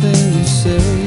thing 0.00 0.38
you 0.38 0.44
say. 0.44 0.97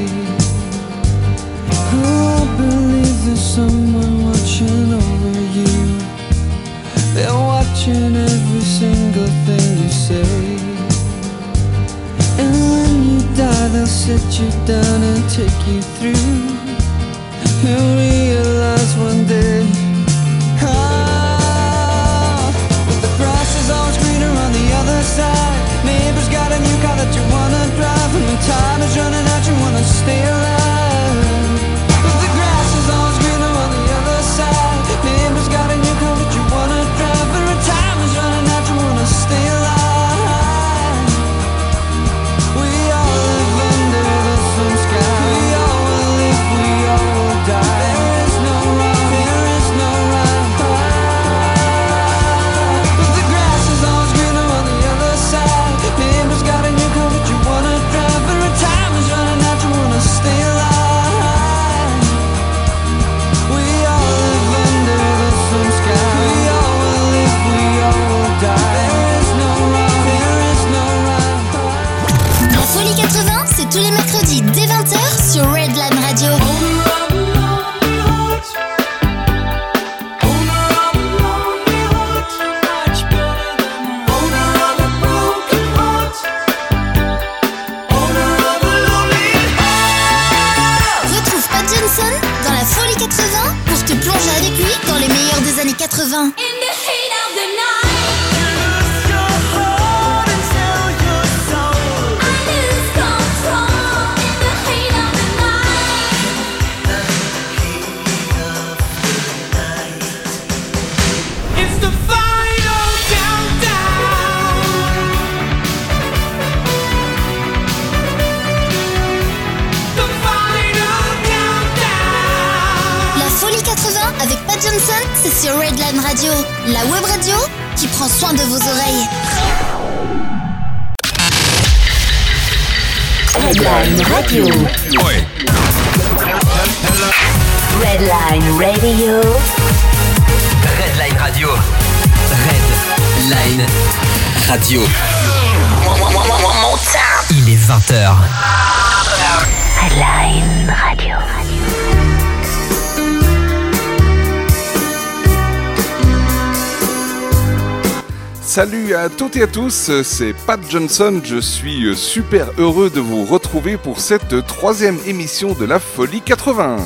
À 159.42 159.46
tous, 159.48 159.90
c'est 160.04 160.34
Pat 160.46 160.60
Johnson, 160.70 161.20
je 161.24 161.38
suis 161.38 161.96
super 161.96 162.48
heureux 162.58 162.90
de 162.90 163.00
vous 163.00 163.24
retrouver 163.24 163.76
pour 163.76 163.98
cette 163.98 164.46
troisième 164.46 164.98
émission 165.04 165.52
de 165.54 165.64
la 165.64 165.80
Folie 165.80 166.20
80. 166.20 166.76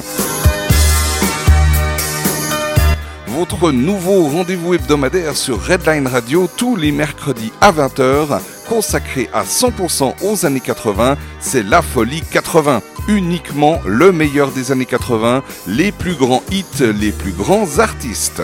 Votre 3.27 3.73
nouveau 3.73 4.29
rendez-vous 4.29 4.73
hebdomadaire 4.73 5.37
sur 5.37 5.63
Redline 5.63 6.07
Radio 6.07 6.49
tous 6.57 6.77
les 6.77 6.93
mercredis 6.93 7.53
à 7.61 7.73
20h, 7.73 8.41
consacré 8.71 9.29
à 9.35 9.45
100% 9.45 10.15
aux 10.23 10.47
années 10.47 10.61
80, 10.61 11.19
c'est 11.41 11.63
la 11.63 11.83
Folie 11.83 12.23
80. 12.23 12.81
Uniquement 13.09 13.83
le 13.85 14.13
meilleur 14.13 14.51
des 14.51 14.73
années 14.73 14.87
80, 14.87 15.43
les 15.67 15.93
plus 15.93 16.15
grands 16.15 16.43
hits, 16.51 16.65
les 16.81 17.13
plus 17.13 17.33
grands 17.33 17.81
artistes. 17.81 18.41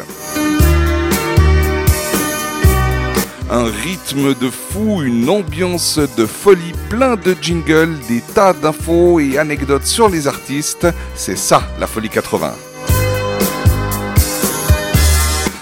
Un 3.62 3.70
rythme 3.70 4.34
de 4.34 4.50
fou, 4.50 5.02
une 5.02 5.30
ambiance 5.30 6.00
de 6.16 6.26
folie, 6.26 6.72
plein 6.88 7.14
de 7.14 7.36
jingles, 7.40 7.96
des 8.08 8.20
tas 8.20 8.54
d'infos 8.54 9.20
et 9.20 9.38
anecdotes 9.38 9.86
sur 9.86 10.08
les 10.08 10.26
artistes. 10.26 10.88
C'est 11.14 11.38
ça, 11.38 11.62
la 11.78 11.86
folie 11.86 12.08
80. 12.08 12.56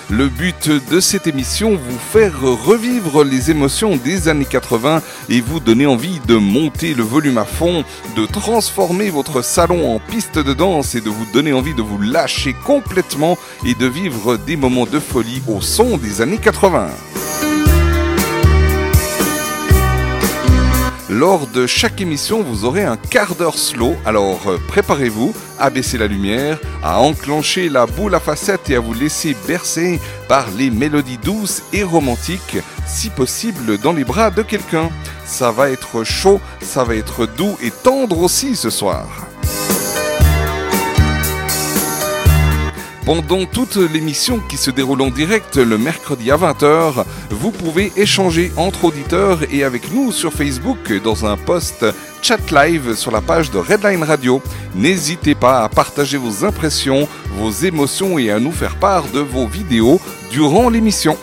Le 0.09 0.29
but 0.29 0.71
de 0.91 0.99
cette 0.99 1.27
émission, 1.27 1.73
vous 1.77 1.99
faire 1.99 2.41
revivre 2.41 3.23
les 3.23 3.51
émotions 3.51 3.97
des 3.97 4.29
années 4.29 4.47
80 4.47 5.03
et 5.29 5.43
vous 5.43 5.61
donner 5.61 5.87
envie 5.87 6.21
de 6.27 6.37
monter 6.37 6.95
le 6.95 7.03
volume 7.03 7.37
à 7.37 7.45
fond, 7.45 7.85
de 8.17 8.25
transformer 8.25 9.11
votre 9.11 9.43
salon 9.43 9.95
en 9.95 9.99
piste 9.99 10.39
de 10.39 10.55
danse 10.55 10.95
et 10.95 11.03
de 11.03 11.11
vous 11.11 11.27
donner 11.35 11.53
envie 11.53 11.75
de 11.75 11.83
vous 11.83 12.01
lâcher 12.01 12.55
complètement 12.65 13.37
et 13.67 13.75
de 13.75 13.87
vivre 13.87 14.39
des 14.39 14.57
moments 14.57 14.87
de 14.87 14.99
folie 14.99 15.43
au 15.47 15.61
son 15.61 15.99
des 15.99 16.23
années 16.23 16.39
80. 16.39 16.89
Lors 21.11 21.49
de 21.49 21.67
chaque 21.67 22.01
émission, 22.01 22.41
vous 22.41 22.65
aurez 22.65 22.85
un 22.85 22.97
quart 22.97 23.35
d'heure 23.35 23.59
slow, 23.59 23.97
alors 24.07 24.47
euh, 24.47 24.59
préparez-vous 24.69 25.35
à 25.59 25.69
baisser 25.69 25.99
la 25.99 26.07
lumière, 26.07 26.61
à 26.85 27.01
enclencher 27.01 27.69
la 27.69 27.87
boule 27.87 28.15
à 28.15 28.21
facettes 28.21 28.71
et 28.71 28.77
à 28.77 28.81
vous 28.81 28.95
laisser 28.95 29.37
bercer 29.49 30.01
par 30.29 30.47
les 30.57 30.71
mélodies 30.71 31.19
douces 31.19 31.65
et 31.73 31.83
romantiques, 31.83 32.59
si 32.87 33.11
possible 33.11 33.77
dans 33.79 33.93
les 33.93 34.05
bras 34.05 34.31
de 34.31 34.43
quelqu'un. 34.43 34.89
Ça 35.27 35.51
va 35.51 35.71
être 35.71 36.05
chaud, 36.05 36.41
ça 36.61 36.85
va 36.85 36.95
être 36.95 37.27
doux 37.27 37.57
et 37.61 37.73
tendre 37.73 38.21
aussi 38.21 38.55
ce 38.55 38.71
soir. 38.71 39.30
Pendant 43.11 43.45
toute 43.45 43.75
l'émission 43.75 44.39
qui 44.39 44.57
se 44.57 44.71
déroule 44.71 45.03
en 45.03 45.11
direct 45.11 45.57
le 45.57 45.77
mercredi 45.77 46.31
à 46.31 46.37
20h, 46.37 47.05
vous 47.31 47.51
pouvez 47.51 47.91
échanger 47.97 48.53
entre 48.57 48.85
auditeurs 48.85 49.41
et 49.53 49.65
avec 49.65 49.93
nous 49.93 50.13
sur 50.13 50.33
Facebook 50.33 50.93
dans 51.03 51.27
un 51.27 51.37
post 51.37 51.85
chat 52.23 52.39
live 52.53 52.95
sur 52.95 53.11
la 53.11 53.21
page 53.21 53.51
de 53.51 53.59
Redline 53.59 54.05
Radio. 54.05 54.41
N'hésitez 54.77 55.35
pas 55.35 55.65
à 55.65 55.69
partager 55.69 56.19
vos 56.19 56.45
impressions, 56.45 57.09
vos 57.37 57.51
émotions 57.51 58.17
et 58.17 58.31
à 58.31 58.39
nous 58.39 58.53
faire 58.53 58.77
part 58.77 59.09
de 59.09 59.19
vos 59.19 59.49
vidéos 59.49 60.01
durant 60.31 60.69
l'émission. 60.69 61.19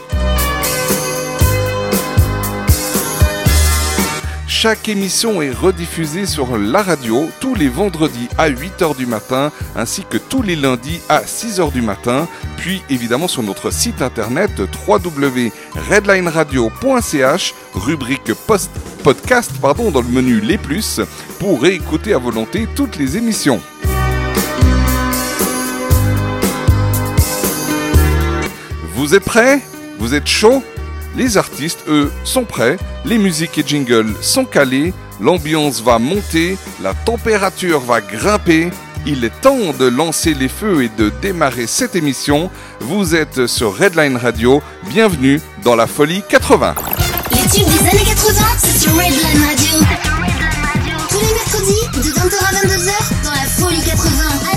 Chaque 4.59 4.89
émission 4.89 5.39
est 5.43 5.51
rediffusée 5.51 6.25
sur 6.25 6.57
la 6.57 6.81
radio 6.81 7.29
tous 7.39 7.53
les 7.53 7.69
vendredis 7.69 8.27
à 8.39 8.49
8h 8.49 8.97
du 8.97 9.05
matin 9.05 9.51
ainsi 9.75 10.03
que 10.03 10.17
tous 10.17 10.41
les 10.41 10.55
lundis 10.55 10.99
à 11.09 11.21
6h 11.21 11.71
du 11.71 11.83
matin, 11.83 12.27
puis 12.57 12.81
évidemment 12.89 13.27
sur 13.27 13.43
notre 13.43 13.69
site 13.69 14.01
internet 14.01 14.49
www.redlineradio.ch, 14.87 17.53
rubrique 17.75 18.33
post 18.47 18.71
podcast 19.03 19.51
pardon, 19.61 19.91
dans 19.91 20.01
le 20.01 20.07
menu 20.07 20.39
Les 20.39 20.57
Plus, 20.57 21.01
pour 21.37 21.61
réécouter 21.61 22.15
à 22.15 22.17
volonté 22.17 22.67
toutes 22.75 22.97
les 22.97 23.15
émissions. 23.15 23.61
Vous 28.95 29.13
êtes 29.13 29.23
prêts? 29.23 29.61
Vous 29.99 30.15
êtes 30.15 30.25
chaud? 30.25 30.63
Les 31.17 31.35
artistes, 31.35 31.83
eux, 31.87 32.11
sont 32.23 32.43
prêts, 32.43 32.77
les 33.03 33.17
musiques 33.17 33.57
et 33.57 33.63
jingles 33.65 34.13
sont 34.21 34.45
calés, 34.45 34.93
l'ambiance 35.19 35.81
va 35.81 35.97
monter, 35.97 36.57
la 36.79 36.93
température 36.93 37.79
va 37.79 38.01
grimper. 38.01 38.69
Il 39.07 39.25
est 39.25 39.41
temps 39.41 39.73
de 39.79 39.85
lancer 39.85 40.35
les 40.35 40.47
feux 40.47 40.83
et 40.83 40.89
de 40.89 41.11
démarrer 41.21 41.65
cette 41.65 41.95
émission. 41.95 42.51
Vous 42.81 43.15
êtes 43.15 43.47
sur 43.47 43.75
Redline 43.75 44.17
Radio. 44.17 44.61
Bienvenue 44.89 45.41
dans 45.63 45.75
la 45.75 45.87
folie 45.87 46.21
80. 46.29 46.75
Les 47.31 47.37
tubes 47.49 47.65
des 47.65 47.89
années 47.89 48.05
80, 48.05 48.43
c'est 48.59 48.79
sur 48.79 48.91
Redline 48.91 49.43
Radio. 49.43 49.85
Tous 51.09 51.19
les 51.19 51.33
mercredis, 51.33 52.09
de 52.09 52.13
20h 52.13 52.37
à 52.45 52.67
22h, 52.67 53.23
dans 53.23 53.31
la 53.31 53.37
folie 53.37 53.81
80. 53.81 54.56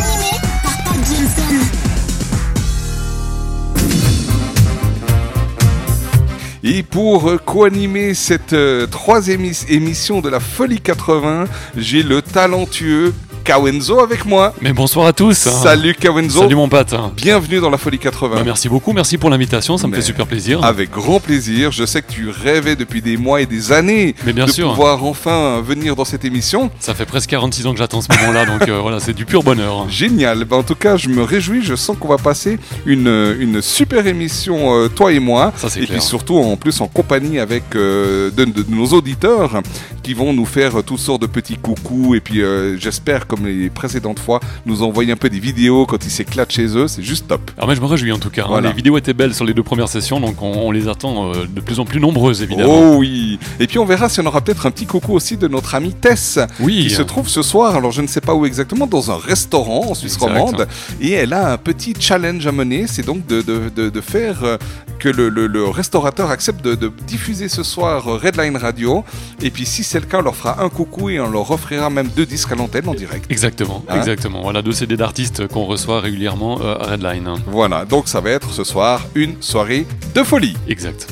Et 6.72 6.84
pour 6.84 7.28
euh, 7.28 7.36
co-animer 7.36 8.14
cette 8.14 8.52
euh, 8.52 8.86
troisième 8.86 9.40
émis- 9.44 9.66
émission 9.68 10.20
de 10.20 10.28
la 10.28 10.38
folie 10.38 10.80
80, 10.80 11.46
j'ai 11.76 12.04
le 12.04 12.22
talentueux 12.22 13.12
Kawenzo 13.44 14.00
avec 14.00 14.24
moi. 14.26 14.52
Mais 14.60 14.72
bonsoir 14.72 15.06
à 15.06 15.12
tous. 15.12 15.34
Salut 15.36 15.94
Kawenzo. 15.94 16.40
Salut 16.42 16.54
mon 16.54 16.68
pote. 16.68 16.94
Bienvenue 17.16 17.60
dans 17.60 17.70
la 17.70 17.78
folie 17.78 17.98
80. 17.98 18.36
Bah, 18.36 18.42
merci 18.44 18.68
beaucoup, 18.68 18.92
merci 18.92 19.18
pour 19.18 19.30
l'invitation, 19.30 19.76
ça 19.78 19.86
me 19.86 19.92
Mais 19.92 19.98
fait 19.98 20.02
super 20.06 20.26
plaisir. 20.26 20.62
Avec 20.64 20.90
grand 20.90 21.20
plaisir. 21.20 21.72
Je 21.72 21.84
sais 21.86 22.02
que 22.02 22.10
tu 22.12 22.28
rêvais 22.28 22.76
depuis 22.76 23.00
des 23.02 23.16
mois 23.16 23.40
et 23.40 23.46
des 23.46 23.72
années 23.72 24.14
Mais 24.26 24.32
bien 24.32 24.46
de 24.46 24.50
sûr. 24.50 24.70
pouvoir 24.70 25.04
enfin 25.04 25.60
venir 25.62 25.96
dans 25.96 26.04
cette 26.04 26.24
émission. 26.24 26.70
Ça 26.80 26.94
fait 26.94 27.06
presque 27.06 27.30
46 27.30 27.66
ans 27.66 27.72
que 27.72 27.78
j'attends 27.78 28.00
ce 28.02 28.08
moment-là, 28.20 28.46
donc 28.46 28.68
euh, 28.68 28.78
voilà, 28.80 29.00
c'est 29.00 29.14
du 29.14 29.24
pur 29.24 29.42
bonheur. 29.42 29.88
Génial. 29.88 30.44
Ben, 30.44 30.56
en 30.58 30.62
tout 30.62 30.74
cas, 30.74 30.96
je 30.96 31.08
me 31.08 31.22
réjouis. 31.22 31.62
Je 31.62 31.74
sens 31.74 31.96
qu'on 31.98 32.08
va 32.08 32.18
passer 32.18 32.58
une, 32.86 33.34
une 33.40 33.62
super 33.62 34.06
émission, 34.06 34.74
euh, 34.74 34.88
toi 34.88 35.12
et 35.12 35.18
moi. 35.20 35.52
Ça, 35.56 35.68
c'est 35.70 35.80
et 35.82 35.86
clair. 35.86 35.98
puis 35.98 36.06
surtout, 36.06 36.36
en 36.36 36.56
plus, 36.56 36.80
en 36.80 36.86
compagnie 36.88 37.38
avec 37.38 37.64
euh, 37.74 38.30
de, 38.30 38.44
de 38.44 38.64
nos 38.68 38.86
auditeurs 38.88 39.62
qui 40.02 40.14
vont 40.14 40.32
nous 40.32 40.46
faire 40.46 40.82
toutes 40.84 40.98
sortes 41.00 41.22
de 41.22 41.26
petits 41.26 41.56
coucous. 41.56 42.14
Et 42.14 42.20
puis, 42.20 42.42
euh, 42.42 42.76
j'espère, 42.78 43.26
comme 43.30 43.46
les 43.46 43.70
précédentes 43.70 44.18
fois, 44.18 44.40
nous 44.66 44.82
envoyer 44.82 45.12
un 45.12 45.16
peu 45.16 45.30
des 45.30 45.38
vidéos 45.40 45.86
quand 45.86 46.04
ils 46.04 46.10
s'éclatent 46.10 46.52
chez 46.52 46.76
eux. 46.76 46.88
C'est 46.88 47.02
juste 47.02 47.28
top. 47.28 47.40
Alors 47.56 47.68
moi 47.68 47.74
je 47.76 47.80
me 47.80 47.86
réjouis 47.86 48.12
en 48.12 48.18
tout 48.18 48.30
cas, 48.30 48.46
hein. 48.50 48.60
Les 48.60 48.72
vidéos 48.72 48.98
étaient 48.98 49.14
belles 49.14 49.34
sur 49.34 49.44
les 49.44 49.54
deux 49.54 49.62
premières 49.62 49.88
sessions, 49.88 50.18
donc 50.20 50.42
on, 50.42 50.52
on 50.52 50.70
les 50.72 50.88
attend 50.88 51.30
euh, 51.32 51.46
de 51.48 51.60
plus 51.60 51.78
en 51.80 51.84
plus 51.84 52.00
nombreuses 52.00 52.42
évidemment. 52.42 52.92
Oh 52.94 52.96
oui. 52.98 53.38
Et 53.60 53.66
puis, 53.66 53.78
on 53.78 53.84
verra 53.84 54.08
si 54.08 54.18
on 54.20 54.26
aura 54.26 54.40
peut-être 54.40 54.66
un 54.66 54.70
petit 54.70 54.86
coucou 54.86 55.12
aussi 55.14 55.36
de 55.36 55.46
notre 55.48 55.74
amie 55.74 55.94
Tess. 55.94 56.38
oui, 56.58 56.82
qui 56.82 56.90
se 56.90 57.02
trouve 57.02 57.28
ce 57.28 57.42
soir, 57.42 57.76
alors 57.76 57.92
je 57.92 58.02
ne 58.02 58.06
sais 58.08 58.20
pas 58.20 58.34
où 58.34 58.44
exactement, 58.46 58.86
dans 58.86 59.10
un 59.10 59.16
restaurant 59.18 59.86
en 59.90 59.94
Suisse 59.94 60.14
Exact. 60.14 60.26
romande. 60.32 60.66
Et 61.00 61.12
elle 61.12 61.32
a 61.32 61.52
un 61.52 61.56
petit 61.58 61.94
challenge 61.98 62.46
à 62.46 62.52
mener, 62.52 62.86
c'est 62.86 63.04
donc 63.06 63.26
de, 63.26 63.42
de- 63.42 63.70
de- 63.74 63.90
de 63.90 64.00
faire 64.00 64.42
euh, 64.42 64.56
que 64.98 65.08
le, 65.08 65.28
le- 65.28 65.46
le 65.46 65.64
restaurateur 65.68 66.30
accepte 66.30 66.64
de, 66.64 66.74
de 66.74 66.90
diffuser 67.06 67.48
ce 67.48 67.62
soir 67.62 68.08
euh, 68.08 68.16
Redline 68.16 68.56
Radio. 68.56 69.04
Et 69.42 69.50
puis 69.50 69.64
si 69.66 69.82
c'est 69.84 70.00
le 70.00 70.06
cas, 70.06 70.18
on 70.18 70.22
leur 70.22 70.36
fera 70.36 70.62
un 70.62 70.68
coucou 70.68 71.10
et 71.10 71.20
on 71.20 71.30
leur 71.30 71.50
offrira 71.50 71.90
même 71.90 72.08
deux 72.14 72.26
disques 72.26 72.52
à 72.52 72.54
l'antenne 72.54 72.88
en 72.88 72.94
direct. 72.94 73.19
Exactement, 73.28 73.84
Hein 73.88 73.96
exactement. 73.98 74.42
Voilà 74.42 74.62
deux 74.62 74.72
CD 74.72 74.96
d'artistes 74.96 75.46
qu'on 75.48 75.64
reçoit 75.64 76.00
régulièrement 76.00 76.60
euh, 76.60 76.76
à 76.78 76.92
Redline. 76.92 77.34
Voilà, 77.46 77.84
donc 77.84 78.08
ça 78.08 78.20
va 78.20 78.30
être 78.30 78.50
ce 78.50 78.64
soir 78.64 79.06
une 79.14 79.40
soirée 79.42 79.86
de 80.14 80.22
folie. 80.22 80.56
Exact. 80.68 81.06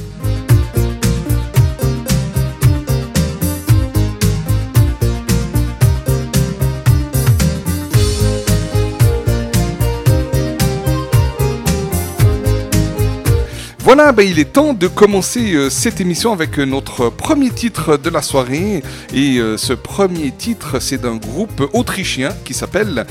Voilà, 13.88 14.12
ben, 14.12 14.22
il 14.22 14.38
est 14.38 14.52
temps 14.52 14.74
de 14.74 14.86
commencer 14.86 15.54
euh, 15.54 15.70
cette 15.70 15.98
émission 15.98 16.34
avec 16.34 16.58
euh, 16.58 16.66
notre 16.66 17.08
premier 17.08 17.48
titre 17.48 17.96
de 17.96 18.10
la 18.10 18.20
soirée. 18.20 18.82
Et 19.14 19.38
euh, 19.38 19.56
ce 19.56 19.72
premier 19.72 20.30
titre, 20.30 20.78
c'est 20.78 21.00
d'un 21.00 21.16
groupe 21.16 21.66
autrichien 21.72 22.28
qui 22.44 22.52
s'appelle 22.52 23.06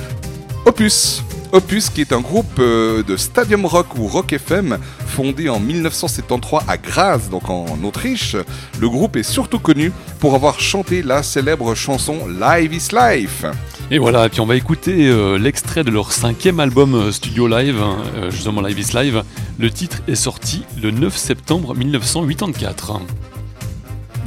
Opus. 0.67 1.23
Opus, 1.51 1.89
qui 1.89 2.01
est 2.01 2.11
un 2.11 2.19
groupe 2.19 2.59
euh, 2.59 3.03
de 3.03 3.15
stadium 3.15 3.65
rock 3.65 3.97
ou 3.97 4.07
rock 4.07 4.33
FM 4.33 4.77
fondé 5.07 5.49
en 5.49 5.59
1973 5.59 6.61
à 6.67 6.77
Graz, 6.77 7.29
donc 7.31 7.49
en 7.49 7.65
Autriche. 7.83 8.35
Le 8.79 8.89
groupe 8.89 9.15
est 9.15 9.23
surtout 9.23 9.59
connu 9.59 9.91
pour 10.19 10.35
avoir 10.35 10.59
chanté 10.59 11.01
la 11.01 11.23
célèbre 11.23 11.73
chanson 11.73 12.27
Live 12.27 12.73
is 12.73 12.89
Life. 12.93 13.45
Et 13.89 13.97
voilà, 13.97 14.25
et 14.25 14.29
puis 14.29 14.41
on 14.41 14.45
va 14.45 14.55
écouter 14.55 15.07
euh, 15.07 15.37
l'extrait 15.37 15.83
de 15.83 15.91
leur 15.91 16.11
cinquième 16.11 16.59
album 16.59 16.95
euh, 16.95 17.11
studio 17.11 17.47
live, 17.47 17.81
hein, 17.81 17.97
justement 18.29 18.61
Live 18.61 18.79
is 18.79 18.93
Live. 18.93 19.23
Le 19.57 19.69
titre 19.69 20.01
est 20.07 20.15
sorti 20.15 20.63
le 20.81 20.91
9 20.91 21.15
septembre 21.15 21.73
1984. 21.73 22.91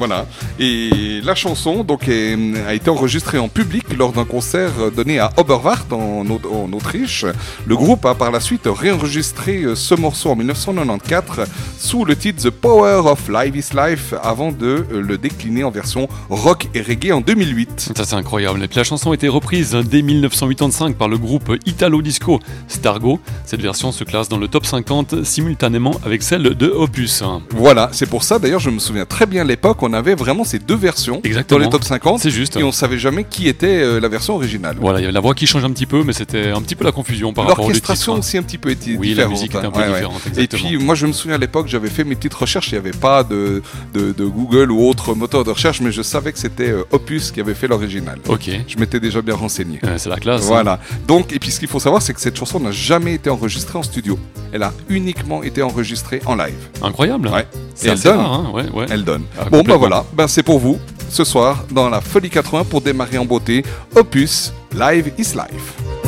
Voilà. 0.01 0.27
Et 0.59 1.21
la 1.23 1.35
chanson 1.35 1.85
donc 1.85 2.09
est- 2.09 2.37
a 2.67 2.73
été 2.73 2.89
enregistrée 2.89 3.39
en 3.39 3.49
public 3.49 3.85
lors 3.99 4.13
d'un 4.13 4.25
concert 4.25 4.71
donné 4.97 5.19
à 5.19 5.31
Oberwart 5.37 5.93
en, 5.93 6.25
Au- 6.29 6.41
en 6.65 6.73
Autriche. 6.73 7.27
Le 7.67 7.77
groupe 7.77 8.07
a 8.07 8.15
par 8.15 8.31
la 8.31 8.41
suite 8.41 8.63
réenregistré 8.67 9.63
euh, 9.63 9.75
ce 9.75 9.95
morceau 9.95 10.31
en 10.31 10.37
1994 10.37 11.47
sous 11.79 12.07
le 12.07 12.17
titre 12.17 12.43
The 12.43 12.51
Power 12.51 13.03
of 13.11 13.29
Live 13.29 13.57
is 13.57 13.77
Life 13.77 14.15
avant 14.23 14.53
de 14.53 14.87
euh, 14.91 15.03
le 15.03 15.19
décliner 15.19 15.65
en 15.65 15.71
version 15.71 16.09
rock 16.31 16.69
et 16.75 16.81
reggae 16.81 17.13
en 17.13 17.21
2008. 17.21 17.93
Ça 17.95 18.05
c'est 18.07 18.15
incroyable. 18.17 18.63
Et 18.65 18.69
puis 18.69 18.79
la 18.79 18.85
chanson 18.85 19.11
a 19.11 19.15
été 19.15 19.29
reprise 19.29 19.73
dès 19.73 20.01
1985 20.03 20.97
par 20.97 21.09
le 21.09 21.19
groupe 21.19 21.53
Italo 21.67 22.01
Disco 22.01 22.41
Stargo. 22.69 23.21
Cette 23.45 23.61
version 23.61 23.93
se 23.93 24.05
classe 24.05 24.31
dans 24.31 24.39
le 24.39 24.49
top 24.49 24.65
50 24.65 25.25
simultanément 25.25 25.93
avec 26.07 26.23
celle 26.23 26.43
de 26.55 26.69
Opus. 26.69 27.23
Voilà, 27.51 27.91
c'est 27.93 28.09
pour 28.09 28.23
ça 28.23 28.39
d'ailleurs 28.39 28.61
je 28.61 28.71
me 28.71 28.79
souviens 28.79 29.05
très 29.05 29.27
bien 29.27 29.45
l'époque 29.45 29.83
on 29.91 29.93
avait 29.93 30.15
vraiment 30.15 30.45
ces 30.45 30.59
deux 30.59 30.77
versions 30.77 31.21
Exactement. 31.25 31.59
dans 31.59 31.65
les 31.65 31.71
top 31.71 31.85
50 31.85 32.21
C'est 32.21 32.31
juste. 32.31 32.57
et 32.57 32.63
on 32.63 32.73
savait 32.73 32.99
jamais 32.99 33.25
qui 33.25 33.49
était 33.49 33.67
euh, 33.83 34.01
la 34.01 34.09
version 34.09 34.35
originale. 34.37 34.77
Voilà, 34.81 34.99
il 34.99 35.03
y 35.03 35.05
avait 35.05 35.13
la 35.13 35.21
voix 35.21 35.35
qui 35.35 35.47
change 35.47 35.65
un 35.65 35.71
petit 35.71 35.87
peu, 35.87 36.03
mais 36.05 36.13
c'était 36.13 36.49
un 36.51 36.61
petit 36.63 36.77
peu 36.77 36.85
la 36.85 36.93
confusion 36.93 37.33
par 37.33 37.47
rapport 37.47 37.65
au. 37.65 37.69
L'orchestration 37.69 38.15
aussi 38.15 38.39
un 38.39 38.43
petit 38.43 38.59
peu 38.59 38.71
était 38.71 38.97
Oui, 38.97 39.09
la 39.09 39.25
différente. 39.25 39.31
musique 39.33 39.55
était 39.55 39.67
un 39.67 39.71
peu 39.71 39.81
Ouais, 39.81 39.87
ouais. 39.89 39.95
différente, 39.95 40.23
Et 40.39 40.47
puis 40.47 40.77
moi 40.79 40.95
je 40.95 41.07
me 41.07 41.13
souviens 41.13 41.35
à 41.37 41.39
l'époque 41.39 41.67
j'avais 41.69 41.89
fait 41.91 42.05
mes 42.05 42.15
petites 42.15 42.35
recherches, 42.35 42.69
il 42.71 42.75
n'y 42.75 42.79
avait 42.79 42.91
pas 42.91 43.25
de, 43.25 43.63
de, 43.95 44.13
de 44.13 44.25
Google 44.25 44.71
ou 44.71 44.89
autre 44.89 45.15
moteur 45.15 45.45
de 45.45 45.51
recherche, 45.51 45.81
mais 45.81 45.93
je 45.93 46.03
savais 46.03 46.33
que 46.33 46.39
c'était 46.39 46.71
euh, 46.71 46.85
Opus 46.93 47.31
qui 47.33 47.41
avait 47.41 47.55
fait 47.55 47.67
l'original. 47.69 48.19
Ok, 48.29 48.49
Je 48.67 48.77
m'étais 48.79 49.01
déjà 49.01 49.23
bien 49.23 49.35
renseigné. 49.35 49.81
C'est 49.97 50.09
la 50.09 50.17
classe. 50.17 50.43
Voilà. 50.43 50.79
Donc, 51.07 51.33
et 51.33 51.39
puis 51.39 51.51
ce 51.51 51.59
qu'il 51.59 51.69
faut 51.69 51.81
savoir, 51.81 52.03
c'est 52.03 52.15
que 52.15 52.21
cette 52.21 52.37
chanson 52.37 52.61
n'a 52.61 52.71
jamais 52.73 53.15
été 53.15 53.31
enregistrée 53.31 53.79
en 53.79 53.83
studio. 53.83 54.19
Elle 54.53 54.63
a 54.63 54.73
uniquement 54.89 55.43
été 55.43 55.63
enregistrée 55.63 56.21
en 56.27 56.35
live. 56.37 56.55
Incroyable. 56.83 57.29
Ouais. 57.29 57.47
Et 57.83 57.89
elle 57.89 57.99
donne. 58.01 58.17
rare, 58.19 58.33
hein, 58.33 58.51
ouais, 58.53 58.69
ouais. 58.71 58.87
Elle 58.91 59.05
donne. 59.05 59.23
Ah, 59.39 59.45
bon, 59.51 59.63
bah. 59.63 59.79
Voilà. 59.81 60.05
Ben, 60.13 60.29
c'est 60.29 60.43
pour 60.43 60.59
vous 60.59 60.79
ce 61.09 61.25
soir 61.25 61.65
dans 61.71 61.89
la 61.89 62.03
Folie 62.03 62.29
80 62.29 62.65
pour 62.65 62.83
démarrer 62.83 63.17
en 63.17 63.25
beauté. 63.25 63.65
Opus, 63.97 64.53
Live 64.75 65.11
is 65.19 65.35
life. 65.35 66.00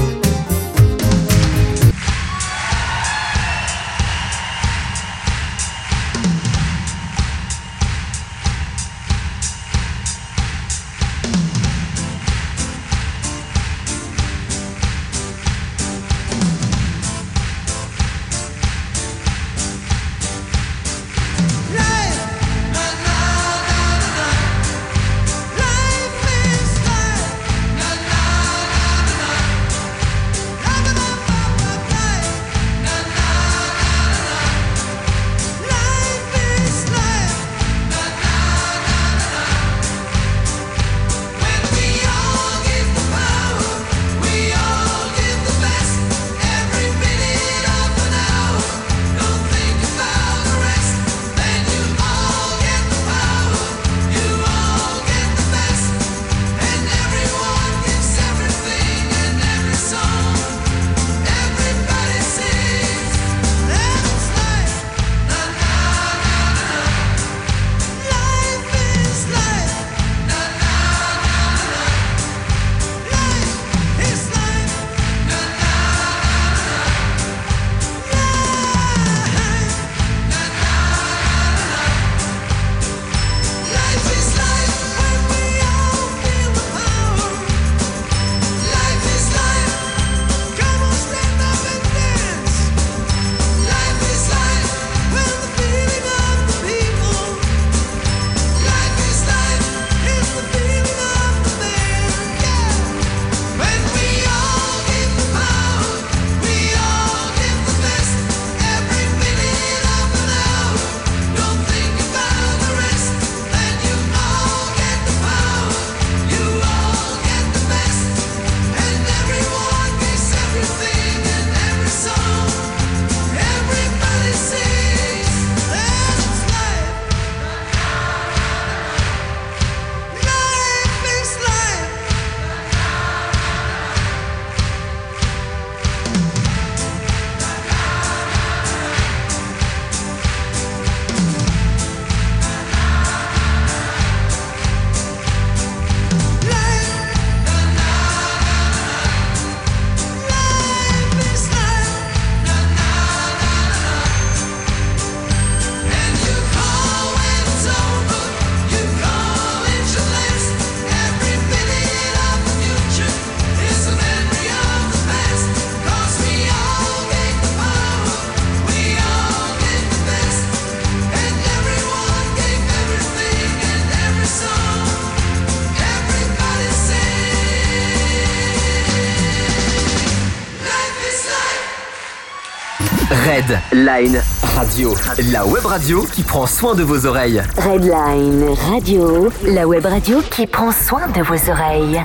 Red 183.73 183.87
Line 183.87 184.23
Radio, 184.55 184.95
la 185.33 185.47
web 185.47 185.65
radio 185.65 186.03
qui 186.03 186.23
prend 186.23 186.47
soin 186.47 186.75
de 186.75 186.83
vos 186.83 187.07
oreilles. 187.07 187.43
Redline 187.57 188.51
Radio, 188.71 189.31
la 189.47 189.67
web 189.67 189.87
radio 189.87 190.21
qui 190.31 190.47
prend 190.47 190.71
soin 190.73 191.09
de 191.09 191.23
vos 191.23 191.51
oreilles. 191.51 192.03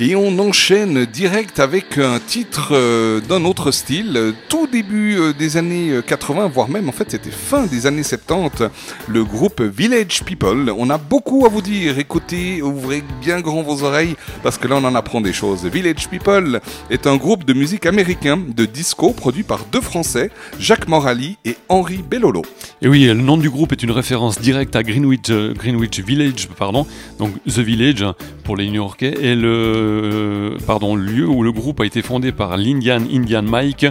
Et 0.00 0.16
on 0.16 0.38
enchaîne 0.40 1.04
direct 1.06 1.60
avec 1.60 1.98
un 1.98 2.18
titre 2.18 2.70
euh, 2.72 3.20
d'un 3.20 3.44
autre 3.44 3.70
style, 3.70 4.16
euh, 4.16 4.32
tout 4.48 4.57
début 4.68 5.16
euh, 5.18 5.32
des 5.32 5.56
années 5.56 5.90
euh, 5.90 6.02
80, 6.02 6.48
voire 6.48 6.68
même 6.68 6.88
en 6.88 6.92
fait 6.92 7.10
c'était 7.10 7.30
fin 7.30 7.66
des 7.66 7.86
années 7.86 8.02
70, 8.02 8.64
le 9.08 9.24
groupe 9.24 9.60
Village 9.60 10.22
People. 10.24 10.72
On 10.76 10.90
a 10.90 10.98
beaucoup 10.98 11.46
à 11.46 11.48
vous 11.48 11.62
dire, 11.62 11.98
écoutez, 11.98 12.62
ouvrez 12.62 13.02
bien 13.20 13.40
grand 13.40 13.62
vos 13.62 13.82
oreilles 13.82 14.16
parce 14.42 14.58
que 14.58 14.68
là 14.68 14.76
on 14.76 14.84
en 14.84 14.94
apprend 14.94 15.20
des 15.20 15.32
choses. 15.32 15.64
Village 15.64 16.08
People 16.08 16.60
est 16.90 17.06
un 17.06 17.16
groupe 17.16 17.44
de 17.44 17.52
musique 17.52 17.86
américain 17.86 18.38
de 18.38 18.64
disco 18.64 19.12
produit 19.12 19.42
par 19.42 19.64
deux 19.72 19.80
Français, 19.80 20.30
Jacques 20.58 20.88
Morali 20.88 21.38
et 21.44 21.56
Henri 21.68 22.02
Bellolo. 22.08 22.42
Et 22.82 22.88
oui, 22.88 23.04
le 23.06 23.14
nom 23.14 23.36
du 23.36 23.50
groupe 23.50 23.72
est 23.72 23.82
une 23.82 23.90
référence 23.90 24.40
directe 24.40 24.76
à 24.76 24.82
Greenwich, 24.82 25.30
euh, 25.30 25.54
Greenwich 25.54 26.00
Village, 26.00 26.48
pardon, 26.58 26.86
donc 27.18 27.32
The 27.44 27.58
Village 27.58 28.04
pour 28.44 28.56
les 28.56 28.66
New-Yorkais, 28.66 29.14
et 29.20 29.34
le 29.34 29.48
euh, 29.78 30.56
pardon, 30.66 30.96
lieu 30.96 31.26
où 31.26 31.42
le 31.42 31.52
groupe 31.52 31.80
a 31.80 31.86
été 31.86 32.02
fondé 32.02 32.32
par 32.32 32.56
l'Indian 32.56 33.00
Indian 33.12 33.42
Mike 33.42 33.86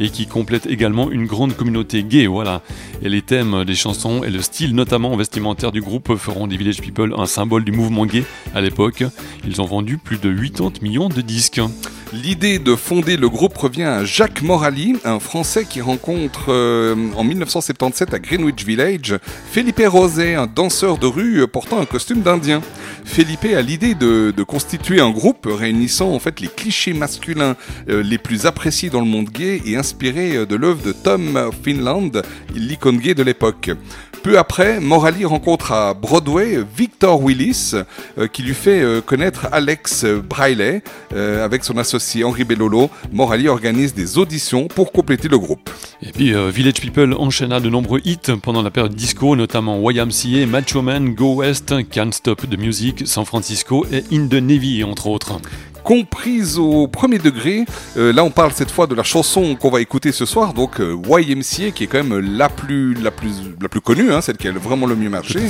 et 0.00 0.08
qui 0.08 0.26
complète 0.26 0.66
également 0.66 1.10
une 1.10 1.26
grande 1.26 1.54
communauté 1.54 2.02
gay. 2.02 2.26
Voilà. 2.26 2.62
Et 3.02 3.08
les 3.08 3.22
thèmes 3.22 3.64
des 3.64 3.74
chansons 3.74 4.24
et 4.24 4.30
le 4.30 4.40
style, 4.40 4.74
notamment 4.74 5.14
vestimentaire 5.14 5.70
du 5.70 5.82
groupe, 5.82 6.16
feront 6.16 6.46
des 6.46 6.56
Village 6.56 6.80
People 6.80 7.14
un 7.16 7.26
symbole 7.26 7.64
du 7.64 7.70
mouvement 7.70 8.06
gay 8.06 8.24
à 8.54 8.60
l'époque. 8.60 9.04
Ils 9.46 9.60
ont 9.60 9.66
vendu 9.66 9.98
plus 9.98 10.18
de 10.18 10.32
80 10.32 10.70
millions 10.82 11.08
de 11.08 11.20
disques. 11.20 11.60
L'idée 12.12 12.58
de 12.58 12.74
fonder 12.74 13.16
le 13.16 13.28
groupe 13.28 13.56
revient 13.56 13.84
à 13.84 14.04
Jacques 14.04 14.42
Morali, 14.42 14.96
un 15.04 15.20
Français 15.20 15.64
qui 15.64 15.80
rencontre 15.80 16.46
euh, 16.48 16.96
en 17.16 17.22
1977 17.22 18.12
à 18.12 18.18
Greenwich 18.18 18.64
Village 18.64 19.16
Felipe 19.52 19.80
Roset, 19.86 20.34
un 20.34 20.48
danseur 20.48 20.98
de 20.98 21.06
rue 21.06 21.46
portant 21.46 21.80
un 21.80 21.84
costume 21.84 22.22
d'Indien. 22.22 22.62
Felipe 23.04 23.44
a 23.54 23.62
l'idée 23.62 23.94
de, 23.94 24.34
de 24.36 24.42
constituer 24.42 25.00
un 25.00 25.10
groupe 25.10 25.46
réunissant 25.48 26.12
en 26.12 26.18
fait 26.18 26.40
les 26.40 26.48
clichés 26.48 26.94
masculins 26.94 27.54
euh, 27.88 28.02
les 28.02 28.18
plus 28.18 28.44
appréciés 28.44 28.90
dans 28.90 29.00
le 29.00 29.06
monde 29.06 29.28
gay 29.30 29.62
et 29.64 29.76
inspiré 29.76 30.36
euh, 30.36 30.46
de 30.46 30.56
l'œuvre 30.56 30.82
de 30.82 30.92
Tom 30.92 31.50
Finland, 31.62 32.10
l'icône 32.56 32.98
gay 32.98 33.14
de 33.14 33.22
l'époque. 33.22 33.70
Peu 34.22 34.38
après, 34.38 34.80
Morali 34.80 35.24
rencontre 35.24 35.72
à 35.72 35.94
Broadway 35.94 36.58
Victor 36.76 37.22
Willis, 37.22 37.72
euh, 38.18 38.26
qui 38.26 38.42
lui 38.42 38.52
fait 38.52 38.82
euh, 38.82 39.00
connaître 39.00 39.48
Alex 39.50 40.04
Briley. 40.04 40.82
Euh, 41.14 41.42
avec 41.44 41.64
son 41.64 41.78
associé 41.78 42.22
Henri 42.22 42.44
Bellolo, 42.44 42.90
Morali 43.12 43.48
organise 43.48 43.94
des 43.94 44.18
auditions 44.18 44.68
pour 44.68 44.92
compléter 44.92 45.28
le 45.28 45.38
groupe. 45.38 45.70
Et 46.02 46.12
puis 46.12 46.32
Village 46.50 46.80
People 46.80 47.14
enchaîna 47.14 47.60
de 47.60 47.68
nombreux 47.68 48.00
hits 48.04 48.18
pendant 48.42 48.62
la 48.62 48.70
période 48.70 48.94
disco, 48.94 49.34
notamment 49.36 49.90
YMCA, 49.90 50.46
Macho 50.46 50.82
Man, 50.82 51.14
Go 51.14 51.36
West, 51.36 51.74
Can't 51.90 52.12
Stop 52.12 52.48
the 52.48 52.58
Music, 52.58 53.02
San 53.06 53.24
Francisco 53.24 53.86
et 53.90 54.04
In 54.14 54.28
the 54.28 54.34
Navy, 54.34 54.84
entre 54.84 55.08
autres. 55.08 55.40
Comprise 55.90 56.56
au 56.56 56.86
premier 56.86 57.18
degré. 57.18 57.64
Euh, 57.96 58.12
là, 58.12 58.22
on 58.22 58.30
parle 58.30 58.52
cette 58.52 58.70
fois 58.70 58.86
de 58.86 58.94
la 58.94 59.02
chanson 59.02 59.56
qu'on 59.56 59.70
va 59.70 59.80
écouter 59.80 60.12
ce 60.12 60.24
soir, 60.24 60.54
donc 60.54 60.78
euh, 60.78 60.96
YMCA, 61.04 61.72
qui 61.72 61.82
est 61.82 61.86
quand 61.88 62.04
même 62.04 62.36
la 62.36 62.48
plus, 62.48 62.94
la 62.94 63.10
plus, 63.10 63.32
la 63.60 63.68
plus 63.68 63.80
connue, 63.80 64.12
hein, 64.12 64.20
celle 64.20 64.36
qui 64.36 64.46
a 64.46 64.52
vraiment 64.52 64.86
le 64.86 64.94
mieux 64.94 65.10
marché. 65.10 65.40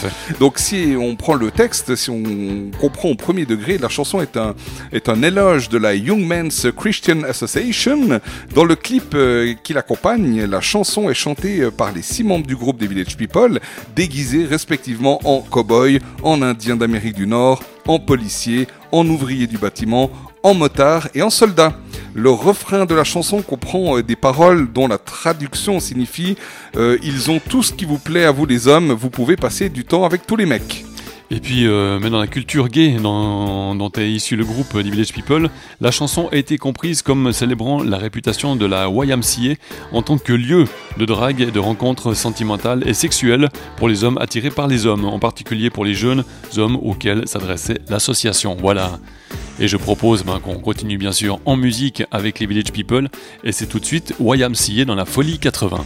Donc, 0.40 0.58
si 0.58 0.96
on 0.98 1.14
prend 1.14 1.34
le 1.34 1.50
texte, 1.50 1.94
si 1.94 2.08
on 2.08 2.70
comprend 2.80 3.10
au 3.10 3.16
premier 3.16 3.44
degré, 3.44 3.76
la 3.76 3.90
chanson 3.90 4.22
est 4.22 4.38
un, 4.38 4.54
est 4.92 5.10
un 5.10 5.22
éloge 5.22 5.68
de 5.68 5.76
la 5.76 5.94
Young 5.94 6.24
Men's 6.26 6.68
Christian 6.74 7.22
Association. 7.24 8.18
Dans 8.54 8.64
le 8.64 8.76
clip 8.76 9.12
euh, 9.12 9.52
qui 9.62 9.74
l'accompagne, 9.74 10.46
la 10.46 10.62
chanson 10.62 11.10
est 11.10 11.14
chantée 11.14 11.68
par 11.70 11.92
les 11.92 12.00
six 12.00 12.24
membres 12.24 12.46
du 12.46 12.56
groupe 12.56 12.78
des 12.78 12.86
Village 12.86 13.14
People, 13.14 13.60
déguisés 13.94 14.46
respectivement 14.46 15.20
en 15.24 15.42
cow-boy, 15.42 16.00
en 16.22 16.40
indien 16.40 16.76
d'Amérique 16.76 17.16
du 17.16 17.26
Nord, 17.26 17.62
en 17.86 17.98
policier, 17.98 18.68
en 18.92 19.06
ouvrier 19.06 19.46
du 19.46 19.58
bâtiment, 19.58 20.10
en 20.42 20.54
motard 20.54 21.08
et 21.14 21.22
en 21.22 21.30
soldat. 21.30 21.74
Le 22.14 22.30
refrain 22.30 22.86
de 22.86 22.94
la 22.94 23.04
chanson 23.04 23.40
comprend 23.42 23.98
euh, 23.98 24.02
des 24.02 24.16
paroles 24.16 24.72
dont 24.72 24.88
la 24.88 24.98
traduction 24.98 25.78
signifie 25.78 26.36
euh, 26.76 26.98
Ils 27.02 27.30
ont 27.30 27.38
tout 27.38 27.62
ce 27.62 27.72
qui 27.72 27.84
vous 27.84 27.98
plaît 27.98 28.24
à 28.24 28.32
vous 28.32 28.46
les 28.46 28.66
hommes, 28.66 28.92
vous 28.92 29.10
pouvez 29.10 29.36
passer 29.36 29.68
du 29.68 29.84
temps 29.84 30.04
avec 30.04 30.26
tous 30.26 30.36
les 30.36 30.46
mecs. 30.46 30.84
Et 31.32 31.38
puis, 31.38 31.66
euh, 31.66 32.00
mais 32.02 32.10
dans 32.10 32.18
la 32.18 32.26
culture 32.26 32.68
gay 32.68 32.96
dont 33.00 33.92
est 33.96 34.10
issu 34.10 34.34
le 34.34 34.44
groupe 34.44 34.76
des 34.76 34.90
Village 34.90 35.12
People, 35.12 35.48
la 35.80 35.92
chanson 35.92 36.28
a 36.32 36.36
été 36.36 36.58
comprise 36.58 37.02
comme 37.02 37.32
célébrant 37.32 37.84
la 37.84 37.98
réputation 37.98 38.56
de 38.56 38.66
la 38.66 38.88
YMCA 38.88 39.54
en 39.92 40.02
tant 40.02 40.18
que 40.18 40.32
lieu 40.32 40.64
de 40.98 41.04
drague 41.04 41.40
et 41.40 41.52
de 41.52 41.58
rencontres 41.60 42.14
sentimentales 42.14 42.82
et 42.84 42.94
sexuelles 42.94 43.48
pour 43.76 43.88
les 43.88 44.02
hommes 44.02 44.18
attirés 44.18 44.50
par 44.50 44.66
les 44.66 44.86
hommes, 44.86 45.04
en 45.04 45.20
particulier 45.20 45.70
pour 45.70 45.84
les 45.84 45.94
jeunes 45.94 46.24
hommes 46.56 46.76
auxquels 46.82 47.28
s'adressait 47.28 47.78
l'association. 47.88 48.56
Voilà. 48.58 48.98
Et 49.60 49.68
je 49.68 49.76
propose 49.76 50.24
ben, 50.24 50.40
qu'on 50.40 50.58
continue 50.58 50.98
bien 50.98 51.12
sûr 51.12 51.38
en 51.44 51.54
musique 51.54 52.02
avec 52.10 52.40
les 52.40 52.46
Village 52.46 52.72
People, 52.72 53.08
et 53.44 53.52
c'est 53.52 53.66
tout 53.66 53.78
de 53.78 53.84
suite 53.84 54.14
YMCA 54.18 54.84
dans 54.84 54.96
la 54.96 55.04
folie 55.04 55.38
80. 55.38 55.84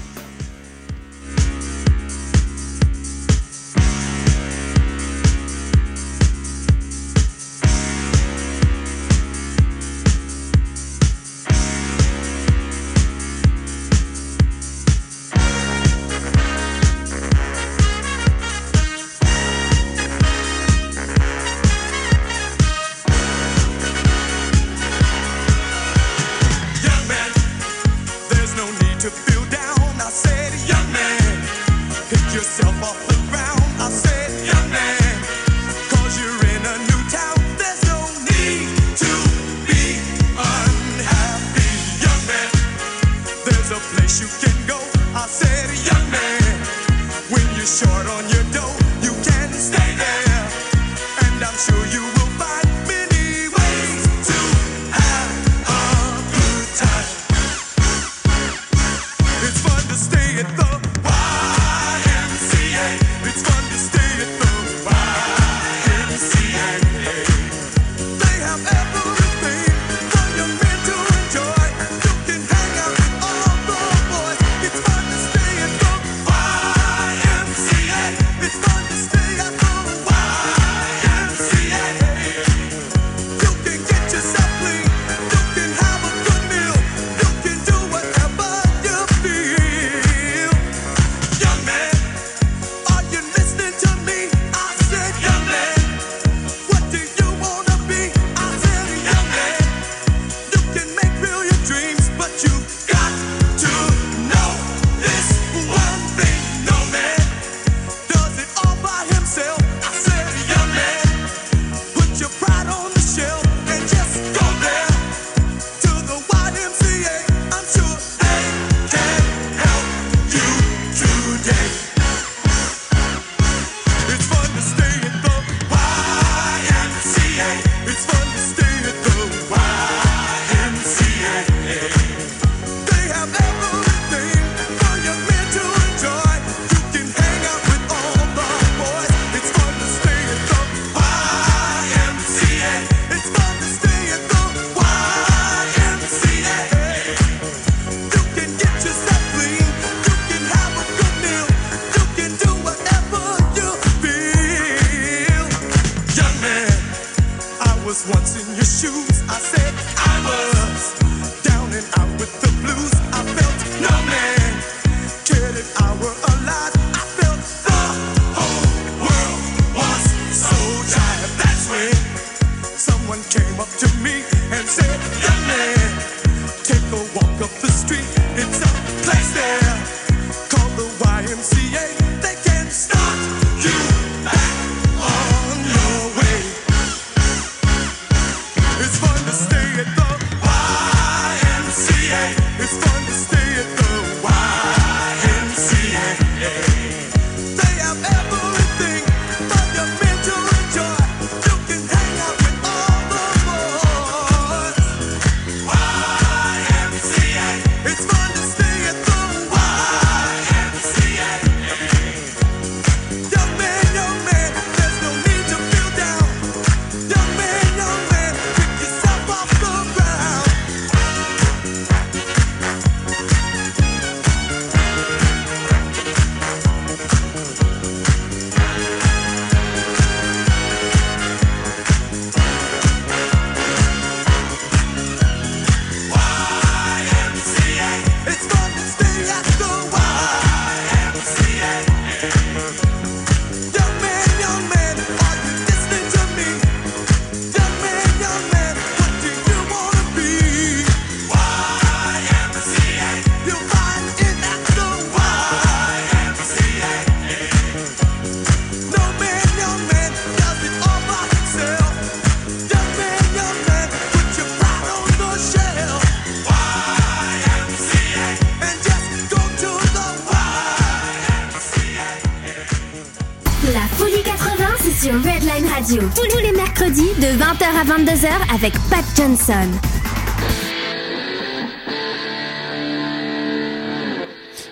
Radio. 275.84 276.00
Tous 276.16 276.26
tous 276.30 276.38
les 276.42 276.52
mercredis 276.52 277.10
de 277.18 277.26
20h 277.26 277.66
à 277.78 277.84
22h 277.84 278.54
avec 278.54 278.72
Pat 278.88 279.04
Johnson. 279.14 279.68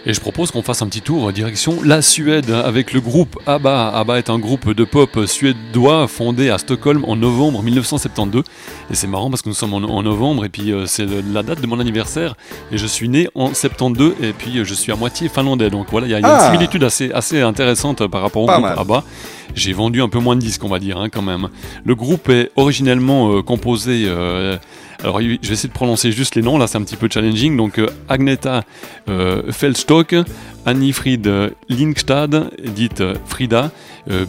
Et 0.06 0.14
je 0.14 0.20
propose 0.20 0.50
qu'on 0.50 0.62
fasse 0.62 0.80
un 0.82 0.86
petit 0.88 1.02
tour 1.02 1.30
direction 1.32 1.76
la 1.84 2.00
Suède 2.02 2.50
hein, 2.50 2.62
avec 2.64 2.92
le 2.94 3.00
groupe 3.02 3.38
ABBA. 3.46 3.88
ABBA 3.94 4.18
est 4.18 4.30
un 4.30 4.38
groupe 4.38 4.72
de 4.72 4.84
pop 4.84 5.26
suédois 5.26 6.08
fondé 6.08 6.48
à 6.48 6.56
Stockholm 6.58 7.04
en 7.06 7.14
novembre 7.14 7.62
1972. 7.62 8.42
Et 8.90 8.94
c'est 8.94 9.06
marrant 9.06 9.28
parce 9.28 9.42
que 9.42 9.50
nous 9.50 9.54
sommes 9.54 9.74
en, 9.74 9.82
en 9.82 10.02
novembre 10.02 10.44
et 10.46 10.48
puis 10.48 10.72
euh, 10.72 10.86
c'est 10.86 11.06
la 11.32 11.42
date 11.42 11.60
de 11.60 11.66
mon 11.66 11.78
anniversaire. 11.78 12.34
Et 12.72 12.78
je 12.78 12.86
suis 12.86 13.08
né 13.10 13.28
en 13.34 13.52
72 13.54 14.14
et 14.22 14.32
puis 14.32 14.58
euh, 14.58 14.64
je 14.64 14.72
suis 14.74 14.90
à 14.90 14.96
moitié 14.96 15.28
finlandais. 15.28 15.68
Donc 15.68 15.88
voilà, 15.90 16.06
il 16.06 16.10
y 16.10 16.14
a, 16.14 16.16
a 16.16 16.20
Ah. 16.24 16.46
une 16.46 16.52
similitude 16.52 16.82
assez, 16.84 17.12
assez 17.12 17.40
intéressante 17.42 18.00
euh, 18.00 18.08
par 18.08 18.22
rapport 18.22 18.42
au 18.42 18.46
Pas 18.46 18.54
groupe 18.54 18.70
mal. 18.70 18.78
ABBA. 18.80 19.04
J'ai 19.54 19.72
vendu 19.72 20.00
un 20.02 20.08
peu 20.08 20.18
moins 20.18 20.36
de 20.36 20.40
disques, 20.40 20.64
on 20.64 20.68
va 20.68 20.78
dire, 20.78 20.98
hein, 20.98 21.08
quand 21.10 21.22
même. 21.22 21.48
Le 21.84 21.94
groupe 21.94 22.28
est 22.28 22.50
originellement 22.56 23.32
euh, 23.32 23.42
composé. 23.42 24.04
euh, 24.06 24.56
alors, 25.02 25.20
je 25.20 25.26
vais 25.26 25.52
essayer 25.52 25.68
de 25.68 25.74
prononcer 25.74 26.12
juste 26.12 26.36
les 26.36 26.42
noms, 26.42 26.58
là 26.58 26.68
c'est 26.68 26.78
un 26.78 26.82
petit 26.82 26.96
peu 26.96 27.08
challenging. 27.10 27.56
Donc, 27.56 27.78
euh, 27.78 27.88
Agneta 28.08 28.62
Feldstock, 29.50 30.14
Annie-Fried 30.64 31.26
euh, 31.26 31.50
Linkstad, 31.68 32.50
dite 32.64 33.02
Frida, 33.26 33.72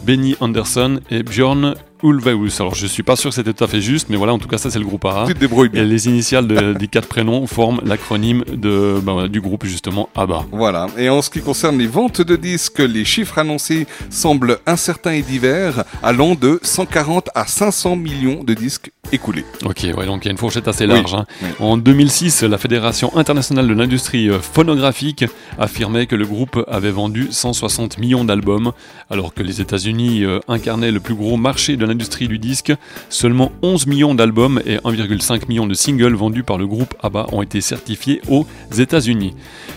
Benny 0.04 0.36
Anderson 0.40 1.00
et 1.10 1.22
Björn 1.22 1.74
Ulvaeus. 2.04 2.60
Alors, 2.60 2.74
je 2.74 2.86
suis 2.86 3.02
pas 3.02 3.16
sûr 3.16 3.30
que 3.30 3.34
c'était 3.34 3.52
tout 3.54 3.64
à 3.64 3.66
fait 3.66 3.80
juste, 3.80 4.08
mais 4.10 4.16
voilà, 4.16 4.32
en 4.34 4.38
tout 4.38 4.46
cas, 4.46 4.58
ça 4.58 4.70
c'est 4.70 4.78
le 4.78 4.84
groupe 4.84 5.04
AA. 5.06 5.24
Tu 5.26 5.34
te 5.34 5.38
débrouilles 5.40 5.70
Et 5.74 5.84
les 5.84 6.06
initiales 6.06 6.46
de- 6.46 6.74
des 6.74 6.86
quatre 6.86 7.08
prénoms 7.08 7.46
forment 7.46 7.80
l'acronyme 7.84 8.44
de, 8.52 9.00
bah, 9.02 9.12
voilà, 9.14 9.28
du 9.28 9.40
groupe, 9.40 9.64
justement, 9.64 10.08
ABBA. 10.14 10.46
Voilà. 10.52 10.86
Et 10.98 11.08
en 11.08 11.22
ce 11.22 11.30
qui 11.30 11.40
concerne 11.40 11.78
les 11.78 11.86
ventes 11.86 12.20
de 12.20 12.36
disques, 12.36 12.78
les 12.80 13.04
chiffres 13.04 13.38
annoncés 13.38 13.86
semblent 14.10 14.58
incertains 14.66 15.12
et 15.12 15.22
divers, 15.22 15.84
allant 16.02 16.34
de 16.34 16.60
140 16.62 17.30
à 17.34 17.46
500 17.46 17.96
millions 17.96 18.44
de 18.44 18.52
disques 18.54 18.90
écoulés. 19.12 19.44
Ok, 19.64 19.86
ouais, 19.96 20.06
donc 20.06 20.24
il 20.24 20.26
y 20.26 20.28
a 20.28 20.32
une 20.32 20.38
fourchette 20.38 20.68
assez 20.68 20.84
Oui, 20.86 20.90
large. 20.94 21.14
hein. 21.14 21.24
oui. 21.42 21.48
En 21.60 21.76
2006, 21.76 22.42
la 22.42 22.58
Fédération 22.58 23.16
internationale 23.16 23.68
de 23.68 23.74
l'industrie 23.74 24.28
euh, 24.30 24.38
phonographique 24.40 25.24
affirmait 25.58 26.06
que 26.06 26.16
le 26.16 26.26
groupe 26.26 26.64
avait 26.68 26.90
vendu 26.90 27.28
160 27.30 27.98
millions 27.98 28.24
d'albums, 28.24 28.72
alors 29.10 29.34
que 29.34 29.42
les 29.42 29.60
États-Unis 29.60 30.24
euh, 30.24 30.40
incarnaient 30.48 30.90
le 30.90 31.00
plus 31.00 31.14
gros 31.14 31.36
marché 31.36 31.76
de 31.76 31.84
l'industrie 31.86 32.28
du 32.28 32.38
disque. 32.38 32.72
Seulement 33.08 33.52
11 33.62 33.86
millions 33.86 34.14
d'albums 34.14 34.60
et 34.66 34.76
1,5 34.78 35.48
million 35.48 35.66
de 35.66 35.74
singles 35.74 36.14
vendus 36.14 36.42
par 36.42 36.58
le 36.58 36.66
groupe 36.66 36.94
ABBA 37.02 37.26
ont 37.32 37.42
été 37.42 37.60
certifiés 37.60 38.20
aux 38.28 38.46
États-Unis. 38.76 39.34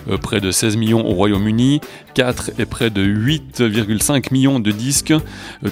Euh, 0.10 0.18
près 0.18 0.40
de 0.42 0.52
16 0.52 0.78
millions 0.78 1.06
au 1.06 1.14
Royaume-Uni, 1.14 1.82
4 2.14 2.52
et 2.60 2.66
près 2.66 2.90
de 2.90 3.04
8,5 3.04 4.32
millions 4.34 4.60
de 4.60 4.72
disques, 4.72 5.14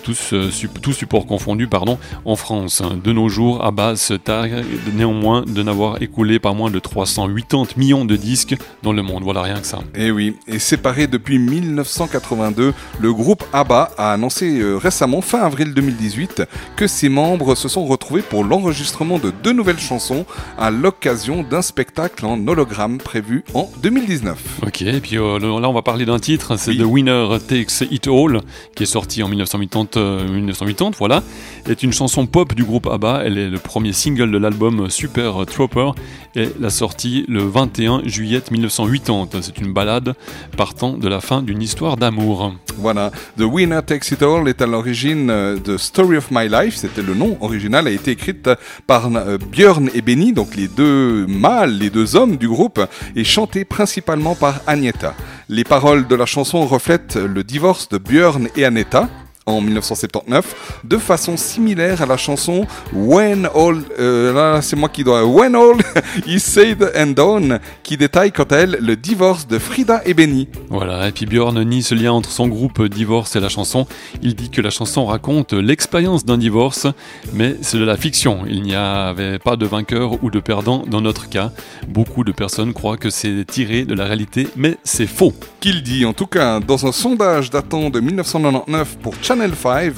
tous, 0.04 0.34
tous 0.82 0.94
supports 0.94 1.26
confondus, 1.26 1.68
pardon, 1.68 1.98
en 2.26 2.36
France. 2.36 2.82
De 3.04 3.12
nos 3.12 3.30
jours, 3.30 3.45
ABBA 3.54 3.96
se 3.96 4.14
targue 4.14 4.64
néanmoins 4.94 5.44
de 5.44 5.64
n'avoir 5.64 6.02
écoulé 6.02 6.40
pas 6.40 6.54
moins 6.54 6.72
de 6.72 6.80
380 6.80 7.78
millions 7.78 8.06
de 8.06 8.16
disques 8.16 8.56
dans 8.84 8.94
le 8.94 9.02
monde. 9.02 9.24
Voilà 9.24 9.42
rien 9.42 9.60
que 9.60 9.68
ça. 9.68 9.80
Et 9.96 10.12
oui, 10.12 10.36
et 10.48 10.60
séparé 10.60 11.08
depuis 11.08 11.40
1982, 11.40 12.74
le 13.00 13.14
groupe 13.14 13.44
ABBA 13.54 13.92
a 13.98 14.14
annoncé 14.14 14.60
euh, 14.60 14.78
récemment, 14.78 15.22
fin 15.22 15.42
avril 15.42 15.74
2018, 15.74 16.44
que 16.76 16.88
ses 16.88 17.10
membres 17.10 17.56
se 17.56 17.68
sont 17.68 17.86
retrouvés 17.86 18.22
pour 18.22 18.44
l'enregistrement 18.44 19.20
de 19.20 19.32
deux 19.44 19.54
nouvelles 19.54 19.80
chansons 19.80 20.26
à 20.58 20.72
l'occasion 20.72 21.44
d'un 21.44 21.62
spectacle 21.62 22.26
en 22.26 22.48
hologramme 22.48 22.98
prévu 22.98 23.44
en 23.54 23.70
2019. 23.82 24.62
Ok, 24.66 24.82
et 24.82 25.00
puis 25.00 25.18
euh, 25.18 25.40
là 25.40 25.70
on 25.70 25.74
va 25.74 25.82
parler 25.82 26.06
d'un 26.06 26.20
titre, 26.20 26.58
c'est 26.58 26.72
Oui. 26.72 26.78
The 26.78 26.86
Winner 26.86 27.38
Takes 27.48 27.88
It 27.92 28.08
All, 28.08 28.42
qui 28.76 28.84
est 28.84 28.88
sorti 28.88 29.24
en 29.24 29.30
1980, 29.30 30.02
euh, 30.02 30.28
1980 30.28 30.92
voilà, 30.98 31.24
est 31.68 31.84
une 31.84 31.94
chanson 31.94 32.26
pop 32.26 32.54
du 32.54 32.64
groupe 32.64 32.88
ABBA, 32.88 33.22
elle 33.26 33.35
le 33.36 33.58
premier 33.60 33.94
single 33.94 34.32
de 34.32 34.38
l'album 34.38 34.90
Super 34.90 35.46
Trooper, 35.46 35.92
et 36.36 36.50
la 36.60 36.70
sortie 36.70 37.26
le 37.28 37.44
21 37.44 38.02
juillet 38.06 38.42
1980. 38.50 39.42
C'est 39.42 39.58
une 39.60 39.74
balade 39.74 40.16
partant 40.58 40.94
de 40.94 41.08
la 41.08 41.22
fin 41.22 41.42
d'une 41.42 41.62
histoire 41.62 41.98
d'amour. 41.98 42.54
Voilà, 42.78 43.12
The 43.38 43.44
Winner 43.44 43.82
Takes 43.86 44.12
It 44.12 44.24
All 44.24 44.48
est 44.48 44.62
à 44.62 44.68
l'origine 44.68 45.30
euh, 45.30 45.58
de 45.58 45.78
Story 45.78 46.18
of 46.18 46.30
My 46.32 46.50
Life, 46.50 46.76
c'était 46.76 47.02
le 47.02 47.14
nom 47.14 47.38
original, 47.42 47.88
a 47.88 47.92
été 47.92 48.12
écrite 48.12 48.50
par 48.86 49.10
euh, 49.16 49.38
Björn 49.38 49.90
et 49.94 50.02
Benny, 50.02 50.34
donc 50.34 50.56
les 50.56 50.68
deux 50.68 51.26
mâles, 51.28 51.78
les 51.78 51.90
deux 51.90 52.16
hommes 52.16 52.38
du 52.38 52.48
groupe, 52.48 52.82
et 53.16 53.24
chantée 53.24 53.66
principalement 53.66 54.36
par 54.36 54.62
Agneta. 54.68 55.16
Les 55.48 55.64
paroles 55.64 56.08
de 56.08 56.16
la 56.16 56.26
chanson 56.26 56.66
reflètent 56.66 57.16
le 57.16 57.44
divorce 57.44 57.88
de 57.90 57.98
Björn 57.98 58.48
et 58.56 58.66
Agneta 58.66 59.10
en 59.46 59.62
1979, 59.62 60.82
de 60.84 60.98
façon 60.98 61.38
similaire 61.38 62.02
à 62.02 62.08
la 62.08 62.18
chanson 62.18 62.66
When 62.94 63.48
All, 63.54 63.84
euh, 64.00 64.34
là 64.34 64.62
c'est 64.64 64.76
moi 64.76 64.90
qui 64.90 65.04
dois, 65.04 65.24
When 65.24 65.56
All 65.56 65.78
is 66.28 66.40
Said 66.40 66.92
and 66.98 67.12
Done, 67.12 67.60
qui 67.84 67.96
détaille 67.96 68.32
quant 68.32 68.44
à 68.44 68.56
elle 68.58 68.78
le 68.82 68.96
divorce 68.96 69.48
de 69.48 69.60
Frida 69.60 70.02
et 70.06 70.16
Benny. 70.16 70.48
Voilà, 70.70 71.08
et 71.08 71.12
puis 71.12 71.28
Björn 71.28 71.62
nie 71.64 71.84
ce 71.84 71.94
lien 71.94 72.12
entre 72.12 72.32
son 72.32 72.48
groupe 72.48 72.82
Divorce 72.84 73.36
et 73.36 73.40
la 73.40 73.50
chanson. 73.50 73.86
Il 74.24 74.34
dit 74.36 74.50
que 74.50 74.62
la 74.62 74.72
chanson 74.72 75.06
raconte 75.06 75.54
l'expérience 75.54 76.26
d'un 76.26 76.38
divorce, 76.38 76.88
mais 77.34 77.56
c'est 77.62 77.78
de 77.78 77.86
la 77.86 77.98
fiction. 77.98 78.46
Il 78.48 78.64
n'y 78.64 78.76
avait 78.76 79.38
pas 79.38 79.58
de 79.58 79.66
vainqueur 79.66 80.24
ou 80.24 80.32
de 80.32 80.40
perdant 80.40 80.84
dans 80.88 81.02
notre 81.02 81.30
cas. 81.30 81.52
Beaucoup 81.88 82.24
de 82.24 82.32
personnes 82.32 82.74
croient 82.74 82.98
que 82.98 83.12
c'est 83.12 83.46
tiré 83.46 83.86
de 83.86 83.94
la 83.94 84.06
réalité, 84.06 84.48
mais 84.56 84.78
c'est 84.84 85.08
faux. 85.08 85.34
qu'il 85.60 85.84
dit 85.84 86.06
en 86.06 86.14
tout 86.14 86.28
cas 86.28 86.60
dans 86.60 86.86
un 86.86 86.92
sondage 86.92 87.52
datant 87.52 87.90
de 87.90 88.00
1999 88.00 88.98
pour 89.02 89.14
Channel 89.22 89.35
Channel 89.36 89.54
5. 89.54 89.94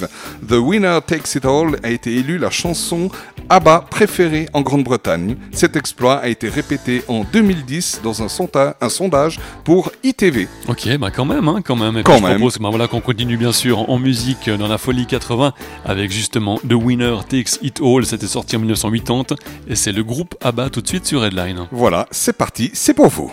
The 0.48 0.54
Winner 0.58 0.98
Takes 1.06 1.36
It 1.36 1.44
All 1.44 1.76
a 1.84 1.90
été 1.90 2.12
élue 2.16 2.38
la 2.38 2.50
chanson 2.50 3.08
ABBA 3.48 3.82
préférée 3.88 4.48
en 4.52 4.62
Grande-Bretagne. 4.62 5.36
Cet 5.52 5.76
exploit 5.76 6.16
a 6.16 6.26
été 6.26 6.48
répété 6.48 7.04
en 7.06 7.22
2010 7.22 8.00
dans 8.02 8.20
un, 8.20 8.26
sonda- 8.26 8.74
un 8.80 8.88
sondage 8.88 9.38
pour 9.62 9.92
ITV. 10.02 10.48
Ok, 10.66 10.88
bah 10.98 11.12
quand 11.14 11.24
même, 11.24 11.46
hein, 11.46 11.60
quand 11.64 11.76
même. 11.76 11.96
Et 11.98 12.02
Quand 12.02 12.14
puis 12.14 12.22
je 12.22 12.26
même. 12.26 12.34
propose 12.38 12.58
bah, 12.58 12.68
voilà, 12.70 12.88
qu'on 12.88 13.00
continue 13.00 13.36
bien 13.36 13.52
sûr 13.52 13.88
en 13.88 13.98
musique 14.00 14.50
dans 14.50 14.66
la 14.66 14.76
folie 14.76 15.06
80 15.06 15.52
avec 15.84 16.10
justement 16.10 16.58
The 16.68 16.72
Winner 16.74 17.18
Takes 17.28 17.62
It 17.62 17.80
All. 17.80 18.04
C'était 18.06 18.26
sorti 18.26 18.56
en 18.56 18.58
1980 18.58 19.36
et 19.68 19.76
c'est 19.76 19.92
le 19.92 20.02
groupe 20.02 20.34
ABBA 20.42 20.70
tout 20.70 20.80
de 20.80 20.88
suite 20.88 21.06
sur 21.06 21.24
Headline. 21.24 21.68
Voilà, 21.70 22.08
c'est 22.10 22.36
parti, 22.36 22.70
c'est 22.74 22.92
pour 22.94 23.06
vous. 23.06 23.32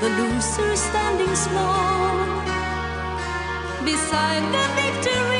the 0.00 0.08
loser 0.08 0.76
standing 0.76 1.34
small 1.36 2.24
beside 3.84 4.42
the 4.54 4.64
victory. 4.80 5.39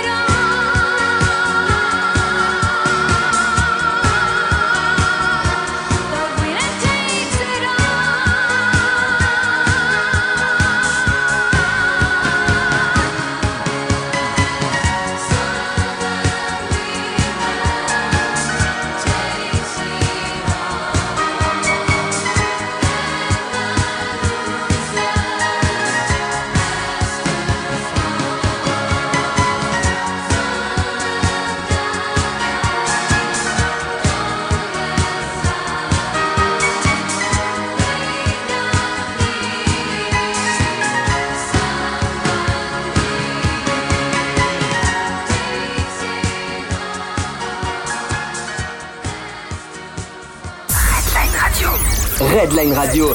Redline 52.61 52.77
Radio, 52.77 53.07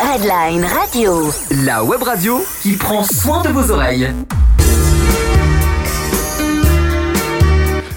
Redline 0.00 0.64
Radio. 0.64 1.30
la 1.50 1.84
web 1.84 2.02
radio 2.02 2.42
qui 2.62 2.72
prend 2.76 3.04
soin 3.04 3.42
de 3.42 3.50
vos 3.50 3.70
oreilles. 3.70 4.10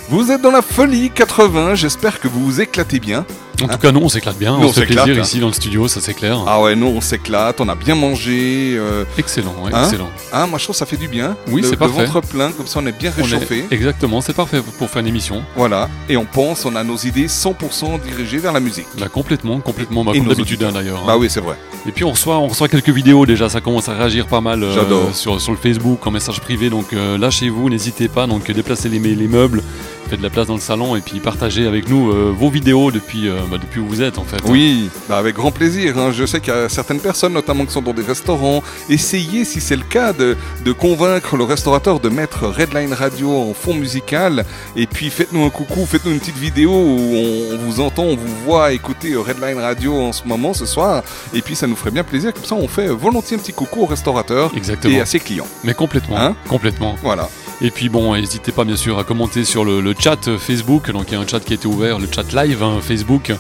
Vous 0.10 0.32
êtes 0.32 0.42
dans 0.42 0.52
la 0.52 0.62
folie 0.62 1.12
80, 1.12 1.76
j'espère 1.76 2.20
que 2.20 2.28
vous 2.28 2.44
vous 2.44 2.60
éclatez 2.60 3.00
bien. 3.00 3.26
En 3.64 3.68
tout 3.68 3.78
cas, 3.78 3.92
nous, 3.92 4.02
on 4.02 4.10
s'éclate 4.10 4.38
bien. 4.38 4.58
Nous, 4.60 4.68
on 4.68 4.74
fait 4.74 4.86
plaisir 4.86 5.18
ici 5.20 5.40
dans 5.40 5.48
le 5.48 5.54
studio, 5.54 5.88
ça 5.88 6.02
c'est 6.02 6.14
clair. 6.14 6.40
Ah 6.48 6.62
ouais, 6.62 6.76
nous 6.76 6.88
on 6.88 7.02
s'éclate, 7.02 7.60
on 7.62 7.70
a 7.70 7.76
bien 7.76 7.96
mangé. 7.96 8.76
euh, 8.78 9.04
Excellent, 9.18 9.56
ouais, 9.64 9.72
Hein 9.74 9.84
excellent. 9.84 10.10
hein, 10.34 10.48
moi 10.48 10.60
je 10.60 10.64
trouve 10.66 10.76
que 10.76 10.80
ça 10.80 10.86
fait 10.86 10.98
du 10.98 11.08
bien. 11.08 11.36
Oui, 11.50 11.64
c'est 11.68 11.78
parfait. 11.78 12.02
Le 12.02 12.06
ventre 12.08 12.28
plein, 12.28 12.52
comme 12.52 12.68
ça 12.68 12.80
on 12.84 12.86
est 12.88 12.98
bien 12.98 13.12
est- 13.18 13.22
réchauffé. 13.22 13.66
Exactement, 13.72 14.22
c'est 14.22 14.34
parfait 14.34 14.62
pour 14.78 14.90
faire 14.90 15.02
une 15.02 15.08
émission. 15.08 15.44
Voilà, 15.56 15.90
et 16.10 16.18
on 16.18 16.26
pense, 16.26 16.66
on 16.66 16.76
a 16.76 16.84
nos 16.84 16.98
idées 16.98 17.28
100% 17.28 18.00
dirigées 18.02 18.38
vers 18.38 18.54
la 18.54 18.60
musique. 18.60 18.88
Bah, 19.00 19.08
complètement, 19.08 19.60
complètement, 19.60 20.04
bah, 20.04 20.12
comme 20.16 20.28
d'habitude 20.28 20.64
hein, 20.64 20.72
d'ailleurs. 20.74 21.00
hein. 21.00 21.08
Bah 21.08 21.18
oui, 21.18 21.28
c'est 21.30 21.42
vrai. 21.42 21.56
Et 21.88 21.92
puis 21.92 22.04
on 22.04 22.12
reçoit, 22.12 22.38
on 22.40 22.48
reçoit 22.48 22.68
quelques 22.68 22.90
vidéos 22.90 23.26
déjà, 23.26 23.48
ça 23.50 23.62
commence 23.62 23.88
à 23.90 23.94
réagir 23.94 24.26
pas 24.28 24.42
mal 24.42 24.64
euh, 24.64 25.12
sur, 25.14 25.40
sur 25.40 25.52
le 25.52 25.58
Facebook, 25.58 26.06
en 26.06 26.12
message 26.12 26.40
privé. 26.42 26.70
Donc 26.70 26.94
euh, 26.94 27.18
lâchez-vous, 27.18 27.70
n'hésitez 27.70 28.08
pas. 28.08 28.26
Donc 28.28 28.50
déplacez 28.52 28.90
les, 28.90 29.00
les 29.00 29.28
meubles, 29.28 29.62
faites 30.10 30.20
de 30.20 30.24
la 30.24 30.30
place 30.30 30.48
dans 30.48 30.54
le 30.56 30.60
salon 30.60 30.96
et 30.96 31.02
puis 31.02 31.20
partagez 31.20 31.66
avec 31.68 31.90
nous 31.90 32.12
euh, 32.12 32.34
vos 32.38 32.50
vidéos 32.50 32.92
depuis, 32.92 33.28
euh, 33.28 33.40
bah, 33.50 33.58
depuis 33.60 33.80
où 33.80 33.88
vous 33.88 34.02
êtes 34.02 34.18
en 34.18 34.24
fait. 34.24 34.38
Oui, 34.46 34.90
bah 35.10 35.18
avec 35.18 35.36
grand 35.36 35.52
plaisir. 35.52 35.98
hein. 35.98 36.12
Je 36.12 36.26
sais 36.26 36.40
qu'il 36.40 36.54
y 36.54 36.56
a 36.56 36.70
certaines 36.70 37.00
personnes, 37.00 37.34
notamment 37.34 37.66
qui 37.66 37.74
sont 37.74 37.82
dans 37.82 37.94
des 37.94 38.04
restaurants. 38.04 38.62
Essayez, 38.90 39.46
si 39.46 39.62
c'est 39.62 39.76
le 39.76 39.84
cas, 39.84 40.14
de, 40.14 40.38
de 40.64 40.72
convaincre 40.72 41.38
le 41.38 41.44
restaurateur 41.44 42.00
de 42.00 42.10
mettre 42.10 42.46
Redline 42.48 42.94
Radio 42.94 43.32
en 43.36 43.54
fond 43.54 43.74
musical. 43.74 44.46
Et 44.76 44.88
puis 44.88 45.10
faites-nous 45.10 45.44
un 45.44 45.50
coucou, 45.50 45.86
faites-nous 45.86 46.12
une 46.12 46.20
petite 46.20 46.38
vidéo 46.38 46.72
où 46.72 47.00
on, 47.16 47.56
on 47.56 47.58
vous 47.58 47.80
entend, 47.80 48.04
on 48.04 48.16
vous 48.16 48.36
voit 48.46 48.72
écouter 48.74 49.16
Redline 49.16 49.58
Radio 49.60 50.00
en 50.00 50.12
ce 50.14 50.28
moment, 50.28 50.54
ce 50.54 50.66
soir. 50.66 51.04
Et 51.34 51.42
puis 51.42 51.56
ça 51.56 51.68
nous 51.68 51.76
ferait 51.76 51.92
bien 51.92 52.04
plaisir. 52.04 52.34
Comme 52.34 52.46
ça, 52.46 52.56
on 52.56 52.68
fait 52.68 52.88
volontiers 52.88 53.38
un 53.38 53.40
petit 53.40 53.54
coucou 53.54 53.82
au 53.84 53.86
restaurateur 53.86 54.52
Exactement. 54.56 54.94
et 54.96 55.00
à 55.00 55.06
ses 55.06 55.20
clients. 55.20 55.48
Mais 55.64 55.74
complètement, 55.74 56.18
Hein 56.18 56.36
complètement. 56.48 56.96
Voilà. 57.02 57.30
Et 57.62 57.72
puis 57.72 57.88
bon, 57.88 58.14
n'hésitez 58.16 58.52
pas 58.52 58.66
bien 58.66 58.76
sûr 58.76 59.00
à 59.00 59.04
commenter 59.06 59.46
sur 59.46 59.64
le, 59.64 59.80
le 59.80 59.95
chat 60.00 60.38
Facebook. 60.38 60.92
Donc 60.92 61.06
il 61.10 61.14
y 61.14 61.18
a 61.18 61.20
un 61.20 61.28
chat 61.28 61.40
qui 61.40 61.54
été 61.54 61.68
ouvert, 61.68 62.00
le 62.00 62.08
chat 62.12 62.32
live 62.34 62.64
hein, 62.64 62.80
Facebook, 62.82 63.32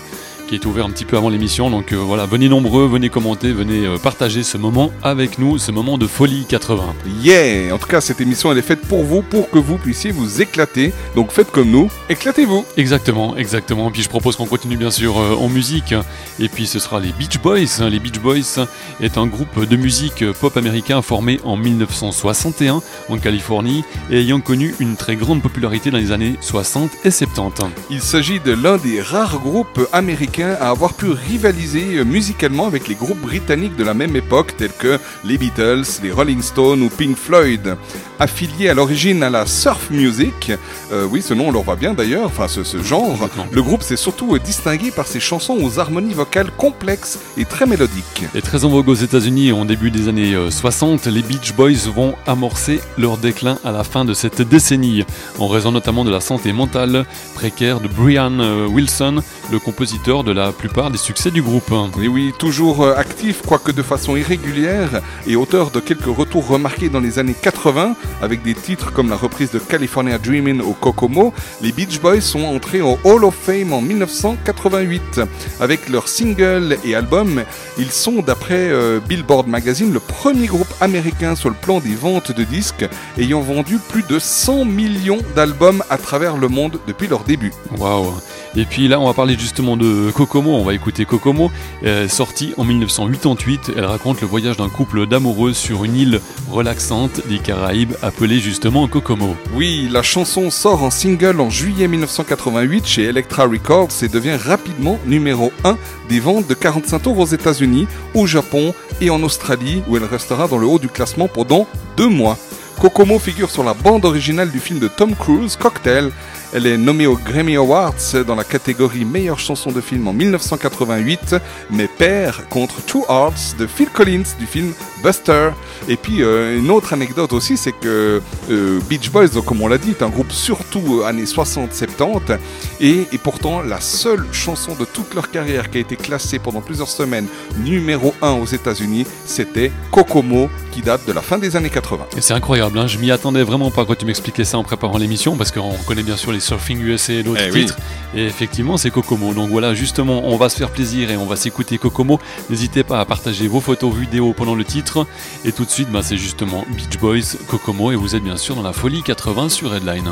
qui 0.45 0.55
été 0.55 0.67
ouvert 0.67 0.86
un 0.86 0.89
petit 0.89 1.05
peu 1.05 1.17
avant 1.17 1.29
l'émission. 1.29 1.69
Donc 1.69 1.91
euh, 1.91 1.97
voilà, 1.97 2.25
venez 2.25 2.49
nombreux, 2.49 2.88
venez 2.88 3.10
commenter, 3.10 3.51
venez 3.51 3.86
euh, 3.86 3.97
partager 3.97 4.43
ce 4.43 4.58
moment 4.58 4.91
avec 5.03 5.39
nous, 5.39 5.58
ce 5.58 5.71
moment 5.71 5.97
de 5.97 6.08
folie 6.08 6.45
80. 6.47 6.95
Yeah 7.21 7.73
En 7.73 7.77
tout 7.77 7.88
cas, 7.88 8.01
cette 8.01 8.21
émission, 8.21 8.51
elle 8.51 8.58
est 8.58 8.63
faite 8.63 8.81
pour 8.81 9.03
vous, 9.03 9.21
pour 9.21 9.49
que 9.49 9.58
vous 9.58 9.77
puissiez 9.77 10.12
vous 10.12 10.41
éclater. 10.41 10.93
Donc 11.15 11.31
faites 11.31 11.51
comme 11.51 11.69
nous, 11.69 11.89
éclatez-vous. 12.10 12.65
Exactement, 12.77 13.36
exactement. 13.36 13.89
Puis 13.91 14.03
je 14.03 14.10
propose 14.10 14.36
qu'on 14.36 14.45
continue 14.45 14.77
bien 14.77 14.91
sûr 14.91 15.17
euh, 15.17 15.36
en 15.36 15.49
musique. 15.49 15.95
Et 16.39 16.49
puis 16.49 16.67
ce 16.67 16.79
sera 16.79 16.99
les 16.99 17.12
Beach 17.12 17.39
Boys. 17.39 17.89
Les 17.89 17.99
Beach 17.99 18.19
Boys 18.19 18.65
est 19.01 19.17
un 19.17 19.27
groupe 19.27 19.65
de 19.65 19.75
musique 19.75 20.23
pop 20.39 20.55
américain 20.58 21.01
formé 21.01 21.39
en 21.43 21.58
1961 21.58 22.81
en 23.10 23.17
Californie 23.17 23.84
et 24.12 24.19
ayant 24.19 24.41
connu 24.41 24.75
une 24.79 24.95
très 24.95 25.15
grande 25.15 25.41
popularité 25.41 25.91
dans 25.91 25.97
les 25.97 26.12
années 26.12 26.36
60 26.41 26.91
et 27.03 27.12
70. 27.12 27.65
Il 27.89 28.01
s'agit 28.01 28.39
de 28.39 28.51
l'un 28.51 28.77
des 28.77 29.01
rares 29.01 29.39
groupes 29.39 29.88
américains 29.91 30.35
à 30.43 30.69
avoir 30.69 30.93
pu 30.93 31.10
rivaliser 31.10 31.98
euh, 31.98 32.04
musicalement 32.04 32.67
avec 32.67 32.88
les 32.88 32.95
groupes 32.95 33.21
britanniques 33.21 33.76
de 33.76 33.84
la 33.84 33.93
même 33.93 34.15
époque, 34.15 34.58
tels 34.58 34.71
que 34.71 35.00
les 35.24 35.38
Beatles, 35.38 35.84
les 36.04 36.12
Rolling 36.12 36.41
Stones 36.41 36.82
ou 36.82 36.89
Pink 36.89 37.17
Floyd. 37.17 37.78
Affilié 38.19 38.69
à 38.69 38.74
l'origine 38.74 39.24
à 39.24 39.30
la 39.30 39.45
surf 39.45 39.89
music, 39.89 40.52
euh, 40.91 41.06
oui, 41.10 41.21
ce 41.21 41.34
nom 41.34 41.50
on 41.50 41.52
leur 41.52 41.63
va 41.63 41.76
bien 41.76 41.93
d'ailleurs, 41.93 42.26
enfin 42.26 42.48
ce, 42.48 42.63
ce 42.63 42.82
genre, 42.82 43.17
le 43.52 43.62
groupe 43.62 43.82
s'est 43.82 43.98
surtout 43.98 44.36
euh, 44.36 44.39
distingué 44.39 44.91
par 44.91 45.08
ses 45.08 45.19
chansons 45.19 45.58
aux 45.62 45.80
harmonies 45.80 46.13
vocales 46.13 46.52
complexes 46.52 47.19
et 47.38 47.45
très 47.45 47.65
mélodiques. 47.65 48.24
Et 48.34 48.41
très 48.41 48.63
en 48.63 48.69
vogue 48.69 48.89
aux 48.89 48.95
États-Unis 48.95 49.52
en 49.52 49.65
début 49.65 49.91
des 49.91 50.08
années 50.08 50.34
euh, 50.34 50.50
60, 50.50 51.08
les 51.08 51.21
Beach 51.21 51.54
Boys 51.54 51.89
vont 51.93 52.15
amorcer 52.26 52.80
leur 52.98 53.17
déclin 53.17 53.58
à 53.63 53.71
la 53.71 53.84
fin 53.84 54.06
de 54.06 54.13
cette 54.13 54.41
décennie, 54.41 55.04
en 55.39 55.48
raison 55.48 55.71
notamment 55.71 56.06
de 56.06 56.12
la 56.12 56.21
santé 56.21 56.54
mentale 56.54 57.06
précaire 57.34 57.80
de 57.80 57.88
Brian 57.88 58.65
Wilson, 58.67 59.21
le 59.52 59.60
compositeur 59.60 60.24
de 60.26 60.32
la 60.32 60.52
plupart 60.52 60.90
des 60.90 60.98
succès 60.98 61.30
du 61.30 61.42
groupe. 61.42 61.72
Oui, 61.96 62.08
oui, 62.08 62.34
toujours 62.38 62.84
euh, 62.84 62.96
actif, 62.96 63.44
quoique 63.46 63.72
de 63.72 63.84
façon 63.84 64.16
irrégulière, 64.18 65.02
et 65.28 65.36
auteur 65.36 65.70
de 65.70 65.80
quelques 65.80 66.06
retours 66.06 66.48
remarqués 66.48 66.90
dans 66.90 67.00
les 67.00 67.20
années 67.20 67.36
80, 67.40 67.96
avec 68.22 68.42
des 68.42 68.56
titres 68.56 68.92
comme 68.92 69.10
la 69.10 69.16
reprise 69.16 69.52
de 69.52 69.60
California 69.60 70.18
Dreamin' 70.18 70.62
au 70.62 70.74
Kokomo, 70.74 71.34
les 71.62 71.72
Beach 71.72 72.02
Boys 72.02 72.22
sont 72.22 72.44
entrés 72.44 72.82
au 72.82 72.98
Hall 73.04 73.24
of 73.24 73.36
Fame 73.36 73.72
en 73.72 73.82
1988. 73.82 75.22
Avec 75.60 75.90
leurs 75.90 76.08
singles 76.08 76.78
et 76.84 76.96
albums, 76.96 77.44
ils 77.78 77.92
sont, 77.92 78.24
d'après 78.24 78.70
euh, 78.70 79.00
Billboard 79.00 79.48
Magazine, 79.48 79.94
le 79.94 80.00
premier 80.00 80.48
groupe 80.48 80.74
américain 80.82 81.36
sur 81.36 81.50
le 81.50 81.56
plan 81.56 81.80
des 81.80 81.94
ventes 81.94 82.32
de 82.32 82.44
disques, 82.44 82.86
ayant 83.20 83.42
vendu 83.42 83.78
plus 83.78 84.04
de 84.10 84.18
100 84.18 84.66
millions 84.66 85.20
d'albums 85.36 85.84
à 85.92 85.98
travers 85.98 86.38
le 86.38 86.48
monde 86.48 86.80
depuis 86.88 87.08
leur 87.08 87.24
début. 87.24 87.54
Waouh 87.78 88.14
Et 88.58 88.63
puis 88.63 88.88
là, 88.88 89.00
on 89.02 89.06
va 89.06 89.13
parler 89.13 89.38
justement 89.38 89.76
de 89.76 90.12
Kokomo. 90.12 90.52
On 90.52 90.63
va 90.63 90.74
écouter 90.74 91.04
Kokomo, 91.04 91.52
euh, 91.84 92.08
sortie 92.08 92.54
en 92.58 92.63
1988. 92.63 93.74
Elle 93.76 93.84
raconte 93.86 94.22
le 94.22 94.28
voyage 94.28 94.56
d'un 94.56 94.70
couple 94.70 95.08
d'amoureux 95.08 95.52
sur 95.52 95.84
une 95.84 95.96
île 95.98 96.22
relaxante 96.50 97.28
des 97.28 97.39
Caraïbes 97.39 97.94
appelée 98.02 98.39
justement 98.39 98.88
Kokomo. 98.88 99.36
Oui, 99.54 99.89
la 99.91 100.04
chanson 100.04 100.50
sort 100.50 100.84
en 100.84 100.89
single 100.89 101.41
en 101.41 101.50
juillet 101.50 101.89
1988 101.89 102.86
chez 102.86 103.04
Elektra 103.04 103.44
Records 103.44 103.91
et 104.02 104.08
devient 104.08 104.38
rapidement 104.38 105.00
numéro 105.06 105.52
1 105.65 105.78
des 106.08 106.22
ventes 106.22 106.48
de 106.48 106.54
45 106.54 107.00
tours 107.00 107.20
aux 107.20 107.26
États-Unis, 107.26 107.88
au 108.13 108.26
Japon 108.26 108.74
et 109.02 109.10
en 109.10 109.22
Australie, 109.24 109.84
où 109.88 109.98
elle 109.98 110.06
restera 110.06 110.48
dans 110.48 110.58
le 110.58 110.68
haut 110.68 110.80
du 110.80 110.88
classement 110.88 111.28
pendant 111.28 111.68
deux 111.98 112.10
mois. 112.10 112.38
Kokomo 112.80 113.20
figure 113.20 113.50
sur 113.50 113.63
la 113.63 113.74
bande 113.74 114.06
originale 114.06 114.52
du 114.52 114.60
film 114.60 114.80
de 114.80 114.88
Tom 114.88 115.15
Cruise, 115.15 115.56
Cocktail. 115.56 116.12
Elle 116.56 116.68
est 116.68 116.78
nommée 116.78 117.06
aux 117.06 117.18
Grammy 117.18 117.58
Awards 117.58 118.24
dans 118.26 118.36
la 118.36 118.46
catégorie 118.46 119.04
meilleure 119.04 119.39
chanson 119.39 119.74
de 119.74 119.82
film 119.82 120.08
en 120.08 120.13
1988, 120.13 121.36
mais 121.70 121.89
perd 121.89 122.48
contre 122.50 122.82
Two 122.86 123.04
Hearts 123.10 123.58
de 123.60 123.68
Phil 123.68 123.89
Collins 123.89 124.24
du 124.39 124.46
film 124.46 124.72
Buster. 125.04 125.50
Et 125.89 125.98
puis 125.98 126.24
euh, 126.24 126.58
une 126.58 126.72
autre 126.72 126.94
anecdote 126.94 127.34
aussi, 127.34 127.58
c'est 127.58 127.74
que 127.74 128.22
euh, 128.50 128.80
Beach 128.88 129.12
Boys, 129.12 129.41
comme 129.46 129.62
on 129.63 129.68
l'a 129.68 129.78
dit, 129.78 129.89
est 129.89 130.02
un 130.02 130.08
groupe 130.08 130.32
surtout 130.32 131.02
euh, 131.02 131.06
années 131.06 131.26
60-70, 131.26 132.39
et, 132.80 133.06
et 133.12 133.18
pourtant 133.18 133.62
la 133.62 133.82
seule 133.82 134.26
chanson 134.32 134.76
de 134.80 134.86
toute 134.86 135.13
leur 135.13 135.32
carrière 135.32 135.70
qui 135.70 135.80
a 135.80 135.82
été 135.82 135.98
classée 135.98 136.39
pendant 136.39 136.62
plusieurs 136.62 136.88
semaines 136.88 137.28
numéro 137.58 138.13
1 138.22 138.32
aux 138.32 138.46
États-Unis, 138.46 139.06
c'était 139.26 139.74
Kokomo, 139.91 140.50
qui 140.72 140.82
date 140.82 141.06
de 141.06 141.12
la 141.12 141.22
fin 141.22 141.38
des 141.38 141.58
années 141.58 141.70
80. 141.70 142.06
Et 142.15 142.22
c'est 142.22 142.34
incroyable, 142.34 142.80
hein. 142.80 142.88
je 142.88 142.98
m'y 142.98 143.12
attendais 143.12 143.44
vraiment 143.44 143.72
pas 143.72 143.84
quand 143.84 143.98
tu 143.98 144.06
m'expliquais 144.06 144.46
ça 144.46 144.58
en 144.58 144.63
préparant 144.63 144.98
l'émission, 144.98 145.36
parce 145.36 145.52
qu'on 145.52 145.74
connaît 145.86 146.04
bien 146.04 146.18
sûr 146.18 146.32
les 146.32 146.44
Surfing 146.45 146.79
USA 146.81 147.13
et 147.13 147.23
d'autres 147.23 147.41
Eh 147.47 147.51
oui. 147.51 147.62
titres. 147.65 147.77
Et 148.15 148.25
effectivement, 148.25 148.77
c'est 148.77 148.91
Kokomo. 148.91 149.34
Donc 149.34 149.49
voilà, 149.49 149.73
justement, 149.73 150.21
on 150.25 150.38
va 150.38 150.47
se 150.49 150.55
faire 150.58 150.69
plaisir 150.69 151.12
et 151.12 151.17
on 151.17 151.25
va 151.25 151.36
s'écouter 151.36 151.77
Kokomo. 151.77 152.19
N'hésitez 152.49 152.84
pas 152.84 152.99
à 153.01 153.05
partager 153.05 153.47
vos 153.47 153.60
photos, 153.60 153.93
vidéos 153.93 154.34
pendant 154.34 154.55
le 154.55 154.63
titre. 154.63 155.05
Et 155.43 155.51
tout 155.51 155.65
de 155.65 155.69
suite, 155.69 155.89
bah, 155.91 156.01
c'est 156.03 156.17
justement 156.17 156.63
Beach 156.75 156.97
Boys, 156.99 157.36
Kokomo. 157.47 157.91
Et 157.91 157.95
vous 157.95 158.15
êtes 158.15 158.23
bien 158.23 158.38
sûr 158.38 158.55
dans 158.55 158.62
la 158.63 158.73
folie 158.73 159.01
80 159.03 159.49
sur 159.49 159.71
Redline. 159.71 160.12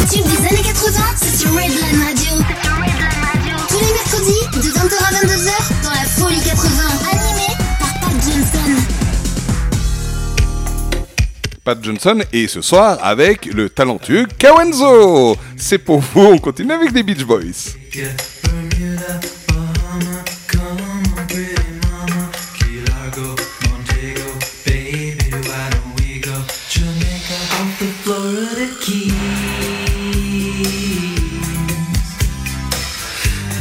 Les 0.00 0.06
tubes 0.08 0.24
des 0.26 0.46
années 0.48 0.62
80, 0.62 1.00
c'est 1.16 1.36
sur 1.38 1.50
Redline 1.50 2.02
Radio. 2.02 2.44
Tous 3.68 3.78
les 3.80 3.92
mercredis, 3.92 4.68
de 4.68 4.72
20h 4.72 4.96
à 4.98 5.26
22h, 5.26 5.82
dans 5.84 5.90
la 5.90 6.04
folie 6.08 6.40
80. 6.40 7.13
Pat 11.64 11.82
Johnson 11.82 12.22
et 12.30 12.46
ce 12.46 12.60
soir 12.60 12.98
avec 13.02 13.46
le 13.46 13.70
talentueux 13.70 14.26
Kawenzo. 14.38 15.34
C'est 15.56 15.78
pour 15.78 16.00
vous, 16.00 16.20
on 16.20 16.38
continue 16.38 16.72
avec 16.72 16.92
les 16.92 17.02
Beach 17.02 17.24
Boys. 17.24 17.72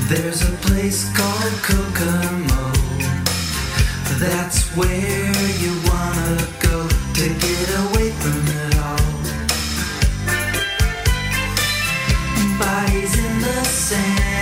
There's 0.10 0.44
a 0.44 0.52
place 0.62 1.12
called 1.16 1.54
Kokomo. 1.64 2.72
That's 4.20 4.62
where 4.76 5.32
you 5.58 5.72
wanna 5.88 6.48
go 6.62 7.03
sand. 13.84 14.33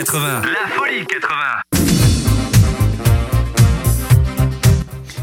80. 0.00 0.42
La 0.42 0.68
folie 0.76 1.06
80. 1.06 1.26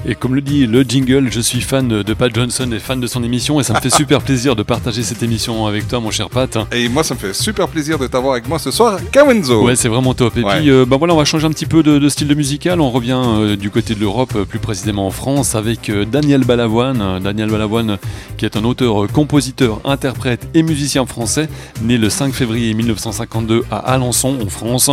Et 0.05 0.15
comme 0.15 0.35
le 0.35 0.41
dit 0.41 0.67
le 0.67 0.81
jingle, 0.83 1.29
je 1.31 1.39
suis 1.39 1.61
fan 1.61 1.87
de 1.87 2.13
Pat 2.13 2.29
Johnson 2.35 2.69
et 2.73 2.79
fan 2.79 2.99
de 2.99 3.07
son 3.07 3.23
émission 3.23 3.61
et 3.61 3.63
ça 3.63 3.73
me 3.73 3.79
fait 3.79 3.89
super 3.95 4.19
plaisir 4.21 4.53
de 4.57 4.61
partager 4.61 5.01
cette 5.01 5.23
émission 5.23 5.65
avec 5.65 5.87
toi, 5.87 6.01
mon 6.01 6.11
cher 6.11 6.29
Pat. 6.29 6.57
Et 6.73 6.89
moi, 6.89 7.05
ça 7.05 7.13
me 7.13 7.19
fait 7.19 7.31
super 7.33 7.69
plaisir 7.69 7.97
de 7.97 8.07
t'avoir 8.07 8.33
avec 8.33 8.49
moi 8.49 8.59
ce 8.59 8.69
soir, 8.69 8.99
Kawenzo. 9.13 9.63
Ouais, 9.63 9.77
c'est 9.77 9.87
vraiment 9.87 10.13
top. 10.13 10.35
Et 10.35 10.43
Ouais. 10.43 10.57
puis, 10.59 10.69
euh, 10.69 10.85
bah 10.85 10.97
voilà, 10.97 11.13
on 11.13 11.17
va 11.17 11.23
changer 11.23 11.45
un 11.47 11.51
petit 11.51 11.65
peu 11.67 11.83
de, 11.83 11.99
de 11.99 12.09
style 12.09 12.27
de 12.27 12.33
musical. 12.35 12.81
On 12.81 12.91
revient 12.91 13.17
euh, 13.23 13.55
du 13.55 13.69
côté 13.69 13.95
de 13.95 14.01
l'Europe, 14.01 14.33
euh, 14.35 14.43
plus 14.43 14.59
précisément 14.59 15.07
en 15.07 15.11
France, 15.11 15.55
avec 15.55 15.87
euh, 15.89 16.03
Daniel 16.03 16.43
Balavoine. 16.43 17.19
Daniel 17.23 17.49
Balavoine, 17.49 17.97
qui 18.37 18.45
est 18.45 18.57
un 18.57 18.63
auteur, 18.63 19.07
compositeur, 19.11 19.81
interprète 19.85 20.47
et 20.53 20.63
musicien 20.63 21.05
français, 21.05 21.49
né 21.81 21.97
le 21.97 22.09
5 22.09 22.33
février 22.33 22.73
1952 22.73 23.63
à 23.71 23.77
Alençon, 23.77 24.37
en 24.41 24.49
France, 24.49 24.89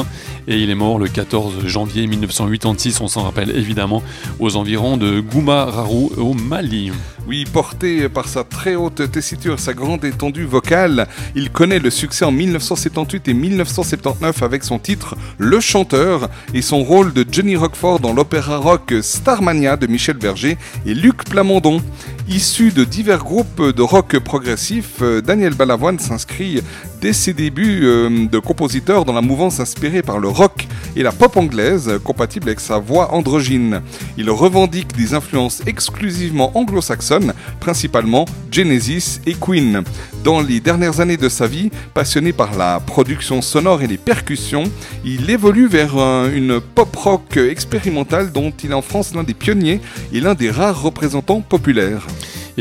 et 0.48 0.58
il 0.58 0.70
est 0.70 0.74
mort 0.74 0.98
le 0.98 1.08
14 1.08 1.66
janvier 1.66 2.06
1986. 2.06 3.00
On 3.00 3.08
s'en 3.08 3.22
rappelle 3.22 3.50
évidemment 3.50 4.02
aux 4.38 4.56
environs 4.56 4.96
de 4.96 5.20
Gouma-Rarou, 5.20 6.12
au 6.16 6.34
Mali. 6.34 6.92
Oui, 7.26 7.44
porté 7.44 8.08
par 8.08 8.26
sa 8.26 8.44
très 8.44 8.74
haute 8.74 9.10
tessiture, 9.10 9.60
sa 9.60 9.74
grande 9.74 10.04
étendue 10.04 10.44
vocale, 10.44 11.06
il 11.34 11.50
connaît 11.50 11.78
le 11.78 11.90
succès 11.90 12.24
en 12.24 12.32
1978 12.32 13.28
et 13.28 13.34
1979 13.34 14.42
avec 14.42 14.64
son 14.64 14.78
titre 14.78 15.16
Le 15.38 15.60
Chanteur 15.60 16.28
et 16.54 16.62
son 16.62 16.82
rôle 16.82 17.12
de 17.12 17.24
Johnny 17.30 17.56
Rockford 17.56 18.00
dans 18.00 18.12
l'opéra 18.12 18.56
rock 18.56 18.94
Starmania 19.02 19.76
de 19.76 19.86
Michel 19.86 20.16
Berger 20.16 20.56
et 20.86 20.94
Luc 20.94 21.24
Plamondon. 21.24 21.82
Issu 22.28 22.70
de 22.70 22.84
divers 22.84 23.24
groupes 23.24 23.62
de 23.62 23.82
rock 23.82 24.18
progressif, 24.18 25.02
euh, 25.02 25.20
Daniel 25.20 25.54
Balavoine 25.54 25.98
s'inscrit 25.98 26.62
dès 27.00 27.12
ses 27.12 27.32
débuts 27.32 27.80
euh, 27.84 28.26
de 28.26 28.38
compositeur 28.38 29.04
dans 29.04 29.12
la 29.12 29.20
mouvance 29.22 29.60
inspirée 29.60 30.02
par 30.02 30.18
le 30.18 30.28
rock 30.28 30.66
et 30.96 31.02
la 31.02 31.12
pop 31.12 31.36
anglaise, 31.36 31.90
compatible 32.04 32.48
avec 32.48 32.60
sa 32.60 32.78
voix 32.78 33.14
androgyne. 33.14 33.80
Il 34.18 34.30
revendique 34.30 34.96
des 34.96 35.14
influences 35.14 35.62
exclusivement 35.66 36.50
anglo-saxonnes, 36.56 37.32
principalement 37.60 38.24
Genesis 38.50 39.20
et 39.26 39.34
Queen. 39.34 39.82
Dans 40.24 40.40
les 40.40 40.60
dernières 40.60 41.00
années 41.00 41.16
de 41.16 41.28
sa 41.28 41.46
vie, 41.46 41.70
passionné 41.94 42.32
par 42.32 42.56
la 42.56 42.80
production 42.80 43.40
sonore 43.40 43.82
et 43.82 43.86
les 43.86 43.96
percussions, 43.98 44.64
il 45.04 45.30
évolue 45.30 45.68
vers 45.68 45.96
un- 45.96 46.30
une 46.32 46.60
pop 46.60 46.94
rock 46.96 47.36
expérimentale 47.36 48.32
dont 48.32 48.52
il 48.62 48.70
est 48.72 48.74
en 48.74 48.82
France 48.82 49.14
l'un 49.14 49.22
des 49.22 49.34
pionniers 49.34 49.80
et 50.12 50.20
l'un 50.20 50.34
des 50.34 50.50
rares 50.50 50.82
représentants 50.82 51.40
populaires. 51.40 52.06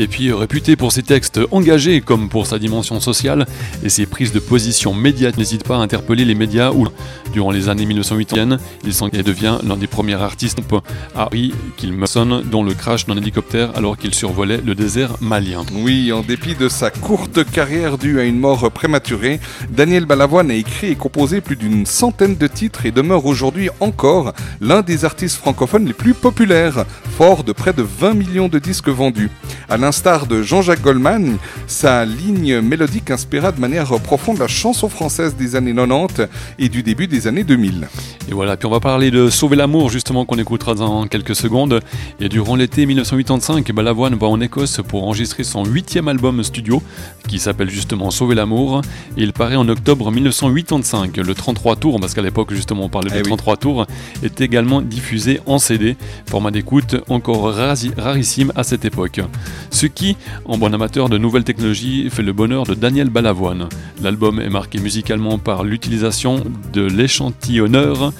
Et 0.00 0.08
puis 0.08 0.32
réputé 0.32 0.76
pour 0.76 0.92
ses 0.92 1.02
textes 1.02 1.38
engagés 1.50 2.00
comme 2.00 2.30
pour 2.30 2.46
sa 2.46 2.58
dimension 2.58 3.00
sociale 3.00 3.44
et 3.84 3.90
ses 3.90 4.06
prises 4.06 4.32
de 4.32 4.38
position 4.38 4.94
médiates, 4.94 5.36
n'hésite 5.36 5.62
pas 5.62 5.76
à 5.76 5.80
interpeller 5.80 6.24
les 6.24 6.34
médias 6.34 6.70
où, 6.70 6.88
durant 7.34 7.50
les 7.50 7.68
années 7.68 7.84
1980, 7.84 8.56
il 9.12 9.22
devient 9.22 9.58
l'un 9.62 9.76
des 9.76 9.86
premiers 9.86 10.14
artistes 10.14 10.62
me 11.82 12.06
sonne 12.06 12.42
dont 12.50 12.62
le 12.62 12.72
crash 12.72 13.04
d'un 13.04 13.18
hélicoptère 13.18 13.76
alors 13.76 13.98
qu'il 13.98 14.14
survolait 14.14 14.62
le 14.64 14.74
désert 14.74 15.16
malien. 15.20 15.66
Oui, 15.74 16.12
en 16.12 16.22
dépit 16.22 16.54
de 16.54 16.70
sa 16.70 16.90
courte 16.90 17.44
carrière 17.44 17.98
due 17.98 18.20
à 18.20 18.24
une 18.24 18.38
mort 18.38 18.70
prématurée, 18.70 19.38
Daniel 19.70 20.06
Balavoine 20.06 20.50
a 20.50 20.54
écrit 20.54 20.92
et 20.92 20.94
composé 20.94 21.42
plus 21.42 21.56
d'une 21.56 21.84
centaine 21.84 22.36
de 22.36 22.46
titres 22.46 22.86
et 22.86 22.90
demeure 22.90 23.26
aujourd'hui 23.26 23.68
encore 23.80 24.32
l'un 24.62 24.80
des 24.80 25.04
artistes 25.04 25.36
francophones 25.36 25.84
les 25.84 25.92
plus 25.92 26.14
populaires, 26.14 26.86
fort 27.18 27.44
de 27.44 27.52
près 27.52 27.74
de 27.74 27.82
20 27.82 28.14
millions 28.14 28.48
de 28.48 28.58
disques 28.58 28.88
vendus. 28.88 29.30
L'instar 29.90 30.28
de 30.28 30.40
Jean-Jacques 30.40 30.82
Goldman, 30.82 31.36
sa 31.66 32.04
ligne 32.04 32.60
mélodique 32.60 33.10
inspira 33.10 33.50
de 33.50 33.58
manière 33.58 33.88
profonde 33.98 34.38
la 34.38 34.46
chanson 34.46 34.88
française 34.88 35.34
des 35.34 35.56
années 35.56 35.74
90 35.74 36.28
et 36.60 36.68
du 36.68 36.84
début 36.84 37.08
des 37.08 37.26
années 37.26 37.42
2000. 37.42 37.88
Et 38.28 38.32
voilà, 38.32 38.56
puis 38.56 38.66
on 38.66 38.70
va 38.70 38.78
parler 38.78 39.10
de 39.10 39.28
Sauver 39.28 39.56
l'amour 39.56 39.90
justement 39.90 40.24
qu'on 40.24 40.38
écoutera 40.38 40.74
dans 40.74 41.08
quelques 41.08 41.34
secondes. 41.34 41.80
Et 42.20 42.28
durant 42.28 42.54
l'été 42.54 42.86
1985, 42.86 43.72
Balavoine 43.72 44.14
va 44.14 44.28
en 44.28 44.40
Écosse 44.40 44.80
pour 44.86 45.02
enregistrer 45.02 45.42
son 45.42 45.64
huitième 45.64 46.06
album 46.06 46.44
studio 46.44 46.80
qui 47.26 47.40
s'appelle 47.40 47.68
justement 47.68 48.12
Sauver 48.12 48.36
l'amour. 48.36 48.82
Et 49.16 49.22
il 49.22 49.32
paraît 49.32 49.56
en 49.56 49.68
octobre 49.68 50.12
1985. 50.12 51.16
Le 51.16 51.34
33 51.34 51.74
tours, 51.74 51.98
parce 51.98 52.14
qu'à 52.14 52.22
l'époque 52.22 52.54
justement 52.54 52.84
on 52.84 52.88
parlait 52.88 53.10
de 53.10 53.16
Eh 53.16 53.22
oui. 53.22 53.26
33 53.26 53.56
tours, 53.56 53.86
est 54.22 54.40
également 54.40 54.82
diffusé 54.82 55.40
en 55.46 55.58
CD, 55.58 55.96
format 56.26 56.52
d'écoute 56.52 56.94
encore 57.08 57.52
rarissime 57.52 58.52
à 58.54 58.62
cette 58.62 58.84
époque. 58.84 59.20
Ce 59.70 59.86
qui, 59.86 60.16
en 60.44 60.58
bon 60.58 60.74
amateur 60.74 61.08
de 61.08 61.16
nouvelles 61.16 61.44
technologies, 61.44 62.10
fait 62.10 62.22
le 62.22 62.32
bonheur 62.32 62.64
de 62.64 62.74
Daniel 62.74 63.08
Balavoine. 63.08 63.68
L'album 64.02 64.40
est 64.40 64.50
marqué 64.50 64.78
musicalement 64.78 65.38
par 65.38 65.64
l'utilisation 65.64 66.44
de 66.72 66.82
l'échantillonneur. 66.82 68.12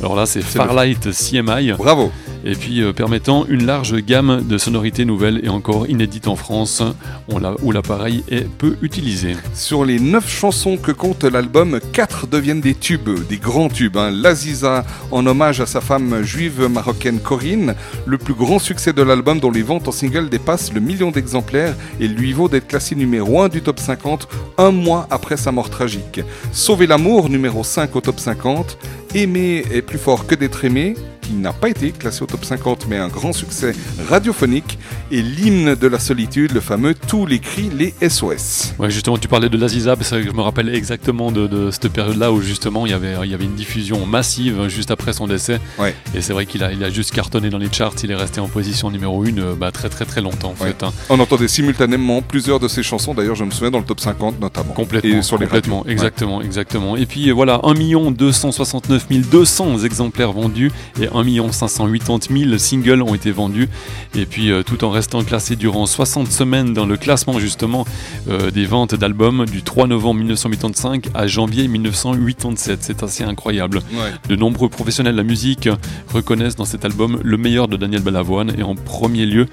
Alors 0.00 0.14
là, 0.14 0.26
c'est 0.26 0.42
Farlight 0.42 1.10
CMI. 1.10 1.72
Bravo 1.72 2.12
et 2.44 2.54
puis 2.54 2.82
euh, 2.82 2.92
permettant 2.92 3.46
une 3.46 3.66
large 3.66 3.96
gamme 3.96 4.42
de 4.46 4.58
sonorités 4.58 5.04
nouvelles 5.04 5.40
et 5.44 5.48
encore 5.48 5.88
inédites 5.88 6.28
en 6.28 6.36
France, 6.36 6.82
on 7.28 7.38
où 7.62 7.72
l'appareil 7.72 8.24
est 8.28 8.48
peu 8.48 8.76
utilisé. 8.82 9.36
Sur 9.54 9.84
les 9.84 10.00
9 10.00 10.28
chansons 10.28 10.76
que 10.76 10.92
compte 10.92 11.24
l'album, 11.24 11.78
4 11.92 12.26
deviennent 12.26 12.60
des 12.60 12.74
tubes, 12.74 13.26
des 13.28 13.38
grands 13.38 13.68
tubes. 13.68 13.96
Hein. 13.96 14.10
L'Aziza 14.10 14.84
en 15.10 15.24
hommage 15.26 15.60
à 15.60 15.66
sa 15.66 15.80
femme 15.80 16.22
juive 16.22 16.68
marocaine 16.68 17.20
Corinne, 17.20 17.74
le 18.06 18.18
plus 18.18 18.34
grand 18.34 18.58
succès 18.58 18.92
de 18.92 19.02
l'album 19.02 19.40
dont 19.40 19.50
les 19.50 19.62
ventes 19.62 19.88
en 19.88 19.92
single 19.92 20.28
dépassent 20.28 20.72
le 20.72 20.80
million 20.80 21.10
d'exemplaires 21.10 21.74
et 22.00 22.08
lui 22.08 22.32
vaut 22.32 22.48
d'être 22.48 22.66
classé 22.66 22.94
numéro 22.94 23.40
1 23.42 23.48
du 23.48 23.62
top 23.62 23.78
50 23.78 24.28
un 24.58 24.70
mois 24.72 25.06
après 25.10 25.36
sa 25.36 25.52
mort 25.52 25.70
tragique. 25.70 26.20
Sauver 26.52 26.86
l'amour, 26.86 27.30
numéro 27.30 27.62
5 27.62 27.94
au 27.94 28.00
top 28.00 28.18
50. 28.18 28.78
Aimer 29.14 29.64
est 29.72 29.82
plus 29.82 29.98
fort 29.98 30.26
que 30.26 30.34
d'être 30.34 30.64
aimé, 30.64 30.94
qui 31.28 31.34
n'a 31.34 31.52
pas 31.52 31.68
été 31.68 31.90
classé 31.92 32.22
au 32.22 32.26
top 32.26 32.44
50 32.44 32.86
mais 32.88 32.96
un 32.96 33.08
grand 33.08 33.32
succès 33.32 33.74
radiophonique. 34.08 34.78
Et 35.10 35.22
l'hymne 35.22 35.74
de 35.74 35.86
la 35.86 35.98
solitude, 35.98 36.52
le 36.52 36.60
fameux 36.60 36.94
Tous 36.94 37.26
les 37.26 37.38
cris, 37.38 37.70
les 37.76 37.94
SOS. 38.08 38.74
Ouais, 38.78 38.90
justement, 38.90 39.18
tu 39.18 39.28
parlais 39.28 39.48
de 39.48 39.56
l'Aziza, 39.56 39.94
c'est 40.00 40.14
vrai 40.16 40.22
que 40.24 40.30
je 40.30 40.34
me 40.36 40.42
rappelle 40.42 40.74
exactement 40.74 41.30
de, 41.32 41.46
de 41.46 41.70
cette 41.70 41.88
période-là 41.88 42.32
où 42.32 42.40
justement 42.40 42.86
il 42.86 42.90
y 42.92 42.94
avait, 42.94 43.14
il 43.24 43.30
y 43.30 43.34
avait 43.34 43.44
une 43.44 43.54
diffusion 43.54 44.06
massive 44.06 44.68
juste 44.68 44.90
après 44.90 45.12
son 45.12 45.26
décès. 45.26 45.60
Ouais. 45.78 45.94
Et 46.14 46.20
c'est 46.22 46.32
vrai 46.32 46.46
qu'il 46.46 46.62
a, 46.64 46.72
il 46.72 46.82
a 46.84 46.90
juste 46.90 47.12
cartonné 47.12 47.50
dans 47.50 47.58
les 47.58 47.70
charts, 47.72 47.94
il 48.02 48.10
est 48.10 48.14
resté 48.16 48.40
en 48.40 48.48
position 48.48 48.90
numéro 48.90 49.22
1 49.24 49.54
bah, 49.58 49.70
très 49.72 49.88
très 49.88 50.04
très 50.04 50.20
longtemps 50.20 50.54
en 50.58 50.62
Ouais. 50.64 50.70
fait. 50.72 50.82
hein. 50.82 50.92
On 51.08 51.20
entendait 51.20 51.48
simultanément 51.48 52.22
plusieurs 52.22 52.58
de 52.60 52.68
ses 52.68 52.82
chansons, 52.82 53.14
d'ailleurs 53.14 53.34
je 53.36 53.44
me 53.44 53.50
souviens 53.50 53.70
dans 53.70 53.78
le 53.78 53.84
top 53.84 54.00
50 54.00 54.40
notamment. 54.40 54.72
Complètement, 54.74 55.18
Et 55.18 55.22
sur 55.22 55.38
les 55.38 55.46
complètement, 55.46 55.78
radios. 55.80 55.92
exactement, 55.92 56.42
exactement. 56.42 56.96
Et 56.96 57.06
puis 57.06 57.28
euh, 57.30 57.32
voilà, 57.34 57.60
1 57.64 57.74
269 58.12 59.06
200 59.30 59.78
exemplaires 59.84 60.32
vendus 60.32 60.70
et 61.00 61.08
1 61.18 61.52
580 61.52 62.18
000 62.46 62.58
singles 62.58 63.02
ont 63.02 63.14
été 63.14 63.30
vendus. 63.30 63.68
Et 64.14 64.26
puis 64.26 64.50
euh, 64.50 64.62
tout 64.62 64.84
en 64.84 64.90
restant 64.90 65.22
classé 65.24 65.56
durant 65.56 65.86
60 65.86 66.30
semaines 66.30 66.72
dans 66.74 66.86
le 66.86 66.96
classement 66.96 67.38
justement 67.38 67.86
euh, 68.28 68.50
des 68.50 68.64
ventes 68.66 68.94
d'albums 68.94 69.44
du 69.46 69.62
3 69.62 69.86
novembre 69.86 70.20
1985 70.20 71.08
à 71.14 71.26
janvier 71.26 71.68
1987. 71.68 72.78
C'est 72.82 73.02
assez 73.02 73.24
incroyable. 73.24 73.78
Ouais. 73.92 74.12
De 74.28 74.36
nombreux 74.36 74.68
professionnels 74.68 75.12
de 75.14 75.18
la 75.18 75.24
musique 75.24 75.68
reconnaissent 76.12 76.56
dans 76.56 76.64
cet 76.64 76.84
album 76.84 77.18
le 77.22 77.36
meilleur 77.36 77.68
de 77.68 77.76
Daniel 77.76 78.02
Balavoine 78.02 78.52
et 78.58 78.62
en 78.62 78.74
premier 78.74 79.26
lieu 79.26 79.46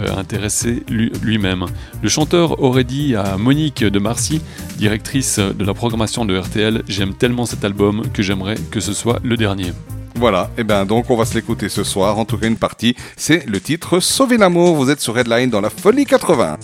euh, 0.00 0.16
intéressé 0.16 0.82
lui- 0.88 1.12
lui-même. 1.22 1.66
Le 2.02 2.08
chanteur 2.08 2.62
aurait 2.62 2.84
dit 2.84 3.14
à 3.14 3.36
Monique 3.36 3.84
de 3.84 3.98
Marcy, 3.98 4.40
directrice 4.78 5.38
de 5.38 5.64
la 5.64 5.74
programmation 5.74 6.24
de 6.24 6.36
RTL, 6.38 6.82
J'aime 6.88 7.14
tellement 7.14 7.46
cet 7.46 7.64
album 7.64 8.02
que 8.12 8.22
j'aimerais 8.22 8.56
que 8.70 8.80
ce 8.80 8.92
soit 8.92 9.18
le 9.22 9.36
dernier. 9.36 9.72
Voilà, 10.18 10.50
et 10.56 10.64
ben 10.64 10.86
donc 10.86 11.10
on 11.10 11.16
va 11.16 11.26
se 11.26 11.34
l'écouter 11.34 11.68
ce 11.68 11.84
soir, 11.84 12.18
en 12.18 12.24
tout 12.24 12.38
cas 12.38 12.46
une 12.46 12.56
partie, 12.56 12.96
c'est 13.16 13.44
le 13.46 13.60
titre 13.60 14.00
Sauver 14.00 14.38
l'amour, 14.38 14.74
vous 14.74 14.90
êtes 14.90 15.00
sur 15.00 15.14
Redline 15.14 15.50
dans 15.50 15.60
la 15.60 15.68
Folie 15.68 16.06
80. 16.06 16.56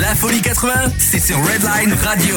La 0.00 0.14
folie 0.14 0.42
80, 0.42 0.72
c'est 0.98 1.18
sur 1.18 1.38
Redline 1.38 1.94
Radio. 1.94 2.36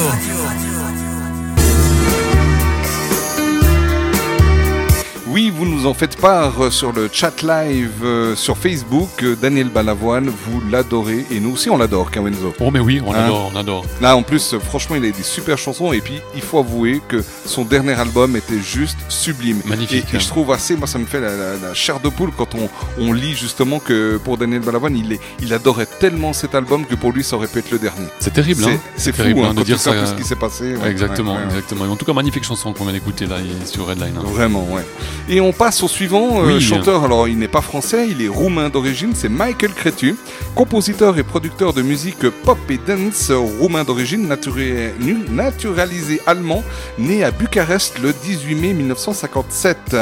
Oui, 5.28 5.50
vous 5.50 5.66
nous 5.66 5.79
en 5.86 5.94
faites 5.94 6.18
part 6.18 6.72
sur 6.72 6.92
le 6.92 7.10
chat 7.12 7.42
live 7.42 7.92
euh, 8.04 8.36
sur 8.36 8.58
Facebook. 8.58 9.10
Euh, 9.24 9.36
Daniel 9.36 9.70
Balavoine, 9.70 10.30
vous 10.30 10.62
l'adorez 10.70 11.26
et 11.32 11.40
nous 11.40 11.54
aussi 11.54 11.70
on 11.70 11.78
l'adore, 11.78 12.12
Kawenzo. 12.12 12.54
Oh 12.60 12.72
mais 12.72 12.80
oui, 12.80 13.02
on 13.06 13.14
Hein 13.14 13.26
adore, 13.26 13.52
on 13.54 13.58
adore. 13.58 13.86
Là, 14.02 14.16
en 14.16 14.24
plus, 14.24 14.56
franchement, 14.60 14.96
il 14.96 15.06
a 15.06 15.12
des 15.12 15.24
super 15.24 15.58
chansons 15.58 15.94
et 15.94 16.02
puis 16.02 16.20
il 16.36 16.42
faut 16.42 16.60
avouer 16.60 17.02
que 17.08 17.24
son 17.46 17.64
dernier 17.66 17.94
album 17.94 18.36
était 18.36 18.60
juste 18.60 18.98
sublime. 19.10 19.62
Magnifique, 19.66 20.06
Et, 20.12 20.14
et 20.16 20.18
hein. 20.18 20.20
je 20.20 20.28
trouve 20.28 20.52
assez, 20.52 20.76
moi, 20.76 20.88
ça 20.88 20.98
me 21.00 21.06
fait 21.06 21.20
la, 21.22 21.36
la- 21.36 21.58
la 21.58 21.74
chair 21.74 22.00
de 22.00 22.10
poule 22.10 22.32
quand 22.36 22.56
on, 22.56 22.70
on 23.00 23.14
lit 23.14 23.36
justement 23.36 23.80
que 23.80 24.18
pour 24.24 24.38
Daniel 24.38 24.62
Balavoine, 24.62 24.96
il, 24.98 25.14
est, 25.14 25.20
il 25.42 25.54
adorait 25.54 25.88
tellement 26.00 26.34
cet 26.34 26.56
album 26.56 26.86
que 26.86 26.96
pour 26.96 27.12
lui, 27.12 27.24
ça 27.24 27.36
aurait 27.36 27.48
pu 27.48 27.60
être 27.60 27.72
le 27.72 27.80
dernier. 27.80 28.08
C'est 28.20 28.34
terrible, 28.34 28.64
C'est- 28.64 28.72
hein 28.72 28.80
c'est 28.98 29.12
fou, 29.12 29.18
terrible 29.24 29.42
hein, 29.46 29.54
de 29.54 29.64
dire 29.64 29.80
ça. 29.80 30.06
ce 30.06 30.14
qui 30.14 30.24
s'est 30.24 30.36
passé, 30.36 30.76
ouais, 30.76 30.90
exactement, 30.90 31.34
ouais, 31.34 31.38
ouais, 31.40 31.44
ouais. 31.46 31.50
exactement. 31.52 31.86
Et 31.86 31.90
en 31.90 31.96
tout 31.96 32.06
cas, 32.06 32.14
magnifique 32.14 32.44
chanson 32.44 32.74
qu'on 32.74 32.84
vient 32.86 32.94
d'écouter 32.94 33.26
là 33.26 33.38
sur 33.66 33.86
Redline. 33.88 34.16
Vraiment, 34.24 34.66
ouais. 34.72 34.86
Et 35.30 35.40
on 35.42 35.52
passe 35.54 35.69
au 35.70 35.88
suivant, 35.88 36.42
euh, 36.44 36.56
Oui. 36.56 36.62
chanteur, 36.62 37.04
alors 37.06 37.28
il 37.28 37.38
n'est 37.38 37.48
pas 37.48 37.62
français, 37.62 38.08
il 38.10 38.22
est 38.24 38.28
roumain 38.28 38.70
d'origine, 38.70 39.12
c'est 39.14 39.30
Michael 39.30 39.72
Cretu, 39.74 40.16
compositeur 40.56 41.18
et 41.20 41.24
producteur 41.24 41.74
de 41.74 41.82
musique 41.84 42.28
pop 42.44 42.58
et 42.70 42.80
dance 42.86 43.32
roumain 43.32 43.84
d'origine, 43.84 44.28
naturé- 44.28 44.92
naturalisé 45.30 46.22
allemand, 46.26 46.64
né 46.98 47.24
à 47.24 47.32
Bucarest 47.32 48.00
le 48.00 48.14
18 48.14 48.56
mai 48.56 48.74
1957. 48.74 49.96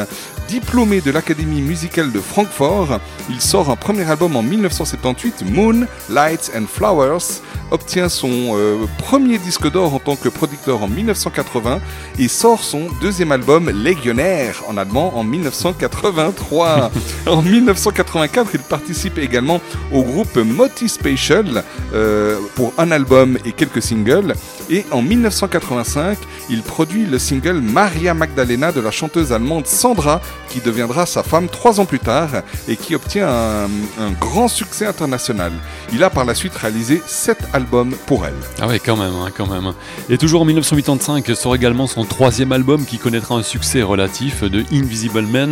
Diplômé 0.47 1.01
de 1.01 1.11
l'Académie 1.11 1.61
musicale 1.61 2.13
de 2.13 2.21
Francfort, 2.21 2.99
il 3.29 3.41
sort 3.41 3.69
un 3.69 3.75
premier 3.75 4.09
album 4.09 4.37
en 4.37 4.41
1978, 4.43 5.43
Moon, 5.51 5.85
Lights 6.09 6.51
and 6.57 6.67
Flowers, 6.73 7.41
obtient 7.69 8.07
son 8.07 8.55
euh, 8.55 8.77
premier 8.97 9.39
disque 9.39 9.69
d'or 9.69 9.93
en 9.93 9.99
tant 9.99 10.15
que 10.15 10.29
producteur 10.29 10.81
en 10.83 10.87
1980 10.87 11.81
et 12.17 12.29
sort 12.29 12.63
son 12.63 12.87
deuxième 13.01 13.33
album 13.33 13.69
Légionnaire 13.69 14.63
en 14.69 14.77
allemand 14.77 15.17
en 15.17 15.25
1983. 15.57 16.91
en 17.27 17.41
1984, 17.41 18.51
il 18.53 18.59
participe 18.59 19.17
également 19.17 19.61
au 19.91 20.03
groupe 20.03 20.35
Moti 20.37 20.87
Special 20.87 21.63
euh, 21.93 22.37
pour 22.55 22.73
un 22.77 22.91
album 22.91 23.37
et 23.45 23.51
quelques 23.51 23.81
singles. 23.81 24.35
Et 24.69 24.85
en 24.91 25.01
1985, 25.01 26.17
il 26.49 26.61
produit 26.61 27.05
le 27.05 27.19
single 27.19 27.61
Maria 27.61 28.13
Magdalena 28.13 28.71
de 28.71 28.81
la 28.81 28.91
chanteuse 28.91 29.31
allemande 29.31 29.65
Sandra, 29.65 30.21
qui 30.49 30.59
deviendra 30.59 31.05
sa 31.05 31.23
femme 31.23 31.47
trois 31.47 31.79
ans 31.79 31.85
plus 31.85 31.99
tard 31.99 32.29
et 32.67 32.75
qui 32.75 32.95
obtient 32.95 33.27
un, 33.27 33.65
un 33.99 34.11
grand 34.19 34.47
succès 34.47 34.85
international. 34.85 35.51
Il 35.93 36.03
a 36.03 36.09
par 36.09 36.25
la 36.25 36.35
suite 36.35 36.55
réalisé 36.55 37.01
sept 37.05 37.39
albums 37.53 37.95
pour 38.05 38.25
elle. 38.25 38.33
Ah 38.59 38.67
ouais, 38.67 38.79
quand 38.79 38.97
même, 38.97 39.13
hein, 39.13 39.29
quand 39.35 39.47
même. 39.47 39.73
Et 40.09 40.17
toujours 40.17 40.41
en 40.41 40.45
1985 40.45 41.25
sort 41.35 41.55
également 41.55 41.87
son 41.87 42.03
troisième 42.03 42.51
album 42.51 42.85
qui 42.85 42.97
connaîtra 42.97 43.35
un 43.35 43.43
succès 43.43 43.81
relatif 43.81 44.43
de 44.43 44.63
Invisible 44.73 45.25
Man. 45.25 45.46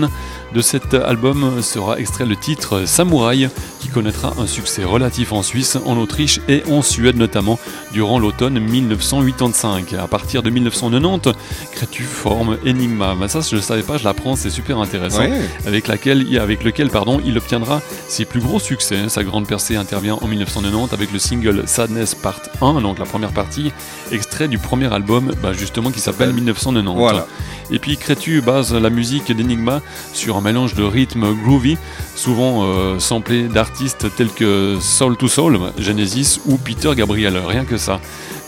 De 0.53 0.61
cet 0.61 0.93
album 0.93 1.61
sera 1.61 1.99
extrait 1.99 2.25
le 2.25 2.35
titre 2.35 2.85
Samouraï 2.85 3.49
qui 3.79 3.89
connaîtra 3.89 4.33
un 4.39 4.47
succès 4.47 4.83
relatif 4.83 5.33
en 5.33 5.43
Suisse, 5.43 5.77
en 5.85 5.97
Autriche 5.97 6.39
et 6.47 6.63
en 6.71 6.81
Suède 6.81 7.17
notamment 7.17 7.59
durant 7.91 8.19
l'automne 8.19 8.59
1985. 8.59 9.93
À 9.93 10.07
partir 10.07 10.43
de 10.43 10.49
1990, 10.49 11.33
Crétu 11.73 12.03
forme 12.03 12.57
Enigma? 12.65 13.15
Ben 13.15 13.27
ça, 13.27 13.41
je 13.41 13.55
ne 13.55 13.61
savais 13.61 13.83
pas, 13.83 13.97
je 13.97 14.03
l'apprends, 14.05 14.35
c'est 14.35 14.49
super 14.49 14.79
intéressant. 14.79 15.19
Ouais. 15.19 15.41
Avec, 15.65 15.87
laquelle, 15.87 16.25
avec 16.39 16.63
lequel 16.63 16.89
pardon, 16.89 17.21
il 17.25 17.37
obtiendra 17.37 17.81
ses 18.07 18.25
plus 18.25 18.39
gros 18.39 18.59
succès. 18.59 19.09
Sa 19.09 19.23
grande 19.23 19.47
percée 19.47 19.75
intervient 19.75 20.17
en 20.21 20.27
1990 20.27 20.93
avec 20.93 21.11
le 21.11 21.19
single 21.19 21.63
Sadness 21.65 22.15
Part 22.15 22.41
1, 22.61 22.81
donc 22.81 22.99
la 22.99 23.05
première 23.05 23.31
partie, 23.31 23.71
extrait 24.11 24.47
du 24.47 24.57
premier 24.57 24.91
album 24.93 25.33
bah, 25.41 25.53
justement 25.53 25.91
qui 25.91 25.99
s'appelle 25.99 26.33
1990. 26.33 26.97
Voilà. 26.97 27.27
Et 27.71 27.79
puis 27.79 27.97
Crétu 27.97 28.41
base 28.41 28.73
la 28.73 28.89
musique 28.89 29.31
d'Enigma 29.31 29.81
sur 30.13 30.37
un 30.37 30.41
mélange 30.41 30.75
de 30.75 30.83
rythme 30.83 31.33
groovy, 31.43 31.77
souvent 32.15 32.63
euh, 32.63 32.99
samplé 32.99 33.43
d'artistes 33.43 34.07
tels 34.15 34.31
que 34.31 34.77
Soul 34.79 35.17
to 35.17 35.27
Soul, 35.27 35.59
Genesis 35.79 36.39
ou 36.45 36.57
Peter 36.57 36.91
Gabriel, 36.95 37.37
rien 37.37 37.65
que 37.65 37.77
ça, 37.77 37.99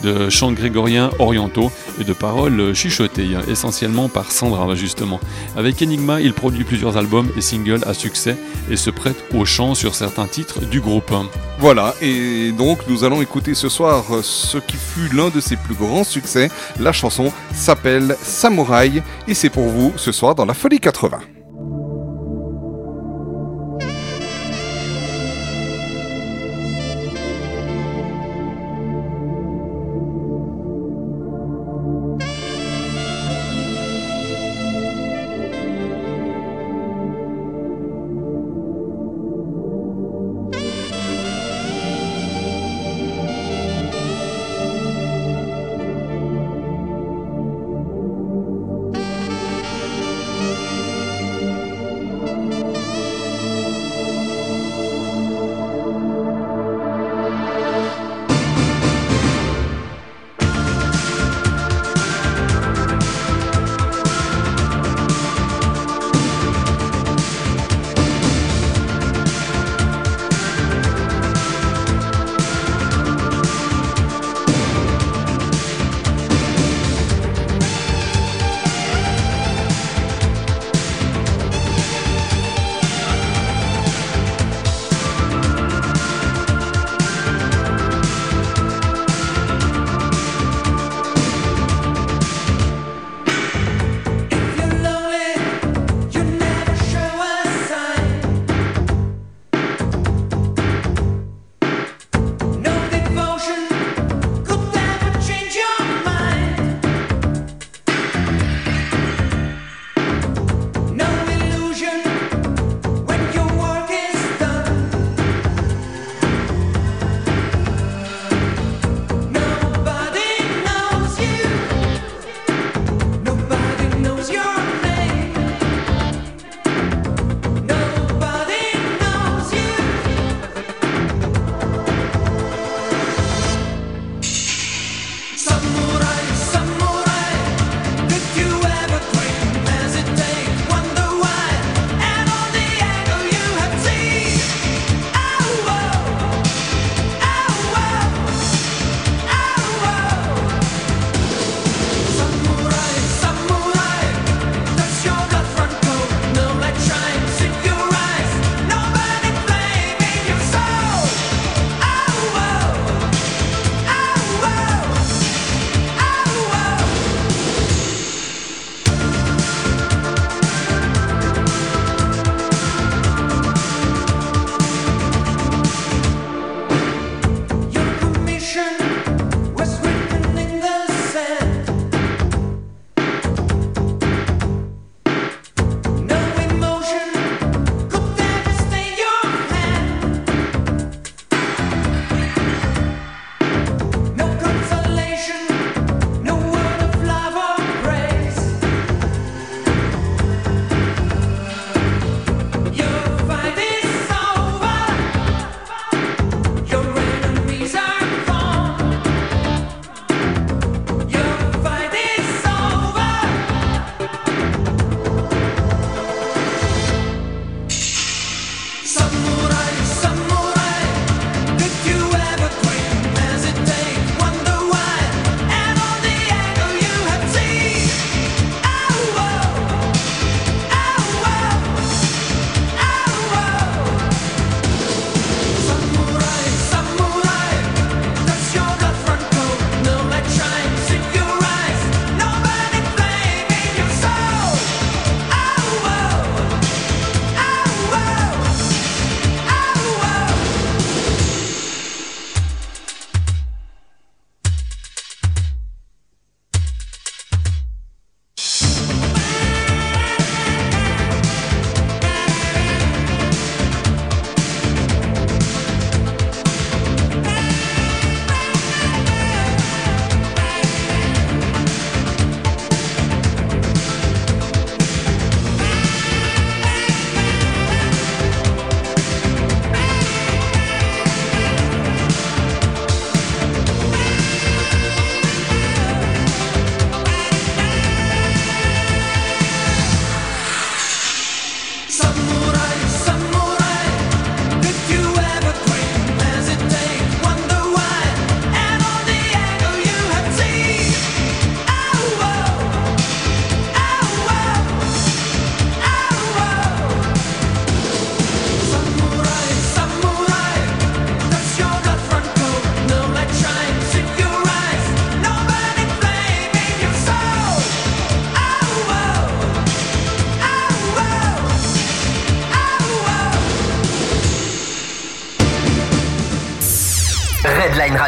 de 0.02 0.30
chants 0.30 0.52
grégoriens 0.52 1.10
orientaux 1.18 1.72
et 2.00 2.04
de 2.04 2.12
paroles 2.12 2.74
chuchotées, 2.74 3.28
essentiellement 3.48 4.08
par 4.08 4.30
Sandra 4.30 4.74
justement. 4.74 5.20
Avec 5.56 5.82
Enigma, 5.82 6.20
il 6.20 6.32
produit 6.32 6.64
plusieurs 6.64 6.96
albums 6.96 7.28
et 7.36 7.40
singles 7.40 7.82
à 7.86 7.94
succès 7.94 8.36
et 8.70 8.76
se 8.76 8.90
prête 8.90 9.16
au 9.34 9.44
chant 9.44 9.74
sur 9.74 9.94
certains 9.94 10.26
titres 10.26 10.60
du 10.60 10.80
groupe. 10.80 11.12
Voilà, 11.58 11.94
et 12.00 12.52
donc 12.52 12.78
nous 12.88 13.04
allons 13.04 13.20
écouter 13.22 13.54
ce 13.54 13.68
soir 13.68 14.04
euh, 14.10 14.20
ce 14.22 14.58
qui 14.58 14.76
fut 14.76 15.14
l'un 15.14 15.28
de 15.28 15.40
ses 15.40 15.56
plus 15.56 15.74
grands 15.74 16.04
succès. 16.04 16.50
La 16.78 16.92
chanson 16.92 17.32
s'appelle 17.54 18.16
Samouraï 18.22 19.02
et 19.26 19.34
c'est 19.34 19.50
pour 19.50 19.68
vous 19.68 19.92
ce 19.96 20.12
soir 20.12 20.34
dans 20.34 20.44
la 20.44 20.54
Folie 20.54 20.80
80. 20.80 21.18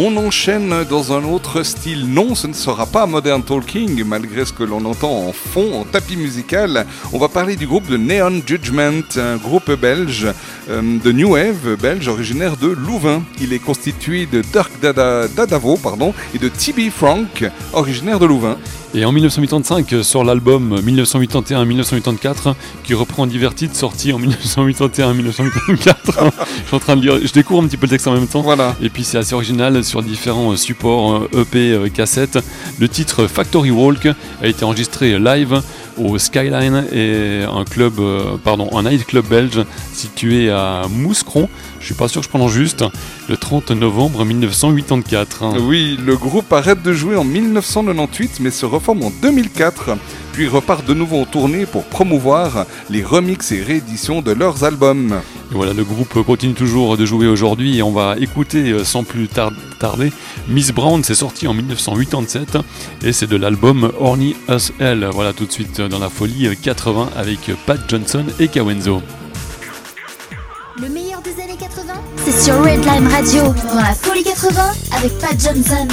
On 0.00 0.16
enchaîne 0.16 0.84
dans 0.88 1.12
un 1.12 1.24
autre 1.24 1.64
style. 1.64 2.06
Non, 2.06 2.36
ce 2.36 2.46
ne 2.46 2.52
sera 2.52 2.86
pas 2.86 3.04
Modern 3.06 3.42
Talking, 3.42 4.04
malgré 4.04 4.44
ce 4.44 4.52
que 4.52 4.62
l'on 4.62 4.84
entend 4.84 5.26
en 5.26 5.32
fond, 5.32 5.80
en 5.80 5.82
tapis 5.82 6.16
musical. 6.16 6.86
On 7.12 7.18
va 7.18 7.26
parler 7.26 7.56
du 7.56 7.66
groupe 7.66 7.88
de 7.88 7.96
Neon 7.96 8.40
Judgment, 8.46 9.02
un 9.16 9.38
groupe 9.38 9.72
belge 9.72 10.28
euh, 10.70 10.98
de 11.02 11.10
New 11.10 11.30
Wave 11.32 11.74
belge 11.82 12.06
originaire 12.06 12.56
de 12.56 12.68
Louvain. 12.68 13.24
Il 13.40 13.52
est 13.52 13.58
constitué 13.58 14.26
de 14.26 14.40
Dirk 14.40 14.70
Dada, 14.80 15.26
Dadavo 15.26 15.76
pardon, 15.76 16.14
et 16.32 16.38
de 16.38 16.48
TB 16.48 16.90
Frank, 16.96 17.44
originaire 17.72 18.20
de 18.20 18.26
Louvain. 18.26 18.56
Et 18.94 19.04
en 19.04 19.12
1985, 19.12 19.96
sur 20.02 20.24
l'album 20.24 20.80
1981-1984, 20.80 22.54
qui 22.84 22.94
reprend 22.94 23.26
divers 23.26 23.54
titres 23.54 23.76
sortis 23.76 24.14
en 24.14 24.20
1981-1984, 24.20 25.52
je 25.68 26.66
suis 26.66 26.76
en 26.76 26.78
train 26.78 26.96
de 26.96 27.02
lire, 27.02 27.18
je 27.22 27.30
découvre 27.32 27.62
un 27.62 27.66
petit 27.66 27.76
peu 27.76 27.84
le 27.84 27.90
texte 27.90 28.06
en 28.06 28.14
même 28.14 28.26
temps. 28.26 28.40
Voilà. 28.40 28.76
Et 28.80 28.88
puis 28.88 29.04
c'est 29.04 29.18
assez 29.18 29.34
original 29.34 29.84
sur 29.84 30.02
différents 30.02 30.52
euh, 30.52 30.56
supports 30.56 31.28
euh, 31.34 31.42
EP, 31.42 31.72
euh, 31.72 31.88
cassettes. 31.90 32.38
Le 32.80 32.88
titre 32.88 33.26
Factory 33.26 33.70
Walk 33.70 34.08
a 34.42 34.46
été 34.46 34.64
enregistré 34.64 35.18
live 35.18 35.60
au 35.98 36.16
Skyline 36.16 36.86
et 36.90 37.42
un 37.42 37.64
club, 37.64 37.94
pardon, 38.44 38.70
un 38.76 38.84
nightclub 38.84 39.26
belge 39.26 39.64
situé 39.92 40.48
à 40.48 40.82
Mouscron. 40.88 41.48
Je 41.80 41.86
suis 41.86 41.94
pas 41.94 42.08
sûr 42.08 42.20
que 42.20 42.24
je 42.24 42.28
prononce 42.30 42.52
juste. 42.52 42.84
Le 43.28 43.36
30 43.36 43.70
novembre 43.70 44.24
1984. 44.24 45.42
hein. 45.42 45.54
Oui, 45.60 45.98
le 46.04 46.16
groupe 46.16 46.52
arrête 46.52 46.82
de 46.82 46.92
jouer 46.92 47.16
en 47.16 47.24
1998 47.24 48.40
mais 48.40 48.50
se 48.50 48.66
reforme 48.66 49.02
en 49.02 49.12
2004, 49.22 49.96
puis 50.32 50.46
repart 50.48 50.84
de 50.86 50.94
nouveau 50.94 51.20
en 51.20 51.24
tournée 51.24 51.66
pour 51.66 51.84
promouvoir 51.84 52.66
les 52.90 53.02
remixes 53.04 53.52
et 53.52 53.62
rééditions 53.62 54.22
de 54.22 54.32
leurs 54.32 54.64
albums. 54.64 55.20
Et 55.50 55.54
voilà, 55.54 55.72
le 55.72 55.84
groupe 55.84 56.22
continue 56.24 56.52
toujours 56.54 56.96
de 56.96 57.06
jouer 57.06 57.26
aujourd'hui 57.26 57.78
et 57.78 57.82
on 57.82 57.92
va 57.92 58.16
écouter 58.18 58.70
euh, 58.70 58.84
sans 58.84 59.02
plus 59.02 59.28
tar- 59.28 59.52
tarder 59.80 60.12
Miss 60.48 60.72
Brown, 60.72 61.02
c'est 61.04 61.14
sorti 61.14 61.46
en 61.46 61.54
1987 61.54 62.58
et 63.04 63.12
c'est 63.12 63.26
de 63.28 63.36
l'album 63.36 63.90
Horny 63.98 64.36
Us 64.50 64.72
Hell. 64.78 65.08
Voilà 65.12 65.32
tout 65.32 65.46
de 65.46 65.52
suite 65.52 65.80
dans 65.80 65.98
la 65.98 66.10
folie 66.10 66.48
80 66.60 67.10
avec 67.16 67.38
Pat 67.66 67.80
Johnson 67.88 68.24
et 68.38 68.48
Kawenzo. 68.48 69.00
C'est 72.30 72.44
sur 72.44 72.62
Redline 72.62 73.08
Radio, 73.08 73.42
dans 73.42 73.80
la 73.80 73.94
folie 73.94 74.22
80, 74.22 74.72
avec 74.96 75.18
Pat 75.18 75.40
Johnson. 75.40 75.86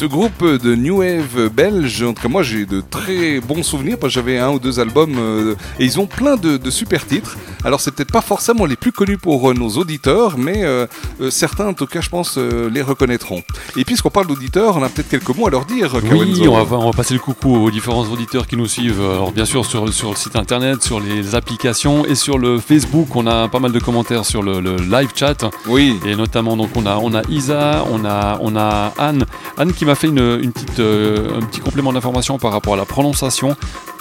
Ce 0.00 0.06
groupe 0.06 0.42
de 0.42 0.74
New 0.74 1.00
Wave 1.00 1.50
belge, 1.54 2.02
en 2.02 2.14
tout 2.14 2.22
cas 2.22 2.28
moi 2.28 2.42
j'ai 2.42 2.64
de 2.64 2.80
très 2.80 3.38
bons 3.38 3.62
souvenirs 3.62 3.98
parce 3.98 4.14
que 4.14 4.14
j'avais 4.14 4.38
un 4.38 4.48
ou 4.48 4.58
deux 4.58 4.80
albums 4.80 5.14
euh, 5.18 5.56
et 5.78 5.84
ils 5.84 6.00
ont 6.00 6.06
plein 6.06 6.38
de, 6.38 6.56
de 6.56 6.70
super 6.70 7.06
titres. 7.06 7.36
Alors 7.64 7.80
c'est 7.80 7.90
peut-être 7.90 8.12
pas 8.12 8.20
forcément 8.22 8.64
les 8.64 8.76
plus 8.76 8.92
connus 8.92 9.18
pour 9.18 9.50
euh, 9.50 9.54
nos 9.54 9.68
auditeurs, 9.70 10.38
mais 10.38 10.64
euh, 10.64 10.86
euh, 11.20 11.30
certains 11.30 11.68
en 11.68 11.74
tout 11.74 11.86
cas 11.86 12.00
je 12.00 12.08
pense 12.08 12.38
les 12.38 12.82
reconnaîtront. 12.82 13.42
Et 13.76 13.84
puisqu'on 13.84 14.10
parle 14.10 14.26
d'auditeurs, 14.26 14.76
on 14.76 14.82
a 14.82 14.88
peut-être 14.88 15.08
quelques 15.08 15.36
mots 15.36 15.46
à 15.46 15.50
leur 15.50 15.64
dire. 15.66 15.96
Oui, 16.10 16.46
on 16.48 16.64
va, 16.64 16.76
on 16.76 16.90
va 16.90 16.96
passer 16.96 17.14
le 17.14 17.20
coucou 17.20 17.54
aux 17.54 17.70
différents 17.70 18.04
auditeurs 18.04 18.46
qui 18.46 18.56
nous 18.56 18.66
suivent. 18.66 19.00
Alors 19.00 19.32
bien 19.32 19.44
sûr 19.44 19.64
sur, 19.66 19.92
sur 19.92 20.10
le 20.10 20.16
site 20.16 20.36
internet, 20.36 20.82
sur 20.82 21.00
les 21.00 21.34
applications 21.34 22.04
et 22.06 22.14
sur 22.14 22.38
le 22.38 22.58
Facebook, 22.58 23.14
on 23.14 23.26
a 23.26 23.48
pas 23.48 23.58
mal 23.58 23.72
de 23.72 23.78
commentaires 23.78 24.24
sur 24.24 24.42
le, 24.42 24.60
le 24.60 24.76
live 24.76 25.10
chat. 25.14 25.44
Oui. 25.66 25.98
Et 26.06 26.16
notamment 26.16 26.56
donc 26.56 26.70
on 26.76 26.86
a 26.86 26.96
on 26.96 27.14
a 27.14 27.22
Isa, 27.28 27.84
on 27.90 28.04
a 28.04 28.38
on 28.40 28.56
a 28.56 28.92
Anne, 28.98 29.26
Anne 29.58 29.72
qui 29.72 29.84
m'a 29.84 29.94
fait 29.94 30.08
une, 30.08 30.40
une 30.42 30.52
petite 30.52 30.80
euh, 30.80 31.38
un 31.38 31.42
petit 31.42 31.60
complément 31.60 31.92
d'information 31.92 32.38
par 32.38 32.52
rapport 32.52 32.74
à 32.74 32.76
la 32.76 32.84
prononciation. 32.86 33.56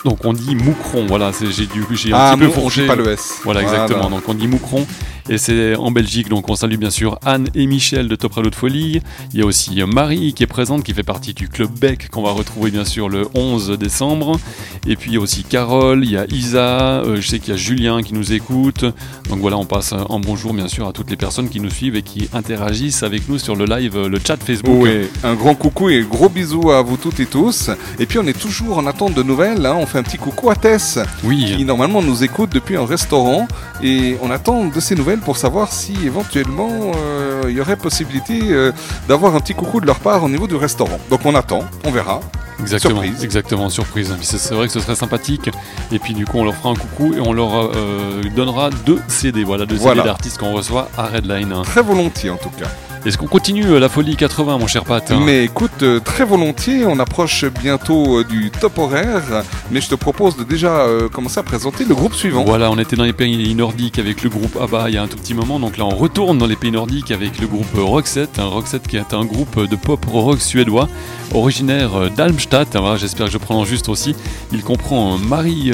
Donc 0.06 0.24
on 0.26 0.34
dit 0.34 0.56
Moucron, 0.56 1.06
voilà, 1.08 1.34
c'est- 1.34 1.52
j'ai 1.52 1.68
j'ai 1.94 2.14
un 2.14 2.18
Ah, 2.18 2.32
petit 2.38 2.46
peu 2.46 2.50
forgé. 2.52 2.88
pas 2.88 2.96
le 2.96 3.10
S. 3.10 3.40
Voilà, 3.44 3.62
Voilà. 3.62 3.84
exactement. 3.84 4.10
Donc 4.10 4.24
on 4.28 4.34
dit 4.34 4.48
Moucron 4.48 4.86
et 5.30 5.38
c'est 5.38 5.76
en 5.76 5.92
Belgique. 5.92 6.30
Donc 6.30 6.50
on 6.50 6.56
salue 6.56 6.76
bien 6.78 6.90
sûr 6.90 7.20
Anne 7.26 7.50
et 7.54 7.66
Michel 7.68 8.08
de 8.08 8.16
Top 8.16 8.34
Radio 8.34 8.50
de 8.50 8.56
Folie. 8.56 9.02
Il 9.34 9.40
y 9.40 9.44
a 9.44 9.46
aussi 9.46 9.82
Marie 9.86 10.34
qui 10.34 10.44
est 10.44 10.48
présente, 10.48 10.84
qui 10.84 10.94
fait 10.94 11.04
partie 11.04 11.34
du 11.34 11.50
club 11.50 11.70
Beck 11.78 12.10
qu'on 12.10 12.22
va 12.24 12.32
retrouver 12.32 12.72
bien 12.72 12.86
sûr 12.86 13.10
le 13.10 13.28
11 13.34 13.72
décembre. 13.78 14.40
Et 14.88 14.96
puis 14.96 15.12
il 15.12 15.14
y 15.16 15.18
a 15.18 15.20
aussi 15.20 15.44
Carole, 15.44 16.04
il 16.04 16.12
y 16.12 16.18
a 16.18 16.26
Isa, 16.32 17.02
euh, 17.02 17.18
je 17.20 17.28
sais 17.28 17.40
qu'il 17.40 17.50
y 17.52 17.54
a 17.54 17.58
Julien 17.58 18.02
qui 18.02 18.14
nous 18.14 18.34
écoute. 18.34 18.86
Donc 19.30 19.40
voilà, 19.40 19.58
on 19.58 19.66
passe 19.66 19.94
un 19.94 20.20
bonjour 20.20 20.54
bien 20.54 20.68
sûr 20.68 20.88
à 20.88 20.94
toutes 20.94 21.10
les 21.10 21.16
personnes 21.18 21.50
qui 21.50 21.60
nous 21.60 21.70
suivent 21.70 21.96
et 21.96 22.02
qui 22.02 22.30
interagissent 22.34 23.04
avec 23.04 23.28
nous 23.30 23.38
sur 23.38 23.56
le 23.56 23.66
live, 23.66 23.96
euh, 23.98 24.10
le 24.10 24.20
chat 24.26 24.38
Facebook. 24.44 24.78
Oui, 24.84 25.08
un 25.24 25.36
grand 25.36 25.56
coucou 25.56 25.90
et 25.90 26.02
gros 26.10 26.30
bisous 26.30 26.72
à 26.72 26.82
vous 26.82 26.98
toutes 26.98 27.20
et 27.20 27.26
tous. 27.26 27.70
Et 28.00 28.06
puis 28.06 28.18
on 28.20 28.26
est 28.28 28.38
toujours 28.40 28.78
en 28.78 28.86
attente 28.88 29.14
de 29.14 29.24
nouvelles. 29.24 29.66
hein. 29.66 29.76
On 29.80 29.86
fait 29.86 30.00
un 30.00 30.04
petit 30.04 30.18
coucou 30.18 30.50
à 30.50 30.56
Tess, 30.56 31.00
Oui. 31.24 31.54
qui 31.58 31.66
normalement 31.66 32.02
nous 32.02 32.24
écoute 32.24 32.52
depuis 32.54 32.76
un 32.78 32.86
restaurant. 32.86 33.48
Et 33.84 34.18
on 34.22 34.32
attend 34.32 34.66
de 34.66 34.80
ses 34.80 34.96
nouvelles 34.96 35.20
pour 35.20 35.38
savoir 35.38 35.72
si 35.72 35.94
éventuellement 36.06 36.70
euh, 36.96 37.44
il 37.50 37.56
y 37.56 37.62
aurait 37.62 37.78
possibilité 37.78 38.40
euh, 38.52 38.72
d'avoir 39.08 39.36
un 39.36 39.40
petit 39.40 39.54
coucou 39.54 39.80
de 39.82 39.86
leur 39.86 40.00
part 40.00 40.24
au 40.24 40.30
niveau 40.30 40.48
du 40.48 40.56
restaurant. 40.56 41.00
Donc 41.10 41.22
on 41.26 41.36
attend, 41.36 41.64
on 41.86 41.92
verra. 41.92 42.20
Exactement, 42.60 43.02
Surprise. 43.02 43.24
exactement, 43.24 43.70
surprise. 43.70 44.14
C'est 44.22 44.54
vrai 44.54 44.68
que 44.68 44.74
ce 44.74 44.80
serait 44.80 44.96
sympathique. 44.96 45.50
Et 45.92 46.00
puis 46.00 46.14
du 46.14 46.26
coup, 46.26 46.38
on 46.40 46.44
leur 46.44 46.56
fera 46.56 46.70
un 46.70 46.76
coucou 46.76 47.14
et 47.14 47.20
on 47.20 47.34
leur 47.34 47.72
euh, 47.76 48.22
donnera 48.36 48.70
deux 48.86 49.00
CD, 49.08 49.44
voilà, 49.44 49.66
deux 49.66 49.76
Voilà. 49.78 50.02
CD 50.02 50.10
d'artistes 50.10 50.38
qu'on 50.38 50.52
reçoit 50.54 50.90
à 50.98 51.08
Redline. 51.08 51.54
Très 51.64 51.82
volontiers 51.82 52.30
en 52.30 52.38
tout 52.38 52.50
cas. 52.50 52.68
Est-ce 53.06 53.18
qu'on 53.18 53.28
continue 53.28 53.66
euh, 53.66 53.80
la 53.80 53.90
folie 53.90 54.16
80, 54.16 54.58
mon 54.58 54.68
cher 54.68 54.84
Pat 54.84 55.12
Mais 55.26 55.46
écoute, 55.46 55.84
euh, 55.84 56.00
très 56.00 56.26
volontiers, 56.26 56.86
on 56.86 57.00
approche 57.00 57.46
bientôt 57.46 58.20
euh, 58.20 58.24
du 58.24 58.52
top 58.52 58.78
horaire. 58.78 59.44
Mais 59.72 59.80
je 59.82 59.90
te 59.90 59.96
propose 59.96 60.36
de 60.36 60.44
déjà 60.44 60.86
commencer 61.12 61.40
à 61.40 61.44
présenter 61.44 61.86
le 61.86 61.96
groupe 61.96 62.14
suivant. 62.14 62.44
Voilà, 62.44 62.72
on 62.72 62.78
était 62.78 62.96
dans 62.96 63.04
les 63.04 63.14
pays 63.14 63.54
nordiques 63.56 64.00
avec 64.00 64.24
le 64.24 64.30
groupe 64.30 64.58
ABBA 64.60 64.90
il 64.90 64.96
y 64.96 64.98
a 64.98 65.04
un 65.04 65.08
tout 65.08 65.18
petit 65.18 65.34
moment, 65.34 65.60
donc 65.60 65.78
là 65.78 65.86
on 65.86 65.96
retourne 65.96 66.38
dans 66.38 66.48
les 66.48 66.56
pays 66.56 66.72
nordiques 66.72 67.12
avec 67.12 67.40
le 67.40 67.48
groupe 67.48 67.74
Roxette, 67.76 68.40
un 68.40 68.46
Roxette 68.46 68.88
qui 68.88 68.98
est 68.98 69.14
un 69.14 69.26
groupe 69.26 69.68
de 69.68 69.76
pop 69.76 70.04
rock 70.06 70.42
suédois, 70.42 70.88
originaire 71.34 72.10
d'Almstadt, 72.16 72.76
Voilà, 72.76 72.98
j'espère 72.98 73.28
que 73.28 73.32
je 73.32 73.38
prononce 73.38 73.68
juste 73.68 73.90
aussi. 73.90 74.16
Il 74.52 74.64
comprend 74.64 75.18
Marie 75.18 75.72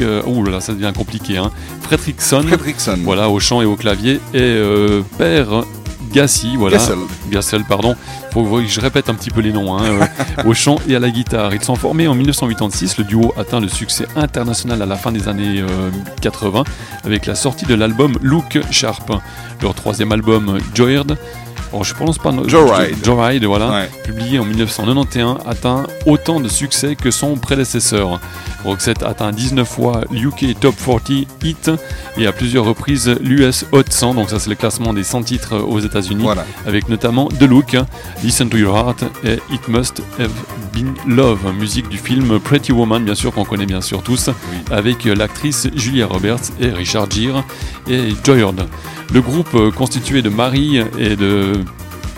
euh, 0.00 0.22
ouh 0.26 0.44
là 0.44 0.52
là, 0.52 0.60
ça 0.60 0.72
devient 0.72 0.92
compliqué, 0.96 1.36
hein, 1.36 1.50
Fredriksson, 1.82 2.42
Fredriksson. 2.42 2.98
voilà, 3.02 3.28
au 3.28 3.40
chant 3.40 3.62
et 3.62 3.64
au 3.64 3.76
clavier, 3.76 4.14
et 4.32 4.40
euh, 4.40 5.02
Père 5.18 5.64
Gassi, 6.12 6.56
voilà. 6.56 6.76
Gassel. 6.76 6.98
Gassel, 7.30 7.64
pardon. 7.64 7.96
Faut 8.32 8.44
que 8.44 8.66
je 8.66 8.80
répète 8.80 9.08
un 9.08 9.14
petit 9.14 9.30
peu 9.30 9.40
les 9.40 9.52
noms. 9.52 9.76
hein, 9.76 9.82
euh, 9.84 10.06
au 10.44 10.54
chant 10.54 10.76
et 10.88 10.96
à 10.96 10.98
la 10.98 11.10
guitare. 11.10 11.54
Ils 11.54 11.62
sont 11.62 11.76
formés 11.76 12.06
en 12.08 12.14
1986. 12.14 12.98
Le 12.98 13.04
duo 13.04 13.32
atteint 13.36 13.60
le 13.60 13.68
succès 13.68 14.06
international 14.16 14.82
à 14.82 14.86
la 14.86 14.96
fin 14.96 15.12
des 15.12 15.28
années 15.28 15.60
euh, 15.60 15.90
80 16.20 16.64
avec 17.04 17.26
la 17.26 17.34
sortie 17.34 17.66
de 17.66 17.74
l'album 17.74 18.18
Look 18.22 18.58
Sharp. 18.70 19.10
Leur 19.62 19.74
troisième 19.74 20.12
album, 20.12 20.58
Joyride. 20.74 21.16
Oh, 21.72 21.82
je 21.82 21.92
prononce 21.94 22.18
pas. 22.18 22.30
no- 22.32 22.48
Joyride. 22.48 23.04
Joyride, 23.04 23.44
voilà. 23.44 23.70
Ouais. 23.70 23.90
Publié 24.04 24.38
en 24.38 24.44
1991, 24.44 25.38
atteint 25.46 25.84
autant 26.06 26.38
de 26.40 26.48
succès 26.48 26.94
que 26.94 27.10
son 27.10 27.36
prédécesseur. 27.36 28.20
Roxette 28.64 29.02
atteint 29.02 29.30
19 29.32 29.68
fois 29.68 30.02
l'UK 30.10 30.58
Top 30.58 30.74
40 30.82 31.10
Hit 31.42 31.70
et 32.16 32.26
à 32.26 32.32
plusieurs 32.32 32.64
reprises 32.64 33.14
l'US 33.20 33.64
Hot 33.72 33.82
100. 33.90 34.14
Donc 34.14 34.30
ça 34.30 34.38
c'est 34.38 34.48
le 34.50 34.56
classement 34.56 34.94
des 34.94 35.02
100 35.02 35.22
titres 35.24 35.56
aux 35.58 35.80
États-Unis 35.80 36.22
Voilà. 36.22 36.46
avec 36.66 36.88
notamment 36.88 37.28
The 37.28 37.42
Look, 37.42 37.76
Listen 38.22 38.48
to 38.48 38.56
Your 38.56 38.74
Heart 38.76 39.04
et 39.24 39.38
It 39.52 39.68
Must 39.68 40.00
Have 40.18 40.30
Been 40.72 40.94
Love, 41.06 41.52
musique 41.58 41.88
du 41.90 41.98
film 41.98 42.38
Pretty 42.40 42.72
Woman, 42.72 43.04
bien 43.04 43.14
sûr 43.14 43.32
qu'on 43.32 43.44
connaît 43.44 43.66
bien 43.66 43.80
sûr 43.82 44.02
tous, 44.02 44.30
avec 44.70 45.04
l'actrice 45.04 45.68
Julia 45.74 46.06
Roberts 46.06 46.38
et 46.60 46.68
Richard 46.70 47.10
Gere 47.10 47.44
et 47.88 48.14
Joyard. 48.24 48.54
Le 49.12 49.20
groupe 49.20 49.54
euh, 49.54 49.70
constitué 49.70 50.22
de 50.22 50.28
Marie 50.28 50.78
et 50.98 51.16
de 51.16 51.52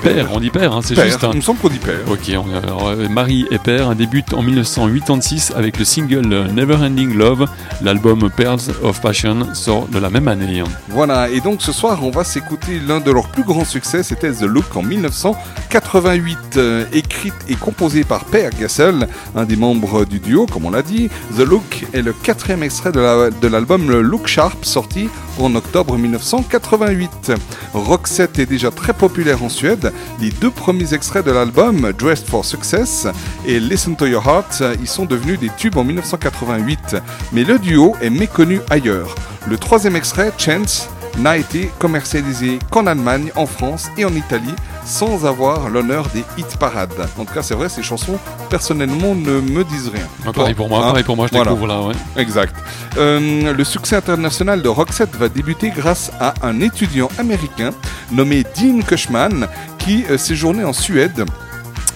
Père, 0.02 0.28
on 0.32 0.40
dit 0.40 0.50
Père, 0.50 0.72
hein, 0.72 0.80
c'est 0.82 0.94
juste 1.06 1.24
un. 1.24 1.30
Il 1.32 1.36
me 1.36 1.40
semble 1.42 1.58
qu'on 1.58 1.68
dit 1.68 1.78
père. 1.78 1.98
Ok, 2.10 2.30
on- 2.36 2.54
alors, 2.56 2.88
euh, 2.88 3.08
Marie 3.08 3.46
et 3.50 3.58
Père 3.58 3.94
débute 3.94 4.32
en 4.34 4.42
1986 4.42 5.52
avec 5.56 5.78
le 5.78 5.84
single 5.84 6.32
euh, 6.32 6.48
Neverending 6.48 7.14
Love. 7.16 7.46
L'album 7.82 8.30
Pearls 8.36 8.60
of 8.82 9.00
Passion 9.00 9.52
sort 9.54 9.88
de 9.88 9.98
la 9.98 10.10
même 10.10 10.28
année. 10.28 10.62
Voilà, 10.88 11.28
et 11.28 11.40
donc 11.40 11.60
ce 11.62 11.72
soir, 11.72 11.98
on 12.02 12.10
va 12.10 12.24
s'écouter 12.24 12.80
l'un 12.86 13.00
de 13.00 13.10
leurs 13.10 13.28
plus 13.28 13.42
grands 13.44 13.64
succès, 13.64 14.02
c'était 14.02 14.30
The 14.32 14.42
Look 14.42 14.76
en 14.76 14.82
1988, 14.82 16.38
euh, 16.56 16.84
écrite 16.92 17.34
et 17.48 17.54
composée 17.54 18.04
par 18.04 18.24
Per 18.24 18.50
Gassel, 18.58 19.08
un 19.34 19.44
des 19.44 19.56
membres 19.56 20.04
du 20.04 20.18
duo, 20.20 20.46
comme 20.46 20.64
on 20.66 20.70
l'a 20.70 20.82
dit. 20.82 21.08
The 21.36 21.40
Look 21.40 21.84
est 21.92 22.02
le 22.02 22.12
quatrième 22.12 22.62
extrait 22.62 22.92
de 22.92 23.00
la- 23.00 23.30
de 23.30 23.48
l'album 23.48 23.90
Look 24.00 24.26
Sharp, 24.26 24.64
sorti 24.64 25.08
en 25.38 25.54
octobre 25.54 25.96
1988. 25.98 27.32
Roxette 27.74 28.38
est 28.38 28.46
déjà 28.46 28.70
très 28.70 28.92
populaire 28.92 29.42
en 29.42 29.48
Suède. 29.48 29.85
Les 30.20 30.30
deux 30.30 30.50
premiers 30.50 30.94
extraits 30.94 31.24
de 31.24 31.30
l'album, 31.30 31.92
Dressed 31.98 32.26
for 32.28 32.44
Success 32.44 33.06
et 33.46 33.58
Listen 33.60 33.96
to 33.96 34.06
Your 34.06 34.26
Heart, 34.26 34.62
ils 34.80 34.88
sont 34.88 35.04
devenus 35.04 35.38
des 35.38 35.50
tubes 35.56 35.76
en 35.76 35.84
1988. 35.84 36.96
Mais 37.32 37.44
le 37.44 37.58
duo 37.58 37.94
est 38.00 38.10
méconnu 38.10 38.60
ailleurs. 38.70 39.14
Le 39.48 39.56
troisième 39.58 39.96
extrait, 39.96 40.32
Chance, 40.38 40.88
n'a 41.18 41.38
été 41.38 41.70
commercialisé 41.78 42.58
qu'en 42.70 42.86
Allemagne, 42.86 43.30
en 43.36 43.46
France 43.46 43.86
et 43.96 44.04
en 44.04 44.12
Italie, 44.14 44.54
sans 44.84 45.24
avoir 45.24 45.70
l'honneur 45.70 46.06
des 46.12 46.22
hit 46.36 46.56
parades. 46.58 46.92
En 47.18 47.24
tout 47.24 47.32
cas, 47.32 47.42
c'est 47.42 47.54
vrai, 47.54 47.68
ces 47.70 47.82
chansons, 47.82 48.18
personnellement, 48.50 49.14
ne 49.14 49.40
me 49.40 49.64
disent 49.64 49.88
rien. 49.88 50.06
Ah, 50.26 50.32
pareil 50.32 50.52
pour 50.54 50.68
moi, 50.68 50.80
Hein 50.80 50.88
pareil 50.88 51.04
pour 51.04 51.16
moi, 51.16 51.26
je 51.26 51.34
Voilà. 51.34 51.52
découvre 51.52 51.66
là, 51.68 51.80
ouais. 51.80 51.94
Exact. 52.16 52.54
Euh, 52.98 53.52
le 53.54 53.64
succès 53.64 53.96
international 53.96 54.60
de 54.60 54.68
Roxette 54.68 55.16
va 55.16 55.28
débuter 55.30 55.70
grâce 55.70 56.10
à 56.20 56.34
un 56.42 56.60
étudiant 56.60 57.08
américain 57.18 57.70
nommé 58.12 58.44
Dean 58.58 58.80
Cushman 58.86 59.48
qui 59.86 60.04
euh, 60.10 60.18
séjournait 60.18 60.64
en 60.64 60.72
Suède 60.72 61.24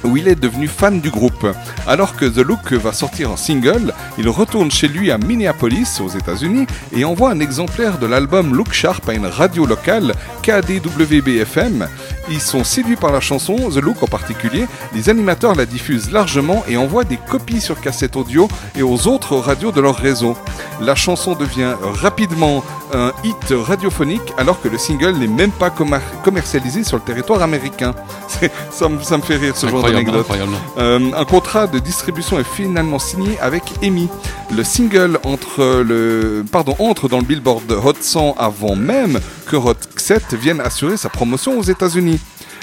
où 0.05 0.16
il 0.16 0.28
est 0.28 0.34
devenu 0.34 0.68
fan 0.68 1.01
du 1.01 1.11
groupe. 1.11 1.46
Alors 1.86 2.16
que 2.16 2.24
The 2.24 2.38
Look 2.38 2.72
va 2.72 2.92
sortir 2.92 3.30
en 3.30 3.36
single, 3.36 3.94
il 4.18 4.28
retourne 4.28 4.70
chez 4.70 4.88
lui 4.88 5.11
à 5.11 5.18
Minneapolis, 5.18 6.01
aux 6.01 6.09
États-Unis, 6.09 6.66
et 6.92 7.05
envoie 7.05 7.30
un 7.30 7.40
exemplaire 7.40 7.98
de 7.98 8.07
l'album 8.07 8.55
Look 8.55 8.72
Sharp 8.72 9.09
à 9.09 9.14
une 9.14 9.26
radio 9.26 9.66
locale, 9.66 10.14
KDWB-FM. 10.42 11.86
Ils 12.28 12.40
sont 12.40 12.64
séduits 12.64 12.96
par 12.96 13.12
la 13.12 13.20
chanson, 13.20 13.57
The 13.70 13.76
Look 13.82 14.03
en 14.03 14.07
particulier. 14.07 14.66
Les 14.94 15.09
animateurs 15.09 15.55
la 15.55 15.66
diffusent 15.66 16.11
largement 16.12 16.64
et 16.68 16.76
envoient 16.76 17.05
des 17.05 17.16
copies 17.16 17.61
sur 17.61 17.80
cassette 17.80 18.16
audio 18.16 18.48
et 18.76 18.82
aux 18.82 19.07
autres 19.09 19.36
radios 19.36 19.72
de 19.72 19.80
leur 19.80 19.96
réseau. 19.96 20.36
La 20.80 20.94
chanson 20.94 21.34
devient 21.34 21.74
rapidement 21.82 22.64
un 22.92 23.12
hit 23.24 23.55
radiophonique 23.66 24.32
alors 24.36 24.61
que 24.61 24.68
le 24.68 24.78
single 24.78 25.12
n'est 25.12 25.26
même 25.26 25.51
pas 25.51 25.70
commer- 25.70 26.01
commercialisé 26.24 26.84
sur 26.84 26.96
le 26.96 27.03
territoire 27.03 27.42
américain. 27.42 27.94
Ça 28.70 28.88
me, 28.88 28.98
fait 28.98 29.36
rire 29.36 29.57
ce 29.57 29.66
genre 29.68 29.89
Incroyable. 29.97 30.53
Euh, 30.78 31.11
un 31.16 31.24
contrat 31.24 31.66
de 31.66 31.78
distribution 31.78 32.38
est 32.38 32.45
finalement 32.45 32.99
signé 32.99 33.38
avec 33.41 33.62
EMI. 33.82 34.09
Le 34.55 34.64
single 34.64 35.18
entre, 35.24 35.82
le, 35.82 36.45
pardon, 36.51 36.74
entre 36.78 37.09
dans 37.09 37.18
le 37.18 37.24
Billboard 37.24 37.70
Hot 37.72 37.95
100 38.01 38.34
avant 38.38 38.76
même 38.76 39.20
que 39.47 39.57
Roxette 39.57 40.34
vienne 40.34 40.61
assurer 40.61 40.97
sa 40.97 41.09
promotion 41.09 41.59
aux 41.59 41.62
États-Unis. 41.62 42.20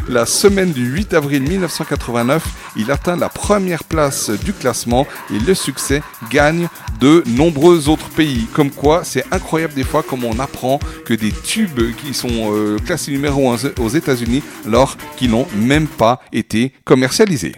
La 0.10 0.26
semaine 0.26 0.72
du 0.72 0.86
8 0.86 1.14
avril 1.14 1.44
1989, 1.44 2.44
il 2.78 2.92
atteint 2.92 3.16
la 3.16 3.30
première 3.30 3.84
place 3.84 4.30
du 4.30 4.54
classement 4.54 5.06
et 5.34 5.40
le 5.40 5.54
succès 5.54 6.02
gagne 6.30 6.68
de 7.00 7.24
nombreux 7.28 7.90
autres 7.90 8.10
pays. 8.10 8.48
Comme 8.54 8.72
quoi, 8.72 9.04
c'est 9.04 9.26
incroyable 9.32 9.74
des 9.74 9.84
fois 9.84 10.04
comme 10.04 10.24
on 10.24 10.40
apprend 10.40 10.80
que 11.06 11.14
des 11.14 11.32
tubes 11.32 11.94
qui 11.96 12.14
sont 12.14 12.52
euh, 12.54 12.78
classés 12.80 13.12
numéro 13.12 13.52
1 13.52 13.58
aux 13.80 13.90
États-Unis 13.90 14.44
alors 14.66 14.96
qu'ils 15.18 15.32
n'ont 15.32 15.48
même 15.56 15.88
pas 15.88 16.22
été 16.32 16.72
commercialisés. 16.86 17.54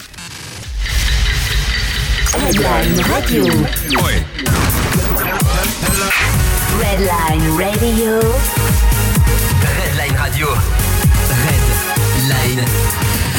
Redline 2.33 2.99
Radio. 3.01 3.45
Redline 6.79 7.49
Radio. 7.57 8.58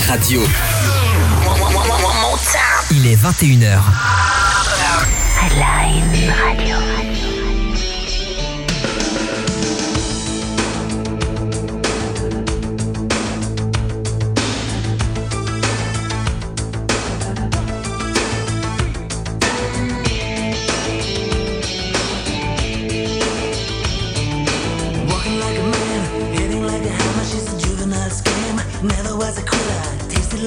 Radio. 0.09 0.43
Il 2.91 3.07
est 3.07 3.17
21h. 3.17 3.81
Headline 5.43 6.33
Radio. 6.45 6.80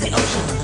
The 0.00 0.08
ocean. 0.14 0.59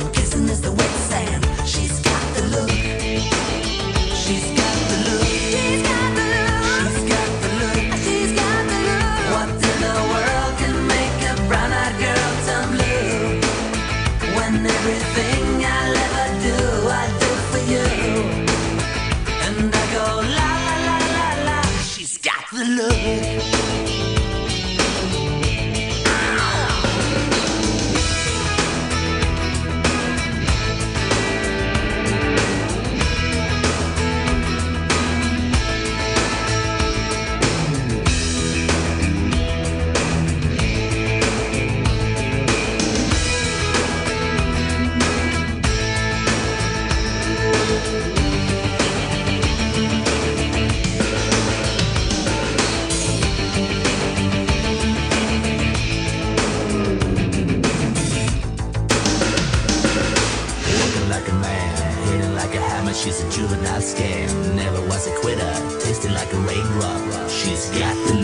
Yeah. 67.76 68.15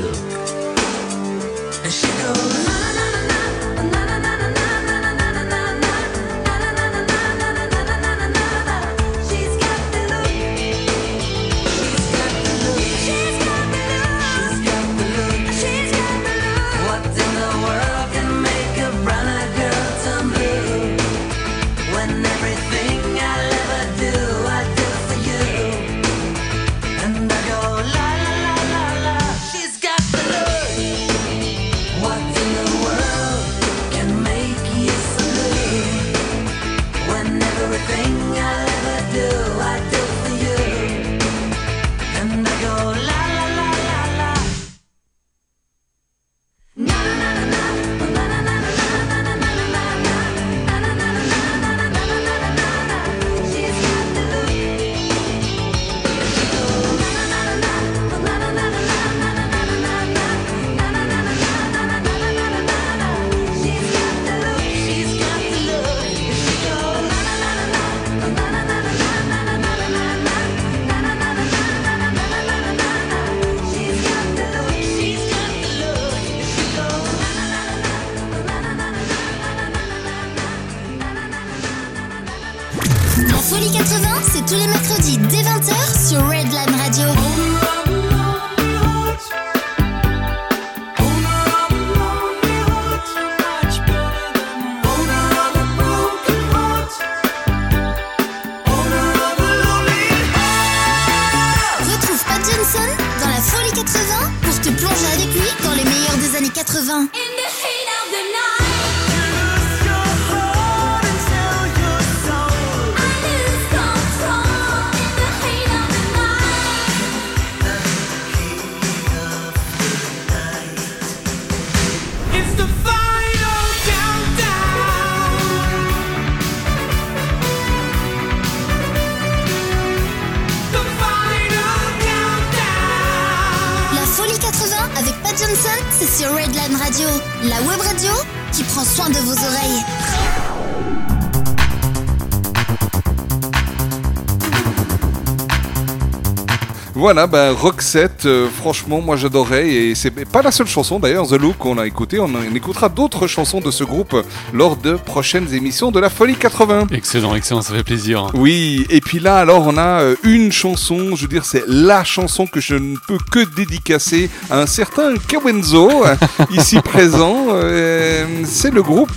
Voilà, 147.02 147.26
ben 147.26 147.50
Roxette, 147.50 148.26
euh, 148.26 148.48
franchement, 148.48 149.00
moi 149.00 149.16
j'adorais 149.16 149.68
et 149.68 149.96
c'est 149.96 150.12
pas 150.24 150.40
la 150.40 150.52
seule 150.52 150.68
chanson 150.68 151.00
d'ailleurs, 151.00 151.26
The 151.26 151.32
Look 151.32 151.58
qu'on 151.58 151.76
a 151.76 151.84
écouté. 151.84 152.20
On, 152.20 152.30
écoutera 152.54 152.88
d'autres 152.88 153.26
chansons 153.26 153.58
de 153.58 153.72
ce 153.72 153.82
groupe 153.82 154.14
lors 154.52 154.76
de 154.76 154.94
prochaines 154.94 155.52
émissions 155.52 155.90
de 155.90 155.98
la 155.98 156.08
Folie 156.10 156.36
80. 156.36 156.86
Excellent, 156.92 157.34
excellent, 157.34 157.60
ça 157.60 157.74
fait 157.74 157.82
plaisir. 157.82 158.30
Oui, 158.34 158.86
et 158.88 159.00
puis 159.00 159.18
là, 159.18 159.38
alors, 159.38 159.66
on 159.66 159.78
a 159.78 160.00
euh, 160.00 160.14
une 160.22 160.52
chanson, 160.52 161.16
je 161.16 161.22
veux 161.22 161.28
dire, 161.28 161.44
c'est 161.44 161.64
la 161.66 162.04
chanson 162.04 162.46
que 162.46 162.60
je 162.60 162.76
ne 162.76 162.96
peux 163.08 163.18
que 163.32 163.52
dédicacer 163.56 164.30
à 164.48 164.60
un 164.60 164.66
certain 164.66 165.14
Kawenzo, 165.26 166.04
ici 166.52 166.78
présent. 166.82 167.46
Euh, 167.50 168.24
c'est 168.44 168.70
le 168.70 168.80
groupe 168.84 169.10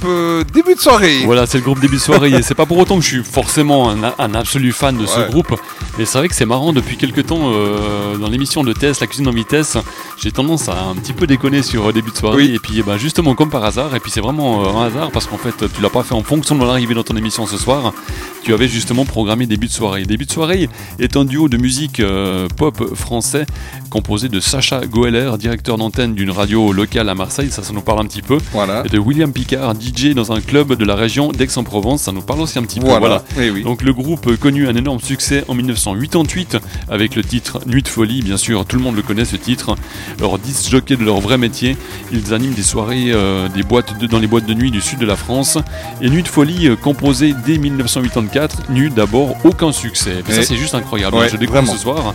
Début 0.55 0.73
de 0.73 0.79
soirée. 0.79 1.21
Voilà, 1.23 1.45
c'est 1.45 1.59
le 1.59 1.63
groupe 1.63 1.79
début 1.81 1.97
de 1.97 2.01
soirée. 2.01 2.31
Et 2.31 2.41
c'est 2.41 2.55
pas 2.55 2.65
pour 2.65 2.79
autant 2.79 2.97
que 2.97 3.03
je 3.03 3.09
suis 3.09 3.23
forcément 3.23 3.91
un, 3.91 4.15
un 4.17 4.33
absolu 4.33 4.71
fan 4.71 4.97
de 4.97 5.05
ce 5.05 5.29
groupe. 5.29 5.55
Mais 5.97 6.03
c'est 6.03 6.17
vrai 6.17 6.27
que 6.27 6.35
c'est 6.35 6.45
marrant, 6.45 6.73
depuis 6.73 6.97
quelques 6.97 7.25
temps, 7.27 7.51
euh, 7.53 8.17
dans 8.17 8.27
l'émission 8.27 8.65
de 8.65 8.73
Tess, 8.73 8.99
La 8.99 9.07
cuisine 9.07 9.29
en 9.29 9.31
vitesse, 9.31 9.77
j'ai 10.17 10.29
tendance 10.29 10.67
à 10.67 10.83
un 10.83 10.95
petit 10.95 11.13
peu 11.13 11.25
déconner 11.25 11.61
sur 11.61 11.87
euh, 11.87 11.93
début 11.93 12.11
de 12.11 12.17
soirée. 12.17 12.45
Et 12.53 12.59
puis, 12.59 12.83
ben, 12.83 12.97
justement, 12.97 13.33
comme 13.33 13.49
par 13.49 13.63
hasard, 13.63 13.95
et 13.95 14.01
puis 14.01 14.11
c'est 14.11 14.19
vraiment 14.19 14.65
euh, 14.65 14.77
un 14.77 14.87
hasard 14.87 15.11
parce 15.11 15.25
qu'en 15.25 15.37
fait, 15.37 15.55
tu 15.73 15.81
l'as 15.81 15.89
pas 15.89 16.03
fait 16.03 16.13
en 16.13 16.23
fonction 16.23 16.55
de 16.55 16.59
mon 16.59 16.69
arrivée 16.69 16.95
dans 16.95 17.03
ton 17.03 17.15
émission 17.15 17.45
ce 17.45 17.57
soir. 17.57 17.93
Tu 18.45 18.53
avais 18.53 18.67
justement 18.67 19.05
programmé 19.05 19.47
début 19.47 19.65
de 19.65 19.71
soirée. 19.71 20.03
Début 20.03 20.25
de 20.27 20.31
soirée 20.31 20.69
est 20.99 21.17
un 21.17 21.25
duo 21.25 21.49
de 21.49 21.57
musique 21.57 21.99
euh, 21.99 22.47
pop 22.55 22.93
français 22.93 23.47
composé 23.89 24.29
de 24.29 24.39
Sacha 24.39 24.85
Goeller, 24.85 25.31
directeur 25.39 25.77
d'antenne 25.79 26.13
d'une 26.13 26.29
radio 26.29 26.71
locale 26.71 27.09
à 27.09 27.15
Marseille, 27.15 27.49
ça, 27.49 27.63
ça 27.63 27.73
nous 27.73 27.81
parle 27.81 28.01
un 28.01 28.05
petit 28.05 28.21
peu, 28.21 28.37
Voilà. 28.51 28.83
et 28.85 28.89
de 28.89 28.99
William 28.99 29.31
Picard, 29.31 29.73
DJ 29.79 30.13
dans 30.13 30.31
un 30.33 30.41
club 30.41 30.73
de 30.77 30.83
la 30.85 30.95
région 30.95 31.31
d'Aix-en-Provence, 31.31 32.01
ça 32.03 32.11
nous 32.11 32.21
parle 32.21 32.41
aussi 32.41 32.59
un 32.59 32.63
petit 32.63 32.79
peu. 32.81 32.85
Voilà. 32.87 32.99
Voilà. 32.99 33.23
Eh 33.39 33.49
oui. 33.49 33.63
Donc 33.63 33.81
le 33.81 33.93
groupe 33.93 34.27
euh, 34.27 34.35
connu 34.37 34.67
un 34.67 34.75
énorme 34.75 34.99
succès 34.99 35.43
en 35.47 35.55
1988 35.55 36.57
avec 36.89 37.15
le 37.15 37.23
titre 37.23 37.61
Nuit 37.65 37.81
de 37.81 37.87
folie, 37.87 38.21
bien 38.21 38.37
sûr, 38.37 38.63
tout 38.65 38.75
le 38.77 38.83
monde 38.83 38.95
le 38.97 39.01
connaît 39.01 39.25
ce 39.25 39.37
titre. 39.37 39.75
Leur 40.19 40.37
disque 40.37 40.69
jockey 40.69 40.97
de 40.97 41.03
leur 41.03 41.19
vrai 41.19 41.37
métier, 41.39 41.77
ils 42.11 42.31
animent 42.33 42.53
des 42.53 42.63
soirées 42.63 43.11
euh, 43.11 43.47
des 43.49 43.63
boîtes 43.63 43.97
de- 43.97 44.05
dans 44.07 44.19
les 44.19 44.27
boîtes 44.27 44.45
de 44.45 44.53
nuit 44.53 44.69
du 44.71 44.81
sud 44.81 44.99
de 44.99 45.05
la 45.07 45.15
France. 45.15 45.57
Et 46.01 46.09
Nuit 46.09 46.21
de 46.23 46.27
folie, 46.27 46.67
euh, 46.67 46.75
composé 46.75 47.33
dès 47.45 47.57
1984, 47.57 48.34
n'eut 48.69 48.89
d'abord 48.89 49.35
aucun 49.43 49.71
succès. 49.71 50.23
Et 50.27 50.31
ça 50.31 50.43
c'est 50.43 50.55
juste 50.55 50.75
incroyable, 50.75 51.15
Ouais, 51.15 51.29
je 51.29 51.37
découvre 51.37 51.59
vraiment. 51.59 51.73
ce 51.73 51.79
soir. 51.79 52.13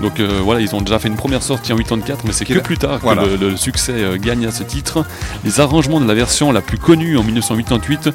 Donc 0.00 0.18
euh, 0.18 0.40
voilà, 0.42 0.60
ils 0.62 0.74
ont 0.74 0.80
déjà 0.80 0.98
fait 0.98 1.08
une 1.08 1.16
première 1.16 1.42
sortie 1.42 1.72
en 1.72 1.76
84, 1.76 2.24
mais 2.24 2.32
c'est 2.32 2.44
que 2.46 2.58
plus 2.58 2.78
tard 2.78 2.98
voilà. 3.02 3.22
que 3.22 3.28
le, 3.28 3.36
le 3.50 3.56
succès 3.56 3.92
euh, 3.92 4.16
gagne 4.16 4.46
à 4.46 4.50
ce 4.50 4.62
titre. 4.62 5.04
Les 5.44 5.60
arrangements 5.60 6.00
de 6.00 6.06
la 6.08 6.14
version 6.14 6.52
la 6.52 6.62
plus 6.62 6.78
connue 6.78 7.18
en 7.18 7.22
1988 7.22 8.08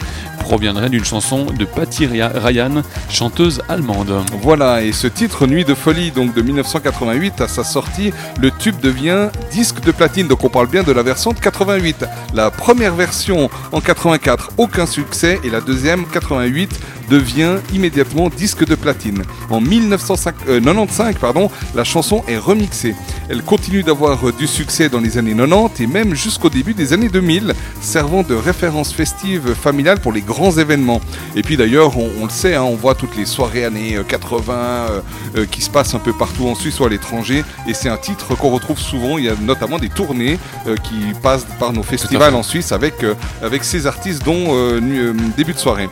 proviendraient 0.46 0.90
d'une 0.90 1.04
chanson 1.04 1.46
de 1.46 1.66
Patty 1.66 2.06
Ryan, 2.06 2.84
chanteuse 3.10 3.64
allemande. 3.68 4.14
Voilà, 4.44 4.84
et 4.84 4.92
ce 4.92 5.08
titre 5.08 5.48
Nuit 5.48 5.66
de 5.66 5.74
folie, 5.74 6.12
donc 6.12 6.36
de 6.36 6.42
1988, 6.44 7.42
à 7.42 7.48
sa 7.48 7.64
sortie, 7.64 8.14
le 8.40 8.52
tube 8.52 8.80
devient 8.80 9.30
disque 9.52 9.82
de 9.82 9.92
platine. 9.92 10.28
Donc 10.28 10.44
on 10.44 10.50
parle 10.50 10.68
bien 10.68 10.84
de 10.84 10.92
la 10.92 11.02
version 11.02 11.32
de 11.32 11.40
88. 11.40 12.06
La 12.36 12.52
première 12.52 12.94
version 12.94 13.50
en 13.72 13.82
84, 13.82 14.52
aucun 14.58 14.86
succès, 14.86 15.40
et 15.44 15.50
la 15.50 15.62
deuxième, 15.62 16.06
88, 16.06 16.80
devient 17.10 17.58
immédiatement 17.74 18.30
disque 18.30 18.66
de 18.66 18.76
platine. 18.76 19.24
En 19.50 19.62
1995, 19.62 21.16
pardon, 21.20 21.50
la 21.74 21.84
chanson 21.84 22.24
est 22.28 22.38
remixée. 22.38 22.96
Elle 23.30 23.42
continue 23.42 23.84
d'avoir 23.84 24.28
euh, 24.28 24.32
du 24.32 24.48
succès 24.48 24.90
dans 24.90 25.00
les 25.00 25.18
années 25.18 25.36
90 25.36 25.82
et 25.84 25.88
même 25.88 26.16
jusqu'au 26.16 26.50
début 26.50 26.74
des 26.74 26.94
années 26.94 27.10
2000, 27.10 27.54
servant 27.82 28.24
de 28.24 28.36
référence 28.36 28.94
festive 28.94 29.54
familiale 29.54 30.00
pour 30.00 30.12
les 30.12 30.22
grands 30.22 30.35
événements. 30.60 31.02
Et 31.36 31.42
puis 31.42 31.58
d'ailleurs, 31.58 31.98
on, 31.98 32.10
on 32.22 32.26
le 32.26 32.30
sait, 32.30 32.56
hein, 32.56 32.64
on 32.64 32.76
voit 32.76 32.96
toutes 32.96 33.16
les 33.18 33.26
soirées 33.26 33.66
années 33.66 33.96
euh, 33.96 34.04
80 34.04 34.54
euh, 34.54 35.02
euh, 35.38 35.46
qui 35.46 35.62
se 35.62 35.70
passent 35.70 35.94
un 35.96 36.00
peu 36.00 36.14
partout 36.14 36.48
en 36.48 36.56
Suisse 36.56 36.80
ou 36.80 36.86
à 36.86 36.90
l'étranger. 36.90 37.44
Et 37.68 37.74
c'est 37.74 37.90
un 37.90 37.98
titre 37.98 38.36
qu'on 38.36 38.50
retrouve 38.50 38.80
souvent. 38.80 39.18
Il 39.18 39.26
y 39.26 39.30
a 39.30 39.36
notamment 39.42 39.80
des 39.80 39.90
tournées 39.90 40.38
euh, 40.68 40.76
qui 40.78 41.14
passent 41.22 41.48
par 41.60 41.74
nos 41.74 41.84
festivals 41.84 42.36
en 42.36 42.44
Suisse 42.44 42.72
avec, 42.72 43.04
euh, 43.04 43.16
avec 43.42 43.64
ces 43.64 43.88
artistes, 43.88 44.24
dont 44.24 44.56
euh, 44.56 44.80
euh, 44.82 45.14
début 45.38 45.54
de 45.54 45.60
soirée. 45.60 45.90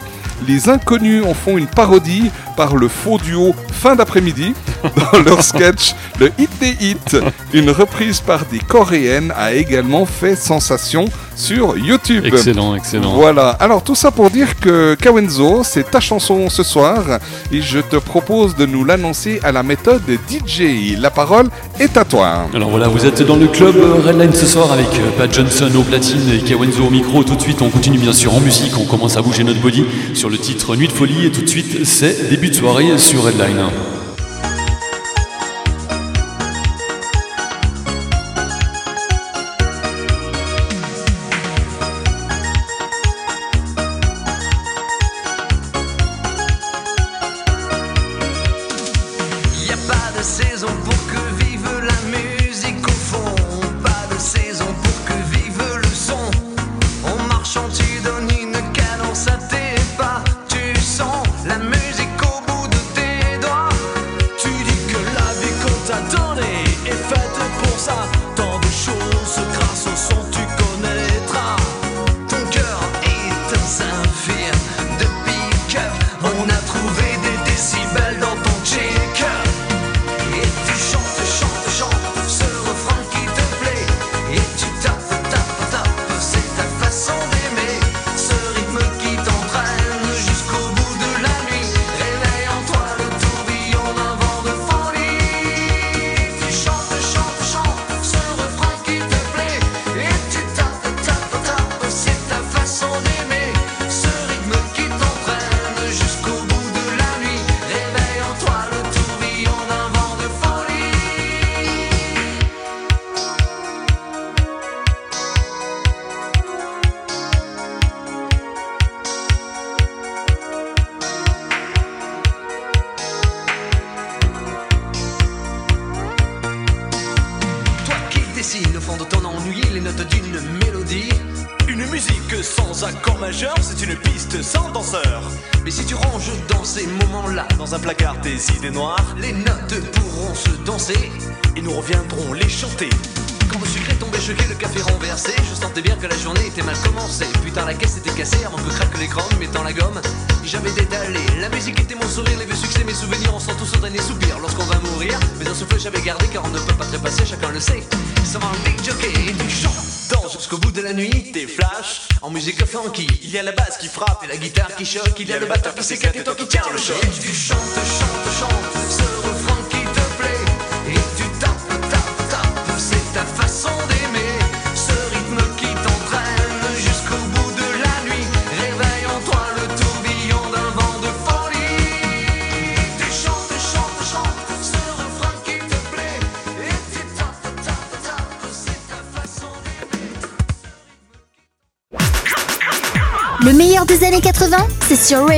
Les 0.48 0.70
inconnus 0.70 1.24
en 1.26 1.34
font 1.34 1.58
une 1.58 1.68
parodie 1.68 2.32
par 2.58 2.76
le 2.76 2.88
faux 2.88 3.18
duo 3.18 3.56
fin 3.72 3.96
d'après-midi 3.96 4.54
dans 5.12 5.20
leur 5.20 5.44
sketch 5.44 5.96
Le 6.20 6.32
Hit 6.38 6.50
des 6.60 6.76
Hits. 6.82 7.22
Une 7.54 7.70
reprise 7.70 8.20
par 8.20 8.46
des 8.46 8.60
coréennes 8.60 9.34
a 9.38 9.54
également 9.54 10.06
fait 10.06 10.36
sensation 10.36 11.06
sur 11.36 11.78
YouTube. 11.78 12.26
Excellent, 12.26 12.76
excellent. 12.76 13.14
Voilà. 13.14 13.50
Alors 13.60 13.84
tout 13.84 13.96
ça 13.96 14.12
pour 14.12 14.30
dire 14.30 14.60
que 14.60 14.96
Kawenzo, 14.96 15.64
c'est 15.64 15.90
ta 15.90 16.00
chanson 16.00 16.50
ce 16.50 16.64
soir 16.64 17.20
et 17.52 17.62
je 17.62 17.80
te 17.80 17.96
propose 17.98 18.56
de 18.56 18.66
nous 18.66 18.84
l'annoncer 18.84 19.40
à 19.44 19.52
la 19.52 19.64
méthode 19.64 20.04
DJ. 20.30 20.98
La 21.00 21.10
parole 21.10 21.50
est 21.80 21.98
à 21.98 22.06
toi. 22.06 22.48
Alors 22.54 22.70
voilà, 22.70 22.88
vous 22.88 23.06
êtes 23.06 23.22
dans 23.22 23.36
le 23.36 23.48
club 23.48 23.76
Redline 24.06 24.34
ce 24.34 24.46
soir 24.46 24.72
avec 24.72 24.88
euh, 24.88 25.12
Pat 25.18 25.34
Johnson 25.34 25.70
au 25.78 25.84
platine 25.84 26.30
et 26.32 26.40
Kawenzo 26.40 26.86
au 26.86 26.90
micro. 26.90 27.24
Tout 27.24 27.36
de 27.36 27.42
suite, 27.42 27.62
on 27.62 27.70
continue 27.70 27.98
bien 27.98 28.14
sûr 28.14 28.34
en 28.34 28.40
musique, 28.40 28.78
on 28.78 28.86
commence 28.86 29.18
à 29.18 29.22
bouger 29.22 29.44
notre 29.44 29.62
body 29.62 29.86
sur 30.14 30.30
le 30.30 30.38
titre 30.38 30.76
Nuit 30.76 30.88
de 30.88 30.94
folie 30.94 31.26
et 31.26 31.32
tout 31.32 31.42
de 31.42 31.50
suite, 31.50 31.86
c'est 31.86 32.30
début 32.30 32.50
de 32.50 32.56
soirée 32.56 32.98
sur 32.98 33.24
Redline. 33.24 33.70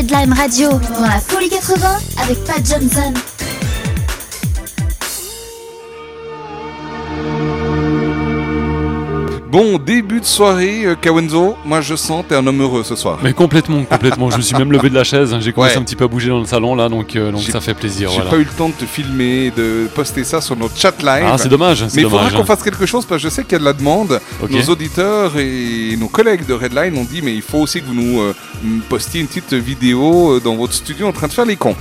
Redline 0.05 0.33
Radio, 0.33 0.69
dans 0.69 1.01
la 1.07 1.19
folie 1.19 1.49
80 1.49 1.97
avec 2.21 2.43
Pat 2.43 2.63
Johnson. 2.63 3.11
Bon, 9.51 9.77
début 9.77 10.19
de 10.19 10.25
soirée, 10.25 10.85
euh, 10.85 10.95
Kawenzo. 10.99 11.55
Moi, 11.63 11.79
je 11.79 11.95
sens 11.95 12.25
t'es 12.27 12.35
un 12.35 12.45
homme 12.45 12.61
heureux 12.61 12.83
ce 12.83 12.97
soir. 12.97 13.19
Mais 13.23 13.31
complètement, 13.31 13.83
complètement. 13.85 14.29
je 14.29 14.35
me 14.35 14.41
suis 14.41 14.55
même 14.57 14.69
levé 14.69 14.89
de 14.89 14.95
la 14.95 15.05
chaise. 15.05 15.33
hein. 15.33 15.39
J'ai 15.39 15.53
commencé 15.53 15.75
Ouais. 15.75 15.79
un 15.79 15.83
petit 15.83 15.95
peu 15.95 16.03
à 16.03 16.07
bouger 16.09 16.27
dans 16.27 16.39
le 16.39 16.45
salon 16.45 16.75
là, 16.75 16.89
donc, 16.89 17.15
euh, 17.15 17.31
donc 17.31 17.41
ça 17.41 17.61
fait 17.61 17.73
plaisir. 17.73 18.09
J'ai 18.09 18.15
Voilà. 18.15 18.31
pas 18.31 18.35
eu 18.37 18.43
le 18.43 18.49
temps 18.49 18.67
de 18.67 18.73
te 18.73 18.83
filmer, 18.83 19.53
de 19.55 19.87
poster 19.95 20.25
ça 20.25 20.41
sur 20.41 20.57
notre 20.57 20.75
chat 20.77 21.01
live. 21.01 21.23
Ah, 21.25 21.37
c'est 21.37 21.47
dommage, 21.47 21.85
c'est 21.87 21.95
Mais 21.95 22.01
il 22.01 22.09
faudra 22.09 22.29
qu'on 22.31 22.39
hein. 22.41 22.45
fasse 22.45 22.63
quelque 22.63 22.85
chose 22.85 23.05
parce 23.05 23.21
que 23.23 23.29
je 23.29 23.33
sais 23.33 23.43
qu'il 23.43 23.53
y 23.53 23.55
a 23.55 23.59
de 23.59 23.63
la 23.63 23.71
demande. 23.71 24.19
Nos 24.49 24.61
auditeurs 24.63 25.37
et 25.37 25.95
nos 25.97 26.09
collègues 26.09 26.45
de 26.45 26.53
Redline 26.53 26.97
ont 26.97 27.05
dit 27.09 27.21
mais 27.23 27.33
il 27.33 27.41
faut 27.41 27.59
aussi 27.59 27.79
que 27.79 27.85
vous 27.87 27.93
nous 27.93 28.19
euh, 28.19 28.35
postiez 28.89 29.21
une 29.21 29.27
petite 29.27 29.53
vidéo 29.53 30.33
euh, 30.35 30.39
dans 30.43 30.55
votre 30.55 30.73
studio 30.73 31.07
en 31.07 31.11
train 31.11 31.27
de 31.27 31.33
faire 31.33 31.45
les 31.45 31.55
cons. 31.55 31.75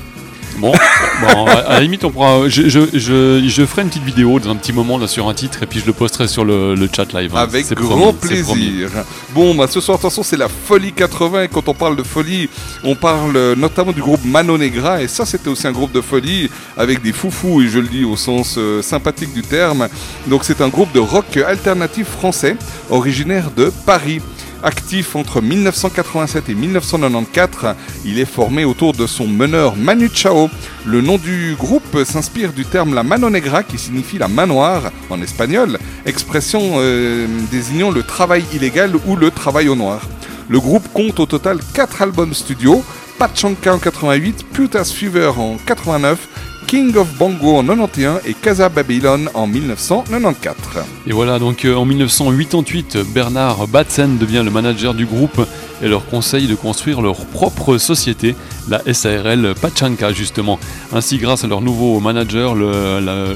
Bon, 0.58 0.70
bon, 1.20 1.46
à 1.46 1.70
la 1.72 1.80
limite, 1.80 2.04
on 2.04 2.10
pourra. 2.12 2.48
Je, 2.48 2.68
je, 2.68 2.78
je, 2.92 3.44
je 3.44 3.66
ferai 3.66 3.82
une 3.82 3.88
petite 3.88 4.04
vidéo 4.04 4.38
dans 4.38 4.50
un 4.50 4.54
petit 4.54 4.72
moment 4.72 4.98
là 4.98 5.08
sur 5.08 5.28
un 5.28 5.34
titre 5.34 5.64
et 5.64 5.66
puis 5.66 5.80
je 5.80 5.84
le 5.86 5.92
posterai 5.92 6.28
sur 6.28 6.44
le, 6.44 6.76
le 6.76 6.88
chat 6.94 7.12
live. 7.12 7.34
hein. 7.34 7.40
Avec 7.40 7.66
grand 7.74 8.12
promis, 8.12 8.34
plaisir. 8.52 8.90
Bon, 9.34 9.52
bah, 9.56 9.66
ce 9.68 9.80
soir, 9.80 9.98
attention, 9.98 10.22
c'est 10.22 10.36
la 10.36 10.46
folie 10.48 10.92
80. 10.92 11.42
Et 11.42 11.48
quand 11.48 11.66
on 11.68 11.74
parle 11.74 11.96
de 11.96 12.04
folie, 12.04 12.48
on 12.84 12.94
parle 12.94 13.36
euh, 13.36 13.56
notamment 13.56 13.90
du 13.90 14.00
groupe 14.00 14.24
Mano 14.24 14.56
Negra. 14.56 15.02
Et 15.02 15.08
ça, 15.08 15.26
c'était 15.26 15.48
aussi 15.48 15.66
un 15.66 15.72
groupe 15.72 15.90
de 15.90 16.00
folie 16.00 16.48
avec 16.76 17.02
des 17.02 17.12
foufous, 17.12 17.62
et 17.62 17.68
je 17.68 17.80
le 17.80 17.88
dis 17.88 18.04
au 18.04 18.16
sens 18.16 18.54
euh, 18.56 18.80
sympathique 18.80 19.34
du 19.34 19.42
terme. 19.42 19.88
Donc, 20.28 20.44
c'est 20.44 20.60
un 20.60 20.68
groupe 20.68 20.92
de 20.92 21.00
rock 21.00 21.36
alternatif 21.36 22.06
français, 22.06 22.56
originaire 22.90 23.50
de 23.56 23.72
Paris. 23.86 24.20
Actif 24.64 25.14
entre 25.14 25.42
1987 25.42 26.48
et 26.48 26.54
1994, 26.54 27.76
il 28.06 28.18
est 28.18 28.24
formé 28.24 28.64
autour 28.64 28.94
de 28.94 29.06
son 29.06 29.26
meneur 29.26 29.76
Manu 29.76 30.08
Chao. 30.10 30.48
Le 30.86 31.02
nom 31.02 31.18
du 31.18 31.54
groupe 31.54 32.02
s'inspire 32.04 32.54
du 32.54 32.64
terme 32.64 32.94
la 32.94 33.02
mano 33.02 33.28
negra 33.28 33.62
qui 33.62 33.76
signifie 33.76 34.16
la 34.16 34.26
main 34.26 34.48
en 34.48 35.22
espagnol, 35.22 35.78
expression 36.06 36.76
euh, 36.76 37.26
désignant 37.50 37.90
le 37.90 38.02
travail 38.02 38.42
illégal 38.54 38.92
ou 39.06 39.16
le 39.16 39.30
travail 39.30 39.68
au 39.68 39.74
noir. 39.74 40.00
Le 40.48 40.58
groupe 40.58 40.88
compte 40.94 41.20
au 41.20 41.26
total 41.26 41.58
4 41.74 42.00
albums 42.00 42.32
studio, 42.32 42.82
Pachanka 43.18 43.74
en 43.74 43.78
88, 43.78 44.46
Putas 44.50 44.92
Fever 44.94 45.32
en 45.36 45.58
89, 45.66 46.33
King 46.66 46.96
of 46.96 47.08
Bongo 47.18 47.56
en 47.56 47.64
91 47.64 48.20
et 48.26 48.34
Casa 48.34 48.68
Babylon 48.68 49.28
en 49.34 49.46
1994. 49.46 50.84
Et 51.06 51.12
voilà, 51.12 51.38
donc 51.38 51.64
euh, 51.64 51.74
en 51.74 51.84
1988, 51.84 52.98
Bernard 53.14 53.68
Batzen 53.68 54.18
devient 54.18 54.42
le 54.44 54.50
manager 54.50 54.94
du 54.94 55.06
groupe 55.06 55.46
et 55.82 55.88
leur 55.88 56.06
conseille 56.06 56.46
de 56.46 56.54
construire 56.54 57.02
leur 57.02 57.26
propre 57.26 57.78
société, 57.78 58.34
la 58.68 58.80
SARL 58.92 59.54
Pachanka 59.60 60.12
justement. 60.12 60.58
Ainsi, 60.92 61.18
grâce 61.18 61.44
à 61.44 61.46
leur 61.46 61.60
nouveau 61.60 62.00
manager, 62.00 62.54
la, 62.54 63.34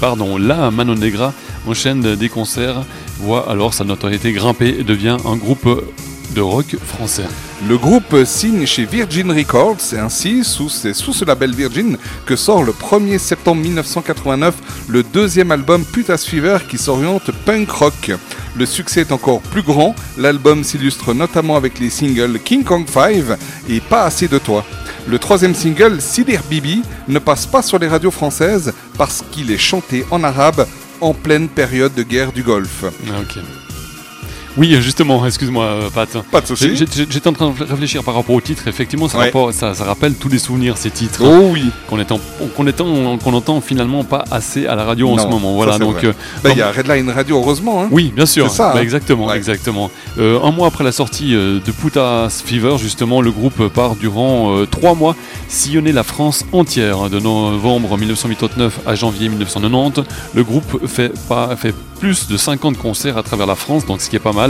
pardon, 0.00 0.36
la 0.36 0.70
Mano 0.70 0.94
Negra 0.94 1.32
enchaîne 1.66 2.16
des 2.16 2.28
concerts, 2.28 2.82
voit 3.18 3.50
alors 3.50 3.74
sa 3.74 3.84
notoriété 3.84 4.32
grimper 4.32 4.76
et 4.78 4.84
devient 4.84 5.16
un 5.24 5.36
groupe 5.36 5.68
rock 6.40 6.76
français. 6.84 7.26
Le 7.68 7.78
groupe 7.78 8.24
signe 8.24 8.66
chez 8.66 8.84
Virgin 8.84 9.30
Records, 9.30 9.94
et 9.94 9.98
ainsi, 9.98 10.44
sous, 10.44 10.68
ce 10.68 11.24
label 11.24 11.54
Virgin, 11.54 11.96
que 12.26 12.36
sort 12.36 12.62
le 12.62 12.72
1er 12.72 13.18
septembre 13.18 13.62
1989 13.62 14.54
le 14.88 15.02
deuxième 15.02 15.50
album 15.50 15.84
Putas 15.84 16.24
Fever 16.26 16.58
qui 16.68 16.78
s'oriente 16.78 17.30
punk 17.44 17.70
rock. 17.70 18.12
Le 18.56 18.66
succès 18.66 19.00
est 19.02 19.12
encore 19.12 19.40
plus 19.40 19.62
grand, 19.62 19.94
l'album 20.18 20.64
s'illustre 20.64 21.14
notamment 21.14 21.56
avec 21.56 21.78
les 21.78 21.90
singles 21.90 22.38
King 22.40 22.64
Kong 22.64 22.86
5 22.88 23.38
et 23.68 23.80
Pas 23.80 24.04
assez 24.04 24.28
de 24.28 24.38
toi. 24.38 24.64
Le 25.08 25.18
troisième 25.18 25.54
single, 25.54 26.00
Sidir 26.00 26.42
Bibi, 26.50 26.82
ne 27.08 27.18
passe 27.18 27.46
pas 27.46 27.62
sur 27.62 27.78
les 27.78 27.88
radios 27.88 28.10
françaises 28.10 28.72
parce 28.98 29.24
qu'il 29.30 29.50
est 29.50 29.58
chanté 29.58 30.04
en 30.10 30.24
arabe 30.24 30.66
en 31.00 31.14
pleine 31.14 31.48
période 31.48 31.94
de 31.94 32.02
guerre 32.02 32.32
du 32.32 32.42
Golfe. 32.42 32.84
Ah. 33.08 33.65
Oui, 34.56 34.74
justement, 34.80 35.24
excuse-moi, 35.26 35.64
euh, 35.64 35.90
Pat. 35.90 36.08
Pas 36.30 36.40
de 36.40 36.46
souci. 36.46 36.74
J'étais 36.76 37.28
en 37.28 37.32
train 37.34 37.50
de 37.50 37.64
réfléchir 37.64 38.02
par 38.02 38.14
rapport 38.14 38.34
au 38.34 38.40
titre. 38.40 38.66
Effectivement, 38.68 39.06
ça, 39.08 39.18
Ouais. 39.18 39.24
rapport- 39.26 39.52
ça, 39.52 39.74
ça 39.74 39.84
rappelle 39.84 40.14
tous 40.14 40.28
les 40.30 40.38
souvenirs, 40.38 40.76
ces 40.78 40.90
titres. 40.90 41.22
Oh 41.24 41.50
oui. 41.52 41.64
Qu'on 41.88 42.00
entend, 42.00 42.18
qu'on 42.56 42.66
entend, 42.66 43.18
qu'on 43.18 43.34
entend 43.34 43.60
finalement 43.60 44.02
pas 44.04 44.24
assez 44.30 44.66
à 44.66 44.74
la 44.74 44.84
radio 44.84 45.10
en 45.10 45.18
ce 45.18 45.26
moment. 45.26 45.54
Voilà, 45.54 45.78
donc. 45.78 46.02
euh, 46.04 46.12
Bah, 46.42 46.50
Il 46.52 46.58
y 46.58 46.62
a 46.62 46.70
Redline 46.70 47.10
Radio, 47.10 47.38
heureusement. 47.38 47.82
hein. 47.82 47.88
oui, 47.90 48.12
bien 48.16 48.24
sûr. 48.26 48.48
Ça, 48.50 48.72
Bah, 48.72 48.78
hein. 48.78 48.82
exactement, 48.82 49.26
Ouais. 49.26 49.36
exactement. 49.36 49.90
Euh, 50.18 50.40
un 50.42 50.50
mois 50.52 50.68
après 50.68 50.84
la 50.84 50.92
sortie 50.92 51.32
de 51.32 51.60
Putas 51.78 52.42
Fever, 52.44 52.76
justement, 52.78 53.20
le 53.20 53.30
groupe 53.32 53.68
part 53.68 53.94
durant 53.96 54.56
euh, 54.56 54.66
trois 54.66 54.94
mois 54.94 55.14
sillonner 55.48 55.92
la 55.92 56.02
France 56.02 56.44
entière. 56.52 57.10
De 57.10 57.20
novembre 57.20 57.96
1989 57.98 58.80
à 58.86 58.94
janvier 58.94 59.28
1990, 59.28 60.02
le 60.34 60.44
groupe 60.44 60.86
fait, 60.86 61.12
pas, 61.28 61.54
fait 61.56 61.74
plus 62.00 62.28
de 62.28 62.36
50 62.36 62.76
concerts 62.76 63.16
à 63.16 63.22
travers 63.22 63.46
la 63.46 63.54
France, 63.54 63.86
donc 63.86 64.00
ce 64.02 64.10
qui 64.10 64.16
est 64.16 64.20
pas 64.20 64.32
mal. 64.32 64.45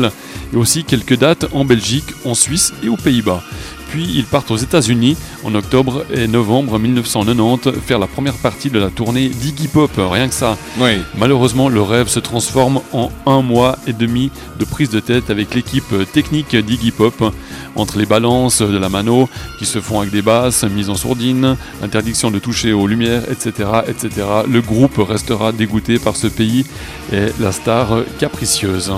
Et 0.52 0.56
aussi 0.56 0.84
quelques 0.84 1.18
dates 1.18 1.46
en 1.52 1.64
Belgique, 1.64 2.06
en 2.24 2.34
Suisse 2.34 2.72
et 2.84 2.88
aux 2.88 2.96
Pays-Bas. 2.96 3.42
Puis 3.88 4.04
ils 4.16 4.24
partent 4.24 4.50
aux 4.50 4.56
États-Unis 4.56 5.16
en 5.44 5.54
octobre 5.54 6.04
et 6.12 6.26
novembre 6.26 6.78
1990 6.78 7.80
faire 7.86 7.98
la 7.98 8.06
première 8.06 8.34
partie 8.34 8.68
de 8.68 8.78
la 8.78 8.90
tournée 8.90 9.28
d'Iggy 9.28 9.68
Pop, 9.68 9.90
rien 9.96 10.28
que 10.28 10.34
ça. 10.34 10.56
Oui. 10.78 10.98
Malheureusement, 11.16 11.68
le 11.68 11.80
rêve 11.80 12.08
se 12.08 12.18
transforme 12.18 12.80
en 12.92 13.10
un 13.26 13.42
mois 13.42 13.78
et 13.86 13.92
demi 13.92 14.30
de 14.58 14.64
prise 14.64 14.90
de 14.90 15.00
tête 15.00 15.30
avec 15.30 15.54
l'équipe 15.54 15.94
technique 16.12 16.56
d'Iggy 16.56 16.90
Pop, 16.90 17.32
entre 17.76 17.98
les 17.98 18.06
balances 18.06 18.62
de 18.62 18.78
la 18.78 18.88
mano 18.88 19.28
qui 19.58 19.66
se 19.66 19.80
font 19.80 20.00
avec 20.00 20.12
des 20.12 20.22
basses, 20.22 20.64
mise 20.64 20.90
en 20.90 20.96
sourdine, 20.96 21.56
interdiction 21.82 22.30
de 22.30 22.38
toucher 22.38 22.72
aux 22.72 22.86
lumières, 22.86 23.22
etc., 23.30 23.68
etc. 23.86 24.26
Le 24.48 24.60
groupe 24.60 24.98
restera 24.98 25.52
dégoûté 25.52 25.98
par 25.98 26.16
ce 26.16 26.26
pays 26.26 26.66
et 27.12 27.26
la 27.38 27.52
star 27.52 28.00
capricieuse. 28.18 28.92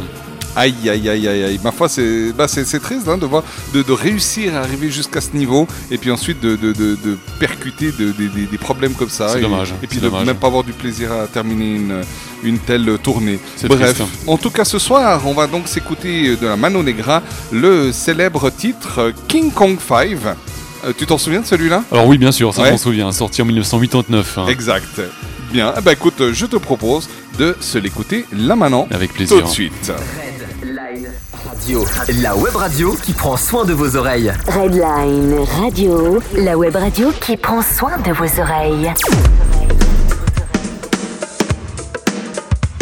Aïe, 0.57 0.75
aïe, 0.89 1.09
aïe, 1.09 1.29
aïe, 1.29 1.45
aïe. 1.45 1.61
Ma 1.63 1.71
foi, 1.73 1.89
c'est 1.89 2.33
bah, 2.33 2.47
triste 2.47 3.07
hein, 3.09 3.19
de, 3.19 3.27
voir, 3.27 3.43
de, 3.75 3.83
de 3.83 3.93
réussir 3.93 4.55
à 4.57 4.61
arriver 4.61 4.91
jusqu'à 4.91 5.21
ce 5.21 5.37
niveau 5.37 5.67
et 5.91 5.99
puis 5.99 6.11
ensuite 6.11 6.41
de, 6.41 6.57
de, 6.57 6.73
de- 6.73 6.97
de 6.97 7.19
percuter 7.39 7.93
de- 7.93 8.13
de- 8.13 8.47
des- 8.51 8.59
problèmes 8.59 8.95
comme 8.95 9.09
ça. 9.09 9.29
C'est 9.29 9.39
et, 9.39 9.43
dommage, 9.43 9.73
Et 9.83 9.87
puis 9.87 9.99
de 9.99 10.09
dommage. 10.09 10.27
même 10.27 10.37
pas 10.37 10.49
avoir 10.49 10.65
du 10.65 10.73
plaisir 10.73 11.13
à 11.13 11.27
terminer 11.27 11.77
une, 11.77 12.01
une 12.43 12.59
telle 12.59 12.99
tournée. 13.03 13.39
Bref, 13.65 13.95
triste. 13.99 14.11
en 14.27 14.37
tout 14.37 14.51
cas, 14.51 14.65
ce 14.65 14.79
soir, 14.79 15.23
on 15.27 15.33
va 15.35 15.47
donc 15.47 15.69
s'écouter 15.69 16.37
de 16.37 16.47
la 16.47 16.57
Mano 16.57 16.83
Negra 16.83 17.23
le 17.53 17.93
célèbre 17.93 18.51
titre 18.51 19.13
King 19.29 19.51
Kong 19.53 19.79
5. 19.87 20.09
Euh, 20.85 20.93
tu 20.97 21.07
t'en 21.07 21.19
souviens 21.19 21.41
de 21.41 21.47
celui-là? 21.47 21.83
Alors 21.91 22.07
oui, 22.07 22.19
bien 22.19 22.31
sûr, 22.33 22.55
ça 22.55 22.63
Ouais. 22.63 22.69
je 22.69 22.73
m'en 22.73 22.79
souviens, 22.79 23.11
sorti 23.13 23.43
en 23.43 23.45
1989. 23.47 24.39
hein. 24.39 24.47
Exact. 24.49 25.01
Bien, 25.53 25.73
ben, 25.83 25.93
écoute, 25.93 26.23
je 26.33 26.47
te 26.47 26.57
propose 26.57 27.09
de 27.39 27.57
se 27.61 27.79
l'écouter 27.79 28.27
là 28.33 28.55
maintenant. 28.55 28.87
Avec 28.91 29.13
plaisir. 29.15 29.39
Tout 29.39 29.43
de 29.45 29.49
suite. 29.49 29.93
Radio, 30.91 31.85
la 32.23 32.35
web 32.35 32.57
radio 32.57 32.95
qui 32.95 33.13
prend 33.13 33.37
soin 33.37 33.67
de 33.67 33.75
vos 33.75 33.95
oreilles. 33.95 34.33
Redline 34.47 35.45
Radio, 35.61 36.19
la 36.35 36.57
web 36.57 36.75
radio 36.77 37.13
qui 37.21 37.37
prend 37.37 37.61
soin 37.61 37.99
de 37.99 38.11
vos 38.11 38.41
oreilles. 38.41 38.95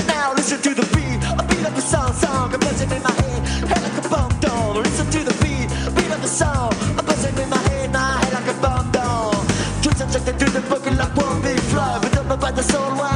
Now 0.06 0.32
listen 0.36 0.60
to 0.60 0.72
the 0.72 0.86
beat, 0.94 1.18
a 1.36 1.42
beat 1.48 1.66
of 1.66 1.74
the 1.74 1.80
song, 1.80 2.12
song, 2.14 2.54
a 2.54 2.58
buzzing 2.58 2.92
in 2.92 3.02
my 3.02 3.10
head, 3.10 3.42
head 3.66 3.82
like 3.82 4.04
a 4.04 4.08
bomb 4.08 4.38
down. 4.38 4.82
Listen 4.84 5.06
to 5.10 5.24
the 5.24 5.34
beat, 5.42 5.68
beat 5.96 6.12
of 6.14 6.22
the 6.22 6.28
song, 6.28 6.72
a 6.96 7.02
buzzing 7.02 7.36
in 7.42 7.50
my 7.50 7.58
head, 7.70 7.92
my 7.92 8.20
head 8.20 8.32
like 8.32 8.46
a 8.46 8.54
bomb 8.60 8.88
down. 8.92 9.34
Just 9.80 9.98
subjected 9.98 10.38
to 10.38 10.50
the 10.52 10.60
booking 10.68 10.96
like 10.96 11.16
one 11.16 11.42
big 11.42 11.58
flow, 11.58 11.98
but 12.00 12.12
don't 12.12 12.28
know 12.28 12.34
about 12.34 12.54
the 12.54 12.62
soul 12.62 12.92
while 12.94 13.15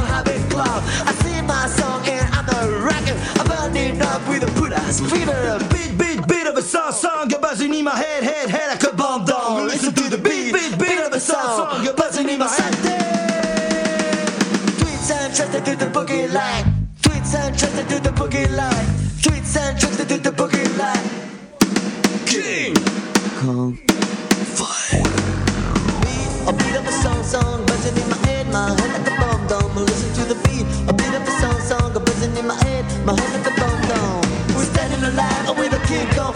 with 4.90 5.00
a 5.00 5.08
put 5.08 5.12
ass 5.12 5.12
fever. 5.12 5.58
Beat, 5.70 5.98
beat, 5.98 6.28
beat 6.28 6.46
of 6.46 6.56
a 6.56 6.62
song, 6.62 6.92
song, 6.92 7.32
a 7.32 7.38
buzzing 7.38 7.74
in 7.74 7.84
my 7.84 7.96
head, 7.96 8.22
head, 8.22 8.50
head 8.50 8.68
like 8.70 8.92
a 8.92 8.96
bomb 8.96 9.24
down. 9.24 9.66
Listen 9.66 9.94
to 9.94 10.08
the 10.08 10.18
beat, 10.18 10.52
beat, 10.52 10.78
beat 10.78 10.98
of 10.98 11.12
a 11.12 11.20
song, 11.20 11.68
song, 11.68 11.86
a 11.86 11.92
buzzing 11.92 12.28
in 12.28 12.38
my 12.38 12.48
head. 12.48 12.74
Tweets 14.78 15.10
and 15.10 15.34
trusted 15.34 15.64
to 15.64 15.76
the 15.76 15.86
boogie 15.86 16.32
line. 16.32 16.88
Tweets 17.02 17.34
and 17.34 17.58
trusted 17.58 17.88
to 17.88 18.00
the 18.00 18.10
boogie 18.10 18.50
line. 18.56 18.86
Tweets 19.22 19.56
and 19.56 19.78
trusted 19.78 20.08
to 20.08 20.18
the 20.18 20.30
boogie 20.30 20.78
line. 20.78 21.08
King 22.26 22.74
Kong 23.38 23.76
Fire. 24.56 25.02
A 26.48 26.52
beat 26.52 26.76
of 26.76 26.86
a 26.86 26.92
song, 26.92 27.22
song, 27.22 27.66
buzzing 27.66 27.96
in 28.02 28.08
my 28.08 28.16
head, 28.26 28.46
my 28.48 28.68
head 28.80 28.92
like 28.98 29.06
a 29.06 29.20
bomb 29.20 29.46
dome. 29.46 29.76
Listen 29.76 30.12
to 30.14 30.34
the 30.34 30.40
beat. 30.46 30.66
A 30.88 30.92
beat 30.92 31.14
of 31.14 31.22
a 31.22 31.30
song, 31.40 31.60
song, 31.60 32.04
buzzing 32.04 32.36
in 32.36 32.46
my 32.46 32.54
head, 32.64 32.84
my 33.04 33.18
head 33.20 33.39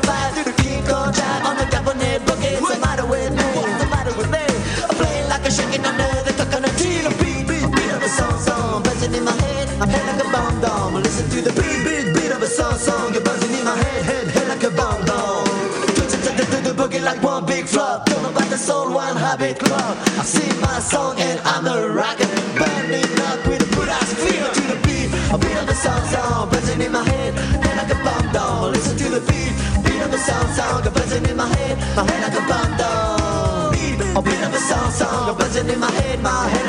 a 0.07 0.11
King 0.13 0.25
Kong 0.25 0.25
fire 0.25 0.33
through 0.33 0.45
the 0.45 0.54
my 36.25 36.49
head. 36.49 36.64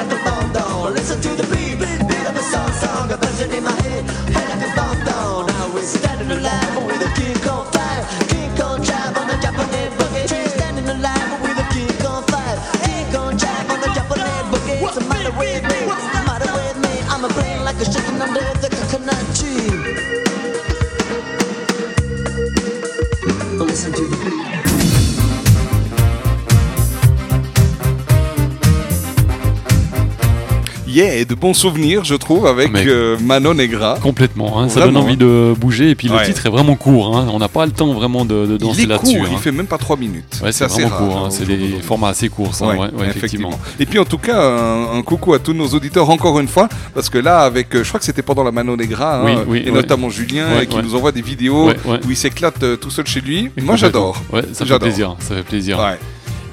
Yeah, 30.96 31.14
et 31.16 31.26
de 31.26 31.36
bons 31.36 31.54
souvenirs, 31.54 32.06
je 32.06 32.16
trouve, 32.16 32.48
avec 32.48 32.72
Mais- 32.72 32.86
euh, 32.88 33.18
Manon 33.22 33.54
Negra. 33.54 34.00
Complètement, 34.02 34.60
hein, 34.62 34.70
ça 34.70 34.80
Vraiment, 34.80 35.00
donne 35.02 35.04
envie 35.10 35.18
de 35.18 35.54
bouger 35.60 35.90
et 35.90 35.96
puis 35.96 36.08
le 36.08 36.16
Ouais. 36.16 36.26
titre 36.26 36.46
est 36.46 36.50
vraiment 36.50 36.76
court. 36.76 37.18
hein, 37.18 37.28
on 37.34 37.38
n'a 37.40 37.50
pas 37.50 37.66
le 37.66 37.74
temps 37.74 37.92
vraiment 37.94 38.24
de, 38.24 38.46
de 38.46 38.54
Il 38.54 38.58
danser 38.60 38.84
est 38.84 38.86
là-dessus. 38.86 39.18
court, 39.18 39.28
il 39.30 39.36
hein. 39.36 39.40
fait 39.40 39.52
même 39.52 39.68
pas 39.68 39.78
3 39.78 39.98
minutes. 39.98 40.40
Ouais, 40.42 40.54
c'est 40.54 40.64
assez 40.64 40.84
vraiment 40.84 40.96
rare, 40.96 41.08
court. 41.08 41.18
hein, 41.18 41.24
hein, 41.26 41.30
c'est 41.32 41.46
des 41.46 41.82
formats 41.82 42.08
assez 42.10 42.30
courts, 42.30 42.56
ça. 42.56 42.66
Ouais, 42.68 42.78
ouais, 42.78 42.88
ouais, 42.98 43.08
effectivement. 43.10 43.52
Et 43.78 43.86
puis 43.86 44.00
en 44.00 44.06
tout 44.06 44.18
cas, 44.18 44.40
un, 44.42 44.98
un 44.98 45.02
coucou 45.02 45.34
à 45.34 45.40
tous 45.40 45.54
nos 45.54 45.68
auditeurs 45.68 46.10
encore 46.10 46.40
une 46.40 46.48
fois, 46.48 46.70
parce 46.94 47.10
que 47.10 47.18
là, 47.18 47.42
avec, 47.42 47.76
euh, 47.76 47.84
je 47.84 47.90
crois 47.90 48.00
que 48.00 48.06
c'était 48.06 48.22
pendant 48.22 48.44
la 48.46 48.52
Mano 48.54 48.78
Negra, 48.78 49.20
hein, 49.20 49.26
Oui, 49.26 49.34
oui, 49.48 49.64
et 49.66 49.70
ouais. 49.72 49.76
notamment 49.76 50.10
Julien, 50.10 50.48
Ouais, 50.56 50.66
qui 50.66 50.78
ouais. 50.78 50.82
nous 50.82 50.96
envoie 50.96 51.12
des 51.12 51.22
vidéos 51.22 51.68
Ouais, 51.68 51.76
ouais. 51.86 52.00
où 52.08 52.12
il 52.12 52.16
s'éclate 52.16 52.64
euh, 52.64 52.78
tout 52.78 52.90
seul 52.90 53.06
chez 53.06 53.20
lui. 53.20 53.50
Moi, 53.62 53.76
j'adore. 53.76 54.22
Ouais, 54.32 54.44
ça 54.54 54.60
fait 54.60 54.66
J'adore. 54.70 54.80
plaisir. 54.88 55.16
Ça 55.20 55.36
fait 55.36 55.44
plaisir. 55.44 55.78
Ouais. 55.80 55.98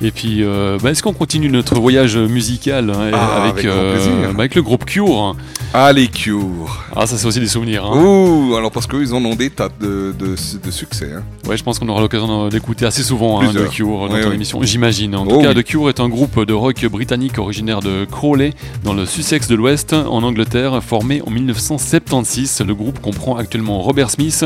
Et 0.02 0.10
puis, 0.10 0.42
euh, 0.42 0.78
bah, 0.82 0.90
est-ce 0.90 1.02
qu'on 1.02 1.12
continue 1.12 1.48
notre 1.48 1.78
voyage 1.78 2.16
musical 2.16 2.90
hein, 2.90 3.10
Ah, 3.12 3.44
avec, 3.44 3.64
euh, 3.64 4.32
bah, 4.32 4.40
avec 4.40 4.54
le 4.56 4.62
groupe 4.62 4.84
Cure 4.84 5.36
Allez, 5.74 6.08
Cure. 6.08 6.84
Ah, 6.94 7.06
ça 7.06 7.16
c'est 7.16 7.26
aussi 7.26 7.40
des 7.40 7.46
souvenirs. 7.48 7.86
hein. 7.86 7.98
Ouh, 7.98 8.54
alors 8.56 8.70
parce 8.70 8.86
qu'eux, 8.86 9.00
ils 9.00 9.14
en 9.14 9.24
ont 9.24 9.34
des 9.34 9.48
tas 9.48 9.70
de, 9.80 10.14
de, 10.18 10.34
de 10.62 10.70
succès. 10.70 11.10
hein. 11.16 11.22
Ouais, 11.48 11.56
je 11.56 11.62
pense 11.64 11.78
qu'on 11.78 11.88
aura 11.88 12.02
l'occasion 12.02 12.48
d'écouter 12.50 12.84
assez 12.84 13.02
souvent 13.02 13.40
hein, 13.40 13.44
Plusieurs. 13.46 13.70
Cure 13.70 14.06
dans 14.06 14.14
Oui, 14.14 14.20
ton 14.20 14.28
oui. 14.28 14.34
émission, 14.34 14.60
j'imagine. 14.62 15.16
En 15.16 15.24
Oh 15.26 15.30
tout 15.30 15.40
cas, 15.40 15.54
oui. 15.54 15.62
The 15.62 15.66
Cure 15.66 15.88
est 15.88 15.98
un 16.00 16.10
groupe 16.10 16.44
de 16.44 16.52
rock 16.52 16.84
britannique 16.90 17.38
originaire 17.38 17.80
de 17.80 18.04
Crawley, 18.04 18.52
dans 18.84 18.92
le 18.92 19.06
Sussex 19.06 19.48
de 19.48 19.54
l'Ouest, 19.54 19.94
en 19.94 20.22
Angleterre, 20.22 20.82
formé 20.84 21.22
en 21.26 21.30
1976. 21.30 22.62
Le 22.66 22.74
groupe 22.74 23.00
comprend 23.00 23.36
actuellement 23.36 23.80
Robert 23.80 24.10
Smith, 24.10 24.44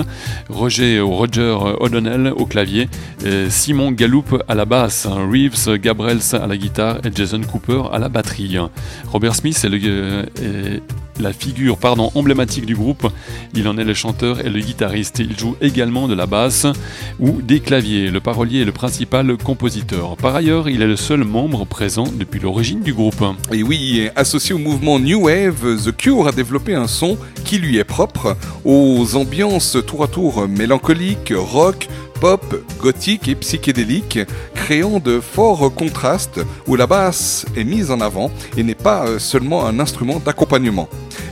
Roger 0.48 1.00
ou 1.00 1.10
Roger 1.10 1.58
O'Donnell 1.80 2.32
au 2.36 2.46
clavier, 2.46 2.88
et 3.24 3.50
Simon 3.50 3.90
Galloup 3.90 4.22
à 4.46 4.54
la 4.54 4.64
basse, 4.64 5.08
Reeves 5.10 5.76
Gabrels 5.80 6.20
à 6.40 6.46
la 6.46 6.56
guitare 6.56 6.98
et 7.04 7.10
Jason 7.12 7.40
Cooper 7.40 7.82
à 7.92 7.98
la 7.98 8.08
batterie. 8.08 8.58
Robert 9.12 9.34
Smith 9.34 9.60
est, 9.64 9.68
le, 9.68 9.80
euh, 9.82 10.22
est 10.40 10.82
la 11.20 11.32
figure 11.32 11.78
pardon, 11.78 12.10
emblématique 12.14 12.66
du 12.66 12.74
groupe. 12.74 13.08
Il 13.54 13.68
en 13.68 13.78
est 13.78 13.84
le 13.84 13.94
chanteur 13.94 14.40
et 14.40 14.50
le 14.50 14.60
guitariste. 14.60 15.18
Il 15.18 15.38
joue 15.38 15.56
également 15.60 16.08
de 16.08 16.14
la 16.14 16.26
basse 16.26 16.66
ou 17.18 17.40
des 17.42 17.60
claviers. 17.60 18.10
Le 18.10 18.20
parolier 18.20 18.62
est 18.62 18.64
le 18.64 18.72
principal 18.72 19.36
compositeur. 19.36 20.16
Par 20.16 20.34
ailleurs, 20.34 20.68
il 20.68 20.82
est 20.82 20.86
le 20.86 20.96
seul 20.96 21.24
membre 21.24 21.64
présent 21.66 22.06
depuis 22.18 22.40
l'origine 22.40 22.80
du 22.80 22.92
groupe. 22.92 23.24
Et 23.52 23.62
oui, 23.62 24.08
associé 24.16 24.54
au 24.54 24.58
mouvement 24.58 24.98
New 24.98 25.26
Wave, 25.26 25.82
The 25.84 25.96
Cure 25.96 26.28
a 26.28 26.32
développé 26.32 26.74
un 26.74 26.88
son 26.88 27.18
qui 27.44 27.58
lui 27.58 27.78
est 27.78 27.84
propre, 27.84 28.36
aux 28.64 29.16
ambiances 29.16 29.76
tour 29.86 30.04
à 30.04 30.08
tour 30.08 30.48
mélancoliques, 30.48 31.32
rock, 31.36 31.88
pop, 32.20 32.56
gothique 32.80 33.28
et 33.28 33.34
psychédélique, 33.34 34.18
créant 34.54 34.98
de 34.98 35.20
forts 35.20 35.72
contrastes 35.74 36.40
où 36.66 36.76
la 36.76 36.86
basse 36.86 37.46
est 37.56 37.64
mise 37.64 37.90
en 37.90 38.00
avant 38.00 38.30
et 38.56 38.62
n'est 38.62 38.74
pas 38.74 39.06
euh, 39.06 39.18
seulement 39.18 39.66
un 39.66 39.78
instrument 39.78 40.18
d'accompagnement. 40.18 40.88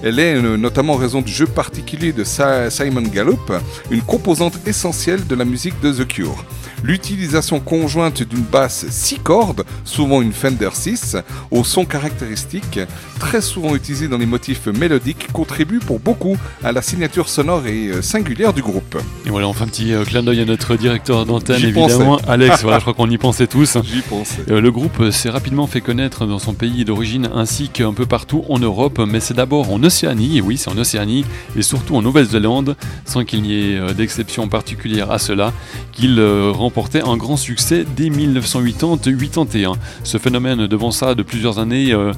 Elle 0.06 0.18
est 0.18 0.34
euh, 0.34 0.58
notamment 0.58 0.92
en 0.92 0.96
raison 0.96 1.22
du 1.22 1.32
jeu 1.32 1.46
particulier 1.46 2.12
de 2.12 2.24
Simon 2.24 3.00
Gallup, 3.02 3.50
une 3.90 4.02
composante 4.02 4.58
essentielle 4.66 5.26
de 5.26 5.34
la 5.34 5.46
musique 5.46 5.80
de 5.80 5.92
The 5.92 6.06
Cure. 6.06 6.44
L'utilisation 6.84 7.60
conjointe 7.60 8.22
d'une 8.22 8.42
basse 8.42 8.84
6 8.90 9.20
cordes, 9.20 9.64
souvent 9.86 10.20
une 10.20 10.34
Fender 10.34 10.68
6, 10.70 11.16
au 11.50 11.64
son 11.64 11.86
caractéristique, 11.86 12.78
très 13.18 13.40
souvent 13.40 13.74
utilisé 13.74 14.06
dans 14.06 14.18
les 14.18 14.26
motifs 14.26 14.66
mélodiques, 14.66 15.32
contribue 15.32 15.78
pour 15.78 15.98
beaucoup 15.98 16.36
à 16.62 16.72
la 16.72 16.82
signature 16.82 17.30
sonore 17.30 17.66
et 17.66 17.88
euh, 17.88 18.02
singulière 18.02 18.52
du 18.52 18.60
groupe. 18.60 18.98
Et 19.24 19.30
voilà, 19.30 19.48
on 19.48 19.54
fait 19.54 19.64
un 19.64 19.68
petit 19.68 19.94
euh, 19.94 20.04
clin 20.04 20.22
d'œil 20.22 20.42
à 20.42 20.44
notre 20.44 20.76
directeur 20.76 21.24
d'antenne, 21.24 21.62
évidemment, 21.64 22.18
pensais. 22.18 22.28
Alex. 22.28 22.60
voilà, 22.60 22.80
je 22.80 22.82
crois 22.82 22.92
qu'on 22.92 23.08
y 23.08 23.16
pensait 23.16 23.46
tous. 23.46 23.78
J'y 23.84 24.02
pensais. 24.02 24.42
Euh, 24.50 24.60
le 24.60 24.70
groupe 24.70 25.10
s'est 25.10 25.30
rapidement 25.30 25.66
fait 25.66 25.80
connaître 25.80 26.26
dans 26.26 26.38
son 26.38 26.52
pays 26.52 26.84
d'origine 26.84 27.30
ainsi 27.34 27.70
qu'un 27.70 27.94
peu 27.94 28.04
partout 28.04 28.44
en 28.50 28.58
Europe, 28.58 29.00
mais 29.08 29.20
c'est 29.20 29.32
d'abord 29.32 29.72
en 29.72 29.82
Océanie, 29.82 30.36
et 30.36 30.40
oui, 30.42 30.58
c'est 30.58 30.68
en 30.68 30.76
Océanie, 30.76 31.24
et 31.56 31.62
surtout 31.62 31.96
en 31.96 32.02
Nouvelle-Zélande, 32.02 32.76
sans 33.06 33.24
qu'il 33.24 33.40
n'y 33.40 33.54
ait 33.54 33.94
d'exception 33.94 34.48
particulière 34.48 35.10
à 35.10 35.18
cela, 35.18 35.54
qu'il 35.94 36.18
euh, 36.18 36.52
remportait 36.74 37.02
un 37.02 37.16
grand 37.16 37.36
succès 37.36 37.84
dès 37.96 38.08
1980-81. 38.08 39.74
Ce 40.02 40.18
phénomène 40.18 40.66
devança 40.66 41.14
de 41.14 41.22
plusieurs 41.22 41.60
années 41.60 41.92
euh, 41.92 42.10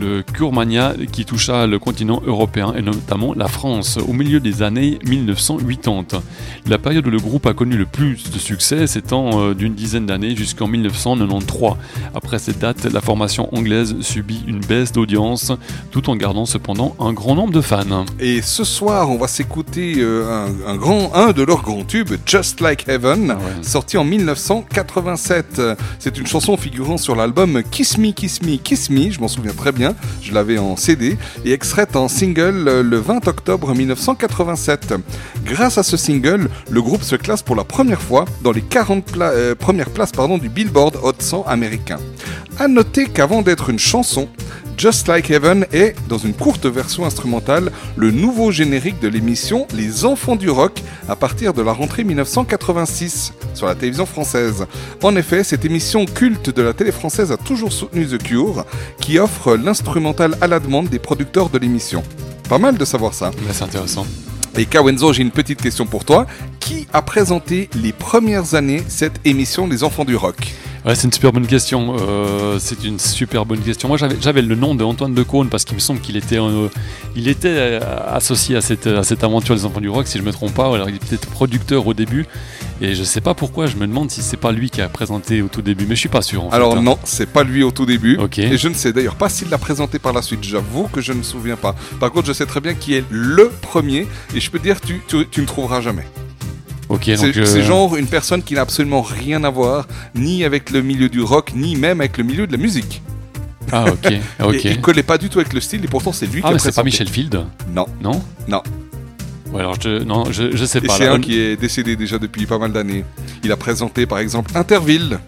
le 0.00 0.22
Curmania 0.22 0.94
qui 1.12 1.24
toucha 1.24 1.68
le 1.68 1.78
continent 1.78 2.20
européen 2.26 2.74
et 2.76 2.82
notamment 2.82 3.34
la 3.34 3.46
France 3.46 3.98
au 4.08 4.12
milieu 4.12 4.40
des 4.40 4.62
années 4.62 4.98
1980. 5.06 6.22
La 6.66 6.78
période 6.78 7.06
où 7.06 7.10
le 7.10 7.20
groupe 7.20 7.46
a 7.46 7.54
connu 7.54 7.76
le 7.76 7.86
plus 7.86 8.32
de 8.32 8.38
succès 8.40 8.88
s'étend 8.88 9.30
euh, 9.38 9.54
d'une 9.54 9.74
dizaine 9.74 10.06
d'années 10.06 10.34
jusqu'en 10.34 10.66
1993. 10.66 11.76
Après 12.12 12.40
cette 12.40 12.58
date, 12.58 12.86
la 12.92 13.00
formation 13.00 13.54
anglaise 13.54 13.94
subit 14.00 14.42
une 14.48 14.58
baisse 14.58 14.90
d'audience 14.90 15.52
tout 15.92 16.10
en 16.10 16.16
gardant 16.16 16.46
cependant 16.46 16.96
un 16.98 17.12
grand 17.12 17.36
nombre 17.36 17.52
de 17.52 17.60
fans. 17.60 18.06
Et 18.18 18.42
ce 18.42 18.64
soir, 18.64 19.08
on 19.08 19.18
va 19.18 19.28
s'écouter 19.28 19.94
euh, 19.98 20.48
un, 20.66 20.72
un 20.72 20.76
grand, 20.76 21.14
un 21.14 21.30
de 21.30 21.44
leurs 21.44 21.62
grands 21.62 21.84
tubes, 21.84 22.10
Just 22.26 22.60
Like 22.60 22.88
Heaven, 22.88 23.36
sorti 23.62 23.89
en 23.96 24.04
1987. 24.04 25.58
Euh, 25.58 25.74
C'est 25.98 26.18
une 26.18 26.26
chanson 26.26 26.56
figurant 26.56 26.96
sur 26.96 27.16
l'album 27.16 27.62
Kiss 27.70 27.98
Me, 27.98 28.12
Kiss 28.12 28.42
Me, 28.42 28.56
Kiss 28.56 28.90
Me, 28.90 29.10
je 29.10 29.20
m'en 29.20 29.28
souviens 29.28 29.52
très 29.52 29.72
bien, 29.72 29.94
je 30.22 30.32
l'avais 30.32 30.58
en 30.58 30.76
CD, 30.76 31.16
et 31.44 31.52
extraite 31.52 31.96
en 31.96 32.08
single 32.08 32.66
euh, 32.68 32.82
le 32.82 32.98
20 32.98 33.26
octobre 33.28 33.74
1987. 33.74 34.94
Grâce 35.44 35.78
à 35.78 35.82
ce 35.82 35.96
single, 35.96 36.48
le 36.70 36.82
groupe 36.82 37.02
se 37.02 37.16
classe 37.16 37.42
pour 37.42 37.56
la 37.56 37.64
première 37.64 38.00
fois 38.02 38.24
dans 38.42 38.52
les 38.52 38.62
40 38.62 39.04
pla- 39.04 39.30
euh, 39.30 39.54
premières 39.54 39.90
places 39.90 40.12
du 40.40 40.48
Billboard 40.48 40.96
Hot 41.02 41.12
100 41.18 41.44
américain. 41.46 41.98
À 42.58 42.68
noter 42.68 43.06
qu'avant 43.06 43.42
d'être 43.42 43.70
une 43.70 43.78
chanson, 43.78 44.28
Just 44.80 45.08
Like 45.08 45.30
Heaven 45.30 45.66
est, 45.74 45.94
dans 46.08 46.16
une 46.16 46.32
courte 46.32 46.64
version 46.64 47.04
instrumentale, 47.04 47.70
le 47.98 48.10
nouveau 48.10 48.50
générique 48.50 48.98
de 48.98 49.08
l'émission 49.08 49.66
Les 49.74 50.06
Enfants 50.06 50.36
du 50.36 50.48
Rock 50.48 50.80
à 51.06 51.16
partir 51.16 51.52
de 51.52 51.60
la 51.60 51.72
rentrée 51.72 52.02
1986 52.02 53.34
sur 53.52 53.66
la 53.66 53.74
télévision 53.74 54.06
française. 54.06 54.64
En 55.02 55.16
effet, 55.16 55.44
cette 55.44 55.66
émission 55.66 56.06
culte 56.06 56.48
de 56.48 56.62
la 56.62 56.72
télé 56.72 56.92
française 56.92 57.30
a 57.30 57.36
toujours 57.36 57.74
soutenu 57.74 58.06
The 58.06 58.22
Cure, 58.22 58.64
qui 59.02 59.18
offre 59.18 59.54
l'instrumental 59.54 60.34
à 60.40 60.46
la 60.46 60.60
demande 60.60 60.88
des 60.88 60.98
producteurs 60.98 61.50
de 61.50 61.58
l'émission. 61.58 62.02
Pas 62.48 62.56
mal 62.56 62.78
de 62.78 62.84
savoir 62.86 63.12
ça. 63.12 63.32
c'est 63.52 63.64
intéressant. 63.64 64.06
Et 64.56 64.66
Kawenzo, 64.66 65.12
j'ai 65.12 65.22
une 65.22 65.30
petite 65.30 65.62
question 65.62 65.86
pour 65.86 66.04
toi. 66.04 66.26
Qui 66.58 66.86
a 66.92 67.02
présenté 67.02 67.68
les 67.82 67.92
premières 67.92 68.54
années 68.54 68.82
cette 68.88 69.20
émission 69.24 69.66
Les 69.66 69.82
Enfants 69.82 70.04
du 70.04 70.16
Rock 70.16 70.54
c'est 70.94 71.04
une 71.04 71.12
super 71.12 71.32
bonne 71.32 71.46
question. 71.46 71.96
Euh, 71.98 72.58
c'est 72.58 72.84
une 72.84 72.98
super 72.98 73.44
bonne 73.44 73.60
question. 73.60 73.88
Moi, 73.88 73.98
j'avais, 73.98 74.42
le 74.42 74.54
nom 74.54 74.74
de 74.74 74.82
Antoine 74.82 75.14
de 75.14 75.22
Caunes 75.22 75.48
parce 75.48 75.64
qu'il 75.64 75.74
me 75.74 75.80
semble 75.80 76.00
qu'il 76.00 76.16
était, 76.16 76.38
euh, 76.38 76.68
il 77.14 77.28
était 77.28 77.48
euh, 77.48 77.80
associé 78.08 78.56
à 78.56 78.60
cette, 78.60 78.86
aventure 79.22 79.54
des 79.54 79.64
enfants 79.64 79.80
du 79.80 79.90
rock, 79.90 80.06
si 80.06 80.18
je 80.18 80.22
me 80.22 80.32
trompe 80.32 80.54
pas. 80.54 80.74
Alors, 80.74 80.88
il 80.88 80.96
était 80.96 81.06
peut-être 81.06 81.28
producteur 81.28 81.86
au 81.86 81.94
début. 81.94 82.26
Et 82.82 82.94
je 82.94 83.04
sais 83.04 83.20
pas 83.20 83.34
pourquoi. 83.34 83.66
Je 83.66 83.76
me 83.76 83.86
demande 83.86 84.10
si 84.10 84.22
c'est 84.22 84.36
pas 84.38 84.52
lui 84.52 84.70
qui 84.70 84.80
a 84.80 84.88
présenté 84.88 85.42
au 85.42 85.48
tout 85.48 85.60
début, 85.62 85.84
mais 85.86 85.94
je 85.94 86.00
suis 86.00 86.08
pas 86.08 86.22
sûr. 86.22 86.44
En 86.44 86.50
fait, 86.50 86.56
Alors 86.56 86.76
hein. 86.76 86.82
non, 86.82 86.98
c'est 87.04 87.28
pas 87.30 87.44
lui 87.44 87.62
au 87.62 87.70
tout 87.70 87.84
début. 87.86 88.18
Et 88.38 88.56
je 88.56 88.68
ne 88.68 88.74
sais 88.74 88.92
d'ailleurs 88.92 89.16
pas 89.16 89.28
s'il 89.28 89.50
l'a 89.50 89.58
présenté 89.58 89.98
par 89.98 90.12
la 90.12 90.22
suite. 90.22 90.42
J'avoue 90.44 90.88
que 90.88 91.00
je 91.00 91.12
ne 91.12 91.18
me 91.18 91.22
souviens 91.22 91.56
pas. 91.56 91.74
Par 91.98 92.10
contre, 92.10 92.26
je 92.28 92.32
sais 92.32 92.46
très 92.46 92.60
bien 92.60 92.74
qui 92.74 92.94
est 92.94 93.04
le 93.10 93.50
premier. 93.60 94.06
Et 94.34 94.40
je 94.40 94.50
peux 94.50 94.58
te 94.58 94.64
dire, 94.64 94.80
tu, 94.80 95.00
tu, 95.06 95.26
tu 95.30 95.40
ne 95.42 95.46
trouveras 95.46 95.80
jamais. 95.82 96.06
Ok, 96.88 97.02
C'est 97.04 97.16
donc. 97.18 97.36
euh, 97.36 97.46
c'est 97.46 97.62
genre 97.62 97.96
une 97.96 98.06
personne 98.08 98.42
qui 98.42 98.54
n'a 98.54 98.62
absolument 98.62 99.02
rien 99.02 99.44
à 99.44 99.50
voir, 99.50 99.86
ni 100.16 100.42
avec 100.44 100.70
le 100.70 100.82
milieu 100.82 101.08
du 101.08 101.20
rock, 101.22 101.52
ni 101.54 101.76
même 101.76 102.00
avec 102.00 102.18
le 102.18 102.24
milieu 102.24 102.46
de 102.48 102.52
la 102.52 102.58
musique. 102.58 103.02
Ah, 103.70 103.84
ok. 103.92 104.12
Ok. 104.42 104.64
Et 104.64 104.70
il 104.72 104.80
collait 104.80 105.04
pas 105.04 105.16
du 105.18 105.28
tout 105.28 105.38
avec 105.38 105.52
le 105.52 105.60
style, 105.60 105.84
et 105.84 105.88
pourtant 105.88 106.12
c'est 106.12 106.26
lui 106.26 106.40
Ah, 106.42 106.48
qui 106.48 106.48
a 106.48 106.52
mais 106.54 106.58
c'est 106.58 106.74
pas. 106.74 106.82
Michel 106.82 107.08
Field? 107.08 107.44
Non. 107.72 107.86
Non? 108.02 108.20
Non. 108.48 108.62
Ouais, 109.52 109.60
alors 109.60 109.74
je, 109.80 110.02
non, 110.04 110.30
je, 110.30 110.54
je 110.56 110.64
sais 110.64 110.78
Et 110.78 110.86
pas. 110.86 110.96
c'est 110.96 111.06
un 111.08 111.20
qui 111.20 111.38
est 111.38 111.56
décédé 111.56 111.96
déjà 111.96 112.18
depuis 112.18 112.46
pas 112.46 112.58
mal 112.58 112.72
d'années. 112.72 113.04
Il 113.42 113.50
a 113.50 113.56
présenté 113.56 114.06
par 114.06 114.18
exemple 114.18 114.52
Interville. 114.54 115.18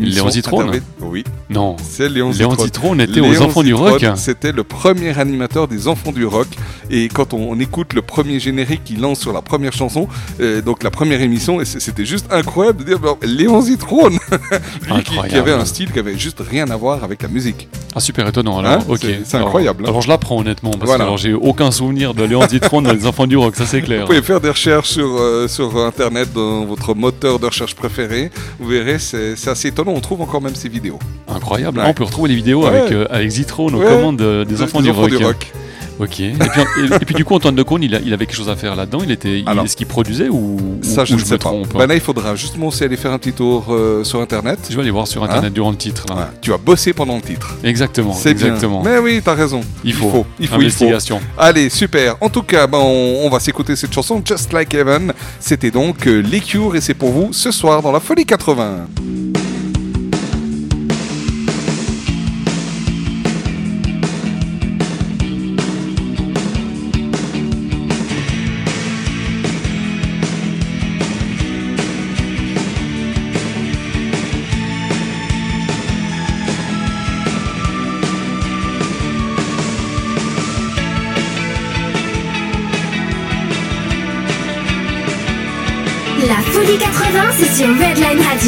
Léon 0.00 0.30
Zitrone 0.30 0.80
Oui. 1.00 1.24
Non. 1.50 1.76
C'est 1.82 2.08
Léon 2.08 2.30
Léon 2.32 2.56
Zitrone. 2.56 3.00
Était 3.00 3.20
aux 3.20 3.30
Léon 3.30 3.44
Enfants 3.44 3.62
du 3.62 3.68
Zitrone, 3.70 3.90
Rock. 3.92 4.04
C'était 4.16 4.52
le 4.52 4.64
premier 4.64 5.18
animateur 5.18 5.68
des 5.68 5.88
Enfants 5.88 6.12
du 6.12 6.24
Rock. 6.26 6.48
Et 6.90 7.08
quand 7.08 7.34
on, 7.34 7.50
on 7.52 7.58
écoute 7.60 7.92
le 7.94 8.02
premier 8.02 8.40
générique 8.40 8.84
qu'il 8.84 9.00
lance 9.00 9.20
sur 9.20 9.32
la 9.32 9.42
première 9.42 9.72
chanson, 9.72 10.08
euh, 10.40 10.60
donc 10.62 10.82
la 10.82 10.90
première 10.90 11.20
émission, 11.20 11.58
c'était 11.64 12.04
juste 12.04 12.26
incroyable 12.32 12.78
de 12.80 12.84
dire 12.84 12.98
bon, 12.98 13.16
Léon 13.22 13.60
Zitrone 13.62 14.18
Lui 14.86 15.02
qui- 15.02 15.14
qui, 15.28 15.36
avait 15.36 15.52
un 15.52 15.64
style 15.64 15.90
qui 15.92 15.98
avait 15.98 16.18
juste 16.18 16.42
rien 16.48 16.68
à 16.70 16.76
voir 16.76 17.04
avec 17.04 17.22
la 17.22 17.28
musique. 17.28 17.68
Ah 17.94 18.00
super 18.00 18.26
étonnant 18.26 18.58
alors. 18.58 18.72
Hein 18.72 18.78
ok. 18.88 18.98
C'est- 19.24 19.34
Alors- 19.36 19.48
incroyable, 19.48 19.84
hein. 19.84 19.88
Alors, 19.88 20.00
je 20.02 20.08
l'apprends 20.08 20.38
honnêtement 20.40 20.70
parce 20.72 20.84
Voilà. 20.84 21.04
que 21.04 21.08
alors, 21.08 21.18
j'ai 21.18 21.32
aucun 21.32 21.70
souvenir 21.70 22.14
de 22.14 22.24
Léon 22.24 22.46
Zitrone 22.48 22.84
dans 22.84 22.92
les 22.92 23.06
Enfants 23.06 23.26
du 23.26 23.36
Rock, 23.36 23.54
ça 23.56 23.66
c'est 23.66 23.82
clair. 23.82 24.00
Vous 24.02 24.06
pouvez 24.08 24.22
faire 24.22 24.40
des 24.40 24.50
recherches 24.50 24.88
sur, 24.90 25.06
euh, 25.18 25.46
sur 25.48 25.76
Internet 25.78 26.32
dans 26.34 26.64
votre 26.64 26.94
moteur 26.94 27.38
de 27.38 27.46
recherche 27.46 27.74
préféré. 27.74 28.30
Vous 28.58 28.68
verrez, 28.68 28.98
c'est 28.98 29.34
assez 29.48 29.68
étonnant. 29.68 29.83
On 29.92 30.00
trouve 30.00 30.20
encore 30.22 30.40
même 30.42 30.54
ces 30.54 30.68
vidéos. 30.68 30.98
Incroyable. 31.28 31.78
Ouais. 31.78 31.84
Ah, 31.86 31.90
on 31.90 31.94
peut 31.94 32.04
retrouver 32.04 32.28
les 32.30 32.36
vidéos 32.36 32.62
Ouais. 32.62 32.68
avec, 32.68 32.92
euh, 32.92 33.06
avec 33.10 33.28
Zitrone 33.30 33.74
aux 33.74 33.80
commandes 33.80 34.20
euh, 34.20 34.44
des 34.44 34.54
Des- 34.56 34.62
Enfants, 34.62 34.78
des 34.78 34.84
du, 34.84 34.90
Enfants 34.90 35.00
rock. 35.02 35.10
du 35.10 35.24
Rock. 35.24 35.52
Ok. 36.00 36.18
Et 36.18 36.32
puis, 36.32 36.60
et, 36.82 36.86
et 36.86 37.04
puis, 37.04 37.14
du 37.14 37.24
coup 37.24 37.34
Antoine 37.34 37.54
Decaune, 37.54 37.84
il, 37.84 37.94
a- 37.94 38.00
il 38.00 38.12
avait 38.12 38.26
quelque 38.26 38.34
chose 38.36 38.48
à 38.48 38.56
faire 38.56 38.74
là-dedans. 38.74 38.98
Il 39.04 39.12
était, 39.12 39.44
est-ce 39.64 39.76
qu'il 39.76 39.86
produisait 39.86 40.28
ou, 40.28 40.56
Ça, 40.82 41.04
je 41.04 41.14
ne 41.14 41.20
sais 41.20 41.24
me 41.34 41.38
pas. 41.38 41.38
trompe 41.38 41.72
Ben 41.78 41.86
là, 41.86 41.94
il 41.94 42.00
faudra 42.00 42.34
justement 42.34 42.66
aussi 42.66 42.82
aller 42.82 42.96
faire 42.96 43.12
un 43.12 43.18
petit 43.18 43.32
tour 43.32 43.66
euh, 43.68 44.02
sur 44.02 44.20
Internet. 44.20 44.58
Je 44.68 44.74
vais 44.74 44.82
aller 44.82 44.90
voir 44.90 45.06
sur 45.06 45.22
Internet 45.22 45.50
Hein 45.50 45.54
durant 45.54 45.70
le 45.70 45.76
titre. 45.76 46.04
là. 46.08 46.16
Ouais, 46.16 46.22
Tu 46.40 46.50
vas 46.50 46.58
bosser 46.58 46.92
pendant 46.94 47.14
le 47.14 47.22
titre. 47.22 47.54
Exactement. 47.62 48.12
C'est 48.12 48.34
bien. 48.34 48.46
exactement. 48.48 48.82
Mais 48.82 48.98
oui, 48.98 49.20
t'as 49.24 49.34
raison. 49.34 49.60
Il 49.84 49.92
faut. 49.94 50.06
Il 50.06 50.10
faut. 50.10 50.26
Il 50.40 50.48
faut. 50.48 50.54
Investigation. 50.56 51.20
Allez, 51.38 51.68
super. 51.70 52.16
En 52.20 52.28
tout 52.28 52.42
cas, 52.42 52.66
ben, 52.66 52.78
on, 52.78 53.20
on 53.26 53.30
va 53.30 53.38
s'écouter 53.38 53.76
cette 53.76 53.92
chanson, 53.94 54.20
Just 54.24 54.52
Like 54.52 54.74
Heaven. 54.74 55.12
C'était 55.38 55.70
donc 55.70 56.08
euh, 56.08 56.18
Les 56.28 56.40
Cure 56.40 56.74
et 56.74 56.80
c'est 56.80 56.94
pour 56.94 57.10
vous 57.12 57.28
ce 57.32 57.52
soir 57.52 57.82
dans 57.82 57.92
la 57.92 58.00
Folie 58.00 58.26
80. 58.26 58.86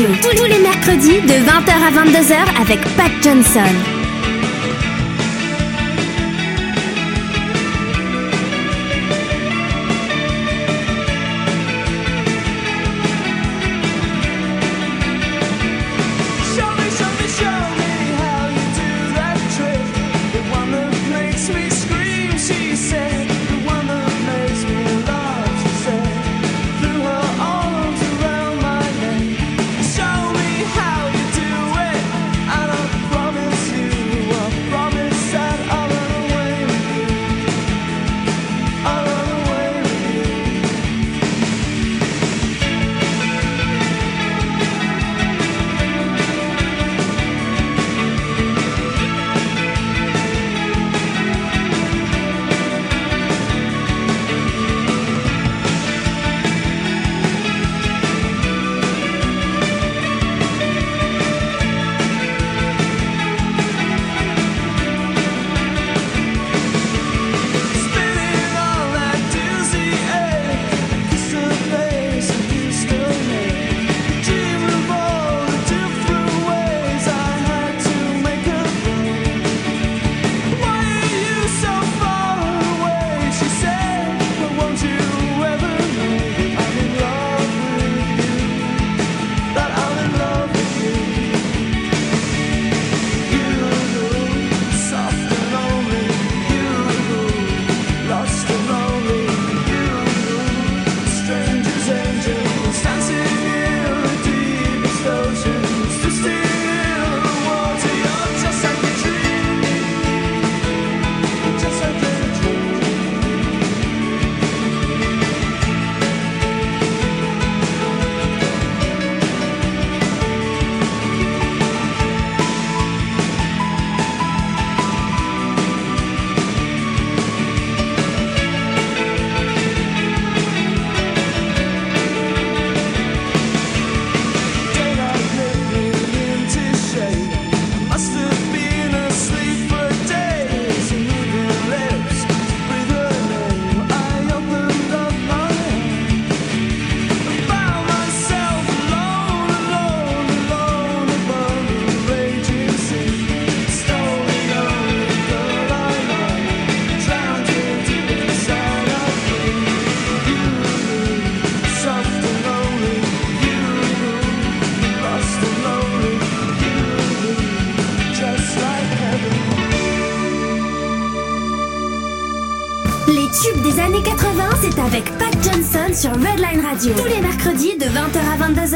Radio. 0.07 0.21
Tous, 0.23 0.45
les 0.45 0.59
mercredis 0.59 1.21
de 1.21 1.33
20h 1.33 1.71
à 1.71 2.05
22h 2.05 2.61
avec 2.61 2.81
Pat 2.97 3.11
Johnson. 3.23 4.06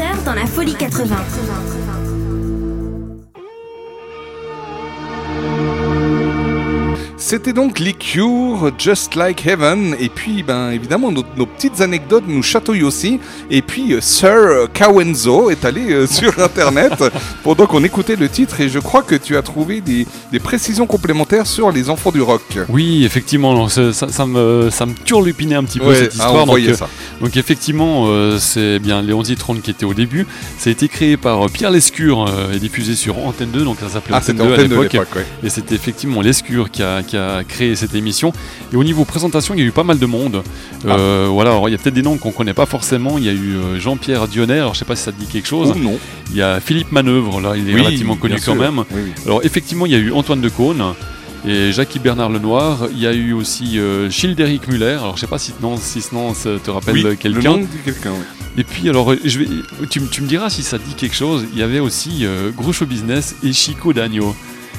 À 0.01 0.13
22h 0.13 0.23
dans 0.25 0.33
la 0.33 0.45
Folie 0.45 0.75
80. 0.75 1.15
C'était 7.17 7.53
donc 7.53 7.79
les 7.79 7.93
Just 8.77 9.15
Like 9.15 9.45
Heaven, 9.45 9.95
et 9.99 10.09
puis 10.09 10.43
ben 10.43 10.71
évidemment 10.71 11.11
nos, 11.11 11.23
nos 11.37 11.45
petites 11.61 11.81
anecdotes 11.81 12.23
nous 12.27 12.41
chatouillent 12.41 12.83
aussi, 12.83 13.19
et 13.51 13.61
puis 13.61 13.93
euh, 13.93 14.01
Sir 14.01 14.67
Kawenzo 14.73 15.51
est 15.51 15.63
allé 15.63 15.91
euh, 15.93 16.07
sur 16.19 16.39
internet 16.39 16.93
pendant 17.43 17.67
qu'on 17.67 17.83
écoutait 17.83 18.15
le 18.15 18.29
titre, 18.29 18.61
et 18.61 18.69
je 18.69 18.79
crois 18.79 19.03
que 19.03 19.13
tu 19.15 19.37
as 19.37 19.41
trouvé 19.43 19.79
des, 19.81 20.07
des 20.31 20.39
précisions 20.39 20.87
complémentaires 20.87 21.45
sur 21.45 21.71
les 21.71 21.89
enfants 21.89 22.11
du 22.11 22.21
rock. 22.21 22.41
Oui, 22.69 23.03
effectivement, 23.05 23.67
ça, 23.69 23.93
ça- 23.93 24.25
me, 24.25 24.69
ça 24.71 24.85
me 24.87 24.93
turlupinait 24.93 25.55
un 25.55 25.63
petit 25.63 25.79
peu 25.79 25.87
Ouais, 25.89 25.95
cette 25.95 26.13
ah, 26.19 26.25
histoire. 26.25 26.43
on 26.43 26.45
donc, 26.47 26.59
euh, 26.59 26.73
ça. 26.73 26.87
donc 27.21 27.37
effectivement, 27.37 28.05
euh, 28.07 28.37
c'est 28.39 28.79
bien 28.79 29.01
Léon 29.03 29.23
Zitrone 29.23 29.61
qui 29.61 29.69
était 29.71 29.85
au 29.85 29.93
début. 29.93 30.25
Ça 30.57 30.69
a 30.69 30.73
été 30.73 30.87
créé 30.87 31.17
par 31.17 31.47
Pierre 31.49 31.71
Lescure 31.71 32.25
et 32.53 32.59
diffusé 32.59 32.95
sur 32.95 33.17
Antenne 33.19 33.51
2, 33.51 33.63
donc 33.63 33.77
ça 33.79 33.89
s'appelait 33.89 34.15
Ah, 34.15 34.17
Antenne 34.19 34.37
c'était 34.37 34.47
2 34.47 34.51
à 34.51 34.53
Antenne 34.55 34.67
2 34.69 34.75
à 34.75 34.81
l'époque. 34.81 34.93
l'époque, 34.93 35.15
ouais. 35.15 35.25
Et 35.43 35.49
c'était 35.49 35.75
effectivement 35.75 36.21
Lescure 36.21 36.71
qui 36.71 36.81
a, 36.83 37.03
qui 37.03 37.17
a 37.17 37.43
créé 37.43 37.75
cette 37.75 37.93
émission. 37.95 38.33
Et 38.73 38.75
au 38.75 38.83
niveau 38.83 39.05
présentation, 39.05 39.53
il 39.53 39.59
y 39.59 39.63
a 39.63 39.65
eu 39.67 39.71
pas 39.71 39.83
mal 39.83 39.99
de 39.99 40.05
monde. 40.05 40.41
Ah. 40.87 40.91
Euh, 40.97 41.27
Voilà, 41.31 41.50
alors 41.51 41.69
il 41.69 41.71
y 41.71 41.75
a 41.75 41.77
peut-être 41.77 41.93
des 41.93 42.01
noms 42.01 42.17
qu'on 42.17 42.31
connaît 42.31 42.53
pas 42.53 42.65
forcément. 42.65 43.17
Il 43.17 43.25
y 43.25 43.29
a 43.29 43.33
eu 43.33 43.55
euh, 43.55 43.79
Jean-Pierre 43.79 44.27
Dionnet, 44.27 44.59
alors 44.59 44.73
je 44.73 44.79
sais 44.79 44.85
pas 44.85 44.95
si 44.95 45.03
ça 45.03 45.11
te 45.11 45.19
dit 45.19 45.27
quelque 45.27 45.47
chose. 45.47 45.73
Oh, 45.75 45.79
non. 45.79 45.99
Il 46.31 46.37
y 46.37 46.41
a 46.41 46.59
Philippe 46.59 46.91
Manœuvre, 46.91 47.41
là 47.41 47.55
il 47.55 47.69
est 47.69 47.73
Oui, 47.73 47.81
relativement 47.81 48.15
connu 48.15 48.35
quand 48.43 48.55
même. 48.55 48.79
Oui, 48.91 49.01
oui. 49.05 49.11
Alors 49.25 49.41
effectivement, 49.43 49.85
il 49.85 49.91
y 49.91 49.95
a 49.95 49.99
eu 49.99 50.11
Antoine 50.11 50.41
Decaune 50.41 50.83
et 51.45 51.71
Jackie 51.71 51.99
Bernard 51.99 52.29
Lenoir. 52.29 52.87
Il 52.91 52.99
y 52.99 53.07
a 53.07 53.13
eu 53.13 53.33
aussi 53.33 53.79
euh, 53.79 54.09
Childéric 54.09 54.67
Muller. 54.67 54.97
Alors 54.99 55.15
je 55.15 55.21
sais 55.21 55.27
pas 55.27 55.39
si, 55.39 55.53
non, 55.61 55.77
si 55.77 56.01
ce 56.01 56.13
nom 56.13 56.33
ça 56.33 56.51
te 56.63 56.71
rappelle 56.71 57.17
quelqu'un. 57.17 57.61
Et 58.57 58.63
puis 58.63 58.89
alors, 58.89 59.11
euh, 59.11 59.19
je 59.23 59.39
vais, 59.39 59.47
tu, 59.89 60.01
me 60.01 60.27
diras 60.27 60.49
si 60.49 60.63
ça 60.63 60.77
te 60.77 60.85
dit 60.85 60.95
quelque 60.95 61.15
chose. 61.15 61.45
Il 61.53 61.59
y 61.59 61.63
avait 61.63 61.79
aussi 61.79 62.25
euh, 62.25 62.51
Groucho 62.51 62.85
Business 62.85 63.35
et 63.43 63.53
Chico 63.53 63.93
Dagno. 63.93 64.35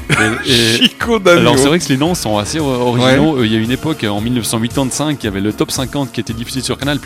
Et- 0.46 0.50
et- 0.52 0.76
Chico 0.82 1.18
Dagno. 1.18 1.40
Alors 1.40 1.58
c'est 1.58 1.68
vrai 1.68 1.78
que 1.78 1.88
les 1.88 1.96
noms 1.96 2.14
sont 2.14 2.38
assez 2.38 2.58
originaux. 2.60 3.38
Euh, 3.38 3.46
Il 3.46 3.52
y 3.52 3.56
a 3.56 3.58
une 3.58 3.70
époque, 3.70 4.04
en 4.08 4.20
1985, 4.20 5.18
il 5.22 5.24
y 5.24 5.28
avait 5.28 5.40
le 5.40 5.52
top 5.52 5.70
50 5.70 6.12
qui 6.12 6.20
était 6.20 6.32
diffusé 6.32 6.60
sur 6.60 6.76
Canal+. 6.78 6.98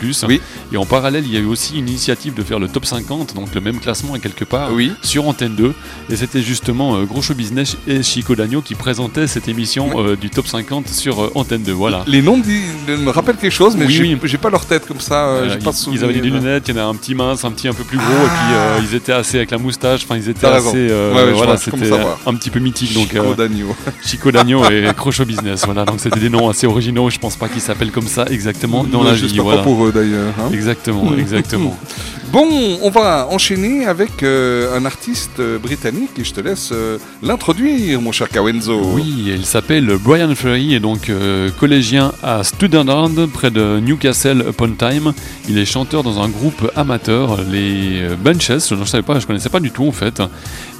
Et 0.71 0.77
en 0.77 0.85
parallèle, 0.85 1.23
il 1.25 1.33
y 1.33 1.37
a 1.37 1.39
eu 1.39 1.45
aussi 1.45 1.77
une 1.79 1.87
initiative 1.89 2.33
de 2.33 2.43
faire 2.43 2.59
le 2.59 2.67
top 2.67 2.85
50, 2.85 3.33
donc 3.35 3.53
le 3.55 3.61
même 3.61 3.79
classement 3.79 4.13
à 4.13 4.19
quelque 4.19 4.43
part, 4.45 4.69
sur 5.01 5.27
Antenne 5.27 5.55
2. 5.55 5.73
Et 6.09 6.15
c'était 6.15 6.41
justement 6.41 6.95
euh, 6.95 7.03
Gros 7.05 7.21
Show 7.21 7.33
Business 7.33 7.77
et 7.87 8.03
Chico 8.03 8.35
Dagno 8.35 8.61
qui 8.61 8.75
présentaient 8.75 9.27
cette 9.27 9.47
émission 9.47 9.89
euh, 10.03 10.15
du 10.15 10.29
top 10.29 10.47
50 10.47 10.87
sur 10.89 11.21
euh, 11.23 11.31
Antenne 11.35 11.63
2. 11.63 11.71
Voilà. 11.71 12.03
Les 12.07 12.21
noms 12.21 12.37
me 12.37 13.09
rappellent 13.09 13.37
quelque 13.37 13.51
chose, 13.53 13.75
mais 13.77 13.85
Oui, 13.85 13.93
j'ai 13.93 14.17
oui. 14.33 14.37
pas 14.37 14.49
leur 14.49 14.65
tête 14.65 14.85
comme 14.87 14.99
ça. 14.99 15.27
euh, 15.27 15.57
pas 15.59 15.71
ils, 15.87 15.93
ils 15.95 16.03
avaient 16.03 16.13
des 16.13 16.21
lunettes, 16.29 16.65
il 16.67 16.75
y 16.75 16.79
en 16.79 16.83
a 16.83 16.85
un 16.85 16.95
petit 16.95 17.15
mince, 17.15 17.43
un 17.45 17.51
petit 17.51 17.67
un 17.67 17.73
peu 17.73 17.83
plus 17.83 17.97
gros, 17.97 18.05
et 18.07 18.29
puis 18.29 18.53
euh, 18.55 18.79
ils 18.89 18.95
étaient 18.95 19.11
assez 19.13 19.37
avec 19.37 19.51
la 19.51 19.57
moustache, 19.57 20.01
enfin 20.03 20.17
ils 20.17 20.29
étaient 20.29 20.45
assez, 20.47 20.87
Ouais, 20.87 21.31
voilà, 21.33 21.57
c'était 21.57 21.91
un 22.25 22.33
petit 22.35 22.49
peu 22.49 22.59
mythique. 22.59 22.86
Donc, 22.93 23.09
Chico 23.09 23.33
Dagno. 23.35 23.75
Chico 24.05 24.31
Dagno 24.31 24.69
et 24.69 24.87
Crocho 24.95 25.25
Business, 25.25 25.63
voilà, 25.65 25.85
donc 25.85 25.99
c'était 25.99 26.19
des 26.19 26.29
noms 26.29 26.49
assez 26.49 26.67
originaux, 26.67 27.09
je 27.09 27.17
pense 27.19 27.35
pas 27.35 27.47
qu'ils 27.49 27.61
s'appellent 27.61 27.91
comme 27.91 28.07
ça 28.07 28.25
exactement 28.29 28.83
dans 28.83 29.03
la 29.03 29.13
vie. 29.13 29.19
j'espère 29.21 29.43
pas 29.43 29.49
Voilà. 29.49 29.63
pour 29.63 29.85
eux, 29.85 29.91
d'ailleurs, 29.91 30.33
hein. 30.39 30.49
Exactement, 30.53 31.15
exactement. 31.17 31.77
Bon, 32.31 32.77
on 32.81 32.89
va 32.89 33.29
enchaîner 33.31 33.85
avec 33.85 34.21
euh, 34.21 34.77
un 34.77 34.83
artiste 34.83 35.39
euh, 35.39 35.57
britannique 35.57 36.19
et 36.19 36.25
je 36.25 36.33
te 36.33 36.41
laisse 36.41 36.71
euh, 36.73 36.97
l'introduire, 37.23 38.01
mon 38.01 38.11
cher 38.11 38.27
Kawenzo. 38.27 38.81
Oui, 38.95 39.27
il 39.27 39.45
s'appelle 39.45 39.87
Brian 39.97 40.35
Ferry 40.35 40.73
et 40.73 40.81
donc 40.81 41.09
collégien 41.57 42.11
à 42.21 42.43
Studenland 42.43 43.27
près 43.27 43.49
de 43.49 43.79
Newcastle 43.79 44.43
upon 44.49 44.71
Tyne. 44.71 45.13
Il 45.47 45.57
est 45.57 45.65
chanteur 45.65 46.03
dans 46.03 46.21
un 46.21 46.27
groupe 46.27 46.69
amateur, 46.75 47.39
les 47.49 48.01
Bunches. 48.21 48.67
Je 48.69 48.75
ne 48.75 48.83
savais 48.83 49.03
pas, 49.03 49.19
je 49.19 49.25
connaissais 49.25 49.49
pas 49.49 49.61
du 49.61 49.71
tout 49.71 49.87
en 49.87 49.93
fait. 49.93 50.21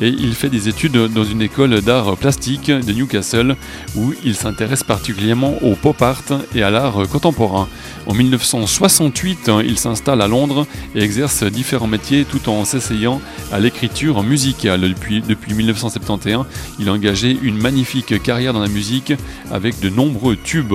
Et 0.02 0.10
il 0.10 0.34
fait 0.34 0.50
des 0.50 0.68
études 0.68 0.98
dans 0.98 1.24
une 1.24 1.42
école 1.42 1.82
d'art 1.82 2.18
plastique 2.18 2.70
de 2.70 2.92
Newcastle 2.92 3.56
où 3.96 4.14
il 4.26 4.36
s'intéresse 4.36 4.84
particulièrement 4.84 5.56
au 5.62 5.76
pop 5.76 6.02
art 6.02 6.24
et 6.54 6.62
à 6.62 6.70
l'art 6.70 7.08
contemporain. 7.10 7.70
En 8.06 8.14
1968, 8.14 9.52
il 9.66 9.80
s'installe 9.80 10.22
à 10.22 10.28
Londres 10.28 10.68
et 10.96 11.02
exerce 11.02 11.37
différents 11.46 11.88
métiers 11.88 12.26
tout 12.26 12.50
en 12.50 12.66
s'essayant 12.66 13.22
à 13.52 13.60
l'écriture 13.60 14.24
musicale. 14.24 14.82
Depuis, 14.82 15.22
depuis 15.22 15.54
1971, 15.54 16.46
il 16.80 16.90
a 16.90 16.94
engagé 16.94 17.38
une 17.42 17.58
magnifique 17.58 18.22
carrière 18.22 18.54
dans 18.54 18.60
la 18.62 18.68
musique 18.68 19.14
avec 19.52 19.80
de 19.80 19.90
nombreux 19.90 20.36
tubes. 20.36 20.74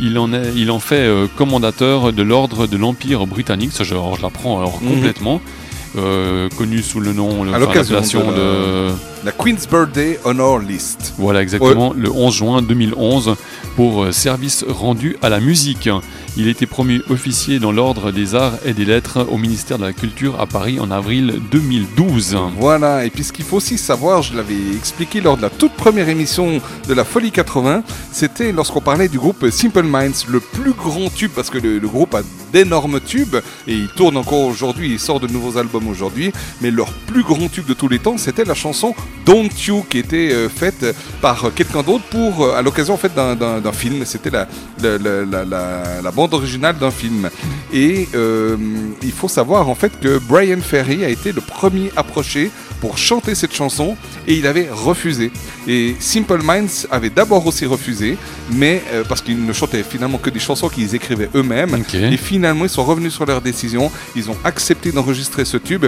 Il 0.00 0.16
en, 0.18 0.32
est, 0.32 0.52
il 0.54 0.70
en 0.70 0.78
fait 0.78 0.94
euh, 1.06 1.26
commandateur 1.36 2.12
de 2.12 2.22
l'ordre 2.22 2.66
de 2.68 2.76
l'Empire 2.76 3.26
britannique, 3.26 3.72
ça 3.72 3.82
je, 3.82 3.94
je 4.16 4.22
l'apprends 4.22 4.58
alors 4.60 4.78
Mhm. 4.80 4.90
complètement, 4.94 5.40
euh, 5.96 6.48
connu 6.56 6.82
sous 6.82 7.00
le 7.00 7.12
nom, 7.12 7.42
le, 7.42 7.52
À 7.52 7.58
l'occasion 7.58 7.98
de 8.00 8.36
de, 8.36 8.88
la- 8.90 8.94
La 9.24 9.32
Queen's 9.32 9.66
Birthday 9.68 10.20
Honor 10.24 10.60
List. 10.60 11.14
voilà, 11.18 11.42
exactement, 11.42 11.92
le 11.96 12.10
11 12.12 12.32
juin 12.34 12.62
2011, 12.62 13.34
pour 13.74 14.04
euh, 14.04 14.12
service 14.12 14.64
rendu 14.68 15.16
à 15.22 15.28
la 15.30 15.40
musique. 15.40 15.88
Il 16.40 16.46
été 16.46 16.66
promu 16.66 17.02
officier 17.10 17.58
dans 17.58 17.72
l'Ordre 17.72 18.12
des 18.12 18.36
Arts 18.36 18.58
et 18.64 18.72
des 18.72 18.84
Lettres 18.84 19.26
au 19.28 19.38
ministère 19.38 19.76
de 19.76 19.84
la 19.84 19.92
Culture 19.92 20.40
à 20.40 20.46
Paris 20.46 20.78
en 20.78 20.92
avril 20.92 21.40
2012. 21.50 22.38
Voilà, 22.56 23.04
et 23.04 23.10
puis 23.10 23.24
ce 23.24 23.32
qu'il 23.32 23.44
faut 23.44 23.56
aussi 23.56 23.76
savoir, 23.76 24.22
je 24.22 24.36
l'avais 24.36 24.54
expliqué 24.76 25.20
lors 25.20 25.36
de 25.36 25.42
la 25.42 25.50
toute 25.50 25.72
première 25.72 26.08
émission 26.08 26.60
de 26.86 26.94
la 26.94 27.04
Folie 27.04 27.32
80, 27.32 27.82
c'était 28.12 28.52
lorsqu'on 28.52 28.80
parlait 28.80 29.08
du 29.08 29.18
groupe 29.18 29.50
Simple 29.50 29.82
Minds, 29.82 30.26
le 30.28 30.38
plus 30.38 30.74
grand 30.74 31.12
tube, 31.12 31.32
parce 31.34 31.50
que 31.50 31.58
le, 31.58 31.80
groupe 31.88 32.14
a 32.14 32.20
d'énormes 32.52 33.00
tubes, 33.00 33.34
et 33.66 33.74
il 33.74 33.88
tourne 33.88 34.16
encore 34.16 34.42
aujourd'hui, 34.42 34.92
il 34.92 35.00
sort 35.00 35.18
de 35.18 35.26
nouveaux 35.26 35.58
albums 35.58 35.88
aujourd'hui, 35.88 36.30
mais 36.60 36.70
leur 36.70 36.92
plus 36.92 37.24
grand 37.24 37.48
tube 37.50 37.66
de 37.66 37.74
tous 37.74 37.88
les 37.88 37.98
temps, 37.98 38.16
c'était 38.16 38.44
la 38.44 38.54
chanson 38.54 38.94
Don't 39.26 39.50
You, 39.66 39.84
qui 39.90 39.98
était 39.98 40.30
euh, 40.32 40.48
faite 40.48 40.86
par 41.20 41.52
quelqu'un 41.52 41.82
d'autre 41.82 42.04
pour, 42.10 42.44
euh, 42.44 42.54
à 42.56 42.62
l'occasion 42.62 42.94
en 42.94 42.96
fait 42.96 43.12
d'un- 43.12 43.72
film, 43.72 44.04
c'était 44.04 44.30
la, 44.30 44.46
la 46.02 46.10
bande 46.28 46.34
originale 46.34 46.76
d'un 46.78 46.90
film. 46.90 47.30
Et 47.72 48.08
euh, 48.14 48.56
il 49.02 49.12
faut 49.12 49.28
savoir 49.28 49.68
en 49.68 49.74
fait 49.74 49.98
que 50.00 50.18
Brian 50.18 50.60
Ferry 50.60 51.04
a 51.04 51.08
été 51.08 51.32
le 51.32 51.40
premier 51.40 51.90
approché 51.96 52.50
pour 52.80 52.96
chanter 52.96 53.34
cette 53.34 53.54
chanson 53.54 53.96
et 54.26 54.34
il 54.34 54.46
avait 54.46 54.68
refusé. 54.70 55.30
Et 55.66 55.96
Simple 55.98 56.42
Minds 56.42 56.86
avait 56.90 57.10
d'abord 57.10 57.46
aussi 57.46 57.66
refusé, 57.66 58.16
mais 58.52 58.82
euh, 58.92 59.04
parce 59.08 59.20
qu'ils 59.20 59.44
ne 59.44 59.52
chantaient 59.52 59.82
finalement 59.82 60.18
que 60.18 60.30
des 60.30 60.38
chansons 60.38 60.68
qu'ils 60.68 60.94
écrivaient 60.94 61.30
eux-mêmes. 61.34 61.82
Et 61.94 62.16
finalement, 62.16 62.64
ils 62.64 62.70
sont 62.70 62.84
revenus 62.84 63.12
sur 63.12 63.26
leur 63.26 63.40
décision. 63.40 63.90
Ils 64.14 64.30
ont 64.30 64.36
accepté 64.44 64.92
d'enregistrer 64.92 65.44
ce 65.44 65.56
tube. 65.56 65.86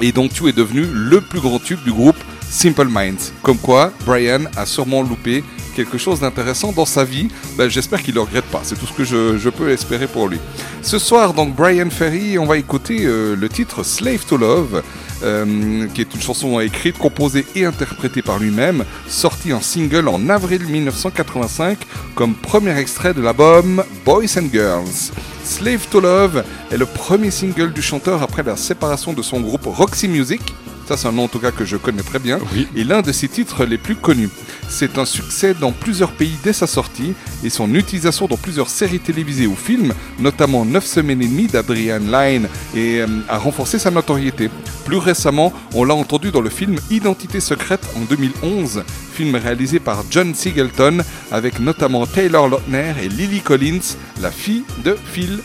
Et 0.00 0.12
donc, 0.12 0.32
Tu 0.32 0.48
est 0.48 0.56
devenu 0.56 0.84
le 0.92 1.20
plus 1.20 1.40
grand 1.40 1.58
tube 1.58 1.82
du 1.84 1.92
groupe 1.92 2.16
Simple 2.50 2.88
Minds. 2.88 3.32
Comme 3.42 3.58
quoi, 3.58 3.92
Brian 4.04 4.42
a 4.56 4.66
sûrement 4.66 5.02
loupé 5.02 5.42
quelque 5.72 5.98
chose 5.98 6.20
d'intéressant 6.20 6.72
dans 6.72 6.86
sa 6.86 7.04
vie. 7.04 7.28
Ben, 7.56 7.68
J'espère 7.68 8.02
qu'il 8.02 8.14
ne 8.14 8.20
le 8.20 8.22
regrette 8.22 8.44
pas. 8.46 8.60
C'est 8.62 8.78
tout 8.78 8.86
ce 8.86 8.92
que 8.92 9.04
je, 9.04 9.48
peux 9.48 9.70
espérer 9.70 10.06
pour 10.06 10.28
lui. 10.28 10.38
Ce 10.82 10.98
soir, 10.98 11.34
donc, 11.34 11.54
Brian 11.54 11.90
Ferry, 11.90 12.38
on 12.38 12.46
va 12.46 12.56
écouter 12.58 13.04
euh, 13.04 13.36
le 13.36 13.48
titre 13.48 13.82
Slave 13.82 14.24
to 14.26 14.36
Love. 14.36 14.82
euh, 15.22 15.86
qui 15.94 16.00
est 16.00 16.14
une 16.14 16.20
chanson 16.20 16.58
écrite, 16.60 16.98
composée 16.98 17.46
et 17.54 17.64
interprétée 17.64 18.22
par 18.22 18.38
lui-même, 18.38 18.84
sortie 19.08 19.52
en 19.52 19.60
single 19.60 20.08
en 20.08 20.28
avril 20.28 20.66
1985 20.66 21.78
comme 22.14 22.34
premier 22.34 22.76
extrait 22.76 23.14
de 23.14 23.20
l'album 23.20 23.84
Boys 24.04 24.36
and 24.36 24.48
Girls. 24.52 25.12
Slave 25.44 25.86
to 25.90 26.00
Love 26.00 26.44
est 26.70 26.76
le 26.76 26.86
premier 26.86 27.30
single 27.30 27.72
du 27.72 27.82
chanteur 27.82 28.22
après 28.22 28.42
la 28.42 28.56
séparation 28.56 29.12
de 29.12 29.22
son 29.22 29.40
groupe 29.40 29.66
Roxy 29.66 30.08
Music. 30.08 30.40
Ça, 30.86 30.96
c'est 30.96 31.08
un 31.08 31.12
nom 31.12 31.24
en 31.24 31.28
tout 31.28 31.38
cas 31.38 31.50
que 31.50 31.64
je 31.64 31.76
connais 31.76 32.02
très 32.02 32.18
bien. 32.18 32.38
Et 32.74 32.84
l'un 32.84 33.02
de 33.02 33.12
ses 33.12 33.28
titres 33.28 33.64
les 33.64 33.78
plus 33.78 33.96
connus. 33.96 34.28
C'est 34.68 34.98
un 34.98 35.04
succès 35.04 35.54
dans 35.54 35.72
plusieurs 35.72 36.12
pays 36.12 36.36
dès 36.42 36.52
sa 36.52 36.66
sortie 36.66 37.14
et 37.44 37.50
son 37.50 37.74
utilisation 37.74 38.26
dans 38.26 38.36
plusieurs 38.36 38.68
séries 38.68 39.00
télévisées 39.00 39.46
ou 39.46 39.54
films, 39.54 39.92
notamment 40.18 40.64
9 40.64 40.84
semaines 40.84 41.22
et 41.22 41.26
demie 41.26 41.46
d'Adrian 41.46 41.98
Lyne, 41.98 42.48
et, 42.74 43.00
euh, 43.00 43.06
a 43.28 43.38
renforcé 43.38 43.78
sa 43.78 43.90
notoriété. 43.90 44.50
Plus 44.84 44.96
récemment, 44.96 45.52
on 45.74 45.84
l'a 45.84 45.94
entendu 45.94 46.30
dans 46.30 46.40
le 46.40 46.50
film 46.50 46.76
Identité 46.90 47.40
secrète 47.40 47.86
en 47.96 48.00
2011, 48.00 48.82
film 49.12 49.34
réalisé 49.36 49.78
par 49.78 50.04
John 50.10 50.34
Singleton 50.34 51.02
avec 51.30 51.60
notamment 51.60 52.06
Taylor 52.06 52.48
Lautner 52.48 52.94
et 53.02 53.08
Lily 53.08 53.40
Collins, 53.40 53.96
la 54.20 54.30
fille 54.30 54.64
de 54.84 54.96
Phil, 55.12 55.38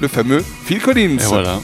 le 0.00 0.08
fameux 0.08 0.44
Phil 0.64 0.80
Collins. 0.80 1.18
Et 1.18 1.24
voilà. 1.24 1.60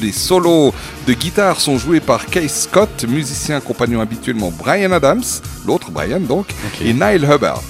Les 0.00 0.12
solos 0.12 0.72
de 1.06 1.12
guitare 1.12 1.60
sont 1.60 1.78
joués 1.78 2.00
par 2.00 2.26
Case 2.26 2.62
Scott, 2.62 3.04
musicien 3.08 3.60
compagnon 3.60 4.00
habituellement 4.00 4.52
Brian 4.56 4.92
Adams, 4.92 5.24
l'autre 5.66 5.90
Brian 5.90 6.20
donc, 6.20 6.46
et 6.80 6.92
Nile 6.92 7.24
Hubbard. 7.24 7.62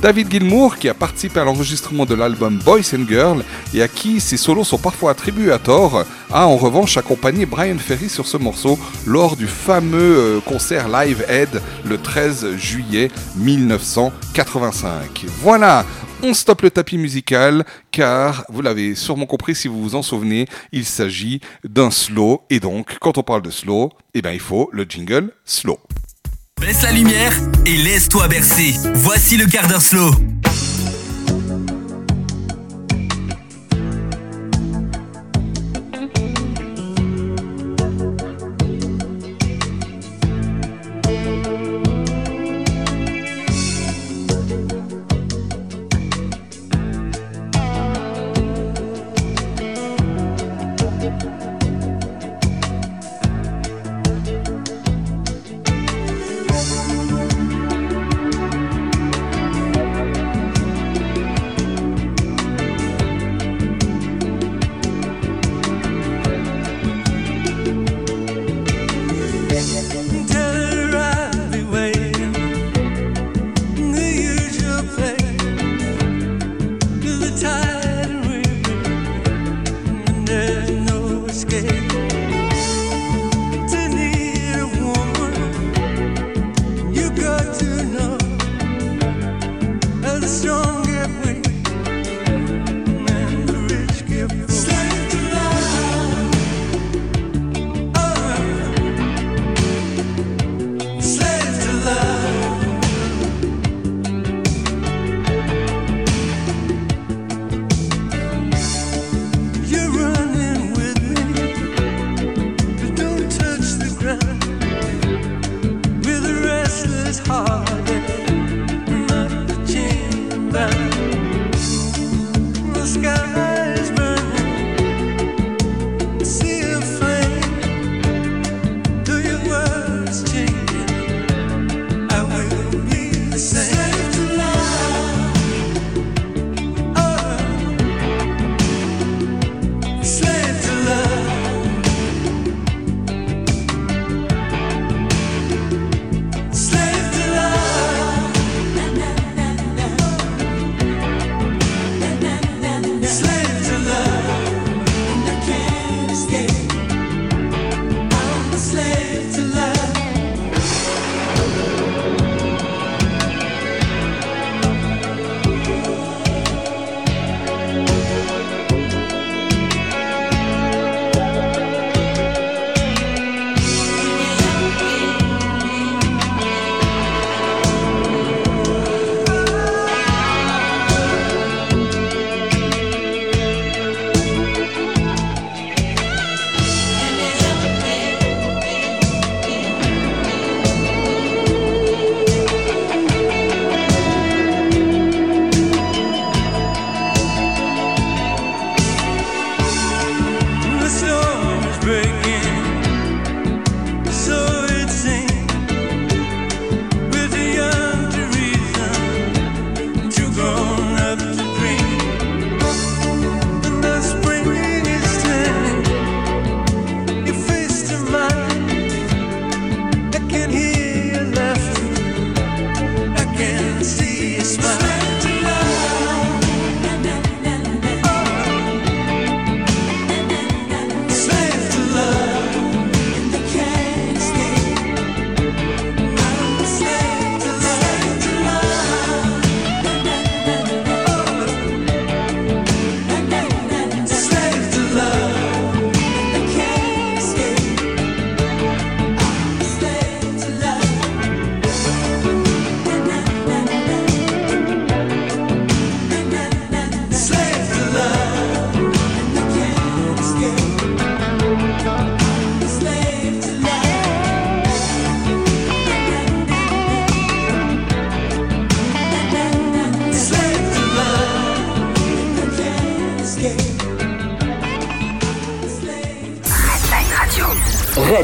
David 0.00 0.30
Gilmour, 0.30 0.78
qui 0.78 0.88
a 0.88 0.94
participé 0.94 1.40
à 1.40 1.44
l'enregistrement 1.44 2.06
de 2.06 2.14
l'album 2.14 2.58
Boys 2.64 2.94
and 2.94 3.06
Girls 3.08 3.42
et 3.74 3.82
à 3.82 3.88
qui 3.88 4.20
ces 4.20 4.36
solos 4.36 4.64
sont 4.64 4.78
parfois 4.78 5.10
attribués 5.10 5.50
à 5.50 5.58
tort, 5.58 6.04
a 6.30 6.46
en 6.46 6.56
revanche 6.56 6.96
accompagné 6.96 7.46
Brian 7.46 7.78
Ferry 7.78 8.08
sur 8.08 8.26
ce 8.26 8.36
morceau 8.36 8.78
lors 9.06 9.36
du 9.36 9.46
fameux 9.46 10.18
euh, 10.18 10.40
concert 10.40 10.88
Live 10.88 11.24
Aid 11.28 11.60
le 11.84 11.98
13 11.98 12.56
juillet 12.56 13.10
1985. 13.36 15.26
Voilà, 15.42 15.84
on 16.22 16.34
stoppe 16.34 16.62
le 16.62 16.70
tapis 16.70 16.98
musical 16.98 17.64
car, 17.90 18.44
vous 18.48 18.62
l'avez 18.62 18.94
sûrement 18.94 19.26
compris 19.26 19.54
si 19.54 19.68
vous 19.68 19.82
vous 19.82 19.94
en 19.94 20.02
souvenez, 20.02 20.46
il 20.72 20.84
s'agit 20.84 21.40
d'un 21.64 21.90
slow 21.90 22.42
et 22.50 22.60
donc 22.60 22.98
quand 23.00 23.18
on 23.18 23.22
parle 23.22 23.42
de 23.42 23.50
slow, 23.50 23.90
eh 24.14 24.22
ben, 24.22 24.32
il 24.32 24.40
faut 24.40 24.70
le 24.72 24.84
jingle 24.88 25.32
slow. 25.44 25.78
Baisse 26.60 26.82
la 26.82 26.92
lumière 26.92 27.32
et 27.66 27.76
laisse-toi 27.76 28.26
bercer. 28.28 28.74
Voici 28.94 29.36
le 29.36 29.46
quart 29.46 29.68
d'heure 29.68 29.82
slow. 29.82 30.10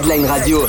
Redline 0.04 0.26
Radio. 0.26 0.66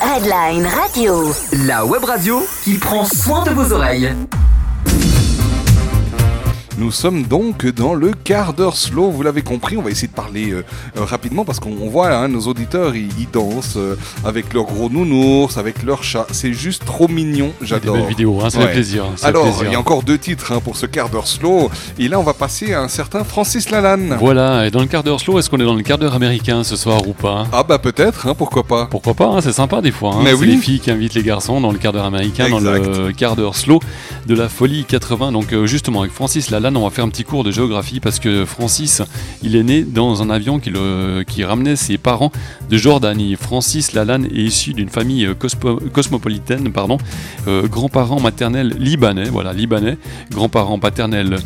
Redline 0.00 0.66
Radio. 0.66 1.34
La 1.66 1.84
web 1.84 2.02
radio 2.02 2.42
qui 2.62 2.78
prend 2.78 3.04
soin 3.04 3.44
de 3.44 3.50
vos 3.50 3.74
oreilles. 3.74 4.14
Nous 6.78 6.90
sommes 6.90 7.24
donc 7.24 7.66
dans 7.66 7.92
le 7.92 8.12
quart 8.12 8.54
d'heure 8.54 8.78
slow, 8.78 9.10
vous 9.10 9.22
l'avez 9.22 9.42
compris, 9.42 9.76
on 9.76 9.82
va 9.82 9.90
essayer 9.90 10.08
de 10.08 10.13
parler 10.34 10.52
euh, 10.52 10.64
euh, 10.96 11.04
rapidement 11.04 11.44
parce 11.44 11.60
qu'on 11.60 11.74
on 11.80 11.88
voit 11.88 12.14
hein, 12.14 12.28
nos 12.28 12.40
auditeurs, 12.42 12.94
ils, 12.96 13.08
ils 13.18 13.30
dansent 13.30 13.76
euh, 13.76 13.96
avec 14.24 14.52
leurs 14.52 14.64
gros 14.64 14.88
nounours, 14.88 15.56
avec 15.56 15.82
leurs 15.82 16.02
chats, 16.02 16.26
c'est 16.32 16.52
juste 16.52 16.84
trop 16.84 17.08
mignon, 17.08 17.52
j'adore. 17.62 17.96
belles 17.96 18.06
vidéos, 18.06 18.40
hein, 18.42 18.50
ça 18.50 18.60
fait 18.60 18.72
plaisir, 18.72 19.04
Alors, 19.22 19.62
il 19.64 19.72
y 19.72 19.74
a 19.74 19.78
encore 19.78 20.02
deux 20.02 20.18
titres 20.18 20.52
hein, 20.52 20.60
pour 20.62 20.76
ce 20.76 20.86
quart 20.86 21.08
d'heure 21.08 21.26
slow, 21.26 21.70
et 21.98 22.08
là 22.08 22.18
on 22.18 22.22
va 22.22 22.34
passer 22.34 22.74
à 22.74 22.82
un 22.82 22.88
certain 22.88 23.24
Francis 23.24 23.70
Lalanne. 23.70 24.16
Voilà, 24.18 24.66
et 24.66 24.70
dans 24.70 24.80
le 24.80 24.86
quart 24.86 25.02
d'heure 25.02 25.20
slow, 25.20 25.38
est-ce 25.38 25.48
qu'on 25.48 25.60
est 25.60 25.64
dans 25.64 25.74
le 25.74 25.82
quart 25.82 25.98
d'heure 25.98 26.14
américain 26.14 26.64
ce 26.64 26.76
soir 26.76 27.06
ou 27.06 27.12
pas? 27.12 27.46
Ah 27.52 27.62
bah 27.62 27.78
peut-être, 27.78 28.26
hein, 28.26 28.34
pourquoi 28.36 28.64
pas. 28.64 28.86
Pourquoi 28.86 29.14
pas, 29.14 29.26
hein, 29.26 29.40
c'est 29.40 29.52
sympa 29.52 29.80
des 29.80 29.92
fois. 29.92 30.16
Mais 30.22 30.30
c'est 30.30 30.36
oui. 30.36 30.46
les 30.48 30.56
filles 30.56 30.80
qui 30.80 30.90
invitent 30.90 31.14
les 31.14 31.22
garçons 31.22 31.60
dans 31.60 31.72
le 31.72 31.78
quart 31.78 31.92
d'heure 31.92 32.06
américain, 32.06 32.48
dans 32.48 32.60
le 32.60 33.12
quart 33.12 33.36
d'heure 33.36 33.56
slow 33.56 33.80
de 34.26 34.34
la 34.34 34.48
folie 34.48 34.84
80. 34.84 35.32
Donc 35.32 35.52
euh, 35.52 35.66
justement 35.66 36.00
avec 36.00 36.12
Francis 36.12 36.50
Lalanne 36.50 36.76
on 36.76 36.84
va 36.84 36.90
faire 36.90 37.04
un 37.04 37.08
petit 37.08 37.24
cours 37.24 37.44
de 37.44 37.50
géographie 37.50 38.00
parce 38.00 38.18
que 38.18 38.44
Francis, 38.44 39.02
il 39.42 39.56
est 39.56 39.62
né 39.62 39.82
dans 39.82 40.22
un 40.22 40.30
avion 40.30 40.58
qui, 40.58 41.44
ramenait 41.44 41.76
ses 41.76 41.98
parents 41.98 42.32
de 42.70 42.76
Jordanie. 42.76 43.36
Francis 43.36 43.92
Lalanne 43.92 44.26
est 44.26 44.42
issu 44.42 44.72
d'une 44.72 44.88
famille 44.88 45.26
euh, 45.26 45.34
cosmopolitaine, 45.92 46.72
pardon, 46.72 46.98
Euh, 47.46 47.68
grands-parents 47.68 48.20
maternels 48.20 48.74
libanais, 48.78 49.28
voilà, 49.28 49.52
libanais, 49.52 49.98
grands-parents 50.30 50.78
paternels 50.78 51.36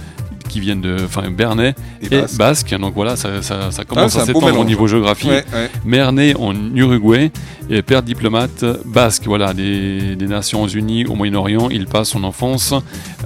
qui 0.49 0.61
viennent 0.61 0.81
de 0.81 0.97
enfin, 1.05 1.31
Bernais 1.31 1.75
Et 2.03 2.07
et, 2.07 2.21
basque. 2.21 2.37
basque. 2.39 2.75
Donc 2.79 2.95
voilà, 2.95 3.17
ça, 3.17 3.43
ça- 3.43 3.71
ça 3.71 3.83
Ah, 3.83 3.85
commence 3.85 4.13
c'est 4.13 4.21
à 4.21 4.25
s'étendre 4.25 4.59
au 4.59 4.65
niveau 4.65 4.87
géographie. 4.87 5.29
Ouais, 5.29 5.45
ouais. 5.53 5.71
Mère 5.85 6.13
née 6.13 6.35
en 6.37 6.55
Uruguay 6.75 7.31
et 7.71 7.83
père 7.83 8.03
diplomate 8.03 8.65
basque, 8.87 9.25
voilà, 9.27 9.53
des, 9.53 10.17
des 10.17 10.27
Nations 10.27 10.67
Unies 10.67 11.05
au 11.07 11.15
Moyen-Orient. 11.15 11.69
Il 11.71 11.87
passe 11.87 12.09
son 12.09 12.25
enfance 12.25 12.73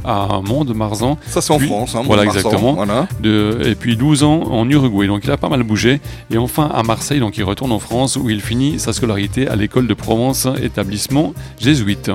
à 0.04 0.40
Mont-de-Marsan. 0.44 1.16
Ça, 1.28 1.40
c'est 1.40 1.52
en 1.52 1.58
Puis- 1.58 1.68
France, 1.68 1.94
hein, 1.94 2.02
voilà, 2.04 2.24
exactement. 2.24 2.72
voilà. 2.74 3.06
De- 3.20 3.60
et 3.64 3.74
puis 3.74 3.96
12 3.96 4.24
ans 4.24 4.42
en 4.50 4.68
Uruguay, 4.68 5.06
donc 5.06 5.20
il 5.24 5.30
a 5.30 5.36
pas 5.36 5.48
mal 5.48 5.62
bougé. 5.62 6.00
Et 6.32 6.38
enfin 6.38 6.68
à 6.74 6.82
Marseille, 6.82 7.20
donc 7.20 7.36
il 7.38 7.44
retourne 7.44 7.72
en 7.72 7.78
France 7.78 8.16
où 8.16 8.28
il 8.30 8.40
finit 8.40 8.78
sa 8.80 8.92
scolarité 8.92 9.46
à 9.48 9.54
l'école 9.56 9.86
de 9.86 9.94
Provence, 9.94 10.48
établissement 10.62 11.34
jésuite. 11.60 12.10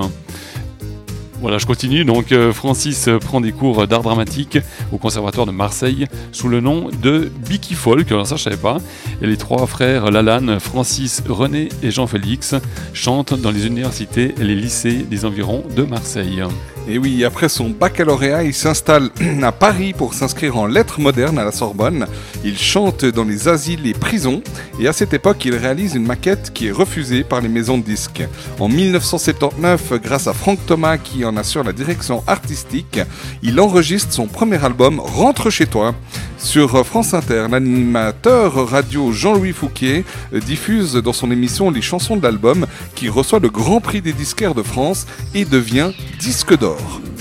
Voilà, 1.40 1.58
je 1.58 1.66
continue. 1.66 2.04
Donc, 2.04 2.32
euh, 2.32 2.52
Francis 2.52 3.08
prend 3.20 3.40
des 3.40 3.52
cours 3.52 3.86
d'art 3.86 4.02
dramatique 4.02 4.58
au 4.92 4.98
Conservatoire 4.98 5.46
de 5.46 5.52
Marseille 5.52 6.06
sous 6.32 6.48
le 6.48 6.60
nom 6.60 6.90
de 7.02 7.30
Bicky 7.48 7.74
Folk. 7.74 8.10
Alors, 8.10 8.26
ça, 8.26 8.36
je 8.36 8.42
savais 8.42 8.56
pas. 8.56 8.78
Et 9.22 9.26
les 9.26 9.36
trois 9.36 9.66
frères 9.66 10.10
Lalanne, 10.10 10.58
Francis, 10.58 11.22
René 11.28 11.68
et 11.82 11.92
Jean-Félix 11.92 12.56
chantent 12.92 13.34
dans 13.34 13.52
les 13.52 13.66
universités 13.66 14.34
et 14.38 14.44
les 14.44 14.56
lycées 14.56 15.04
des 15.08 15.24
environs 15.24 15.62
de 15.76 15.84
Marseille. 15.84 16.42
Et 16.90 16.96
oui, 16.96 17.22
après 17.22 17.50
son 17.50 17.68
baccalauréat, 17.68 18.44
il 18.44 18.54
s'installe 18.54 19.10
à 19.42 19.52
Paris 19.52 19.92
pour 19.92 20.14
s'inscrire 20.14 20.56
en 20.56 20.66
lettres 20.66 21.00
modernes 21.00 21.38
à 21.38 21.44
la 21.44 21.52
Sorbonne. 21.52 22.06
Il 22.44 22.56
chante 22.56 23.04
dans 23.04 23.24
les 23.24 23.46
asiles 23.46 23.86
et 23.86 23.92
prisons. 23.92 24.42
Et 24.80 24.88
à 24.88 24.94
cette 24.94 25.12
époque, 25.12 25.44
il 25.44 25.54
réalise 25.54 25.94
une 25.94 26.06
maquette 26.06 26.50
qui 26.54 26.68
est 26.68 26.72
refusée 26.72 27.24
par 27.24 27.42
les 27.42 27.48
maisons 27.48 27.76
de 27.76 27.82
disques. 27.82 28.22
En 28.58 28.68
1979, 28.68 30.00
grâce 30.02 30.28
à 30.28 30.32
Franck 30.32 30.64
Thomas 30.64 30.96
qui 30.96 31.26
en 31.26 31.36
assure 31.36 31.62
la 31.62 31.74
direction 31.74 32.24
artistique, 32.26 33.00
il 33.42 33.60
enregistre 33.60 34.14
son 34.14 34.26
premier 34.26 34.64
album 34.64 34.98
Rentre 34.98 35.50
chez 35.50 35.66
toi. 35.66 35.94
Sur 36.38 36.86
France 36.86 37.14
Inter, 37.14 37.48
l'animateur 37.50 38.70
radio 38.70 39.12
Jean-Louis 39.12 39.52
Fouquier 39.52 40.04
euh, 40.32 40.38
diffuse 40.38 40.94
dans 40.94 41.12
son 41.12 41.32
émission 41.32 41.70
les 41.70 41.82
chansons 41.82 42.16
de 42.16 42.22
l'album 42.22 42.66
qui 42.94 43.08
reçoit 43.08 43.40
le 43.40 43.50
Grand 43.50 43.80
Prix 43.80 44.00
des 44.00 44.12
disquaires 44.12 44.54
de 44.54 44.62
France 44.62 45.06
et 45.34 45.44
devient 45.44 45.90
disque 46.20 46.56
d'or. 46.56 46.77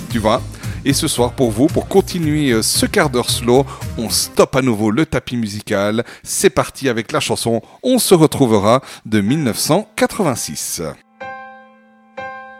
Tu 0.10 0.20
vois 0.20 0.42
et 0.86 0.94
ce 0.94 1.10
soir, 1.10 1.34
pour 1.34 1.52
vous, 1.52 1.68
pour 1.68 1.90
continuer 1.90 2.52
euh, 2.52 2.62
ce 2.62 2.86
quart 2.86 3.10
d'heure 3.10 3.30
slow, 3.30 3.66
on 3.98 4.10
stoppe 4.10 4.56
à 4.56 4.62
nouveau 4.62 4.90
le 4.90 5.06
tapis 5.06 5.36
musical. 5.36 6.06
C'est 6.24 6.50
parti 6.50 6.88
avec 6.88 7.12
la 7.12 7.20
chanson 7.20 7.62
On 7.84 8.00
se 8.00 8.14
retrouvera 8.14 8.82
de 9.06 9.20
1986. 9.20 10.84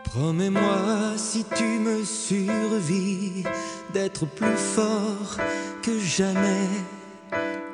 Promets-moi 0.04 1.14
si 1.16 1.46
tu 1.56 1.64
me 1.64 2.04
survis 2.04 3.44
d'être 3.94 4.26
plus 4.26 4.56
fort 4.56 5.38
que 5.82 5.98
jamais. 5.98 6.68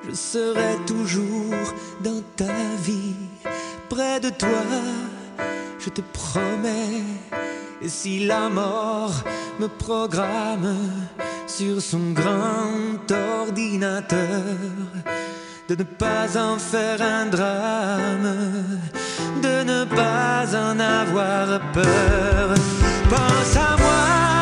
Je 0.09 0.14
serai 0.14 0.76
toujours 0.86 1.64
dans 2.01 2.22
ta 2.36 2.52
vie, 2.84 3.16
près 3.88 4.20
de 4.20 4.30
toi, 4.30 4.48
je 5.78 5.90
te 5.90 6.01
promets. 6.01 7.02
Et 7.82 7.89
si 7.89 8.27
la 8.27 8.48
mort 8.48 9.15
me 9.61 9.69
programme 9.69 10.77
sur 11.47 11.81
son 11.81 12.12
grand 12.12 13.11
ordinateur, 13.40 14.43
de 15.69 15.74
ne 15.77 15.85
pas 15.85 16.36
en 16.36 16.59
faire 16.59 17.01
un 17.02 17.27
drame, 17.27 18.35
de 19.43 19.65
ne 19.65 19.85
pas 19.85 20.44
en 20.56 20.78
avoir 20.78 21.61
peur. 21.73 22.55
Pense 23.11 23.56
à 23.56 23.77
moi 23.77 24.34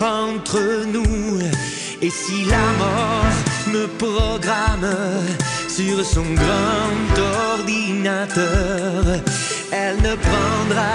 entre 0.00 0.84
nous. 0.86 1.40
Et 2.02 2.10
si 2.10 2.44
la 2.44 2.66
mort 2.78 3.36
me 3.72 3.86
programme 3.86 4.90
sur 5.68 6.04
son 6.04 6.24
grand 6.34 7.52
ordinateur, 7.52 9.04
elle 9.72 9.96
ne 9.96 10.14
prendra 10.16 10.94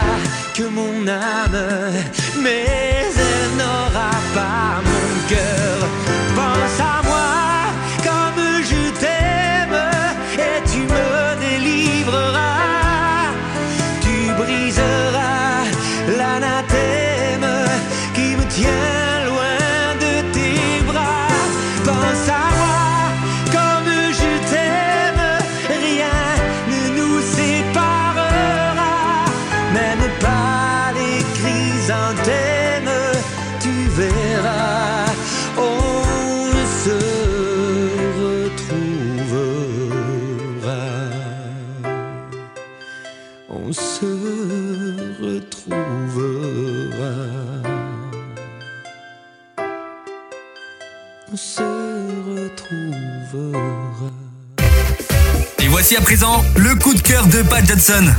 que 0.56 0.64
mon 0.64 1.08
âme, 1.08 1.94
mais 2.42 2.66
elle 2.66 3.58
n'aura 3.58 4.12
pas 4.34 4.82
mon 4.84 5.30
cœur. 5.30 6.05
Voici 55.88 55.98
à 55.98 56.02
présent 56.02 56.44
le 56.56 56.74
coup 56.80 56.96
de 56.96 57.02
cœur 57.02 57.28
de 57.28 57.44
Pat 57.44 57.64
Johnson. 57.64 58.12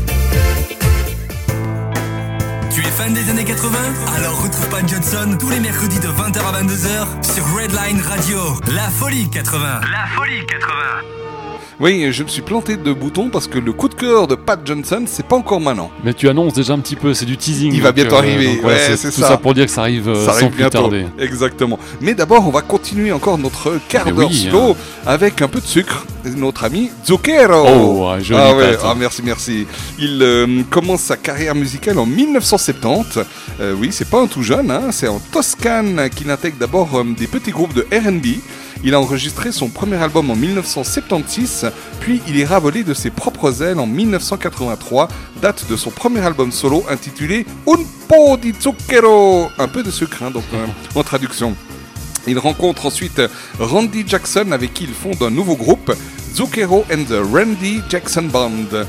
Tu 2.72 2.80
es 2.80 2.90
fan 2.92 3.12
des 3.12 3.28
années 3.28 3.44
80 3.44 3.76
Alors 4.14 4.40
retrouve 4.40 4.68
Pat 4.68 4.88
Johnson 4.88 5.36
tous 5.36 5.50
les 5.50 5.58
mercredis 5.58 5.98
de 5.98 6.06
20h 6.06 6.38
à 6.38 6.62
22h 6.62 7.34
sur 7.34 7.44
Redline 7.56 8.00
Radio. 8.02 8.38
La 8.72 8.88
folie 8.88 9.28
80. 9.28 9.80
La 9.90 10.06
folie 10.14 10.46
80. 10.46 11.15
Oui, 11.78 12.10
je 12.10 12.22
me 12.22 12.28
suis 12.28 12.40
planté 12.40 12.78
de 12.78 12.92
bouton 12.94 13.28
parce 13.28 13.46
que 13.46 13.58
le 13.58 13.70
coup 13.70 13.90
de 13.90 13.94
cœur 13.94 14.26
de 14.26 14.34
Pat 14.34 14.58
Johnson, 14.64 15.04
c'est 15.06 15.26
pas 15.26 15.36
encore 15.36 15.60
maintenant. 15.60 15.90
Mais 16.04 16.14
tu 16.14 16.26
annonces 16.26 16.54
déjà 16.54 16.72
un 16.72 16.78
petit 16.78 16.96
peu, 16.96 17.12
c'est 17.12 17.26
du 17.26 17.36
teasing. 17.36 17.70
Il 17.74 17.82
va 17.82 17.92
bientôt 17.92 18.14
euh, 18.14 18.18
arriver. 18.20 18.46
donc 18.54 18.62
voilà, 18.62 18.78
ouais, 18.78 18.96
c'est 18.96 19.10
tout 19.10 19.20
ça. 19.20 19.36
pour 19.36 19.52
dire 19.52 19.66
que 19.66 19.70
ça 19.70 19.82
arrive 19.82 20.08
euh, 20.08 20.14
Ça 20.24 20.32
sans 20.32 20.36
arrive 20.38 20.48
plus 20.52 20.56
bientôt. 20.56 20.78
tarder. 20.78 21.06
Exactement. 21.18 21.78
Mais 22.00 22.14
d'abord, 22.14 22.48
on 22.48 22.50
va 22.50 22.62
continuer 22.62 23.12
encore 23.12 23.36
notre 23.36 23.78
quart 23.90 24.06
d'heure 24.10 24.30
oui, 24.30 24.48
slow 24.48 24.70
hein. 24.70 24.74
avec 25.04 25.42
un 25.42 25.48
peu 25.48 25.60
de 25.60 25.66
sucre. 25.66 26.06
Notre 26.34 26.64
ami 26.64 26.90
Zucchero. 27.06 27.66
Oh, 27.68 28.10
joli 28.22 28.40
ah 28.42 28.56
ouais, 28.56 28.72
Pat. 28.72 28.80
ah, 28.84 28.94
merci, 28.98 29.20
merci. 29.22 29.66
Il 29.98 30.18
euh, 30.22 30.62
commence 30.70 31.02
sa 31.02 31.18
carrière 31.18 31.54
musicale 31.54 31.98
en 31.98 32.06
1970. 32.06 33.18
Euh, 33.60 33.74
oui, 33.78 33.90
c'est 33.92 34.08
pas 34.08 34.22
un 34.22 34.26
tout 34.26 34.42
jeune. 34.42 34.70
hein. 34.70 34.84
C'est 34.92 35.08
en 35.08 35.20
Toscane 35.20 36.08
qu'il 36.16 36.30
intègre 36.30 36.56
d'abord 36.58 37.04
des 37.04 37.26
petits 37.26 37.50
groupes 37.52 37.74
de 37.74 37.82
R&B. 37.92 38.26
Il 38.84 38.94
a 38.94 39.00
enregistré 39.00 39.52
son 39.52 39.68
premier 39.68 39.96
album 39.96 40.30
en 40.30 40.36
1976, 40.36 41.70
puis 42.00 42.20
il 42.28 42.36
ira 42.36 42.58
voler 42.58 42.84
de 42.84 42.94
ses 42.94 43.10
propres 43.10 43.62
ailes 43.62 43.80
en 43.80 43.86
1983, 43.86 45.08
date 45.40 45.66
de 45.68 45.76
son 45.76 45.90
premier 45.90 46.20
album 46.20 46.52
solo 46.52 46.84
intitulé 46.88 47.46
Un 47.66 47.82
po 48.08 48.36
di 48.36 48.52
zucchero, 48.60 49.48
un 49.58 49.68
peu 49.68 49.82
de 49.82 49.90
sucre, 49.90 50.22
hein, 50.22 50.30
donc 50.30 50.44
en 50.94 51.02
traduction. 51.02 51.56
Il 52.26 52.38
rencontre 52.38 52.86
ensuite 52.86 53.22
Randy 53.58 54.04
Jackson 54.06 54.50
avec 54.52 54.74
qui 54.74 54.84
il 54.84 54.94
fonde 54.94 55.22
un 55.22 55.30
nouveau 55.30 55.56
groupe, 55.56 55.92
Zucchero 56.34 56.84
and 56.92 57.04
the 57.04 57.20
Randy 57.32 57.82
Jackson 57.88 58.24
Band. 58.24 58.84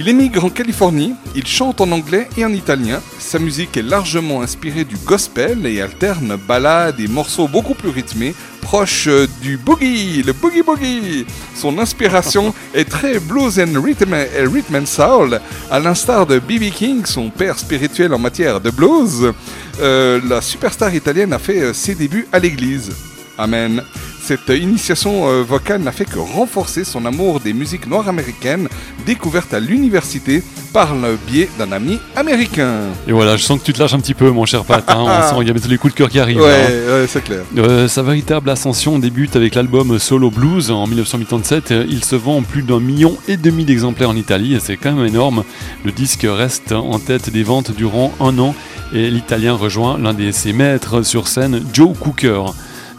Il 0.00 0.08
émigre 0.08 0.44
en 0.44 0.48
Californie, 0.48 1.14
il 1.34 1.44
chante 1.44 1.80
en 1.80 1.90
anglais 1.90 2.28
et 2.36 2.44
en 2.44 2.52
italien. 2.52 3.00
Sa 3.18 3.40
musique 3.40 3.76
est 3.76 3.82
largement 3.82 4.42
inspirée 4.42 4.84
du 4.84 4.94
gospel 4.96 5.66
et 5.66 5.80
alterne 5.80 6.36
ballades 6.46 7.00
et 7.00 7.08
morceaux 7.08 7.48
beaucoup 7.48 7.74
plus 7.74 7.88
rythmés, 7.88 8.32
proches 8.60 9.08
euh, 9.08 9.26
du 9.42 9.56
boogie, 9.56 10.22
le 10.22 10.32
boogie 10.32 10.62
boogie. 10.62 11.26
Son 11.56 11.80
inspiration 11.80 12.54
est 12.74 12.88
très 12.88 13.18
blues 13.18 13.58
and 13.58 13.82
rhythm, 13.82 14.14
and 14.14 14.86
soul, 14.86 15.40
à 15.68 15.80
l'instar 15.80 16.26
de 16.26 16.38
B.B. 16.38 16.70
King, 16.72 17.04
son 17.04 17.30
père 17.30 17.58
spirituel 17.58 18.14
en 18.14 18.20
matière 18.20 18.60
de 18.60 18.70
blues. 18.70 19.32
Euh, 19.80 20.20
la 20.28 20.40
superstar 20.40 20.94
italienne 20.94 21.32
a 21.32 21.40
fait 21.40 21.60
euh, 21.60 21.72
ses 21.72 21.96
débuts 21.96 22.28
à 22.32 22.38
l'église. 22.38 22.92
Amen. 23.36 23.82
Cette 24.22 24.48
initiation 24.50 25.28
euh, 25.28 25.42
vocale 25.42 25.80
n'a 25.82 25.92
fait 25.92 26.04
que 26.04 26.18
renforcer 26.18 26.84
son 26.84 27.06
amour 27.06 27.40
des 27.40 27.52
musiques 27.52 27.86
noires 27.86 28.08
américaines, 28.08 28.68
découverte 29.06 29.54
à 29.54 29.60
l'université 29.60 30.42
par 30.72 30.94
le 30.94 31.16
biais 31.26 31.48
d'un 31.58 31.72
ami 31.72 31.98
américain. 32.14 32.74
Et 33.06 33.12
voilà, 33.12 33.36
je 33.36 33.42
sens 33.42 33.58
que 33.58 33.64
tu 33.64 33.72
te 33.72 33.78
lâches 33.78 33.94
un 33.94 34.00
petit 34.00 34.14
peu, 34.14 34.30
mon 34.30 34.44
cher 34.44 34.64
Pat. 34.64 34.84
hein. 34.88 34.96
On 35.32 35.38
sent 35.40 35.46
y 35.46 35.50
a 35.50 35.54
les 35.68 35.78
coups 35.78 35.94
de 35.94 35.98
cœur 35.98 36.08
qui 36.10 36.20
arrivent. 36.20 36.40
Ouais, 36.40 36.66
hein. 36.68 36.92
ouais, 36.92 37.06
c'est 37.08 37.24
clair. 37.24 37.40
Euh, 37.56 37.88
sa 37.88 38.02
véritable 38.02 38.50
ascension 38.50 38.98
débute 38.98 39.34
avec 39.36 39.54
l'album 39.54 39.98
Solo 39.98 40.30
Blues 40.30 40.70
en 40.70 40.86
1987. 40.86 41.70
Euh, 41.72 41.86
Il 41.88 42.04
se 42.04 42.16
vend 42.16 42.36
en 42.36 42.42
plus 42.42 42.62
d'un 42.62 42.80
million 42.80 43.16
et 43.28 43.36
demi 43.38 43.64
d'exemplaires 43.64 44.10
en 44.10 44.16
Italie, 44.16 44.54
et 44.54 44.60
c'est 44.60 44.76
quand 44.76 44.92
même 44.92 45.06
énorme. 45.06 45.44
Le 45.84 45.92
disque 45.92 46.26
reste 46.28 46.72
en 46.72 46.98
tête 46.98 47.30
des 47.30 47.44
ventes 47.44 47.70
durant 47.74 48.12
un 48.20 48.38
an 48.38 48.54
et 48.92 49.10
l'Italien 49.10 49.54
rejoint 49.54 49.98
l'un 49.98 50.14
de 50.14 50.30
ses 50.32 50.52
maîtres 50.52 51.02
sur 51.02 51.28
scène, 51.28 51.62
Joe 51.72 51.96
Cooker. 51.98 52.42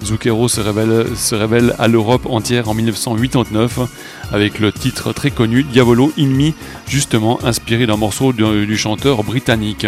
Zucchero 0.03 0.47
se 0.47 0.61
révèle, 1.35 1.75
à 1.77 1.87
l'Europe 1.87 2.25
entière 2.25 2.69
en 2.69 2.73
1989 2.73 3.79
avec 4.31 4.59
le 4.59 4.71
titre 4.71 5.13
très 5.13 5.31
connu 5.31 5.63
Diavolo 5.63 6.11
in 6.17 6.27
Me, 6.27 6.51
justement 6.87 7.39
inspiré 7.43 7.85
d'un 7.85 7.97
morceau 7.97 8.33
du, 8.33 8.77
chanteur 8.77 9.23
britannique. 9.23 9.87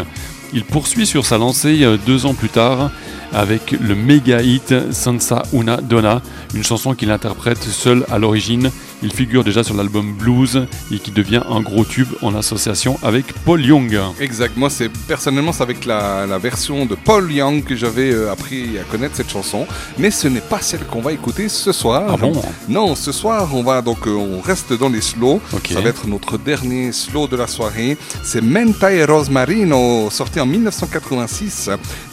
Il 0.53 0.65
poursuit 0.65 1.05
sur 1.05 1.25
sa 1.25 1.37
lancée 1.37 1.83
euh, 1.83 1.97
deux 2.05 2.25
ans 2.25 2.33
plus 2.33 2.49
tard 2.49 2.91
avec 3.31 3.71
le 3.71 3.95
méga 3.95 4.41
hit 4.41 4.73
Senza 4.91 5.43
una 5.53 5.77
donna, 5.77 6.21
une 6.53 6.63
chanson 6.63 6.93
qu'il 6.93 7.09
interprète 7.09 7.63
seul 7.63 8.05
à 8.11 8.19
l'origine. 8.19 8.69
Il 9.03 9.11
figure 9.11 9.43
déjà 9.43 9.63
sur 9.63 9.75
l'album 9.75 10.13
Blues 10.13 10.67
et 10.91 10.99
qui 10.99 11.11
devient 11.11 11.41
un 11.49 11.61
gros 11.61 11.85
tube 11.85 12.09
en 12.21 12.35
association 12.35 12.99
avec 13.01 13.33
Paul 13.45 13.65
Young. 13.65 13.97
Exact. 14.19 14.55
Moi, 14.57 14.69
c'est 14.69 14.89
personnellement, 15.07 15.51
c'est 15.53 15.63
avec 15.63 15.85
la, 15.85 16.27
la 16.27 16.37
version 16.37 16.85
de 16.85 16.95
Paul 16.95 17.31
Young 17.31 17.63
que 17.63 17.75
j'avais 17.75 18.11
euh, 18.11 18.31
appris 18.31 18.77
à 18.77 18.83
connaître 18.83 19.15
cette 19.15 19.29
chanson. 19.29 19.65
Mais 19.97 20.11
ce 20.11 20.27
n'est 20.27 20.39
pas 20.41 20.61
celle 20.61 20.85
qu'on 20.85 21.01
va 21.01 21.13
écouter 21.13 21.49
ce 21.49 21.71
soir. 21.71 22.03
Ah 22.09 22.17
bon? 22.17 22.33
Non, 22.69 22.95
ce 22.95 23.11
soir, 23.11 23.49
on 23.53 23.63
va 23.63 23.81
donc, 23.81 24.07
euh, 24.07 24.11
on 24.11 24.39
reste 24.39 24.73
dans 24.73 24.89
les 24.89 25.01
slows. 25.01 25.41
Ok. 25.53 25.69
Ça 25.73 25.81
va 25.81 25.89
être 25.89 26.07
notre 26.07 26.37
dernier 26.37 26.91
slow 26.91 27.27
de 27.27 27.37
la 27.37 27.47
soirée. 27.47 27.97
C'est 28.23 28.41
Menta 28.41 28.91
e 28.91 29.05
Rosmarino, 29.05 30.09
sorti 30.11 30.39
en 30.39 30.45
1986 30.45 31.69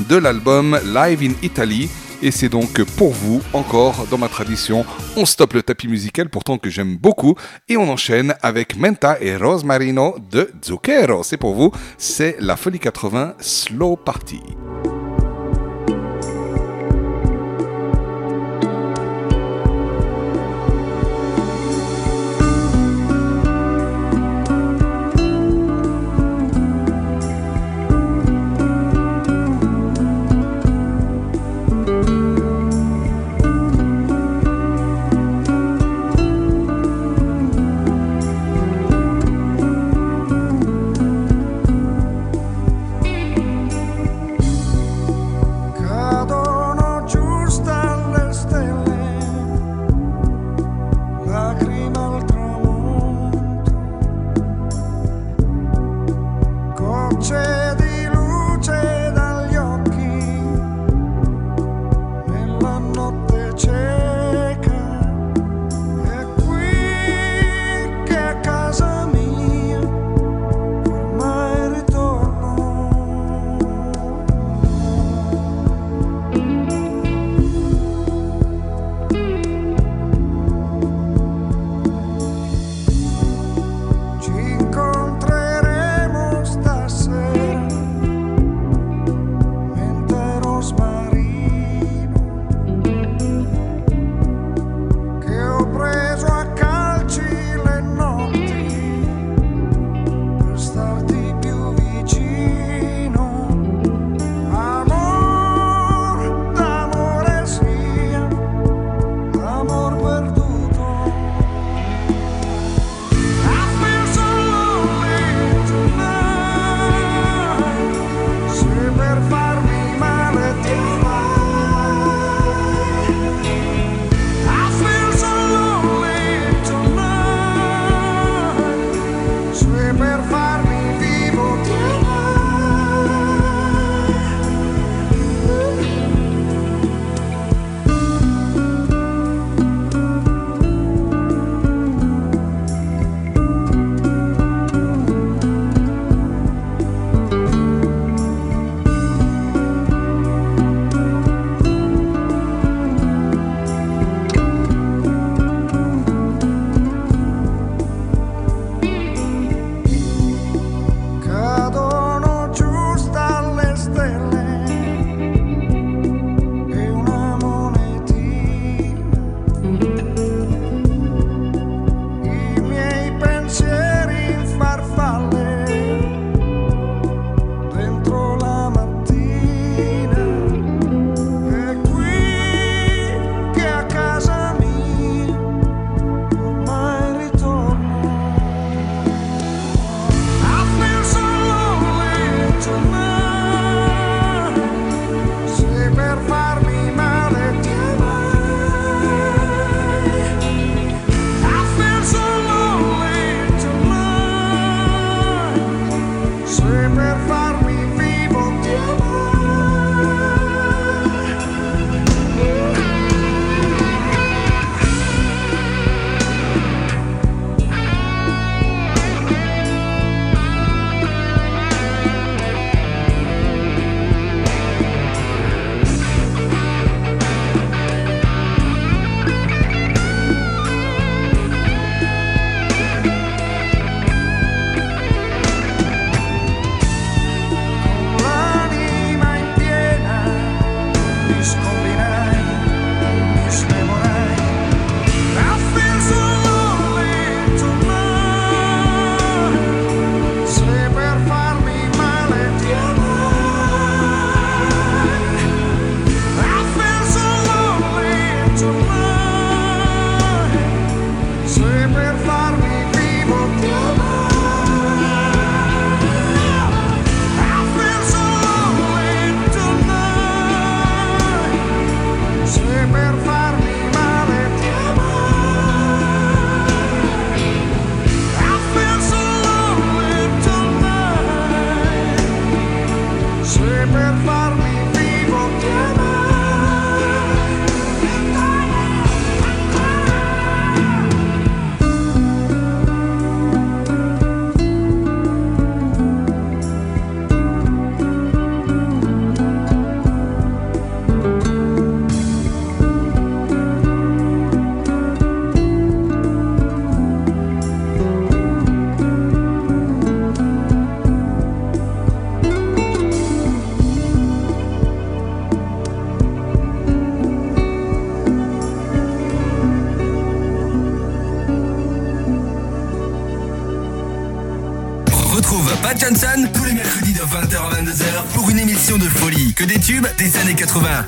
de 0.09 0.17
l'album 0.17 0.79
Live 0.87 1.23
in 1.23 1.35
Italy. 1.43 1.89
Et 2.21 2.33
c'est 2.33 2.49
donc 2.49 2.83
pour 2.97 3.13
vous, 3.13 3.41
encore 3.53 4.07
dans 4.11 4.19
ma 4.19 4.29
tradition, 4.29 4.85
on 5.17 5.25
stoppe 5.25 5.53
le 5.53 5.63
tapis 5.63 5.87
musical 5.87 6.29
pourtant 6.29 6.59
que 6.59 6.69
j'aime 6.69 6.97
beaucoup 6.97 7.37
et 7.69 7.77
on 7.77 7.89
enchaîne 7.89 8.35
avec 8.43 8.77
Menta 8.77 9.19
et 9.21 9.37
Rosmarino 9.37 10.17
de 10.31 10.51
Zucchero. 10.65 11.23
C'est 11.23 11.37
pour 11.37 11.55
vous, 11.55 11.71
c'est 11.97 12.37
la 12.41 12.57
Folie 12.57 12.81
80 12.81 13.35
Slow 13.39 13.95
Party. 13.97 14.41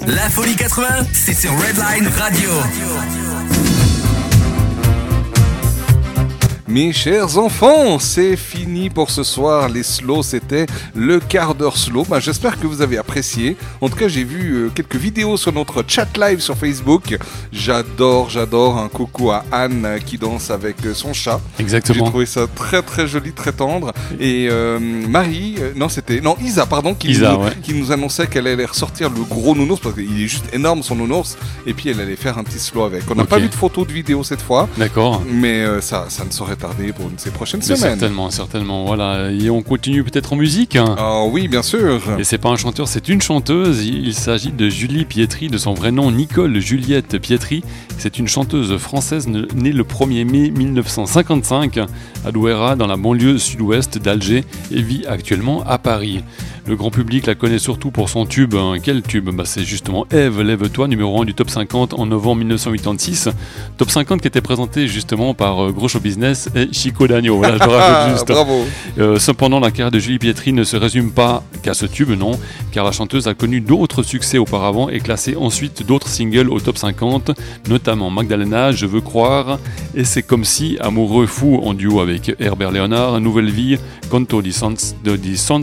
La 0.07 0.31
folie 0.31 0.57
80, 0.57 0.87
c'est 1.13 1.35
sur 1.35 1.51
Redline 1.53 2.09
Radio. 2.17 2.51
Mes 6.67 6.93
chers 6.93 7.37
enfants, 7.37 7.99
c'est 7.99 8.37
fini 8.81 8.91
pour 8.91 9.11
ce 9.11 9.23
soir. 9.23 9.69
Les 9.69 9.83
slows, 9.83 10.23
c'était 10.23 10.67
le 10.95 11.21
quart 11.21 11.55
d'heure 11.55 11.77
slow. 11.77 12.05
Bah, 12.09 12.19
J'espère 12.21 12.59
que 12.59 12.67
vous 12.67 12.81
avez 12.81 12.97
apprécié. 12.97 13.57
En 13.83 13.89
tout 13.91 13.97
cas, 13.97 14.09
j'ai 14.09 14.25
vu 14.25 14.55
euh, 14.55 14.69
quelques 14.75 14.97
vidéos 14.97 15.37
sur 15.37 15.53
notre 15.53 15.85
chat 15.87 16.09
live 16.17 16.41
sur 16.41 16.57
Facebook. 16.57 17.19
J'adore, 17.53 18.31
j'adore. 18.31 18.79
Un 18.79 18.89
coucou 18.89 19.31
à 19.33 19.45
Anne 19.53 19.99
qui 20.07 20.17
danse 20.17 20.51
avec 20.51 20.77
euh, 20.87 20.95
son 20.95 21.13
chat. 21.13 21.41
Exactement. 21.59 22.05
J'ai 22.05 22.11
trouvé 22.11 22.27
ça 22.27 22.47
très 22.55 22.81
très 22.83 23.07
joli, 23.07 23.33
très 23.33 23.53
tendre. 23.53 23.93
Et 24.19 24.49
euh, 24.51 24.79
Marie, 24.81 25.57
euh, 25.61 25.73
non 25.77 25.89
c'était, 25.91 26.21
non 26.23 26.37
Isa 26.43 26.65
pardon, 26.65 26.95
qui, 26.95 27.09
Isa, 27.11 27.33
nous, 27.33 27.45
ouais. 27.45 27.51
qui 27.63 27.75
nous 27.75 27.93
annonçait 27.93 28.27
qu'elle 28.29 28.47
allait 28.47 28.65
ressortir 28.65 29.11
le 29.11 29.23
gros 29.23 29.55
nounours 29.55 29.81
parce 29.81 29.95
qu'il 29.95 30.23
est 30.23 30.29
juste 30.29 30.47
énorme 30.55 30.83
son 30.83 30.95
nounours. 30.95 31.37
Et 31.67 31.75
puis 31.75 31.91
elle 31.91 32.01
allait 32.01 32.17
faire 32.17 32.39
un 32.39 32.45
petit 32.45 32.59
slow 32.59 32.85
avec. 32.85 33.03
On 33.11 33.15
n'a 33.15 33.25
pas 33.25 33.39
vu 33.39 33.49
de 33.49 33.55
photos 33.55 33.87
de 33.87 33.93
vidéo 33.93 34.25
cette 34.25 34.41
fois. 34.43 34.69
D'accord. 34.79 35.23
Mais 35.31 35.65
ça, 35.83 36.07
ça 36.09 36.25
ne 36.25 36.31
saurait 36.31 36.57
tarder 36.57 36.93
pour 36.93 37.09
une 37.11 37.17
de 37.17 37.21
ces 37.21 37.31
prochaines 37.31 37.61
Mais 37.61 37.67
semaines. 37.77 37.99
certainement, 37.99 38.31
certainement. 38.31 38.70
Voilà. 38.87 39.31
Et 39.31 39.51
on 39.51 39.63
continue 39.63 40.05
peut-être 40.05 40.33
en 40.33 40.37
musique. 40.37 40.77
Ah 40.77 41.25
oui, 41.25 41.49
bien 41.49 41.63
sûr. 41.63 42.01
Et 42.19 42.25
c'est 42.25 42.39
pas 42.39 42.51
un 42.51 42.57
chanteur, 42.57 42.89
c'est 42.89 43.09
une 43.09 43.21
chanteuse. 43.21 43.85
Il 43.85 44.15
s'agit 44.15 44.53
de 44.53 44.69
Julie 44.69 45.05
Pietri, 45.05 45.49
de 45.49 45.59
son 45.59 45.75
vrai 45.75 45.93
nom 45.93 46.11
Nicole 46.11 46.59
Juliette 46.59 47.19
Pietri. 47.19 47.63
C'est 47.99 48.19
une 48.19 48.29
chanteuse 48.29 48.77
française 48.79 49.29
née 49.29 49.73
le 49.73 49.85
1er 49.85 50.25
mai 50.25 50.51
1955 50.51 51.79
à 52.25 52.33
Douera, 52.33 52.77
dans 52.77 52.87
la 52.87 52.97
banlieue 52.97 53.39
sud-ouest 53.39 53.99
d'Alger, 53.99 54.45
et 54.73 54.83
vit 54.83 55.05
actuellement 55.07 55.63
à 55.67 55.79
Paris. 55.79 56.23
Le 56.67 56.77
grand 56.77 56.91
public 56.91 57.27
la 57.27 57.35
connaît 57.35 57.59
surtout 57.59 57.91
pour 57.91 58.09
son 58.09 58.27
tube. 58.27 58.55
hein. 58.55 58.75
Quel 58.83 59.03
tube? 59.03 59.29
Bah, 59.31 59.45
C'est 59.47 59.65
justement 59.65 60.07
Eve, 60.13 60.43
lève-toi, 60.43 60.89
numéro 60.89 61.21
1 61.21 61.25
du 61.25 61.35
top 61.35 61.51
50 61.51 61.95
en 61.95 62.07
novembre 62.07 62.37
1986. 62.39 63.29
Top 63.77 63.91
50 63.91 64.21
qui 64.21 64.29
était 64.29 64.41
présenté 64.41 64.87
justement 64.87 65.35
par 65.35 65.65
euh, 65.65 65.71
Gros 65.73 65.89
Show 65.89 66.01
Business 66.01 66.49
et 66.55 66.69
Chico 66.73 67.07
Dagno. 67.09 67.39
Voilà, 67.39 67.59
je 67.59 67.65
le 67.65 67.71
rajoute 67.71 68.13
juste. 68.15 68.29
Bravo. 68.29 68.65
Euh, 68.99 69.19
cependant, 69.19 69.59
la 69.61 69.71
carrière 69.71 69.91
de 69.91 69.99
Julie 69.99 70.19
Pietri 70.19 70.53
ne 70.53 70.65
se 70.65 70.77
résume 70.77 71.11
pas 71.13 71.43
qu'à 71.63 71.75
ce 71.75 71.87
tube, 71.87 72.11
non, 72.11 72.33
car 72.73 72.85
la 72.85 72.93
chanteuse 72.93 73.27
a 73.27 73.35
connu 73.35 73.61
d'autres 73.61 74.03
succès 74.03 74.39
auparavant 74.39 74.89
et 74.89 75.01
classé 75.01 75.37
ensuite 75.37 75.87
d'autres 75.87 76.09
singles 76.09 76.49
au 76.51 76.61
top 76.61 76.79
50, 76.79 77.33
notamment 77.69 78.11
Magdalena, 78.11 78.73
Je 78.73 78.87
veux 78.87 79.01
croire, 79.01 79.59
et 79.95 80.05
C'est 80.05 80.23
comme 80.23 80.45
si, 80.45 80.77
Amoureux 80.81 81.27
fou 81.27 81.61
en 81.65 81.75
duo 81.75 82.01
avec 82.01 82.33
Herbert 82.39 82.71
Léonard, 82.71 83.21
Nouvelle 83.21 83.51
vie, 83.51 83.79
Conto 84.11 84.43
di, 84.43 84.53
Sans, 84.53 84.95
de, 85.05 85.17
di 85.17 85.37
Sans- 85.37 85.61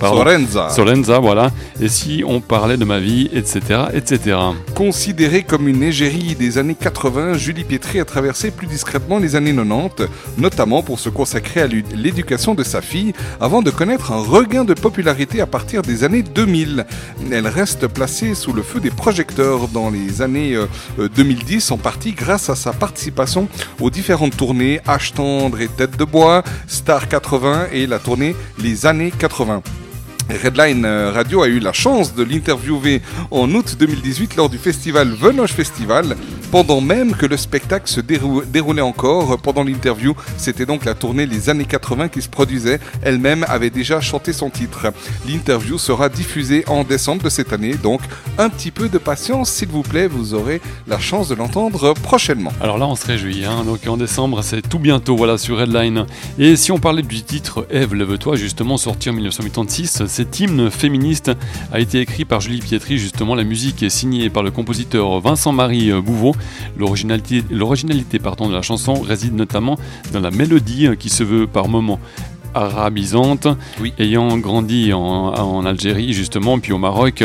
pardon, 0.00 0.23
Sorenza. 0.24 0.70
Sorenza, 0.70 1.18
voilà, 1.18 1.50
et 1.82 1.88
si 1.88 2.24
on 2.26 2.40
parlait 2.40 2.78
de 2.78 2.86
ma 2.86 2.98
vie, 2.98 3.28
etc., 3.34 3.82
etc. 3.92 4.38
Considérée 4.74 5.42
comme 5.42 5.68
une 5.68 5.82
égérie 5.82 6.34
des 6.34 6.56
années 6.56 6.76
80, 6.80 7.34
Julie 7.34 7.62
Pietri 7.62 8.00
a 8.00 8.06
traversé 8.06 8.50
plus 8.50 8.66
discrètement 8.66 9.18
les 9.18 9.36
années 9.36 9.54
90, 9.54 10.08
notamment 10.38 10.82
pour 10.82 10.98
se 10.98 11.10
consacrer 11.10 11.60
à 11.60 11.66
l'éducation 11.66 12.54
de 12.54 12.62
sa 12.62 12.80
fille, 12.80 13.12
avant 13.38 13.60
de 13.60 13.70
connaître 13.70 14.12
un 14.12 14.22
regain 14.22 14.64
de 14.64 14.72
popularité 14.72 15.42
à 15.42 15.46
partir 15.46 15.82
des 15.82 16.04
années 16.04 16.22
2000. 16.22 16.86
Elle 17.30 17.46
reste 17.46 17.86
placée 17.86 18.34
sous 18.34 18.54
le 18.54 18.62
feu 18.62 18.80
des 18.80 18.90
projecteurs 18.90 19.68
dans 19.68 19.90
les 19.90 20.22
années 20.22 20.54
euh, 20.54 20.64
euh, 21.00 21.10
2010, 21.14 21.70
en 21.70 21.76
partie 21.76 22.12
grâce 22.12 22.48
à 22.48 22.54
sa 22.54 22.72
participation 22.72 23.46
aux 23.78 23.90
différentes 23.90 24.38
tournées 24.38 24.80
H 24.86 25.12
tendre 25.12 25.60
et 25.60 25.68
Tête 25.68 25.98
de 25.98 26.04
bois, 26.04 26.44
Star 26.66 27.08
80 27.08 27.66
et 27.72 27.86
la 27.86 27.98
tournée 27.98 28.34
Les 28.58 28.86
années 28.86 29.12
80. 29.18 29.62
Redline 30.30 30.84
euh, 30.84 31.12
Radio 31.12 31.42
a 31.42 31.48
eu 31.48 31.58
la 31.58 31.72
chance 31.72 32.14
de 32.14 32.22
l'interviewer 32.22 33.02
en 33.30 33.52
août 33.54 33.76
2018 33.78 34.36
lors 34.36 34.48
du 34.48 34.58
festival 34.58 35.08
Venoche 35.08 35.52
Festival, 35.52 36.16
pendant 36.50 36.80
même 36.80 37.14
que 37.14 37.26
le 37.26 37.36
spectacle 37.36 37.88
se 37.88 38.00
dérou- 38.00 38.42
déroulait 38.46 38.80
encore. 38.82 39.38
Pendant 39.38 39.62
l'interview, 39.64 40.14
c'était 40.38 40.64
donc 40.66 40.84
la 40.86 40.94
tournée 40.94 41.26
Les 41.26 41.50
années 41.50 41.66
80 41.66 42.08
qui 42.08 42.22
se 42.22 42.28
produisait. 42.28 42.80
Elle-même 43.02 43.44
avait 43.48 43.70
déjà 43.70 44.00
chanté 44.00 44.32
son 44.32 44.48
titre. 44.50 44.92
L'interview 45.28 45.76
sera 45.78 46.08
diffusée 46.08 46.64
en 46.68 46.84
décembre 46.84 47.22
de 47.22 47.28
cette 47.28 47.52
année, 47.52 47.74
donc 47.74 48.00
un 48.38 48.48
petit 48.48 48.70
peu 48.70 48.88
de 48.88 48.98
patience 48.98 49.50
s'il 49.50 49.68
vous 49.68 49.82
plaît, 49.82 50.06
vous 50.08 50.32
aurez 50.34 50.60
la 50.88 50.98
chance 50.98 51.28
de 51.28 51.34
l'entendre 51.34 51.92
prochainement. 51.94 52.52
Alors 52.62 52.78
là, 52.78 52.86
on 52.86 52.96
se 52.96 53.06
réjouit. 53.06 53.44
Hein 53.44 53.62
Donc 53.64 53.86
en 53.86 53.96
décembre, 53.98 54.42
c'est 54.42 54.62
tout 54.66 54.78
bientôt, 54.78 55.16
voilà, 55.16 55.36
sur 55.38 55.58
Redline. 55.58 56.06
Et 56.38 56.56
si 56.56 56.72
on 56.72 56.78
parlait 56.78 57.02
du 57.02 57.22
titre 57.22 57.66
Ève, 57.70 57.94
lève-toi, 57.94 58.36
justement 58.36 58.78
sorti 58.78 59.10
en 59.10 59.12
1986, 59.12 60.02
cet 60.14 60.38
hymne 60.38 60.70
féministe 60.70 61.32
a 61.72 61.80
été 61.80 61.98
écrit 61.98 62.24
par 62.24 62.40
Julie 62.40 62.60
Pietri. 62.60 62.98
Justement, 62.98 63.34
la 63.34 63.42
musique 63.42 63.82
est 63.82 63.90
signée 63.90 64.30
par 64.30 64.44
le 64.44 64.52
compositeur 64.52 65.18
Vincent-Marie 65.18 65.90
Bouveau. 66.00 66.36
L'originalité, 66.78 67.42
de 68.48 68.54
la 68.54 68.62
chanson 68.62 68.94
réside 68.94 69.34
notamment 69.34 69.76
dans 70.12 70.20
la 70.20 70.30
mélodie 70.30 70.86
qui 71.00 71.10
se 71.10 71.24
veut 71.24 71.48
par 71.48 71.66
moments 71.66 71.98
arabisante. 72.54 73.48
Ayant 73.98 74.38
grandi 74.38 74.92
en, 74.92 75.00
en 75.00 75.66
Algérie, 75.66 76.12
justement, 76.12 76.58
puis 76.58 76.72
au 76.72 76.78
Maroc, 76.78 77.24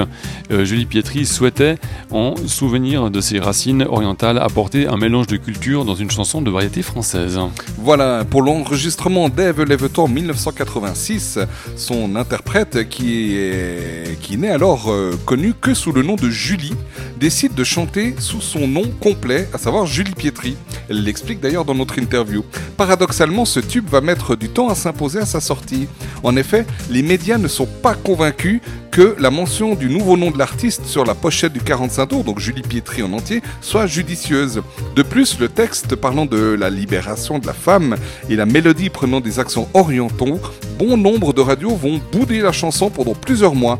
euh, 0.52 0.66
Julie 0.66 0.86
Pietri 0.86 1.26
souhaitait, 1.26 1.78
en 2.12 2.36
souvenir 2.48 3.12
de 3.12 3.22
ses 3.22 3.40
racines 3.40 3.84
orientales, 3.84 4.38
apporter 4.38 4.88
un 4.88 4.98
mélange 4.98 5.28
de 5.28 5.38
culture 5.38 5.86
dans 5.86 5.96
une 5.96 6.12
chanson 6.12 6.42
de 6.42 6.50
variété 6.50 6.82
française. 6.82 7.40
Voilà, 7.78 8.26
pour 8.26 8.42
l'enregistrement 8.42 9.30
d'Ève 9.30 9.64
Lève-toi 9.64 10.06
en 10.06 10.08
1986, 10.08 11.40
son 11.76 12.16
interprète, 12.16 12.90
qui, 12.90 13.36
est, 13.36 14.20
qui 14.22 14.38
n'est 14.38 14.50
alors 14.50 14.92
euh, 14.92 15.14
connu 15.26 15.54
que 15.54 15.74
sous 15.74 15.92
le 15.92 16.02
nom 16.02 16.16
de 16.16 16.30
Julie, 16.30 16.74
décide 17.20 17.54
de 17.54 17.64
chanter 17.64 18.16
sous 18.20 18.42
son 18.42 18.68
nom 18.68 18.84
complet, 19.00 19.50
à 19.54 19.58
savoir 19.58 19.86
Julie 19.86 20.14
Pietri. 20.14 20.56
Elle 20.90 21.04
l'explique 21.04 21.40
d'ailleurs 21.40 21.66
dans 21.66 21.76
notre 21.76 22.00
interview. 22.00 22.44
Paradoxalement, 22.78 23.46
ce 23.46 23.60
tube 23.60 23.88
va 23.90 24.02
mettre 24.02 24.36
du 24.36 24.50
temps 24.50 24.70
à 24.70 24.76
s'imposer 24.76 25.19
à 25.20 25.26
sa 25.26 25.40
sortie. 25.40 25.88
En 26.24 26.36
effet, 26.36 26.66
les 26.90 27.02
médias 27.02 27.38
ne 27.38 27.48
sont 27.48 27.68
pas 27.68 27.96
convaincus 27.96 28.62
que 28.91 29.16
la 29.20 29.30
mention 29.30 29.76
du 29.76 29.90
nouveau 29.90 30.18
nom 30.18 30.32
de 30.32 30.38
l'artiste 30.38 30.86
sur 30.86 31.06
la 31.06 31.16
pochette 31.16 31.54
du 31.54 31.62
45 31.62 32.08
tours, 32.08 32.24
donc 32.24 32.40
Julie 32.40 32.64
Pietri 32.64 33.04
en 33.04 33.14
entier, 33.14 33.41
soit 33.62 33.86
judicieuse. 33.86 34.62
De 34.96 35.04
plus, 35.04 35.40
le 35.40 35.48
texte 35.48 35.96
parlant 35.96 36.26
de 36.26 36.58
la 36.60 36.70
libération 36.70 37.40
de 37.40 37.48
la 37.48 37.54
femme 37.54 37.96
et 38.30 38.36
la 38.36 38.46
mélodie 38.46 38.90
prenant 38.90 39.22
des 39.22 39.40
accents 39.40 39.70
orientaux, 39.74 40.40
bon 40.78 40.98
nombre 40.98 41.34
de 41.34 41.41
radios 41.41 41.76
vont 41.76 42.02
bouder 42.12 42.41
la 42.41 42.52
chanson 42.52 42.90
pendant 42.90 43.14
plusieurs 43.14 43.56
mois. 43.56 43.78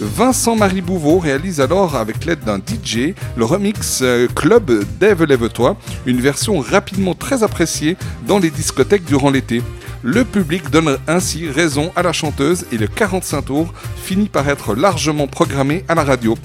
Vincent-Marie 0.00 0.80
Bouveau 0.80 1.18
réalise 1.18 1.60
alors, 1.60 1.94
avec 1.96 2.24
l'aide 2.24 2.40
d'un 2.40 2.58
DJ, 2.58 3.14
le 3.36 3.44
remix 3.44 4.00
euh, 4.02 4.26
Club 4.34 4.84
d'Ève 4.98 5.22
Lève-toi, 5.24 5.76
une 6.06 6.20
version 6.20 6.58
rapidement 6.58 7.14
très 7.14 7.42
appréciée 7.42 7.96
dans 8.26 8.38
les 8.38 8.50
discothèques 8.50 9.04
durant 9.04 9.30
l'été. 9.30 9.62
Le 10.04 10.24
public 10.24 10.68
donne 10.68 10.98
ainsi 11.06 11.48
raison 11.48 11.92
à 11.94 12.02
la 12.02 12.12
chanteuse 12.12 12.66
et 12.72 12.76
le 12.76 12.88
45 12.88 13.42
tours 13.42 13.72
finit 14.02 14.28
par 14.28 14.48
être 14.48 14.74
largement 14.74 15.28
programmé 15.28 15.84
à 15.88 15.94
la 15.94 16.02
radio. 16.02 16.36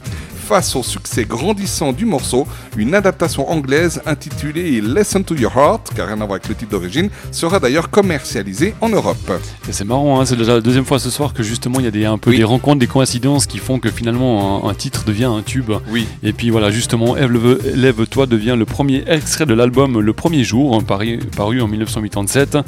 Face 0.47 0.77
au 0.77 0.83
succès 0.83 1.25
grandissant 1.25 1.91
du 1.91 2.05
morceau, 2.05 2.47
une 2.77 2.95
adaptation 2.95 3.51
anglaise 3.51 4.01
intitulée 4.05 4.79
Listen 4.79 5.21
to 5.25 5.35
Your 5.35 5.51
Heart, 5.53 5.89
qui 5.89 5.97
n'a 5.97 6.05
rien 6.05 6.21
à 6.21 6.25
voir 6.25 6.31
avec 6.31 6.47
le 6.47 6.55
titre 6.55 6.71
d'origine, 6.71 7.09
sera 7.31 7.59
d'ailleurs 7.59 7.89
commercialisée 7.89 8.73
en 8.79 8.87
Europe. 8.87 9.29
C'est 9.69 9.83
marrant, 9.83 10.21
hein, 10.21 10.25
c'est 10.25 10.37
déjà 10.37 10.53
la 10.53 10.61
deuxième 10.61 10.85
fois 10.85 10.99
ce 10.99 11.09
soir 11.09 11.33
que 11.33 11.43
justement 11.43 11.81
il 11.81 11.83
y 11.83 11.87
a 11.89 11.91
des, 11.91 12.05
un 12.05 12.17
peu 12.17 12.33
des 12.33 12.45
rencontres, 12.45 12.79
des 12.79 12.87
coïncidences 12.87 13.45
qui 13.45 13.57
font 13.57 13.79
que 13.79 13.91
finalement 13.91 14.65
un, 14.65 14.69
un 14.69 14.73
titre 14.73 15.03
devient 15.03 15.25
un 15.25 15.41
tube. 15.41 15.69
Oui. 15.89 16.07
Et 16.23 16.31
puis 16.31 16.49
voilà, 16.49 16.71
justement, 16.71 17.15
Lève-toi 17.15 18.25
devient 18.25 18.55
le 18.57 18.63
premier 18.63 19.03
extrait 19.05 19.45
de 19.45 19.53
l'album 19.53 19.99
Le 19.99 20.13
Premier 20.13 20.45
Jour, 20.45 20.75
hein, 20.75 20.81
paru, 20.81 21.19
paru 21.35 21.59
en 21.59 21.67
1987. 21.67 22.59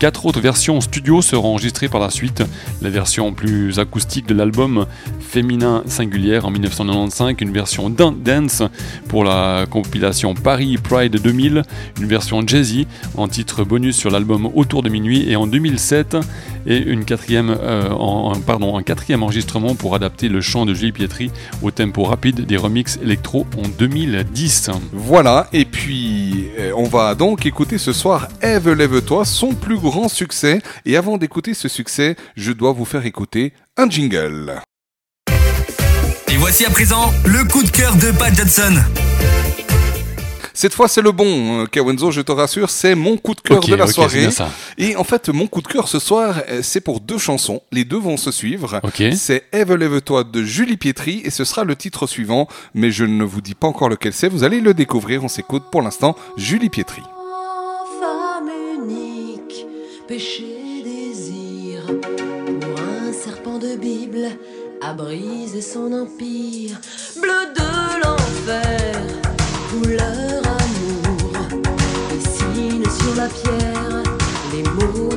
Quatre 0.00 0.26
autres 0.26 0.40
versions 0.40 0.80
studio 0.80 1.22
seront 1.22 1.50
enregistrées 1.50 1.88
par 1.88 2.00
la 2.00 2.10
suite. 2.10 2.42
La 2.82 2.90
version 2.90 3.32
plus 3.32 3.78
acoustique 3.78 4.26
de 4.26 4.34
l'album 4.34 4.86
Féminin 5.20 5.84
Singulière 5.86 6.44
en 6.44 6.50
1995, 7.20 7.36
une 7.40 7.52
version 7.52 7.90
Dan- 7.90 8.22
Dance 8.22 8.62
pour 9.08 9.24
la 9.24 9.66
compilation 9.68 10.34
Paris 10.34 10.78
Pride 10.82 11.16
2000, 11.20 11.62
une 12.00 12.06
version 12.06 12.46
Jazzy 12.46 12.86
en 13.16 13.28
titre 13.28 13.64
bonus 13.64 13.96
sur 13.96 14.10
l'album 14.10 14.50
Autour 14.54 14.82
de 14.82 14.88
minuit 14.88 15.30
et 15.30 15.36
en 15.36 15.46
2007 15.46 16.16
et 16.66 16.86
euh, 16.86 16.94
un 18.76 18.82
quatrième 18.82 19.22
enregistrement 19.22 19.74
pour 19.74 19.94
adapter 19.94 20.28
le 20.28 20.40
chant 20.40 20.66
de 20.66 20.74
Julie 20.74 20.92
Pietri 20.92 21.30
au 21.62 21.70
tempo 21.70 22.04
rapide 22.04 22.46
des 22.46 22.56
remixes 22.56 22.98
électro 23.02 23.46
en 23.56 23.68
2010. 23.68 24.70
Voilà, 24.92 25.48
et 25.52 25.64
puis 25.64 26.48
euh, 26.58 26.72
on 26.76 26.84
va 26.84 27.14
donc 27.14 27.46
écouter 27.46 27.78
ce 27.78 27.92
soir 27.92 28.28
Ève 28.40 28.70
Lève-toi, 28.70 29.24
son 29.24 29.54
plus 29.54 29.78
grand 29.78 30.08
succès. 30.08 30.60
Et 30.86 30.96
avant 30.96 31.18
d'écouter 31.18 31.54
ce 31.54 31.68
succès, 31.68 32.16
je 32.36 32.52
dois 32.52 32.72
vous 32.72 32.84
faire 32.84 33.04
écouter 33.06 33.52
un 33.76 33.88
jingle. 33.88 34.60
Voici 36.40 36.64
à 36.64 36.70
présent 36.70 37.12
le 37.26 37.44
coup 37.44 37.62
de 37.62 37.70
cœur 37.70 37.94
de 37.96 38.10
Pat 38.18 38.34
Johnson. 38.34 38.74
Cette 40.54 40.72
fois, 40.72 40.88
c'est 40.88 41.02
le 41.02 41.12
bon, 41.12 41.62
euh, 41.62 41.66
Kawenzo, 41.66 42.10
je 42.10 42.22
te 42.22 42.32
rassure, 42.32 42.70
c'est 42.70 42.94
mon 42.94 43.18
coup 43.18 43.34
de 43.34 43.42
cœur 43.42 43.60
de 43.60 43.74
la 43.74 43.86
soirée. 43.86 44.20
bien 44.20 44.30
ça. 44.30 44.50
Et 44.78 44.96
en 44.96 45.04
fait, 45.04 45.28
mon 45.28 45.46
coup 45.46 45.60
de 45.60 45.68
cœur 45.68 45.86
ce 45.86 45.98
soir, 45.98 46.42
euh, 46.48 46.60
c'est 46.62 46.80
pour 46.80 47.00
deux 47.00 47.18
chansons. 47.18 47.60
Les 47.72 47.84
deux 47.84 47.98
vont 47.98 48.16
se 48.16 48.30
suivre. 48.30 48.80
Ok. 48.82 49.02
C'est 49.14 49.44
Eve 49.52 49.74
lève-toi 49.74 50.24
de 50.24 50.42
Julie 50.42 50.78
Pietri 50.78 51.20
et 51.24 51.30
ce 51.30 51.44
sera 51.44 51.64
le 51.64 51.76
titre 51.76 52.06
suivant. 52.06 52.48
Mais 52.74 52.90
je 52.90 53.04
ne 53.04 53.22
vous 53.24 53.42
dis 53.42 53.54
pas 53.54 53.66
encore 53.68 53.90
lequel 53.90 54.14
c'est. 54.14 54.28
Vous 54.28 54.42
allez 54.42 54.60
le 54.60 54.72
découvrir. 54.72 55.22
On 55.22 55.28
s'écoute 55.28 55.64
pour 55.70 55.82
l'instant 55.82 56.16
Julie 56.38 56.70
Pietri. 56.70 57.02
femme 58.00 58.48
unique, 58.82 59.66
péché 60.08 60.82
désir, 60.84 61.82
pour 61.86 62.80
un 62.80 63.12
serpent 63.12 63.58
de 63.58 63.76
Bible, 63.76 64.28
à 64.82 64.92
briser 64.94 65.60
son 65.60 65.92
empire, 65.92 66.80
bleu 67.20 67.52
de 67.54 68.02
l'enfer, 68.02 68.96
couleur 69.70 70.42
amour, 70.46 71.60
dessine 72.10 72.84
sur 72.84 73.14
la 73.16 73.28
pierre 73.28 74.02
les 74.52 74.62
mots 74.62 75.09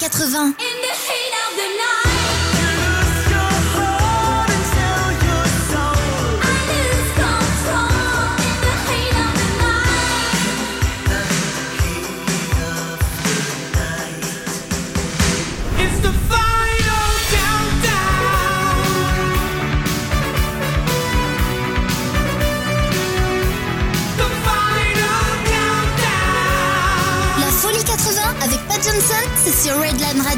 80. 0.00 0.97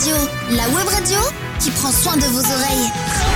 La 0.03 0.67
web 0.71 0.89
radio 0.89 1.19
qui 1.59 1.71
prend 1.73 1.93
soin 1.93 2.17
de 2.17 2.25
vos 2.25 2.41
oreilles. 2.41 3.30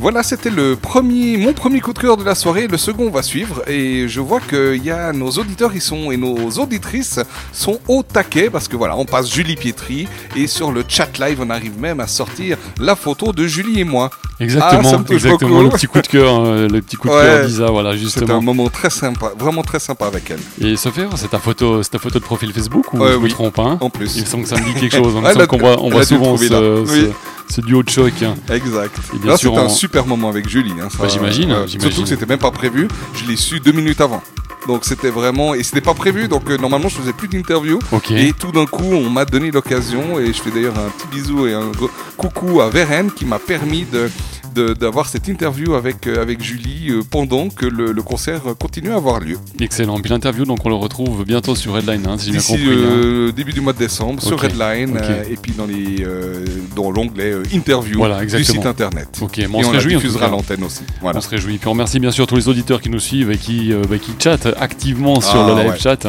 Voilà, 0.00 0.22
c'était 0.22 0.50
le 0.50 0.76
premier, 0.76 1.36
mon 1.38 1.52
premier 1.52 1.80
coup 1.80 1.92
de 1.92 1.98
cœur 1.98 2.16
de 2.16 2.22
la 2.22 2.36
soirée. 2.36 2.68
Le 2.68 2.76
second 2.78 3.10
va 3.10 3.22
suivre 3.22 3.62
et 3.68 4.06
je 4.06 4.20
vois 4.20 4.38
qu'il 4.40 4.84
y 4.84 4.92
a 4.92 5.12
nos 5.12 5.28
auditeurs 5.30 5.72
ils 5.74 5.80
sont, 5.80 6.12
et 6.12 6.16
nos 6.16 6.36
auditrices 6.60 7.18
sont 7.52 7.80
au 7.88 8.04
taquet 8.04 8.48
parce 8.48 8.68
que 8.68 8.76
voilà, 8.76 8.96
on 8.96 9.04
passe 9.04 9.28
Julie 9.28 9.56
Pietri 9.56 10.06
et 10.36 10.46
sur 10.46 10.70
le 10.70 10.84
chat 10.86 11.08
live, 11.18 11.40
on 11.44 11.50
arrive 11.50 11.80
même 11.80 11.98
à 11.98 12.06
sortir 12.06 12.56
la 12.80 12.94
photo 12.94 13.32
de 13.32 13.44
Julie 13.48 13.80
et 13.80 13.84
moi. 13.84 14.10
Exactement, 14.38 14.82
Ah, 14.94 14.98
me 14.98 15.12
exactement 15.14 15.50
beaucoup. 15.50 15.62
le 15.64 15.70
petit 15.70 15.86
coup 15.88 16.00
de 16.00 16.06
cœur, 16.06 16.44
euh, 16.44 16.68
le 16.68 16.80
petit 16.80 16.94
coup 16.94 17.08
de 17.08 17.12
Ouais, 17.14 17.22
cœur 17.22 17.46
d'Isa, 17.46 17.66
voilà 17.66 17.90
C'était 17.90 18.04
justement. 18.04 18.34
un 18.34 18.40
moment 18.40 18.68
très 18.68 18.90
sympa, 18.90 19.32
vraiment 19.36 19.62
très 19.62 19.80
sympa 19.80 20.06
avec 20.06 20.30
elle. 20.30 20.38
Et 20.64 20.76
Sophia, 20.76 21.08
c'est 21.16 21.30
ta 21.30 21.40
photo, 21.40 21.82
c'est 21.82 21.90
ta 21.90 21.98
photo 21.98 22.20
de 22.20 22.24
profil 22.24 22.52
Facebook 22.52 22.94
ou 22.94 22.98
Ouais, 22.98 23.08
je 23.14 23.16
me 23.16 23.24
oui. 23.24 23.30
trompe 23.30 23.58
hein? 23.58 23.78
En 23.80 23.90
plus. 23.90 24.14
Il 24.14 24.20
me 24.22 24.26
semble 24.26 24.44
que 24.44 24.48
ça 24.50 24.56
me 24.58 24.64
dit 24.64 24.74
quelque 24.74 24.96
chose. 24.96 25.12
Il 25.16 25.22
me 25.22 25.26
Elle 25.26 25.32
semble 25.34 25.46
qu'on 25.48 25.58
voit, 25.58 25.82
on 25.82 25.90
voit 25.90 26.04
souvent 26.04 26.36
ce, 26.36 26.44
là. 26.44 26.86
ce- 26.86 27.06
Oui. 27.06 27.12
Ce 27.48 27.60
duo 27.60 27.82
de 27.82 27.88
choc. 27.90 28.12
hein. 28.22 28.34
Exact. 28.52 28.94
Et 29.14 29.18
bien 29.18 29.32
Là, 29.32 29.36
c'était 29.36 29.48
un 29.56 29.68
super 29.68 30.06
moment 30.06 30.28
avec 30.28 30.48
Julie. 30.48 30.72
hein, 30.80 30.88
ça, 30.90 30.98
Bah, 31.02 31.08
j'imagine, 31.08 31.50
euh, 31.52 31.66
j'imagine. 31.66 31.80
Surtout 31.90 32.02
que 32.02 32.08
c'était 32.08 32.26
même 32.26 32.38
pas 32.38 32.50
prévu. 32.50 32.88
Je 33.14 33.24
l'ai 33.26 33.36
su 33.36 33.60
deux 33.60 33.72
minutes 33.72 34.00
avant. 34.00 34.22
Donc 34.66 34.84
c'était 34.84 35.08
vraiment 35.08 35.54
et 35.54 35.62
c'était 35.62 35.80
pas 35.80 35.94
prévu. 35.94 36.28
Donc 36.28 36.50
euh, 36.50 36.58
normalement 36.58 36.88
je 36.88 36.96
faisais 36.96 37.12
plus 37.14 37.28
d'interviews. 37.28 37.78
Et 38.18 38.32
tout 38.34 38.52
d'un 38.52 38.66
coup 38.66 38.84
on 38.92 39.08
m'a 39.08 39.24
donné 39.24 39.50
l'occasion 39.50 40.18
et 40.18 40.26
je 40.32 40.42
fais 40.42 40.50
d'ailleurs 40.50 40.78
un 40.78 40.90
petit 40.90 41.06
bisou 41.16 41.46
et 41.46 41.54
un 41.54 41.68
gros 41.68 41.90
coucou 42.18 42.60
à 42.60 42.68
Veren 42.68 43.10
qui 43.10 43.24
m'a 43.24 43.38
permis 43.38 43.84
de- 43.90 44.10
d'avoir 44.58 45.08
cette 45.08 45.28
interview 45.28 45.74
avec 45.74 46.06
euh, 46.06 46.22
avec 46.22 46.42
Julie 46.42 46.90
euh, 46.90 47.02
pendant 47.08 47.48
que 47.48 47.66
le, 47.66 47.92
le 47.92 48.02
concert 48.02 48.40
continue 48.60 48.90
à 48.90 48.96
avoir 48.96 49.20
lieu. 49.20 49.38
Excellent. 49.60 49.98
Puis 50.00 50.10
l'interview, 50.10 50.44
donc 50.44 50.58
on 50.64 50.68
le 50.68 50.74
retrouve 50.74 51.24
bientôt 51.24 51.54
sur 51.54 51.74
Redline, 51.74 52.06
hein, 52.06 52.16
si 52.18 52.26
j'ai 52.26 52.32
bien 52.32 52.40
compris. 52.40 52.64
hein. 52.64 52.70
euh, 52.70 53.32
début 53.32 53.52
du 53.52 53.60
mois 53.60 53.72
de 53.72 53.78
décembre 53.78 54.22
sur 54.22 54.40
Redline 54.40 54.98
euh, 55.00 55.24
et 55.30 55.36
puis 55.36 55.52
dans 55.52 55.66
les 55.66 56.02
euh, 56.04 56.44
dans 56.76 56.90
l'onglet 56.90 57.34
interview 57.52 57.98
Voilà, 57.98 58.24
du 58.24 58.44
site 58.44 58.66
internet. 58.66 59.08
Ok, 59.20 59.36
mais 59.38 59.42
et 59.44 59.46
on 59.54 59.62
se 59.62 59.66
on 59.68 59.70
réjouit, 59.70 59.94
diffusera 59.94 60.28
l'antenne 60.28 60.64
aussi. 60.64 60.82
Voilà. 61.00 61.18
On 61.18 61.20
se 61.22 61.28
réjouit. 61.28 61.58
Puis 61.58 61.68
on 61.68 61.72
remercie 61.72 61.98
bien 62.00 62.10
sûr 62.10 62.26
tous 62.26 62.36
les 62.36 62.48
auditeurs 62.48 62.80
qui 62.80 62.90
nous 62.90 63.00
suivent 63.00 63.30
et 63.30 63.38
qui, 63.38 63.72
bah, 63.88 63.98
qui 63.98 64.12
chattent 64.18 64.48
activement 64.58 65.20
sur 65.20 65.40
Ah, 65.40 65.54
le 65.54 65.62
live 65.62 65.72
ouais. 65.72 65.78
chat. 65.78 66.06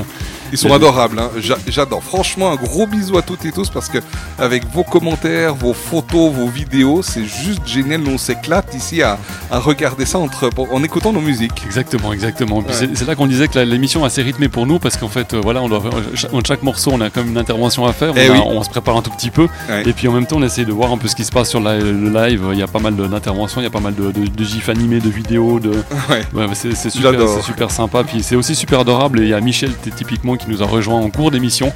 Ils 0.52 0.58
sont 0.58 0.74
adorables, 0.74 1.20
hein. 1.20 1.30
J'a- 1.40 1.60
j'adore. 1.68 2.02
Franchement, 2.04 2.52
un 2.52 2.56
gros 2.56 2.88
bisou 2.88 3.18
à 3.20 3.22
toutes 3.22 3.46
et 3.46 3.52
tous 3.52 3.70
parce 3.70 3.88
que 3.88 4.00
avec 4.40 4.64
vos 4.74 4.84
commentaires, 4.84 5.54
vos 5.54 5.74
photos, 5.74 6.34
vos 6.34 6.48
vidéos, 6.48 7.04
c'est 7.04 7.24
juste 7.26 7.68
génial. 7.68 8.02
Nous, 8.02 8.14
on 8.14 8.18
s'éclate 8.18 8.39
ici 8.74 9.02
à, 9.02 9.18
à 9.52 9.60
regarder 9.60 10.06
ça 10.06 10.18
entre, 10.20 10.50
en 10.72 10.84
écoutant 10.84 11.12
nos 11.14 11.22
musiques. 11.22 11.64
Exactement, 11.66 12.14
exactement. 12.14 12.58
Ouais. 12.60 12.66
c'est- 12.72 13.06
là 13.08 13.16
qu'on 13.16 13.28
disait 13.28 13.48
que 13.48 13.60
l'émission 13.60 14.04
est 14.04 14.08
assez 14.08 14.22
rythmée 14.22 14.50
pour 14.50 14.66
nous 14.68 14.80
parce 14.80 14.98
qu'en 14.98 15.08
fait, 15.08 15.34
euh, 15.34 15.42
voilà, 15.42 15.62
on 15.62 15.70
doit, 15.70 15.82
chaque, 16.16 16.34
en 16.34 16.40
chaque 16.46 16.64
morceau, 16.64 16.92
on 16.94 17.02
a 17.02 17.10
comme 17.10 17.30
une 17.30 17.38
intervention 17.38 17.86
à 17.86 17.94
faire. 17.94 18.12
On, 18.14 18.18
Eh 18.18 18.28
a- 18.28 18.32
oui. 18.34 18.40
on 18.46 18.64
se 18.64 18.70
prépare 18.70 18.98
un 18.98 19.02
tout 19.02 19.12
petit 19.12 19.30
peu. 19.32 19.48
Ouais. 19.70 19.84
Et 19.88 19.94
puis 19.94 20.08
en 20.08 20.12
même 20.14 20.26
temps, 20.26 20.38
on 20.38 20.44
essaie 20.44 20.66
de 20.66 20.72
voir 20.72 20.92
un 20.92 20.98
peu 20.98 21.08
ce 21.08 21.16
qui 21.16 21.24
se 21.24 21.32
passe 21.32 21.50
sur 21.50 21.60
la- 21.60 21.78
le 21.80 22.10
live. 22.10 22.44
Il 22.54 22.60
y 22.60 22.64
a 22.64 22.68
pas 22.68 22.80
mal 22.80 22.96
d'interventions, 22.96 23.62
il 23.62 23.64
y 23.64 23.68
a 23.68 23.72
pas 23.72 23.80
mal 23.80 23.94
de, 23.96 24.12
de, 24.12 24.28
de 24.28 24.44
gifs 24.44 24.70
animés, 24.70 25.00
de 25.00 25.10
vidéos. 25.10 25.60
De... 25.60 25.72
Ouais. 26.10 26.24
C'est 26.54 26.90
super, 26.90 27.72
sympa. 27.72 28.04
Puis 28.04 28.24
c'est 28.24 28.36
aussi 28.36 28.56
super 28.56 28.80
adorable. 28.82 29.20
Et 29.20 29.24
il 29.24 29.30
y 29.30 29.34
a 29.34 29.42
Michel, 29.42 29.72
typiquement, 29.96 30.36
qui 30.36 30.50
nous 30.50 30.62
a 30.64 30.66
rejoint 30.66 31.00
en 31.00 31.10
cours 31.10 31.32
d'émission 31.32 31.72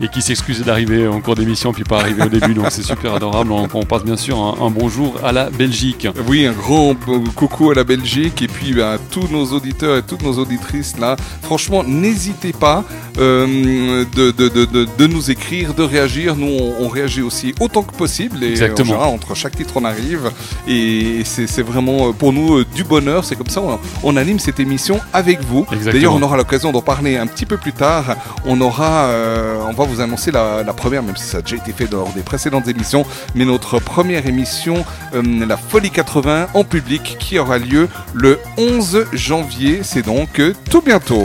et 0.00 0.08
qui 0.08 0.20
s'excusait 0.22 0.64
d'arriver 0.64 1.06
en 1.08 1.20
cours 1.20 1.34
d'émission 1.36 1.72
puis 1.72 1.84
pas 1.84 2.00
arriver 2.00 2.24
au 2.24 2.28
début. 2.28 2.52
Donc 2.54 2.66
c'est 2.70 2.82
super 2.82 3.14
adorable. 3.14 3.52
On, 3.52 3.66
on 3.72 3.84
passe 3.84 4.04
bien 4.04 4.16
sûr 4.16 4.38
un, 4.38 4.66
un 4.66 4.70
bonjour 4.70 5.14
à 5.24 5.32
la 5.32 5.50
Belgique. 5.50 5.95
Oui, 6.28 6.46
un 6.46 6.52
grand 6.52 6.94
coucou 7.34 7.70
à 7.70 7.74
la 7.74 7.84
Belgique 7.84 8.42
et 8.42 8.48
puis 8.48 8.72
ben, 8.74 8.92
à 8.94 8.98
tous 8.98 9.28
nos 9.30 9.44
auditeurs 9.46 9.96
et 9.98 10.02
toutes 10.02 10.22
nos 10.22 10.38
auditrices 10.38 10.98
là. 10.98 11.16
Franchement, 11.42 11.82
n'hésitez 11.84 12.52
pas 12.52 12.84
euh, 13.18 14.04
de, 14.14 14.30
de, 14.30 14.48
de, 14.48 14.64
de, 14.64 14.86
de 14.98 15.06
nous 15.06 15.30
écrire, 15.30 15.74
de 15.74 15.82
réagir. 15.82 16.36
Nous, 16.36 16.46
on, 16.46 16.84
on 16.84 16.88
réagit 16.88 17.22
aussi 17.22 17.54
autant 17.60 17.82
que 17.82 17.94
possible. 17.94 18.42
Et 18.44 18.50
Exactement. 18.50 18.86
général, 18.90 19.08
entre 19.14 19.34
chaque 19.34 19.56
titre, 19.56 19.72
on 19.76 19.84
arrive. 19.84 20.30
Et 20.68 21.22
c'est 21.24 21.62
vraiment 21.62 22.08
euh, 22.08 22.12
pour 22.12 22.32
nous 22.32 22.58
euh, 22.58 22.66
du 22.74 22.84
bonheur. 22.84 23.24
C'est 23.24 23.36
comme 23.36 23.48
ça, 23.48 23.60
on, 23.62 23.78
on 24.02 24.16
anime 24.16 24.38
cette 24.38 24.60
émission 24.60 25.00
avec 25.12 25.40
vous. 25.42 25.66
D'ailleurs, 25.84 26.14
on 26.14 26.22
aura 26.22 26.36
l'occasion 26.36 26.72
d'en 26.72 26.82
parler 26.82 27.16
un 27.16 27.26
petit 27.26 27.46
peu 27.46 27.56
plus 27.56 27.72
tard. 27.72 28.16
On 28.44 28.60
aura, 28.60 29.06
euh, 29.06 29.62
on 29.68 29.72
va 29.72 29.84
vous 29.84 30.00
annoncer 30.00 30.30
la, 30.30 30.62
la 30.62 30.72
première, 30.72 31.02
même 31.02 31.16
si 31.16 31.24
ça 31.24 31.38
a 31.38 31.42
déjà 31.42 31.56
été 31.56 31.72
fait 31.72 31.90
lors 31.90 32.12
des 32.12 32.22
précédentes 32.22 32.68
émissions, 32.68 33.04
mais 33.34 33.44
notre 33.44 33.78
première 33.78 34.26
émission, 34.26 34.84
euh, 35.14 35.22
la 35.46 35.56
Folie 35.56 35.85
80 35.90 36.48
en 36.54 36.64
public, 36.64 37.16
qui 37.18 37.38
aura 37.38 37.58
lieu 37.58 37.88
le 38.14 38.38
11 38.56 39.06
janvier. 39.12 39.80
C'est 39.82 40.02
donc 40.02 40.40
euh, 40.40 40.54
tout 40.70 40.82
bientôt. 40.82 41.24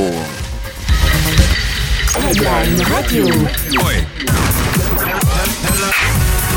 Redline 2.15 2.81
Radio. 2.81 3.25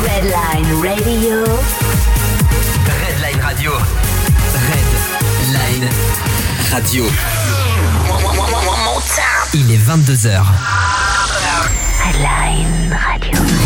Redline 0.02 0.70
Radio. 0.82 1.44
Redline 2.86 3.40
Radio. 3.42 3.72
Redline 4.54 5.88
Radio. 6.70 7.04
Il 9.54 9.70
est 9.70 9.78
22h. 9.78 10.42
Redline 12.04 12.92
Radio. 12.92 13.63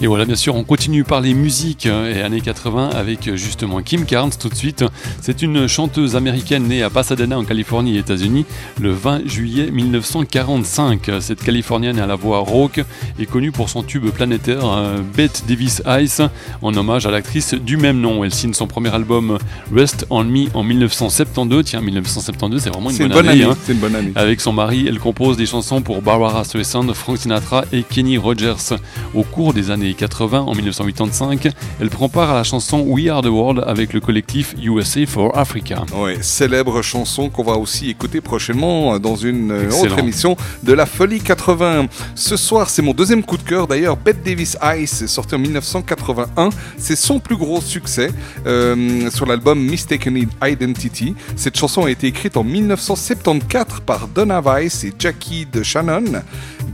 Et 0.00 0.06
voilà, 0.06 0.24
bien 0.24 0.36
sûr, 0.36 0.54
on 0.54 0.62
continue 0.62 1.02
par 1.02 1.20
les 1.20 1.34
musiques 1.34 1.86
euh, 1.86 2.14
et 2.14 2.22
années 2.22 2.40
80 2.40 2.90
avec 2.94 3.26
euh, 3.26 3.36
justement 3.36 3.82
Kim 3.82 4.04
Carnes 4.04 4.30
tout 4.38 4.48
de 4.48 4.54
suite. 4.54 4.84
C'est 5.20 5.42
une 5.42 5.66
chanteuse 5.66 6.14
américaine 6.14 6.68
née 6.68 6.84
à 6.84 6.90
Pasadena 6.90 7.36
en 7.36 7.44
Californie, 7.44 7.98
États-Unis, 7.98 8.46
le 8.80 8.92
20 8.92 9.26
juillet 9.26 9.72
1945. 9.72 11.10
Cette 11.20 11.42
Californienne 11.42 11.98
à 11.98 12.06
la 12.06 12.14
voix 12.14 12.38
rauque 12.38 12.80
est 13.18 13.26
connue 13.26 13.50
pour 13.50 13.68
son 13.70 13.82
tube 13.82 14.08
planétaire 14.10 14.60
euh, 14.64 14.98
Bette 15.16 15.42
Davis 15.48 15.82
Ice 16.00 16.22
en 16.62 16.76
hommage 16.76 17.04
à 17.06 17.10
l'actrice 17.10 17.54
du 17.54 17.76
même 17.76 18.00
nom. 18.00 18.22
Elle 18.22 18.32
signe 18.32 18.54
son 18.54 18.68
premier 18.68 18.94
album 18.94 19.38
Rest 19.74 20.06
on 20.10 20.22
Me 20.22 20.46
en 20.54 20.62
1972. 20.62 21.64
Tiens, 21.64 21.80
1972, 21.80 22.62
c'est 22.62 22.70
vraiment 22.70 22.90
une 22.90 22.98
bonne, 22.98 23.06
une 23.08 23.12
bonne 23.14 23.28
année. 23.28 23.42
année. 23.42 23.50
hein. 23.52 23.56
C'est 23.64 23.72
une 23.72 23.78
bonne 23.80 23.96
année. 23.96 24.12
Avec 24.14 24.40
son 24.40 24.52
mari, 24.52 24.86
elle 24.88 25.00
compose 25.00 25.36
des 25.36 25.46
chansons 25.46 25.82
pour 25.82 26.02
Barbara 26.02 26.44
Streisand, 26.44 26.86
Frank 26.94 27.18
Sinatra 27.18 27.64
et 27.72 27.82
Kenny 27.82 28.16
Rogers. 28.16 28.76
Au 29.12 29.24
cours 29.24 29.52
des 29.54 29.72
années 29.72 29.87
80, 29.94 30.40
en 30.40 30.54
1985, 30.54 31.48
elle 31.80 31.90
prend 31.90 32.08
part 32.08 32.30
à 32.30 32.34
la 32.34 32.44
chanson 32.44 32.80
We 32.80 33.08
Are 33.08 33.22
the 33.22 33.26
World 33.26 33.64
avec 33.66 33.92
le 33.92 34.00
collectif 34.00 34.54
USA 34.62 35.06
for 35.06 35.36
Africa. 35.36 35.84
Ouais, 35.96 36.18
célèbre 36.20 36.82
chanson 36.82 37.28
qu'on 37.28 37.44
va 37.44 37.54
aussi 37.54 37.90
écouter 37.90 38.20
prochainement 38.20 38.98
dans 38.98 39.16
une 39.16 39.50
Excellent. 39.64 39.84
autre 39.84 39.98
émission 39.98 40.36
de 40.62 40.72
la 40.72 40.86
Folie 40.86 41.20
80. 41.20 41.86
Ce 42.14 42.36
soir, 42.36 42.70
c'est 42.70 42.82
mon 42.82 42.92
deuxième 42.92 43.22
coup 43.22 43.36
de 43.36 43.42
cœur. 43.42 43.66
D'ailleurs, 43.66 43.96
Bette 43.96 44.22
Davis 44.24 44.56
Ice 44.78 45.02
est 45.02 45.06
sorti 45.06 45.34
en 45.34 45.38
1981. 45.38 46.50
C'est 46.76 46.96
son 46.96 47.18
plus 47.18 47.36
gros 47.36 47.60
succès 47.60 48.10
euh, 48.46 49.10
sur 49.10 49.26
l'album 49.26 49.60
Mistaken 49.60 50.26
Identity. 50.44 51.14
Cette 51.36 51.56
chanson 51.56 51.84
a 51.84 51.90
été 51.90 52.06
écrite 52.06 52.36
en 52.36 52.44
1974 52.44 53.80
par 53.84 54.08
Donna 54.08 54.40
Weiss 54.40 54.84
et 54.84 54.92
Jackie 54.98 55.46
de 55.46 55.62
Shannon. 55.62 56.22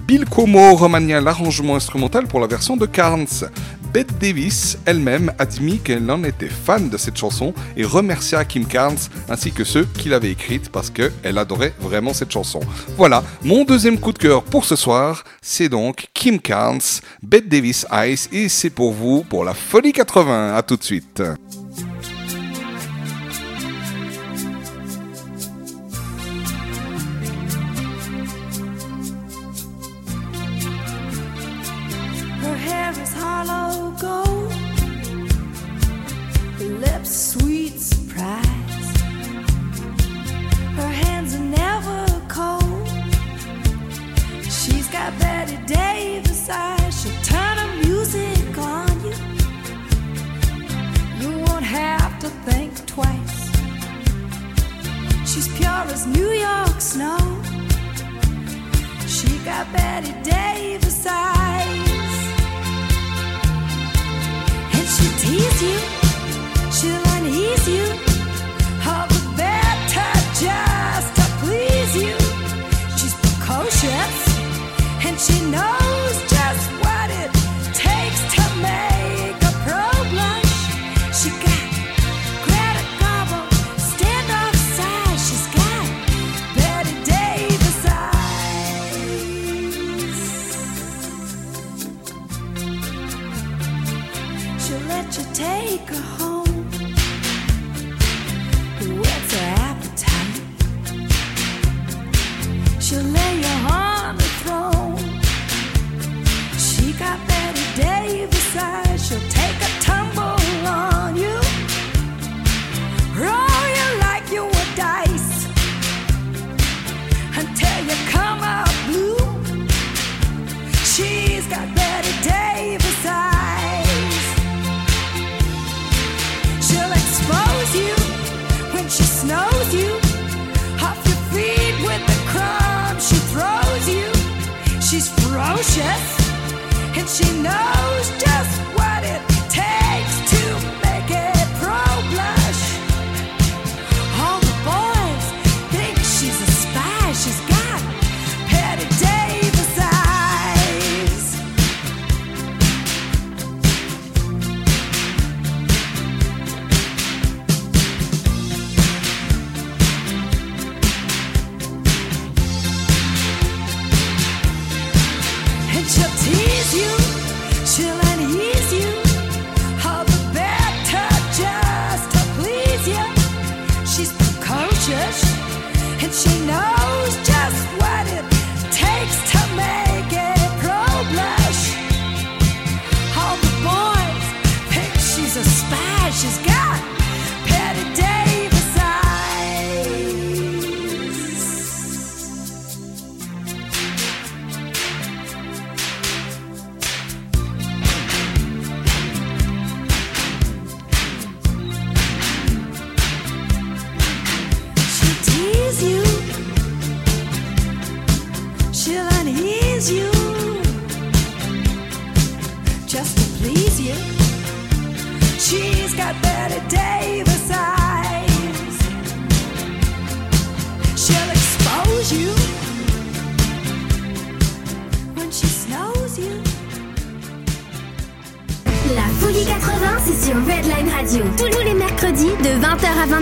Bill 0.06 0.24
Como 0.26 0.74
remania 0.74 1.20
l'arrangement 1.20 1.76
instrumental 1.76 2.26
pour 2.26 2.40
la 2.40 2.46
version 2.46 2.76
de 2.76 2.86
Carnes. 2.86 3.26
Bette 3.92 4.18
Davis 4.18 4.76
elle-même 4.86 5.32
admit 5.38 5.78
qu'elle 5.78 6.10
en 6.10 6.24
était 6.24 6.48
fan 6.48 6.88
de 6.90 6.96
cette 6.96 7.16
chanson 7.16 7.54
et 7.76 7.84
remercia 7.84 8.44
Kim 8.44 8.66
Carnes 8.66 8.98
ainsi 9.28 9.52
que 9.52 9.62
ceux 9.62 9.84
qui 9.84 10.08
l'avaient 10.08 10.32
écrite 10.32 10.70
parce 10.70 10.90
qu'elle 10.90 11.38
adorait 11.38 11.72
vraiment 11.80 12.12
cette 12.12 12.32
chanson. 12.32 12.60
Voilà, 12.96 13.22
mon 13.42 13.64
deuxième 13.64 13.98
coup 13.98 14.12
de 14.12 14.18
cœur 14.18 14.42
pour 14.42 14.64
ce 14.64 14.76
soir, 14.76 15.24
c'est 15.40 15.68
donc 15.68 16.08
Kim 16.12 16.40
Carnes, 16.40 16.80
Bette 17.22 17.48
Davis 17.48 17.86
Ice 18.06 18.28
et 18.32 18.48
c'est 18.48 18.70
pour 18.70 18.92
vous 18.92 19.22
pour 19.22 19.44
la 19.44 19.54
Folie 19.54 19.92
80. 19.92 20.54
À 20.56 20.62
tout 20.62 20.76
de 20.76 20.82
suite. 20.82 21.22
Lips 36.80 37.10
sweet 37.32 37.78
surprise. 37.78 38.86
Her 40.76 40.92
hands 41.02 41.34
are 41.34 41.48
never 41.62 42.06
cold. 42.28 42.88
She's 44.42 44.88
got 44.88 45.16
Betty 45.18 45.58
Davis 45.66 46.48
eyes. 46.48 47.02
She'll 47.02 47.22
turn 47.22 47.56
her 47.58 47.76
music 47.86 48.58
on 48.58 48.88
you. 49.04 49.14
You 51.20 51.38
won't 51.44 51.64
have 51.64 52.18
to 52.20 52.28
think 52.46 52.72
twice. 52.86 53.50
She's 55.30 55.48
pure 55.56 55.84
as 55.94 56.06
New 56.06 56.30
York 56.30 56.80
snow. 56.80 57.18
She 59.06 59.38
got 59.44 59.70
Betty 59.72 60.12
Davis 60.22 61.06
eyes. 61.06 62.14
And 64.76 64.86
she'll 64.94 65.18
tease 65.18 65.62
you, 65.62 65.93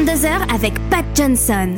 22h 0.02 0.52
avec 0.52 0.74
Pat 0.90 1.04
Johnson. 1.14 1.76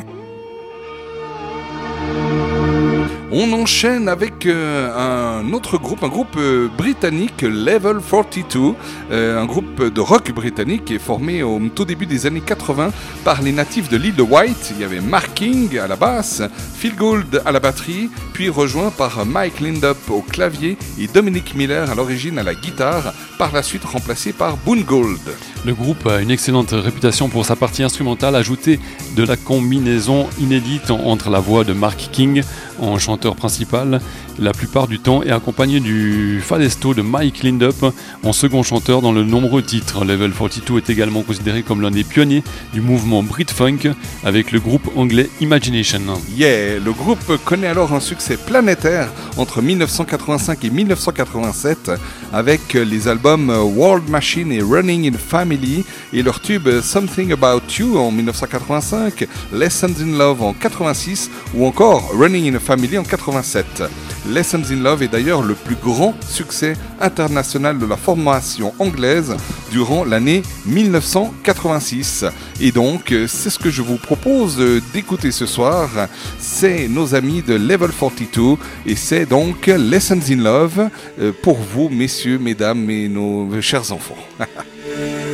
On 3.31 3.53
enchaîne 3.53 4.09
avec 4.09 4.47
euh, 4.47 5.43
un 5.43 5.53
autre 5.53 5.77
groupe, 5.77 6.03
un 6.03 6.09
groupe 6.09 6.35
euh, 6.39 6.69
britannique, 6.75 7.43
Level 7.43 7.99
42, 7.99 8.73
euh, 9.11 9.39
un 9.39 9.45
groupe 9.45 9.93
de 9.93 10.01
rock 10.01 10.33
britannique 10.33 10.99
formé 10.99 11.43
au 11.43 11.61
tout 11.75 11.85
début 11.85 12.07
des 12.07 12.25
années 12.25 12.41
80 12.41 12.93
par 13.25 13.43
les 13.43 13.53
natifs 13.53 13.91
de 13.91 13.99
l'île 13.99 14.17
de 14.17 14.23
White. 14.23 14.73
Il 14.75 14.81
y 14.81 14.85
avait 14.85 15.01
Mark 15.01 15.35
King 15.35 15.79
à 15.79 15.87
la 15.87 15.97
basse, 15.97 16.41
Phil 16.77 16.97
Gould 16.97 17.43
à 17.45 17.53
la 17.53 17.61
batterie, 17.61 18.09
puis 18.33 18.49
rejoint 18.49 18.91
par 18.91 19.27
Mike 19.27 19.61
Lindup 19.61 19.99
au 20.09 20.23
clavier 20.23 20.79
et 20.99 21.09
Dominic 21.09 21.55
Miller 21.55 21.91
à 21.91 21.95
l'origine 21.95 22.39
à 22.39 22.43
la 22.43 22.55
guitare, 22.55 23.13
par 23.39 23.53
la 23.53 23.63
suite 23.63 23.85
remplacé 23.85 24.33
par 24.33 24.57
Boone 24.57 24.85
Gould. 24.85 25.21
Le 25.65 25.73
groupe 25.73 26.07
a 26.07 26.21
une 26.21 26.31
excellente 26.31 26.73
réputation 26.73 27.31
pour 27.31 27.47
sa 27.47 27.57
partie 27.57 27.83
instrumentale, 27.83 28.37
ajoutée 28.37 28.79
de 29.17 29.23
la 29.23 29.39
combinaison 29.39 30.27
inédite 30.39 30.91
entre 30.91 31.31
la 31.31 31.41
voix 31.41 31.65
de 31.65 31.73
Mark 31.73 32.11
King 32.13 32.43
en 32.79 32.99
chanteur 32.99 33.35
principal, 33.35 34.03
la 34.39 34.53
plupart 34.53 34.89
du 34.89 34.99
temps, 34.99 35.23
et 35.23 35.31
accompagné 35.31 35.81
du 35.81 36.41
fadesto 36.43 36.95
de 36.95 37.03
Mike 37.03 37.43
Lindup 37.43 37.85
en 38.23 38.33
second 38.33 38.63
chanteur 38.63 39.03
dans 39.03 39.13
de 39.13 39.23
nombreux 39.23 39.63
titres. 39.63 40.05
Level 40.05 40.33
42 40.33 40.79
est 40.79 40.91
également 40.91 41.23
considéré 41.23 41.63
comme 41.63 41.81
l'un 41.81 41.91
des 41.91 42.05
pionniers 42.05 42.43
du 42.73 42.81
mouvement 42.81 43.23
Brit-Funk 43.23 43.95
avec 44.25 44.53
le 44.53 44.61
groupe 44.61 44.91
anglais 44.97 45.31
Imagination. 45.41 46.01
Yeah, 46.37 46.79
le 46.79 46.93
groupe 46.93 47.39
connaît 47.45 47.69
alors 47.69 47.93
un 47.93 48.01
succès 48.01 48.37
planétaire 48.37 49.09
entre 49.37 49.63
1985 49.63 50.65
et 50.65 50.71
1987 50.71 51.93
avec 52.33 52.75
les 52.75 53.09
albums 53.09 53.51
World 53.51 54.09
Machine 54.09 54.53
et 54.53 54.63
Running 54.63 55.15
in 55.15 55.19
Family 55.19 55.85
et 56.13 56.23
leur 56.23 56.41
tube 56.41 56.69
Something 56.81 57.33
About 57.33 57.63
You 57.79 57.97
en 57.99 58.11
1985, 58.11 59.27
Lessons 59.53 59.95
in 60.01 60.17
Love 60.19 60.43
en 60.43 60.53
86 60.53 61.31
ou 61.55 61.67
encore 61.67 62.11
Running 62.15 62.55
in 62.55 62.59
Family 62.59 62.99
en 62.99 63.05
87. 63.05 63.85
Lessons 64.27 64.63
in 64.71 64.83
Love 64.83 65.03
est 65.03 65.09
d'ailleurs 65.09 65.43
le 65.43 65.55
plus 65.55 65.77
grand 65.77 66.15
succès 66.29 66.75
international 67.01 67.79
de 67.79 67.87
la 67.87 67.97
formation 67.97 68.73
anglaise 68.79 69.37
durant 69.71 70.05
l'année 70.05 70.43
1986. 70.67 72.25
Et 72.61 72.73
donc, 72.73 73.13
euh, 73.13 73.27
c'est 73.27 73.51
ce 73.51 73.59
que 73.59 73.71
je 73.71 73.83
vous 73.83 73.97
propose 73.97 74.59
euh, 74.61 74.81
d'écouter 74.93 75.31
ce 75.31 75.47
soir. 75.47 75.91
C'est 76.39 76.89
nos 76.89 77.15
amis 77.15 77.43
de 77.43 77.55
Level 77.55 77.91
42 77.91 78.57
et 78.87 78.97
c'est 78.97 79.27
donc 79.27 79.67
Lessons 79.67 80.21
in 80.31 80.43
Love 80.43 80.89
euh, 81.21 81.33
pour 81.43 81.59
vous, 81.59 81.89
messieurs, 81.89 82.39
mesdames 82.39 82.89
et 82.89 83.09
nos 83.09 83.61
chers 83.61 83.93
enfants. 83.93 84.19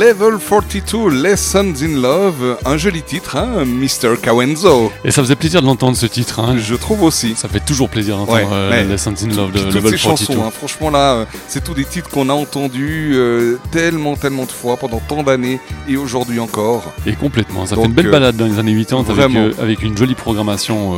Level 0.00 0.38
42, 0.38 1.10
Lessons 1.10 1.74
in 1.82 2.00
Love, 2.00 2.56
un 2.64 2.78
joli 2.78 3.02
titre, 3.02 3.36
hein, 3.36 3.66
Mr. 3.66 4.16
Kawenzo. 4.22 4.90
Et 5.04 5.10
ça 5.10 5.20
faisait 5.22 5.36
plaisir 5.36 5.60
de 5.60 5.66
l'entendre 5.66 5.94
ce 5.94 6.06
titre. 6.06 6.40
hein. 6.40 6.56
Je 6.56 6.74
trouve 6.74 7.02
aussi. 7.02 7.34
Ça 7.36 7.48
fait 7.48 7.60
toujours 7.60 7.90
plaisir 7.90 8.16
d'entendre 8.16 8.38
Ouais, 8.38 8.48
euh. 8.50 8.84
Lessons 8.88 9.12
in 9.22 9.28
Love 9.36 9.52
de 9.52 9.58
Toutes 9.58 9.74
Level 9.74 9.90
ces 9.98 10.02
42. 10.02 10.24
chansons, 10.24 10.42
hein, 10.42 10.50
franchement 10.50 10.88
là, 10.88 11.12
euh, 11.12 11.24
c'est 11.48 11.62
tous 11.62 11.74
des 11.74 11.84
titres 11.84 12.08
qu'on 12.08 12.30
a 12.30 12.32
entendus 12.32 13.10
euh, 13.14 13.58
tellement, 13.72 14.16
tellement 14.16 14.46
de 14.46 14.50
fois 14.52 14.78
pendant 14.78 15.00
tant 15.06 15.22
d'années 15.22 15.60
et 15.86 15.98
aujourd'hui 15.98 16.40
encore. 16.40 16.94
Et 17.04 17.12
complètement, 17.12 17.66
ça 17.66 17.74
Donc, 17.74 17.84
fait 17.84 17.88
une 17.90 17.94
belle 17.94 18.10
balade 18.10 18.36
dans 18.36 18.46
les 18.46 18.58
années 18.58 18.74
80 18.82 19.50
avec, 19.60 19.82
euh, 19.82 19.86
une 19.86 19.98
jolie 19.98 20.14
programmation 20.14 20.96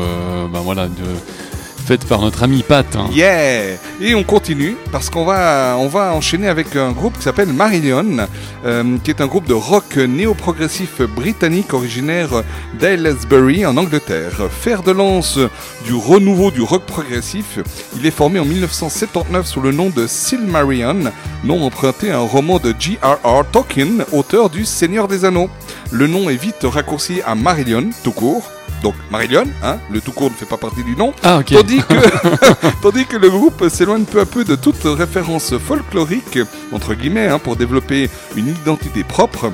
ben 0.52 0.60
voilà, 0.60 0.86
de, 0.86 0.92
faite 1.82 2.04
par 2.06 2.20
notre 2.20 2.42
ami 2.44 2.62
Pat. 2.62 2.86
hein. 2.96 3.08
Yeah 3.12 3.76
Et 4.00 4.14
on 4.14 4.22
continue 4.24 4.76
parce 4.90 5.10
qu'on 5.10 5.24
va, 5.24 5.76
on 5.78 5.88
va 5.88 6.14
enchaîner 6.14 6.48
avec 6.48 6.76
un 6.76 6.92
groupe 6.92 7.16
qui 7.18 7.24
s'appelle 7.24 7.52
Marillion, 7.52 8.26
euh, 8.64 8.96
qui 9.02 9.10
est 9.10 9.20
un 9.20 9.26
groupe 9.26 9.46
de 9.46 9.54
rock 9.54 9.96
néo-progressif 9.96 11.02
britannique 11.02 11.74
originaire 11.74 12.30
d'Aylesbury 12.78 13.66
en 13.66 13.76
Angleterre. 13.76 14.48
Fer 14.50 14.82
de 14.82 14.92
lance 14.92 15.38
du 15.84 15.94
renouveau 15.94 16.50
du 16.50 16.62
rock 16.62 16.82
progressif, 16.86 17.58
il 17.96 18.06
est 18.06 18.10
formé 18.10 18.38
en 18.38 18.44
1979 18.44 19.46
sous 19.46 19.60
le 19.60 19.72
nom 19.72 19.90
de 19.90 20.06
Silmarillion, 20.06 21.12
nom 21.44 21.64
emprunté 21.64 22.10
à 22.10 22.18
un 22.18 22.26
roman 22.26 22.58
de 22.58 22.74
J.R.R. 22.78 23.44
Tolkien, 23.50 24.04
auteur 24.12 24.50
du 24.50 24.64
Seigneur 24.64 25.08
des 25.08 25.24
Anneaux. 25.24 25.50
Le 25.90 26.06
nom 26.06 26.30
est 26.30 26.36
vite 26.36 26.62
raccourci 26.62 27.20
à 27.26 27.34
Marillion, 27.34 27.90
tout 28.04 28.12
court. 28.12 28.42
Donc 28.82 28.94
Marillion, 29.10 29.44
hein, 29.62 29.78
le 29.90 30.00
tout 30.00 30.12
court 30.12 30.30
ne 30.30 30.34
fait 30.34 30.46
pas 30.46 30.56
partie 30.56 30.82
du 30.82 30.96
nom. 30.96 31.12
Ah, 31.22 31.38
ok. 31.38 31.52
Tandis 31.52 31.82
que, 31.82 31.94
tandis 32.82 33.06
que 33.06 33.16
le 33.16 33.30
groupe 33.30 33.68
s'éloigne 33.68 34.04
peu 34.04 34.20
à 34.20 34.26
peu 34.26 34.44
de 34.44 34.56
toute 34.56 34.82
référence 34.84 35.56
folklorique, 35.56 36.38
entre 36.72 36.94
guillemets, 36.94 37.28
hein, 37.28 37.38
pour 37.38 37.56
développer 37.56 38.10
une 38.36 38.48
identité 38.48 39.04
propre 39.04 39.52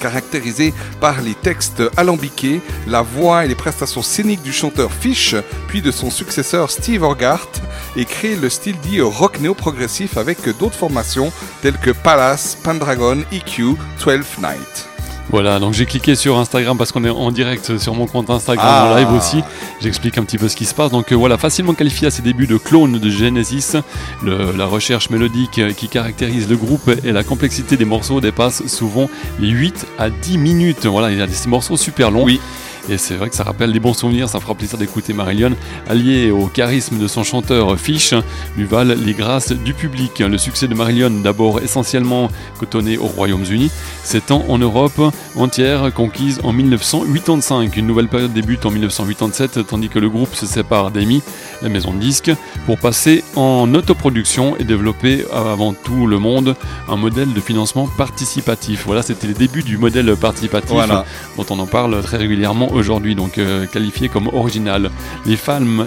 caractérisée 0.00 0.74
par 1.00 1.20
les 1.20 1.34
textes 1.34 1.82
alambiqués, 1.96 2.60
la 2.88 3.02
voix 3.02 3.44
et 3.44 3.48
les 3.48 3.54
prestations 3.54 4.02
scéniques 4.02 4.42
du 4.42 4.52
chanteur 4.52 4.90
Fish, 4.90 5.36
puis 5.68 5.82
de 5.82 5.90
son 5.90 6.10
successeur 6.10 6.70
Steve 6.70 7.02
Hogarth, 7.02 7.62
et 7.96 8.04
créer 8.04 8.36
le 8.36 8.48
style 8.48 8.76
dit 8.82 9.00
rock 9.00 9.38
néo-progressif 9.40 10.16
avec 10.16 10.48
d'autres 10.58 10.76
formations 10.76 11.32
telles 11.62 11.78
que 11.78 11.90
Palace, 11.90 12.56
Pendragon, 12.64 13.22
EQ, 13.30 13.76
12 14.04 14.24
Night. 14.40 14.89
Voilà, 15.32 15.60
donc 15.60 15.74
j'ai 15.74 15.86
cliqué 15.86 16.16
sur 16.16 16.38
Instagram 16.38 16.76
parce 16.76 16.90
qu'on 16.90 17.04
est 17.04 17.08
en 17.10 17.30
direct 17.30 17.78
sur 17.78 17.94
mon 17.94 18.06
compte 18.06 18.30
Instagram 18.30 18.66
Ah. 18.68 18.90
en 18.92 18.96
live 18.96 19.12
aussi. 19.12 19.42
J'explique 19.80 20.18
un 20.18 20.24
petit 20.24 20.38
peu 20.38 20.48
ce 20.48 20.56
qui 20.56 20.64
se 20.64 20.74
passe. 20.74 20.90
Donc 20.90 21.12
euh, 21.12 21.14
voilà, 21.14 21.38
facilement 21.38 21.72
qualifié 21.72 22.08
à 22.08 22.10
ses 22.10 22.22
débuts 22.22 22.48
de 22.48 22.56
clone 22.56 22.98
de 22.98 23.10
Genesis, 23.10 23.76
le- 24.24 24.52
la 24.56 24.66
recherche 24.66 25.08
mélodique 25.08 25.60
qui 25.76 25.88
caractérise 25.88 26.48
le 26.48 26.56
groupe 26.56 26.90
et 27.04 27.12
la 27.12 27.22
complexité 27.22 27.76
des 27.76 27.84
morceaux 27.84 28.20
dépasse 28.20 28.66
souvent 28.66 29.08
les 29.38 29.50
8 29.50 29.86
à 30.00 30.10
10 30.10 30.36
minutes. 30.38 30.86
Voilà, 30.86 31.12
il 31.12 31.18
y 31.18 31.22
a 31.22 31.26
des 31.28 31.34
morceaux 31.46 31.76
super 31.76 32.10
longs. 32.10 32.24
Oui. 32.24 32.40
Et 32.88 32.98
c'est 32.98 33.14
vrai 33.14 33.28
que 33.28 33.36
ça 33.36 33.44
rappelle 33.44 33.72
des 33.72 33.80
bons 33.80 33.94
souvenirs, 33.94 34.28
ça 34.28 34.40
fera 34.40 34.54
plaisir 34.54 34.78
d'écouter 34.78 35.12
Marillion, 35.12 35.52
allié 35.88 36.30
au 36.30 36.46
charisme 36.46 36.98
de 36.98 37.06
son 37.06 37.22
chanteur 37.24 37.78
Fish, 37.78 38.14
lui 38.56 38.64
valent 38.64 38.94
les 38.94 39.12
grâces 39.14 39.52
du 39.52 39.74
public. 39.74 40.18
Le 40.20 40.38
succès 40.38 40.66
de 40.68 40.74
Marillion, 40.74 41.10
d'abord 41.10 41.60
essentiellement 41.60 42.28
cotonné 42.58 42.98
aux 42.98 43.06
Royaumes-Unis, 43.06 43.70
s'étend 44.02 44.44
en 44.48 44.58
Europe 44.58 45.00
entière, 45.36 45.92
conquise 45.92 46.40
en 46.42 46.52
1985. 46.52 47.76
Une 47.76 47.86
nouvelle 47.86 48.08
période 48.08 48.32
débute 48.32 48.66
en 48.66 48.70
1987, 48.70 49.66
tandis 49.66 49.88
que 49.88 49.98
le 49.98 50.08
groupe 50.08 50.34
se 50.34 50.46
sépare 50.46 50.90
d'Amy, 50.90 51.22
la 51.62 51.68
maison 51.68 51.92
de 51.92 51.98
disques, 51.98 52.32
pour 52.66 52.78
passer 52.78 53.24
en 53.36 53.72
autoproduction 53.74 54.56
et 54.56 54.64
développer 54.64 55.24
avant 55.32 55.72
tout 55.72 56.06
le 56.06 56.18
monde 56.18 56.56
un 56.88 56.96
modèle 56.96 57.32
de 57.32 57.40
financement 57.40 57.86
participatif. 57.96 58.84
Voilà, 58.86 59.02
c'était 59.02 59.26
les 59.26 59.34
débuts 59.34 59.62
du 59.62 59.78
modèle 59.78 60.14
participatif 60.16 60.70
Voilà. 60.72 61.04
dont 61.36 61.46
on 61.50 61.58
en 61.58 61.66
parle 61.66 62.00
très 62.02 62.16
régulièrement 62.16 62.69
aujourd'hui, 62.72 63.14
donc 63.14 63.38
euh, 63.38 63.66
qualifié 63.66 64.08
comme 64.08 64.28
original. 64.28 64.90
Les 65.26 65.36
femmes, 65.36 65.86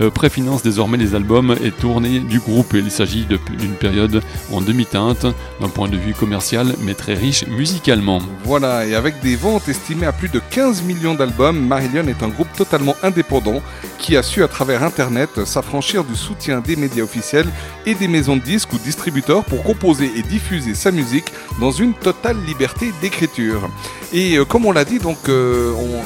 euh, 0.00 0.10
préfinancent 0.10 0.62
désormais 0.62 0.98
les 0.98 1.14
albums 1.14 1.56
et 1.62 1.70
tournées 1.70 2.20
du 2.20 2.38
groupe. 2.38 2.74
Il 2.74 2.90
s'agit 2.90 3.26
d'une 3.58 3.74
période 3.74 4.22
en 4.52 4.60
demi-teinte, 4.60 5.26
d'un 5.60 5.68
point 5.68 5.88
de 5.88 5.96
vue 5.96 6.14
commercial, 6.14 6.74
mais 6.80 6.94
très 6.94 7.14
riche 7.14 7.46
musicalement. 7.46 8.20
Voilà, 8.44 8.86
et 8.86 8.94
avec 8.94 9.20
des 9.22 9.36
ventes 9.36 9.68
estimées 9.68 10.06
à 10.06 10.12
plus 10.12 10.28
de 10.28 10.40
15 10.50 10.82
millions 10.82 11.14
d'albums, 11.14 11.58
Marillion 11.58 12.06
est 12.08 12.22
un 12.22 12.28
groupe 12.28 12.52
totalement 12.56 12.96
indépendant 13.02 13.62
qui 13.98 14.16
a 14.16 14.22
su 14.22 14.42
à 14.42 14.48
travers 14.48 14.82
Internet 14.82 15.44
s'affranchir 15.44 16.04
du 16.04 16.14
soutien 16.14 16.60
des 16.60 16.76
médias 16.76 17.04
officiels 17.04 17.48
et 17.86 17.94
des 17.94 18.08
maisons 18.08 18.36
de 18.36 18.42
disques 18.42 18.72
ou 18.72 18.78
distributeurs 18.78 19.44
pour 19.44 19.62
composer 19.62 20.12
et 20.16 20.22
diffuser 20.22 20.74
sa 20.74 20.90
musique 20.90 21.32
dans 21.60 21.70
une 21.70 21.94
totale 21.94 22.36
liberté 22.46 22.92
d'écriture. 23.00 23.68
Et 24.12 24.36
euh, 24.36 24.44
comme 24.44 24.64
on 24.66 24.72
l'a 24.72 24.84
dit, 24.84 24.98
donc 24.98 25.18
euh, 25.28 25.72
on- 25.72 25.96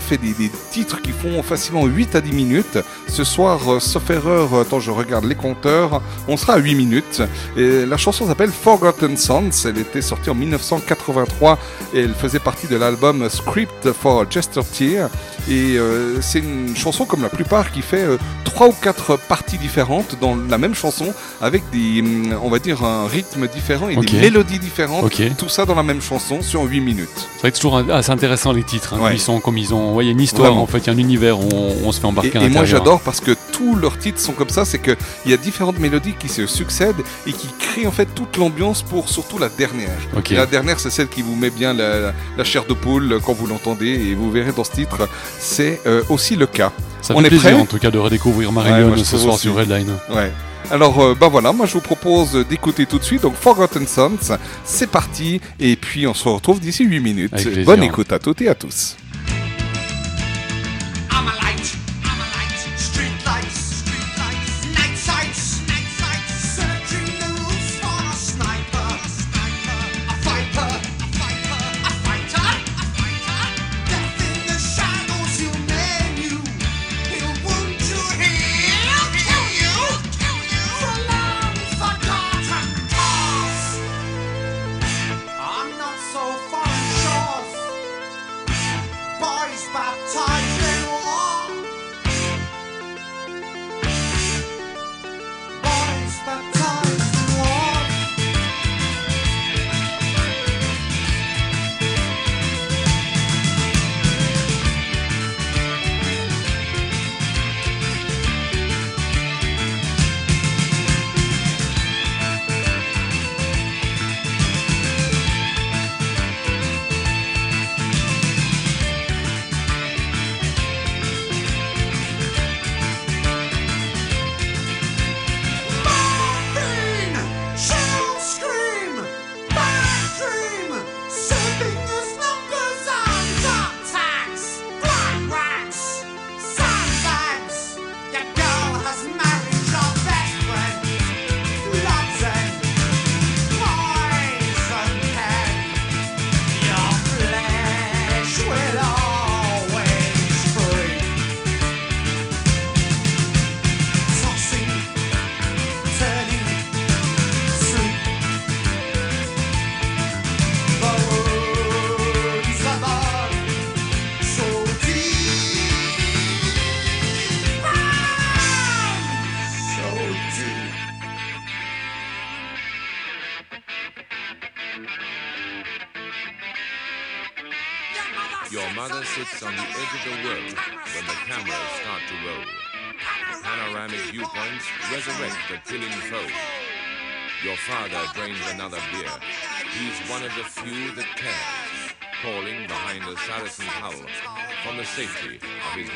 fait 0.00 0.18
des, 0.18 0.32
des 0.32 0.50
titres 0.70 1.00
qui 1.02 1.10
font 1.12 1.42
facilement 1.42 1.84
8 1.86 2.14
à 2.16 2.20
10 2.20 2.32
minutes. 2.32 2.78
Ce 3.08 3.22
soir, 3.24 3.60
euh, 3.72 3.80
sauf 3.80 4.08
erreur, 4.10 4.54
attends, 4.58 4.80
je 4.80 4.90
regarde 4.90 5.24
les 5.24 5.34
compteurs, 5.34 6.00
on 6.28 6.36
sera 6.36 6.54
à 6.54 6.58
8 6.58 6.74
minutes. 6.74 7.22
Et 7.56 7.86
la 7.86 7.96
chanson 7.96 8.26
s'appelle 8.26 8.50
Forgotten 8.50 9.16
Sons. 9.16 9.50
Elle 9.64 9.78
était 9.78 10.02
sortie 10.02 10.30
en 10.30 10.34
1983 10.34 11.58
et 11.94 12.00
elle 12.00 12.14
faisait 12.14 12.38
partie 12.38 12.66
de 12.66 12.76
l'album 12.76 13.28
Script 13.28 13.92
for 13.92 14.24
Jester 14.30 14.60
Tear. 14.76 15.08
Et 15.48 15.76
euh, 15.78 16.20
c'est 16.20 16.38
une 16.40 16.74
chanson 16.76 17.04
comme 17.04 17.22
la 17.22 17.28
plupart 17.28 17.70
qui 17.70 17.82
fait 17.82 18.02
euh, 18.02 18.16
trois 18.44 18.68
ou 18.68 18.72
quatre 18.72 19.16
parties 19.18 19.58
différentes 19.58 20.16
dans 20.20 20.36
la 20.36 20.58
même 20.58 20.74
chanson 20.74 21.12
avec 21.40 21.62
des, 21.72 22.00
hum, 22.00 22.34
on 22.42 22.48
va 22.48 22.58
dire, 22.58 22.82
un 22.84 23.06
rythme 23.06 23.46
différent 23.48 23.88
et 23.88 23.96
Ok. 23.96 24.06
des 24.10 24.20
mélodies 24.20 24.58
différentes. 24.58 25.04
Tout 25.38 25.48
ça 25.48 25.64
dans 25.66 25.74
la 25.74 25.82
même 25.82 26.00
chanson 26.02 26.40
sur 26.42 26.62
8 26.62 26.80
minutes. 26.80 27.28
C'est 27.44 27.48
vrai 27.48 27.52
que 27.52 27.56
c'est 27.58 27.62
toujours 27.84 27.94
assez 27.94 28.10
intéressant 28.10 28.52
les 28.52 28.62
titres. 28.62 28.94
hein. 28.94 29.00
Ouais. 29.00 29.14
Ils 29.14 29.20
sont 29.20 29.38
comme 29.38 29.58
ils 29.58 29.74
ont. 29.74 29.94
ouais, 29.94 30.04
Il 30.04 30.06
y 30.06 30.10
a 30.10 30.12
une 30.12 30.20
histoire 30.22 30.46
Vraiment. 30.48 30.62
en 30.62 30.66
fait, 30.66 30.78
il 30.78 30.86
y 30.86 30.90
a 30.90 30.92
un 30.94 30.96
univers 30.98 31.38
où 31.38 31.46
on, 31.52 31.74
on 31.88 31.92
se 31.92 32.00
fait 32.00 32.06
embarquer 32.06 32.38
Et, 32.40 32.44
et 32.44 32.48
moi 32.48 32.64
j'adore 32.64 33.02
parce 33.02 33.20
que 33.20 33.32
tous 33.52 33.76
leurs 33.76 33.98
titres 33.98 34.18
sont 34.18 34.32
comme 34.32 34.48
ça, 34.48 34.64
c'est 34.64 34.78
qu'il 34.80 34.96
y 35.26 35.32
a 35.34 35.36
différentes 35.36 35.78
mélodies 35.78 36.14
qui 36.18 36.30
se 36.30 36.46
succèdent 36.46 37.02
et 37.26 37.32
qui 37.34 37.48
créent 37.58 37.86
en 37.86 37.90
fait 37.90 38.06
toute 38.14 38.38
l'ambiance 38.38 38.80
pour 38.82 39.10
surtout 39.10 39.36
la 39.36 39.50
dernière. 39.50 39.90
La 40.30 40.46
dernière 40.46 40.80
c'est 40.80 40.88
celle 40.88 41.08
qui 41.08 41.20
vous 41.20 41.36
met 41.36 41.50
bien 41.50 41.74
la, 41.74 42.14
la 42.38 42.44
chair 42.44 42.64
de 42.66 42.72
poule 42.72 43.18
quand 43.22 43.34
vous 43.34 43.46
l'entendez 43.46 43.88
et 43.88 44.14
vous 44.14 44.30
verrez 44.30 44.52
dans 44.52 44.64
ce 44.64 44.72
titre, 44.72 45.06
c'est 45.38 45.82
euh, 45.86 46.02
aussi 46.08 46.36
le 46.36 46.46
cas. 46.46 46.72
Ça 47.02 47.12
On 47.14 47.20
fait 47.20 47.26
est 47.26 47.28
plaisir 47.28 47.50
prêt 47.50 47.60
en 47.60 47.66
tout 47.66 47.78
cas 47.78 47.90
de 47.90 47.98
redécouvrir 47.98 48.48
Ouais, 48.56 48.84
moi, 48.84 48.96
je 48.96 49.02
ce 49.04 49.18
soir 49.18 49.34
aussi. 49.34 49.42
sur 49.42 49.54
Redline. 49.54 49.92
Ouais. 50.08 50.32
Alors 50.70 51.00
euh, 51.00 51.14
bah 51.14 51.28
voilà, 51.28 51.52
moi 51.52 51.66
je 51.66 51.74
vous 51.74 51.80
propose 51.80 52.32
d'écouter 52.48 52.86
tout 52.86 52.98
de 52.98 53.04
suite 53.04 53.22
donc 53.22 53.34
Forgotten 53.34 53.86
Sons, 53.86 54.36
c'est 54.64 54.90
parti 54.90 55.40
et 55.60 55.76
puis 55.76 56.06
on 56.06 56.14
se 56.14 56.28
retrouve 56.28 56.58
d'ici 56.60 56.84
8 56.84 57.00
minutes. 57.00 57.32
Bonne 57.64 57.82
écoute 57.82 58.12
à 58.12 58.18
toutes 58.18 58.40
et 58.42 58.48
à 58.48 58.54
tous. 58.54 58.96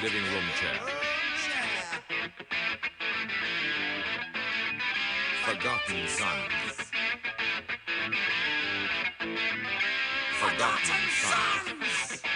living 0.02 0.23
room 0.23 0.44
chair. 0.60 0.78
Forgotten 5.44 6.07
sons. 6.07 6.93
Forgotten 10.39 11.02
sons. 11.10 12.28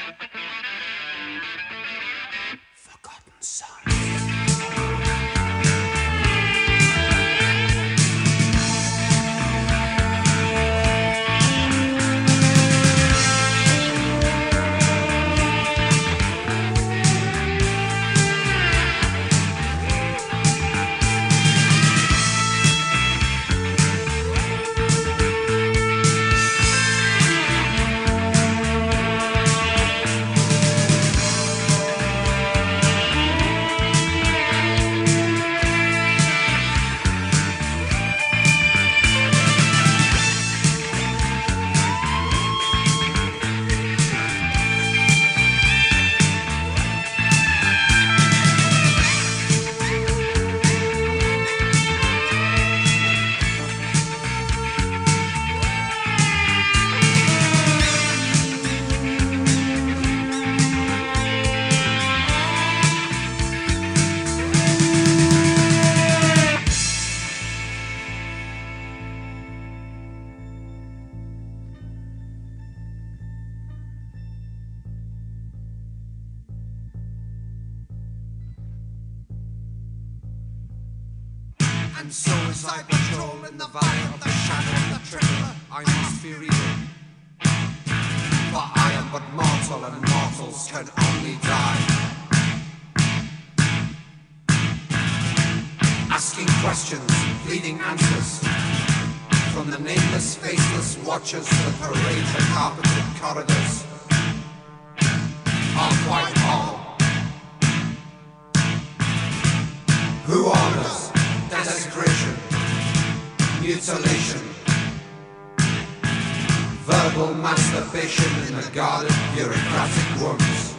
double 117.12 117.34
masturbation 117.34 118.30
in 118.48 118.54
the 118.56 118.70
garden 118.72 119.14
bureaucratic 119.34 120.22
worms. 120.22 120.74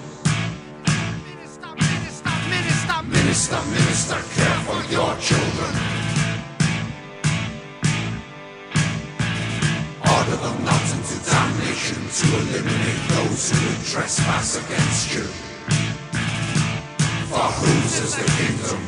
Minister, 2.49 3.03
minister, 3.07 3.61
minister, 3.69 4.19
care 4.35 4.57
for 4.65 4.79
your 4.91 5.15
children. 5.17 5.73
Order 10.01 10.37
them 10.43 10.65
not 10.65 10.85
into 10.93 11.17
damnation 11.29 12.01
to 12.17 12.25
eliminate 12.41 13.01
those 13.09 13.51
who 13.51 13.67
would 13.67 13.85
trespass 13.85 14.57
against 14.65 15.13
you. 15.13 15.25
For 17.29 17.47
whose 17.59 17.99
is 17.99 18.15
the 18.15 18.25
kingdom, 18.37 18.81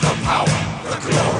the 0.00 0.12
power, 0.24 0.58
the 0.90 1.10
glory? 1.10 1.37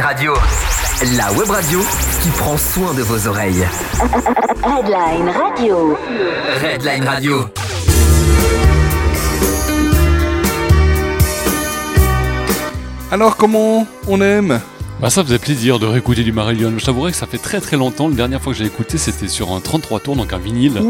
Radio, 0.00 0.34
la 1.16 1.30
web 1.32 1.50
radio 1.50 1.78
qui 2.22 2.28
prend 2.30 2.56
soin 2.56 2.94
de 2.94 3.02
vos 3.02 3.26
oreilles. 3.28 3.66
Redline 4.62 5.30
Radio. 5.30 5.96
Redline 6.62 7.06
Radio. 7.06 7.48
Alors 13.10 13.36
comment 13.36 13.86
on 14.08 14.20
aime? 14.20 14.60
Bah 15.00 15.10
ça 15.10 15.22
faisait 15.24 15.38
plaisir 15.40 15.78
de 15.80 15.86
réécouter 15.86 16.22
du 16.22 16.32
Marillion. 16.32 16.72
Je 16.78 16.84
t'avouerais 16.84 17.10
que 17.10 17.16
ça 17.16 17.26
fait 17.26 17.36
très 17.38 17.60
très 17.60 17.76
longtemps. 17.76 18.08
La 18.08 18.14
dernière 18.14 18.40
fois 18.40 18.52
que 18.52 18.58
j'ai 18.58 18.64
écouté, 18.64 18.96
c'était 18.96 19.28
sur 19.28 19.52
un 19.52 19.60
33 19.60 20.00
tours, 20.00 20.16
donc 20.16 20.32
un 20.32 20.38
vinyle. 20.38 20.80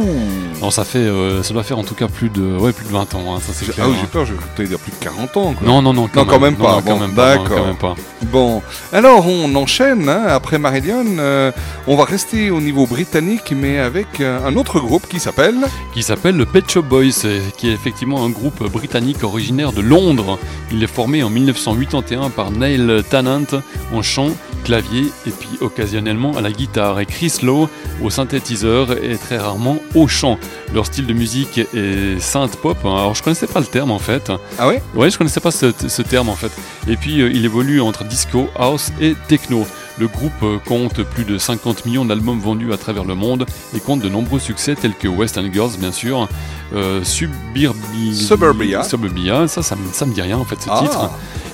Alors 0.59 0.73
ça 0.73 0.85
fait, 0.85 0.99
euh, 0.99 1.43
ça 1.43 1.53
doit 1.55 1.63
faire 1.65 1.79
en 1.79 1.85
tout 1.85 1.95
cas 1.95 2.07
plus 2.07 2.29
de, 2.29 2.43
ouais, 2.57 2.73
plus 2.73 2.85
de 2.85 2.91
20 2.93 3.15
ans. 3.15 3.35
hein, 3.35 3.41
ça 3.41 3.53
c'est 3.53 3.65
J'ai-. 3.67 3.73
Ah 3.81 3.89
oui, 3.89 3.95
hein. 3.95 3.99
j'ai 4.03 4.07
peur, 4.07 4.25
je 4.27 4.35
vais 4.59 4.69
dire 4.69 4.79
plus 4.79 4.93
de 4.93 4.97
40 5.01 5.37
ans. 5.39 5.55
quoi. 5.55 5.67
Non, 5.67 5.83
non, 5.83 5.93
non, 5.95 6.07
quand 6.13 6.27
non, 6.27 6.31
quand 6.31 6.39
même. 6.39 6.55
pas. 6.55 6.63
Non, 6.63 6.77
non, 6.77 6.83
quand 6.83 6.95
Bon, 6.95 7.01
même 7.01 7.15
pas, 7.15 7.37
D'accord. 7.39 7.49
quand 7.57 7.67
même 7.67 7.77
pas. 7.77 7.95
Bon, 8.31 8.63
alors 8.93 9.27
on 9.27 9.53
enchaîne 9.57 10.09
hein, 10.09 10.25
après 10.29 10.59
Marillion. 10.59 11.05
euh, 11.19 11.51
on 11.87 11.97
va 11.97 12.05
rester 12.05 12.51
au 12.51 12.61
niveau 12.61 12.87
britannique, 12.87 13.53
mais 13.57 13.79
avec 13.79 14.21
euh, 14.21 14.47
un 14.47 14.55
autre 14.57 14.81
groupe 14.81 15.09
qui 15.09 15.19
s'appelle. 15.19 15.57
Qui 15.95 16.03
s'appelle 16.03 16.37
le 16.37 16.45
Pet 16.45 16.69
Shop 16.71 16.83
Boys, 16.83 17.25
euh, 17.25 17.41
qui 17.57 17.69
est 17.69 17.73
effectivement 17.73 18.25
un 18.25 18.29
groupe 18.31 18.63
britannique 18.71 19.23
originaire 19.23 19.73
de 19.73 19.81
Londres. 19.81 20.39
Il 20.73 20.83
est 20.83 20.89
formé 20.89 21.23
en 21.23 21.31
1981 21.31 22.31
par 22.31 22.51
Neil 22.51 23.03
Tennant 23.09 23.45
en 23.93 24.03
chant, 24.03 24.31
clavier 24.65 25.05
et 25.27 25.31
puis 25.31 25.49
occasionnellement 25.61 26.37
à 26.37 26.41
la 26.41 26.51
guitare, 26.51 26.99
et 26.99 27.07
Chris 27.07 27.33
Lowe 27.43 27.69
au 28.03 28.11
synthétiseur 28.11 28.93
et 29.05 29.17
très 29.17 29.39
rarement 29.39 29.79
au 29.95 30.09
chant. 30.09 30.39
Leur 30.75 30.87
style 30.87 31.07
de 31.07 31.13
musique 31.13 31.59
est 31.59 32.19
synth 32.21 32.57
pop. 32.57 32.77
hein. 32.85 32.89
Alors 32.97 33.15
je 33.15 33.23
connaissais 33.23 33.47
pas 33.47 33.61
le 33.61 33.67
terme 33.67 33.93
en 33.93 33.99
fait. 34.01 34.33
Ah 34.59 34.67
ouais? 34.67 34.83
Ouais, 34.97 35.11
je 35.11 35.17
connaissais 35.19 35.41
pas 35.41 35.53
ce, 35.53 35.67
ce 35.87 36.03
terme 36.03 36.29
en 36.29 36.35
fait. 36.35 36.51
Et 36.89 36.97
puis 36.97 37.21
euh, 37.21 37.31
il 37.33 37.45
évolue 37.45 37.81
entre 37.81 38.03
disco, 38.05 38.49
house 38.59 38.91
et 39.01 39.15
techno. 39.29 39.65
Le 39.99 40.09
groupe 40.09 40.33
euh, 40.43 40.59
compte 40.67 41.03
plus 41.05 41.25
de 41.25 41.39
50 41.39 41.87
millions 41.87 42.05
d'albums 42.05 42.41
vendus 42.41 42.73
à 42.73 42.77
travers 42.77 43.05
le 43.05 43.15
monde 43.15 43.47
et 43.77 43.81
compte 43.81 44.01
de 44.01 44.09
nombreux 44.09 44.41
succès 44.41 44.75
tels 44.75 44.95
que 44.95 45.07
West 45.07 45.39
End 45.39 45.49
Girls 45.53 45.73
bien 45.79 45.93
sûr, 45.93 46.29
euh, 46.75 47.05
Suburbia, 47.05 47.73
Suburbia. 48.13 48.83
Suburbia, 48.83 49.47
ça, 49.47 49.63
ça, 49.63 49.77
me- 49.77 49.93
ça 49.93 50.05
me 50.07 50.13
dit 50.13 50.23
rien 50.23 50.37
en 50.39 50.45
fait 50.45 50.61
ce 50.61 50.69
Ah. 50.71 50.81
titre. 50.83 51.11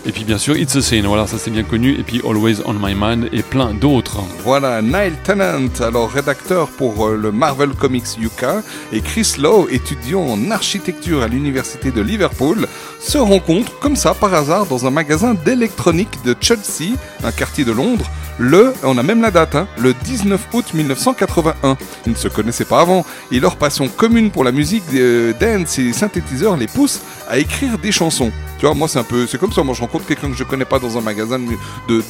Et 0.06 0.12
puis 0.12 0.24
bien 0.24 0.38
sûr 0.38 0.56
It's 0.56 0.74
a 0.76 0.82
Scene, 0.82 1.06
voilà 1.06 1.26
ça 1.26 1.36
c'est 1.38 1.50
bien 1.50 1.62
connu. 1.62 1.98
Et 1.98 2.02
puis 2.02 2.20
Always 2.26 2.56
on 2.64 2.74
My 2.74 2.94
Mind 2.94 3.28
et 3.32 3.42
plein 3.42 3.74
d'autres. 3.74 4.20
Voilà, 4.42 4.80
Niall 4.80 5.12
Tennant, 5.22 5.68
alors 5.80 6.10
rédacteur 6.10 6.68
pour 6.68 7.06
euh, 7.06 7.16
le 7.16 7.32
Marvel 7.32 7.70
Comics 7.70 8.18
UK, 8.20 8.44
et 8.92 9.00
Chris 9.00 9.34
Lowe, 9.38 9.68
étudiant 9.70 10.22
en 10.22 10.50
architecture 10.50 11.22
à 11.22 11.28
l'université 11.28 11.90
de 11.90 12.00
Liverpool, 12.00 12.66
se 12.98 13.18
rencontrent 13.18 13.78
comme 13.78 13.96
ça 13.96 14.14
par 14.14 14.32
hasard 14.34 14.66
dans 14.66 14.86
un 14.86 14.90
magasin 14.90 15.34
d'électronique 15.34 16.22
de 16.24 16.34
Chelsea, 16.40 16.96
un 17.22 17.32
quartier 17.32 17.64
de 17.64 17.72
Londres, 17.72 18.10
le, 18.42 18.72
on 18.84 18.96
a 18.96 19.02
même 19.02 19.20
la 19.20 19.30
date, 19.30 19.54
hein, 19.54 19.68
le 19.78 19.92
19 19.92 20.48
août 20.54 20.64
1981. 20.72 21.76
Ils 22.06 22.12
ne 22.12 22.16
se 22.16 22.28
connaissaient 22.28 22.64
pas 22.64 22.80
avant, 22.80 23.04
et 23.30 23.38
leur 23.38 23.56
passion 23.56 23.86
commune 23.86 24.30
pour 24.30 24.44
la 24.44 24.50
musique 24.50 24.84
euh, 24.94 25.34
dance 25.38 25.78
et 25.78 25.92
synthétiseurs 25.92 26.56
les 26.56 26.66
pousse 26.66 27.02
à 27.28 27.38
écrire 27.38 27.76
des 27.76 27.92
chansons. 27.92 28.32
Tu 28.58 28.64
vois, 28.64 28.74
moi 28.74 28.88
c'est 28.88 28.98
un 28.98 29.04
peu, 29.04 29.26
c'est 29.26 29.38
comme 29.38 29.52
ça, 29.52 29.62
moi 29.62 29.74
je 29.74 29.82
rencontre 29.90 30.06
quelqu'un 30.06 30.30
que 30.30 30.36
je 30.36 30.44
connais 30.44 30.64
pas 30.64 30.78
dans 30.78 30.96
un 30.96 31.00
magasin 31.00 31.40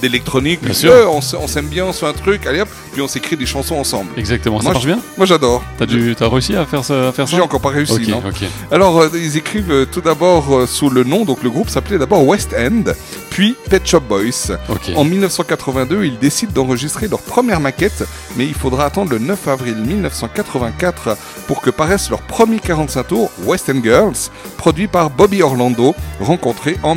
d'électronique, 0.03 0.61
Bien 0.63 0.75
sûr. 0.75 0.93
euh, 0.93 1.07
on, 1.07 1.21
on 1.43 1.47
s'aime 1.49 1.67
bien, 1.67 1.87
on 1.87 1.93
se 1.93 2.01
fait 2.01 2.07
un 2.07 2.13
truc, 2.13 2.47
allez 2.47 2.61
hop, 2.61 2.69
puis 2.93 3.01
on 3.01 3.09
s'écrit 3.09 3.37
des 3.37 3.47
chansons 3.47 3.77
ensemble. 3.77 4.11
Exactement, 4.19 4.59
ça 4.59 4.65
Moi, 4.65 4.73
marche 4.75 4.85
je- 4.85 4.89
bien 4.91 5.01
Moi 5.17 5.27
j'adore. 5.27 5.63
T'as 5.79 5.87
dû- 5.87 6.15
t'as 6.17 6.29
réussi 6.29 6.55
à 6.57 6.67
faire 6.67 6.85
ça, 6.85 7.09
à 7.09 7.13
faire 7.13 7.27
ça 7.27 7.37
J'ai 7.37 7.43
encore 7.43 7.61
pas 7.61 7.71
réussi, 7.71 8.07
non. 8.11 8.19
ok. 8.19 8.45
Alors, 8.71 9.01
euh, 9.01 9.09
ils 9.15 9.37
écrivent 9.39 9.71
euh, 9.73 9.87
tout 9.91 10.01
d'abord 10.03 10.55
euh, 10.55 10.67
sous 10.67 10.91
le 10.91 11.05
nom, 11.05 11.25
donc 11.25 11.43
le 11.43 11.49
groupe 11.51 11.71
s'appelait 11.71 11.99
d'abord 11.99 12.27
West 12.27 12.55
End, 12.59 12.93
puis 13.31 13.57
Pet 13.71 13.87
Shop 13.87 14.01
Boys. 14.01 14.57
Ok. 14.69 14.91
En 14.97 15.05
1982, 15.05 16.05
ils 16.05 16.19
décident 16.19 16.53
d'enregistrer 16.53 17.09
leur 17.09 17.21
première 17.21 17.61
maquette, 17.61 18.05
mais 18.37 18.45
il 18.47 18.55
faudra 18.55 18.85
attendre 18.85 19.11
le 19.13 19.19
9 19.19 19.49
avril 19.49 19.77
1984 19.77 21.17
pour 21.47 21.61
que 21.63 21.71
paraisse 21.71 22.11
leur 22.11 22.21
premier 22.21 22.59
45 22.59 23.05
tours, 23.09 23.31
West 23.45 23.71
End 23.71 23.81
Girls, 23.83 24.13
produit 24.59 24.87
par 24.89 25.11
Bobby 25.11 25.43
Orlando, 25.43 25.95
rencontré 26.21 26.77
en 26.83 26.95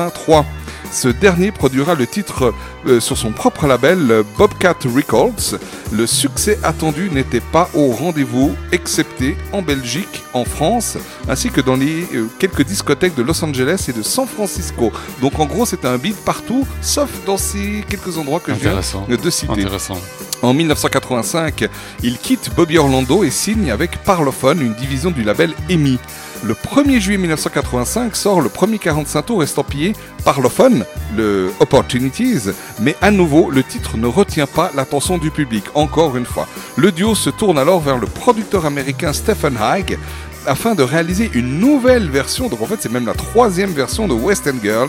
1983. 0.00 0.46
Ce 0.92 1.08
dernier 1.08 1.52
produira 1.52 1.94
le 1.94 2.06
titre 2.06 2.52
euh, 2.86 2.98
sur 2.98 3.16
son 3.16 3.30
propre 3.30 3.66
label 3.66 4.10
euh, 4.10 4.22
Bobcat 4.38 4.74
Records. 4.84 5.58
Le 5.92 6.06
succès 6.06 6.58
attendu 6.64 7.10
n'était 7.10 7.40
pas 7.40 7.68
au 7.74 7.92
rendez-vous, 7.92 8.56
excepté 8.72 9.36
en 9.52 9.62
Belgique, 9.62 10.24
en 10.32 10.44
France, 10.44 10.96
ainsi 11.28 11.50
que 11.50 11.60
dans 11.60 11.76
les 11.76 12.02
euh, 12.14 12.26
quelques 12.40 12.64
discothèques 12.64 13.14
de 13.14 13.22
Los 13.22 13.44
Angeles 13.44 13.86
et 13.88 13.92
de 13.92 14.02
San 14.02 14.26
Francisco. 14.26 14.90
Donc 15.20 15.38
en 15.38 15.46
gros, 15.46 15.64
c'était 15.64 15.86
un 15.86 15.98
beat 15.98 16.16
partout, 16.16 16.66
sauf 16.80 17.10
dans 17.24 17.36
ces 17.36 17.84
quelques 17.88 18.18
endroits 18.18 18.40
que 18.40 18.52
je 18.52 18.58
viens 18.58 18.80
de 19.08 19.30
citer. 19.30 19.52
Intéressant. 19.52 19.98
En 20.42 20.54
1985, 20.54 21.68
il 22.02 22.16
quitte 22.16 22.50
Bobby 22.56 22.78
Orlando 22.78 23.22
et 23.24 23.30
signe 23.30 23.70
avec 23.70 24.02
Parlophone, 24.02 24.62
une 24.62 24.74
division 24.74 25.10
du 25.10 25.22
label 25.22 25.52
EMI. 25.68 25.98
Le 26.42 26.54
1er 26.54 27.00
juillet 27.00 27.18
1985 27.18 28.16
sort 28.16 28.40
le 28.40 28.48
premier 28.48 28.78
45 28.78 29.26
tours 29.26 29.42
estampillé 29.42 29.92
Parlophone, 30.24 30.84
le 31.14 31.52
Opportunities, 31.60 32.50
mais 32.80 32.96
à 33.02 33.10
nouveau, 33.10 33.50
le 33.50 33.62
titre 33.62 33.98
ne 33.98 34.06
retient 34.06 34.46
pas 34.46 34.70
l'attention 34.74 35.18
du 35.18 35.30
public, 35.30 35.64
encore 35.74 36.16
une 36.16 36.24
fois. 36.24 36.48
Le 36.76 36.92
duo 36.92 37.14
se 37.14 37.28
tourne 37.28 37.58
alors 37.58 37.80
vers 37.80 37.98
le 37.98 38.06
producteur 38.06 38.64
américain 38.64 39.12
Stephen 39.12 39.58
Haig 39.60 39.98
afin 40.46 40.74
de 40.74 40.82
réaliser 40.82 41.30
une 41.34 41.58
nouvelle 41.58 42.08
version, 42.08 42.48
donc 42.48 42.62
en 42.62 42.66
fait 42.66 42.78
c'est 42.80 42.90
même 42.90 43.04
la 43.04 43.12
troisième 43.12 43.72
version 43.72 44.08
de 44.08 44.14
West 44.14 44.48
End 44.48 44.56
Girls, 44.62 44.88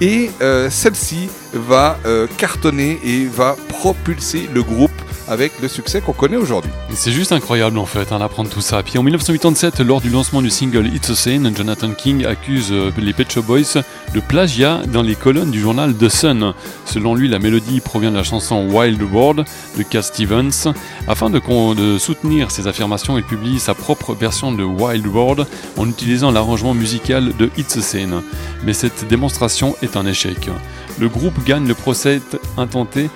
et 0.00 0.30
euh, 0.40 0.70
celle-ci 0.70 1.28
va 1.52 1.98
euh, 2.06 2.28
cartonner 2.36 3.00
et 3.04 3.26
va 3.26 3.56
propulser 3.68 4.48
le 4.54 4.62
groupe 4.62 4.92
avec 5.28 5.52
le 5.60 5.68
succès 5.68 6.00
qu'on 6.00 6.12
connaît 6.12 6.36
aujourd'hui. 6.36 6.70
C'est 6.92 7.12
juste 7.12 7.32
incroyable 7.32 7.78
en 7.78 7.86
fait 7.86 8.12
hein, 8.12 8.18
d'apprendre 8.18 8.50
tout 8.50 8.60
ça. 8.60 8.82
Puis 8.82 8.98
en 8.98 9.02
1987, 9.02 9.80
lors 9.80 10.00
du 10.00 10.10
lancement 10.10 10.42
du 10.42 10.50
single 10.50 10.86
It's 10.86 11.10
a 11.10 11.14
Scene, 11.14 11.52
Jonathan 11.56 11.90
King 11.90 12.24
accuse 12.24 12.68
euh, 12.70 12.90
les 12.98 13.12
Pet 13.12 13.30
Shop 13.30 13.42
Boys 13.42 13.82
de 14.14 14.20
plagiat 14.20 14.82
dans 14.86 15.02
les 15.02 15.14
colonnes 15.14 15.50
du 15.50 15.60
journal 15.60 15.94
The 15.94 16.08
Sun. 16.08 16.54
Selon 16.84 17.14
lui, 17.14 17.28
la 17.28 17.38
mélodie 17.38 17.80
provient 17.80 18.10
de 18.10 18.16
la 18.16 18.22
chanson 18.22 18.68
Wild 18.70 19.02
World 19.02 19.44
de 19.76 19.82
Cat 19.82 20.02
Stevens. 20.02 20.72
Afin 21.08 21.30
de, 21.30 21.40
de 21.74 21.98
soutenir 21.98 22.50
ses 22.50 22.66
affirmations, 22.66 23.18
il 23.18 23.24
publie 23.24 23.58
sa 23.58 23.74
propre 23.74 24.14
version 24.14 24.52
de 24.52 24.62
Wild 24.62 25.06
World 25.06 25.46
en 25.76 25.88
utilisant 25.88 26.30
l'arrangement 26.30 26.74
musical 26.74 27.32
de 27.36 27.50
It's 27.56 27.76
a 27.76 27.82
Scene. 27.82 28.22
Mais 28.64 28.72
cette 28.72 29.06
démonstration 29.08 29.76
est 29.82 29.96
un 29.96 30.06
échec. 30.06 30.50
Le 30.98 31.08
groupe 31.08 31.44
gagne 31.44 31.66
le 31.66 31.74
procès 31.74 32.20
intenté 32.56 33.10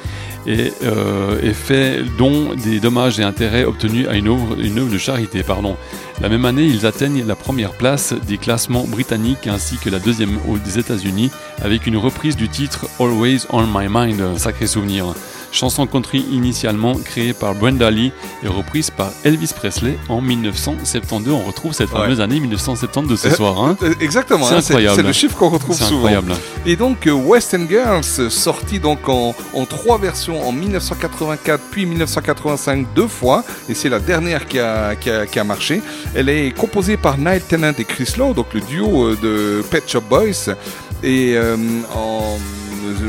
et, 0.49 0.73
euh, 0.83 1.39
et 1.43 1.53
fait 1.53 2.03
don 2.17 2.55
des 2.55 2.81
dommages 2.81 3.21
et 3.21 3.23
intérêts 3.23 3.65
obtenus 3.65 4.09
à 4.09 4.15
une 4.15 4.29
œuvre, 4.29 4.59
une 4.59 4.79
œuvre 4.79 4.91
de 4.91 4.99
charité. 4.99 5.43
Pardon. 5.43 5.77
La 6.21 6.29
même 6.29 6.47
année, 6.47 6.65
ils 6.65 6.87
atteignent 6.87 7.25
la 7.27 7.37
première 7.37 7.73
place 7.73 8.15
des 8.27 8.39
classements 8.39 8.85
britanniques 8.85 9.47
ainsi 9.47 9.77
que 9.77 9.91
la 9.91 9.99
deuxième 9.99 10.39
aux 10.49 10.59
des 10.59 10.79
États-Unis 10.79 11.31
avec 11.63 11.87
une 11.87 11.99
reprise 11.99 12.35
du 12.35 12.49
titre 12.49 12.87
Always 12.99 13.47
on 13.51 13.67
My 13.67 13.89
Mind, 13.89 14.39
sacré 14.39 14.67
souvenir. 14.67 15.15
Chanson 15.53 15.87
country 15.87 16.25
initialement 16.31 16.95
créée 16.95 17.33
par 17.33 17.55
Brenda 17.55 17.91
Lee 17.91 18.13
et 18.43 18.49
reprise 18.49 18.91
par 18.91 19.11
Elvis 19.25 19.53
Presley 19.55 19.99
en 20.09 20.21
1972. 20.21 21.33
On 21.35 21.43
retrouve 21.47 21.73
cette 21.73 21.89
fameuse 21.89 22.21
année 22.21 22.41
1972 22.41 23.23
de 23.23 23.29
ce 23.31 23.37
soir. 23.37 23.63
Hein 23.63 23.77
euh, 23.83 23.95
Exactement, 24.01 24.47
C'est 24.47 24.55
hein, 24.55 24.61
c'est 24.61 24.73
incroyable. 24.75 24.97
c'est 24.97 25.07
le 25.07 25.13
chiffre 25.13 25.37
qu'on 25.37 25.49
retrouve 25.49 25.77
souvent. 25.77 25.97
incroyable. 25.97 26.35
Et 26.67 26.77
donc 26.77 27.07
euh, 27.07 27.13
West 27.13 27.55
End 27.55 27.67
Girls, 27.69 28.05
sorti 28.31 28.79
donc 28.79 29.09
en, 29.09 29.35
en 29.55 29.65
trois 29.65 29.99
versions 29.99 30.47
en 30.47 30.53
1984 30.53 31.61
puis 31.71 31.87
1985 31.87 32.87
deux 32.95 33.09
fois, 33.09 33.45
et 33.69 33.75
c'est 33.75 33.89
la 33.89 33.99
dernière 34.01 34.47
qui 34.47 34.59
a, 34.59 34.95
qui, 34.97 35.11
a, 35.11 35.27
qui 35.27 35.39
a 35.39 35.45
marché. 35.45 35.81
Elle 36.15 36.29
est 36.29 36.51
composée 36.57 36.97
par 36.97 37.19
Niall 37.19 37.41
Tennant 37.41 37.73
et 37.79 37.85
Chris 37.85 38.13
Lowe, 38.19 38.35
donc 38.35 38.53
le 38.55 38.61
duo 38.61 39.07
euh, 39.09 39.17
de 39.23 39.63
Pet 39.71 39.83
Shop 39.89 40.03
Boys. 40.09 40.55
Et 41.03 41.35
euh, 41.37 41.57
en 41.95 42.39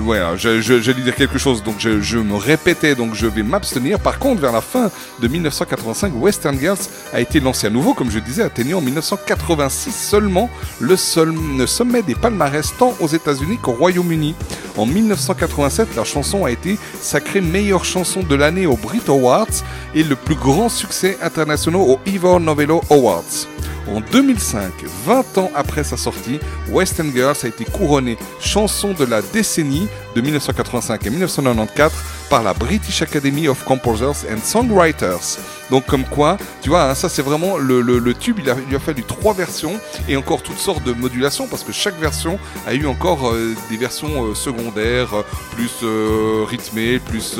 ouais, 0.03 0.17
alors, 0.17 0.37
je- 0.37 0.91
dire 0.91 1.15
quelque 1.15 1.37
chose, 1.37 1.63
donc 1.63 1.75
je, 1.79 2.17
me 2.17 2.35
répétais, 2.35 2.95
donc 2.95 3.13
je 3.13 3.27
vais 3.27 3.43
m'abstenir. 3.43 3.99
Par 3.99 4.19
contre, 4.19 4.41
vers 4.41 4.51
la 4.51 4.61
fin 4.61 4.89
de 5.21 5.27
1985, 5.27 6.13
Western 6.15 6.57
Girls 6.59 6.77
a 7.13 7.19
été 7.21 7.39
lancé 7.39 7.67
à 7.67 7.69
nouveau, 7.69 7.93
comme 7.93 8.09
je 8.11 8.19
disais, 8.19 8.43
atteignant 8.43 8.79
en 8.79 8.81
1986 8.81 9.91
seulement 9.91 10.49
le 10.79 10.95
sommet 10.95 12.01
des 12.01 12.15
palmarès 12.15 12.73
tant 12.77 12.93
aux 12.99 13.07
États-Unis 13.07 13.57
qu'au 13.61 13.71
Royaume-Uni. 13.73 14.35
En 14.77 14.85
1987, 14.85 15.95
la 15.95 16.03
chanson 16.03 16.45
a 16.45 16.51
été 16.51 16.77
sacrée 17.01 17.41
meilleure 17.41 17.85
chanson 17.85 18.21
de 18.23 18.35
l'année 18.35 18.65
aux 18.65 18.77
Brit 18.77 19.01
Awards 19.07 19.47
et 19.95 20.03
le 20.03 20.15
plus 20.15 20.35
grand 20.35 20.69
succès 20.69 21.17
international 21.21 21.81
aux 21.81 21.99
Ivor 22.05 22.39
Novello 22.39 22.81
Awards. 22.89 23.47
En 23.87 24.01
2005, 24.01 24.71
20 25.05 25.37
ans 25.39 25.51
après 25.55 25.83
sa 25.83 25.97
sortie, 25.97 26.39
West 26.69 26.99
End 26.99 27.09
Girls 27.13 27.35
a 27.43 27.47
été 27.47 27.65
couronnée 27.65 28.17
chanson 28.39 28.93
de 28.93 29.03
la 29.05 29.21
décennie 29.21 29.87
de 30.15 30.21
1985 30.21 31.05
et 31.05 31.09
1994 31.09 31.91
par 32.29 32.43
la 32.43 32.53
British 32.53 33.01
Academy 33.01 33.47
of 33.47 33.63
Composers 33.63 34.25
and 34.31 34.37
Songwriters. 34.43 35.39
Donc 35.71 35.85
comme 35.87 36.03
quoi, 36.05 36.37
tu 36.61 36.69
vois, 36.69 36.89
hein, 36.89 36.95
ça 36.95 37.09
c'est 37.09 37.21
vraiment 37.21 37.57
le, 37.57 37.81
le- 37.81 37.99
le 37.99 38.13
tube, 38.13 38.37
il 38.41 38.49
a, 38.49 38.55
il 38.69 38.75
a 38.75 38.79
fallu 38.79 39.03
trois 39.03 39.33
versions 39.33 39.79
et 40.07 40.15
encore 40.17 40.41
toutes 40.43 40.57
sortes 40.59 40.83
de 40.83 40.93
modulations 40.93 41.47
parce 41.47 41.63
que 41.63 41.71
chaque 41.71 41.99
version 41.99 42.39
a 42.67 42.73
eu 42.73 42.85
encore 42.87 43.29
euh, 43.29 43.53
des 43.69 43.77
versions 43.77 44.25
euh, 44.25 44.35
secondaires, 44.35 45.13
euh, 45.13 45.21
plus 45.55 45.71
euh, 45.83 46.43
rythmées, 46.47 46.99
plus... 46.99 47.37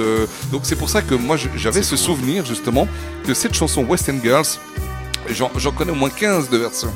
Donc 0.51 0.61
c'est 0.63 0.75
pour 0.75 0.89
ça 0.89 1.01
que 1.01 1.13
moi 1.15 1.37
j'avais 1.55 1.83
ce 1.83 1.95
souvenir 1.95 2.45
justement 2.45 2.87
que 3.25 3.33
cette 3.33 3.53
chanson 3.53 3.83
West 3.83 4.09
End 4.09 4.17
Girls, 4.23 4.45
j'en 5.33 5.71
connais 5.71 5.91
au 5.91 5.95
moins 5.95 6.09
15 6.09 6.49
de 6.49 6.57
versions. 6.57 6.93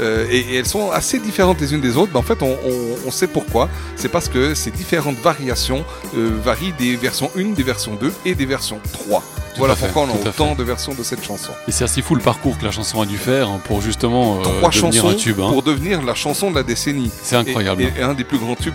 Euh, 0.00 0.26
et, 0.30 0.56
elles 0.56 0.66
sont 0.66 0.90
assez 0.90 1.18
différentes 1.18 1.60
les 1.60 1.74
unes 1.74 1.80
des 1.80 1.96
autres. 1.96 2.14
En 2.16 2.22
fait, 2.22 2.38
on 2.42 3.10
sait 3.10 3.28
pourquoi. 3.28 3.68
C'est 3.96 4.08
parce 4.08 4.28
que 4.28 4.54
ces 4.54 4.70
différentes 4.70 5.18
variations 5.18 5.84
euh, 6.16 6.30
varient 6.42 6.74
des 6.78 6.96
versions 6.96 7.30
1, 7.36 7.50
des 7.50 7.62
versions 7.62 7.94
2 7.94 8.12
et 8.24 8.34
des 8.34 8.46
versions 8.46 8.80
3. 8.92 9.22
Voilà 9.58 9.76
fait, 9.76 9.86
pourquoi 9.86 10.02
on 10.12 10.14
a 10.26 10.28
autant 10.28 10.54
de 10.54 10.62
versions 10.64 10.94
de 10.94 11.02
cette 11.02 11.24
chanson. 11.24 11.50
Et 11.68 11.72
c'est 11.72 11.84
assez 11.84 12.02
fou 12.02 12.14
le 12.14 12.20
parcours 12.20 12.58
que 12.58 12.64
la 12.64 12.70
chanson 12.72 13.00
a 13.00 13.06
dû 13.06 13.16
faire 13.18 13.48
hein, 13.48 13.60
pour 13.64 13.80
justement 13.80 14.38
euh, 14.38 14.42
Trois 14.42 14.70
devenir 14.70 14.72
chansons 14.72 15.08
un 15.08 15.14
tube. 15.14 15.40
hein. 15.40 15.48
pour 15.50 15.62
devenir 15.62 16.02
la 16.02 16.14
chanson 16.14 16.50
de 16.50 16.56
la 16.56 16.62
décennie. 16.62 17.10
C'est 17.22 17.36
incroyable. 17.36 17.82
Et, 17.82 17.92
et 18.00 18.02
un 18.02 18.14
des 18.14 18.24
plus 18.24 18.38
grands 18.38 18.56
tubes 18.56 18.74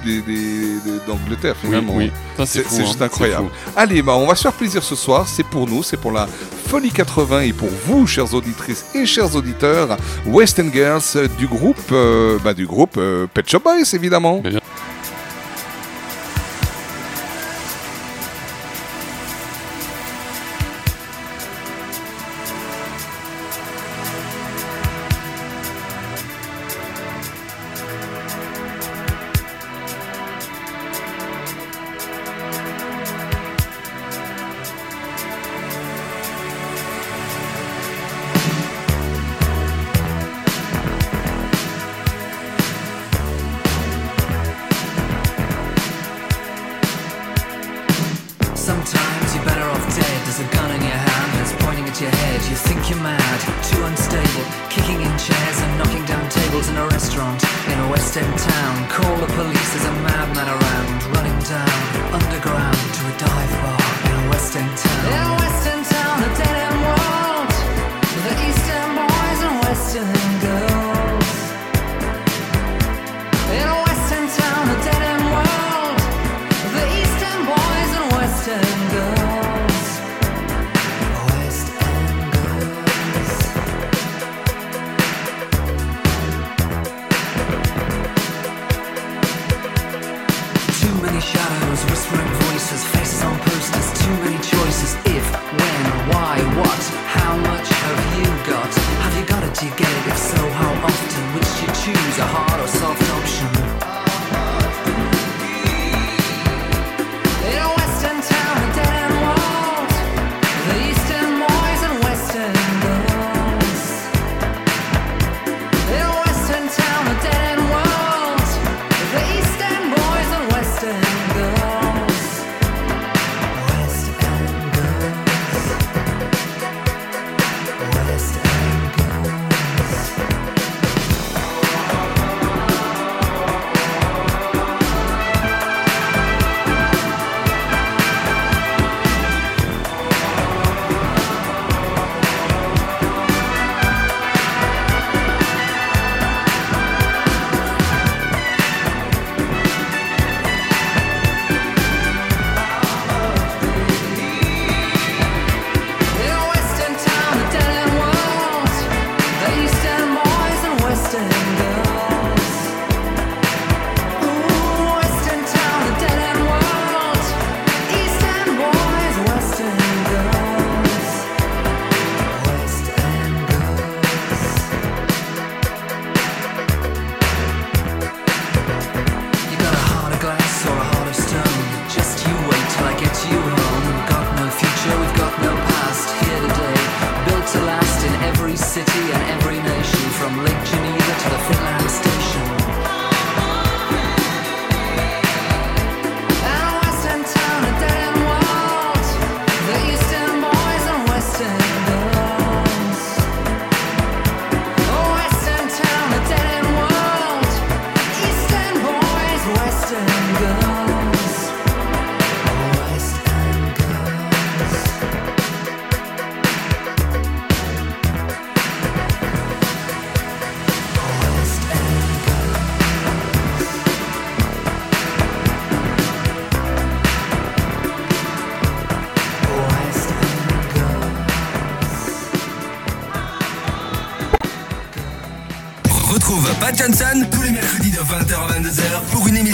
d'Angleterre, 1.07 1.55
Oui, 1.63 1.67
finalement. 1.69 1.95
oui. 1.95 2.11
Ça, 2.37 2.45
c'est 2.45 2.65
hein. 2.65 2.69
juste 2.85 3.01
incroyable. 3.01 3.49
Allez, 3.75 4.01
bah, 4.01 4.15
on 4.15 4.27
va 4.27 4.35
se 4.35 4.43
faire 4.43 4.53
plaisir 4.53 4.83
ce 4.83 4.95
soir. 4.95 5.27
C'est 5.27 5.43
pour 5.45 5.67
nous, 5.67 5.83
c'est 5.83 5.97
pour 5.97 6.11
la 6.11 6.27
Folie 6.67 6.91
80 6.91 7.41
et 7.41 7.53
pour 7.53 7.69
vous, 7.85 8.05
chères 8.05 8.33
auditrices 8.33 8.85
et 8.93 9.05
chers 9.05 9.35
auditeurs, 9.35 9.97
West 10.27 10.59
End 10.59 10.69
Girls 10.71 11.01
euh, 11.15 11.27
du 11.37 11.47
groupe, 11.47 11.77
euh, 11.91 12.37
bah, 12.43 12.53
du 12.53 12.67
groupe 12.67 12.95
euh, 12.97 13.25
Pet 13.33 13.47
Shop 13.49 13.59
Boys, 13.63 13.81
évidemment. 13.93 14.41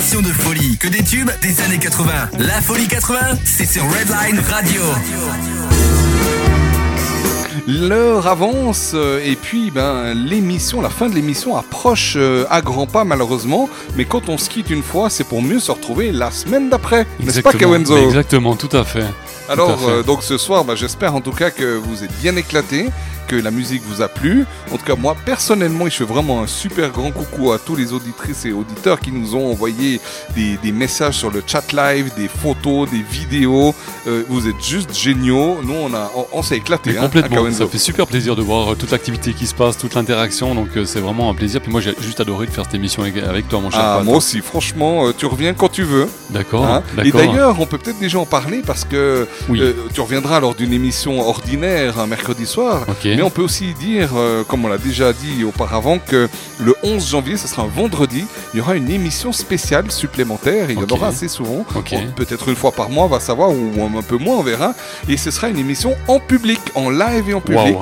Émission 0.06 0.22
de 0.22 0.34
folie. 0.34 0.78
Que 0.78 0.88
des 0.88 1.04
tubes 1.04 1.32
des 1.42 1.62
années 1.62 1.80
80. 1.80 2.12
La 2.38 2.62
folie 2.62 2.88
80, 2.88 3.18
c'est 3.44 3.66
sur 3.66 3.82
Redline 3.86 4.40
Radio. 4.52 4.82
L'heure 7.68 8.28
avance 8.28 8.92
euh, 8.94 9.20
et 9.26 9.36
puis 9.36 9.72
ben 9.72 10.14
l'émission, 10.14 10.82
la 10.82 10.92
fin 10.92 11.10
de 11.10 11.16
l'émission 11.16 11.58
approche 11.58 12.14
euh, 12.18 12.46
à 12.52 12.62
grands 12.62 12.86
pas 12.86 13.04
malheureusement. 13.04 13.68
Mais 13.96 14.06
quand 14.06 14.30
on 14.30 14.38
se 14.38 14.48
quitte 14.48 14.70
une 14.70 14.84
fois, 14.84 15.10
c'est 15.10 15.24
pour 15.24 15.42
mieux 15.42 15.60
se 15.60 15.72
retrouver 15.72 16.12
la 16.12 16.30
semaine 16.30 16.70
d'après, 16.70 17.08
n'est-ce 17.20 17.42
pas 17.42 17.50
Exactement. 17.50 17.60
Kawenzo 17.72 17.98
Exactement, 17.98 18.56
tout 18.56 18.78
à 18.78 18.84
fait. 18.84 19.06
Alors 19.50 19.72
à 19.72 19.78
fait. 19.78 19.90
euh, 19.90 20.04
donc 20.04 20.22
ce 20.22 20.38
soir, 20.38 20.64
bah, 20.66 20.76
j'espère 20.76 21.16
en 21.16 21.22
tout 21.22 21.32
cas 21.32 21.50
que 21.50 21.78
vous 21.78 22.04
êtes 22.04 22.16
bien 22.22 22.36
éclatés, 22.36 22.90
que 23.28 23.36
la 23.36 23.52
musique 23.52 23.82
vous 23.86 24.02
a 24.02 24.08
plu. 24.08 24.46
En 24.72 24.78
tout 24.78 24.86
cas 24.86 24.96
moi 24.96 25.16
personnellement, 25.26 25.86
je 25.86 25.96
fais 25.98 26.04
vraiment 26.04 26.42
un 26.42 26.48
super 26.48 26.90
grand 26.92 27.12
coucou 27.12 27.52
à 27.52 27.60
tous 27.60 27.76
les 27.76 27.94
auditrices 27.94 28.46
et 28.46 28.52
auditeurs 28.54 29.00
qui 29.00 29.12
nous 29.12 29.36
ont 29.36 29.52
envoyé 29.52 30.00
des, 30.36 30.58
des 30.62 30.72
messages 30.72 31.16
sur 31.16 31.32
le 31.32 31.44
chat 31.46 31.72
live, 31.74 32.12
des 32.18 32.28
photos, 32.28 32.90
des 32.90 33.02
vidéos. 33.02 33.74
Euh, 34.08 34.24
vous 34.30 34.48
êtes 34.48 34.64
juste 34.64 34.94
géniaux. 34.96 35.58
Nous 35.64 35.74
on 35.74 35.94
a, 35.94 36.12
on, 36.16 36.26
on 36.34 36.42
s'est 36.44 36.58
éclaté. 36.58 36.98
Hein, 36.98 37.04
complètement, 37.04 37.52
ça 37.52 37.68
fait 37.68 37.78
super 37.78 38.08
plaisir 38.08 38.36
de 38.36 38.42
voir 38.42 38.72
euh, 38.74 38.76
toute 38.76 38.92
l'activité 38.92 39.34
qui 39.34 39.48
se 39.48 39.56
passe, 39.56 39.78
toute 39.78 39.96
l'interaction, 39.96 40.56
donc 40.56 40.70
euh, 40.76 40.86
c'est 40.86 41.00
vraiment 41.00 41.30
un 41.30 41.34
plaisir. 41.34 41.62
Puis 41.62 41.72
moi 41.72 41.82
j'ai 41.82 41.94
juste 42.02 42.20
adoré 42.20 42.46
de 42.46 42.52
faire 42.52 42.66
cette 42.66 42.76
émission 42.76 43.02
avec, 43.04 43.18
avec 43.18 43.48
toi, 43.48 43.60
mon 43.62 43.70
cher. 43.72 43.80
Ah, 43.82 44.02
moi 44.04 44.18
aussi, 44.18 44.42
franchement, 44.42 45.12
tu 45.18 45.26
reviens 45.26 45.54
quand 45.54 45.70
tu 45.70 45.84
veux. 45.84 46.08
D'accord, 46.30 46.66
Hein 46.66 46.84
Et 47.04 47.12
d'ailleurs, 47.12 47.60
on 47.60 47.66
peut 47.66 47.78
peut-être 47.78 48.00
déjà 48.00 48.20
en 48.20 48.26
parler 48.26 48.62
parce 48.66 48.84
que 48.86 49.28
euh, 49.50 49.74
tu 49.94 50.02
reviendras 50.02 50.40
lors 50.40 50.56
d'une 50.56 50.74
émission 50.74 51.20
ordinaire 51.28 52.00
un 52.00 52.08
mercredi 52.08 52.46
soir. 52.46 52.86
Mais 53.16 53.24
on 53.24 53.30
peut 53.30 53.42
aussi 53.42 53.74
dire, 53.74 54.12
euh, 54.16 54.44
comme 54.44 54.66
on 54.66 54.68
l'a 54.68 54.78
déjà 54.78 55.14
dit 55.14 55.44
auparavant, 55.44 56.00
que 56.00 56.28
le 56.60 56.76
11 56.84 57.10
janvier, 57.10 57.38
ce 57.38 57.48
sera 57.48 57.64
un 57.64 57.68
vendredi, 57.68 58.26
il 58.54 58.58
y 58.58 58.62
aura 58.62 58.76
une 58.76 58.90
émission 58.90 59.32
spéciale 59.32 59.92
supplémentaire. 59.92 60.70
Et 60.70 60.74
il 60.74 60.80
y 60.80 60.84
en 60.84 60.88
aura 60.88 61.08
assez 61.08 61.28
souvent. 61.28 61.66
Ok. 61.76 61.92
Bon, 61.92 62.12
Peut-être 62.16 62.50
une 62.50 62.56
fois 62.56 62.72
par 62.72 62.90
mois, 62.90 63.06
on 63.06 63.10
va 63.10 63.20
savoir, 63.20 63.50
ou 63.52 63.98
un 63.98 64.02
peu 64.02 64.18
moins, 64.18 64.38
on 64.38 64.44
verra. 64.44 64.74
Et 65.08 65.18
ce 65.18 65.32
sera 65.32 65.50
une 65.50 65.58
émission 65.58 65.96
en 66.08 66.20
public, 66.20 66.60
en 66.76 66.90
live 66.90 67.30
et 67.30 67.34
en 67.34 67.42
public. 67.42 67.78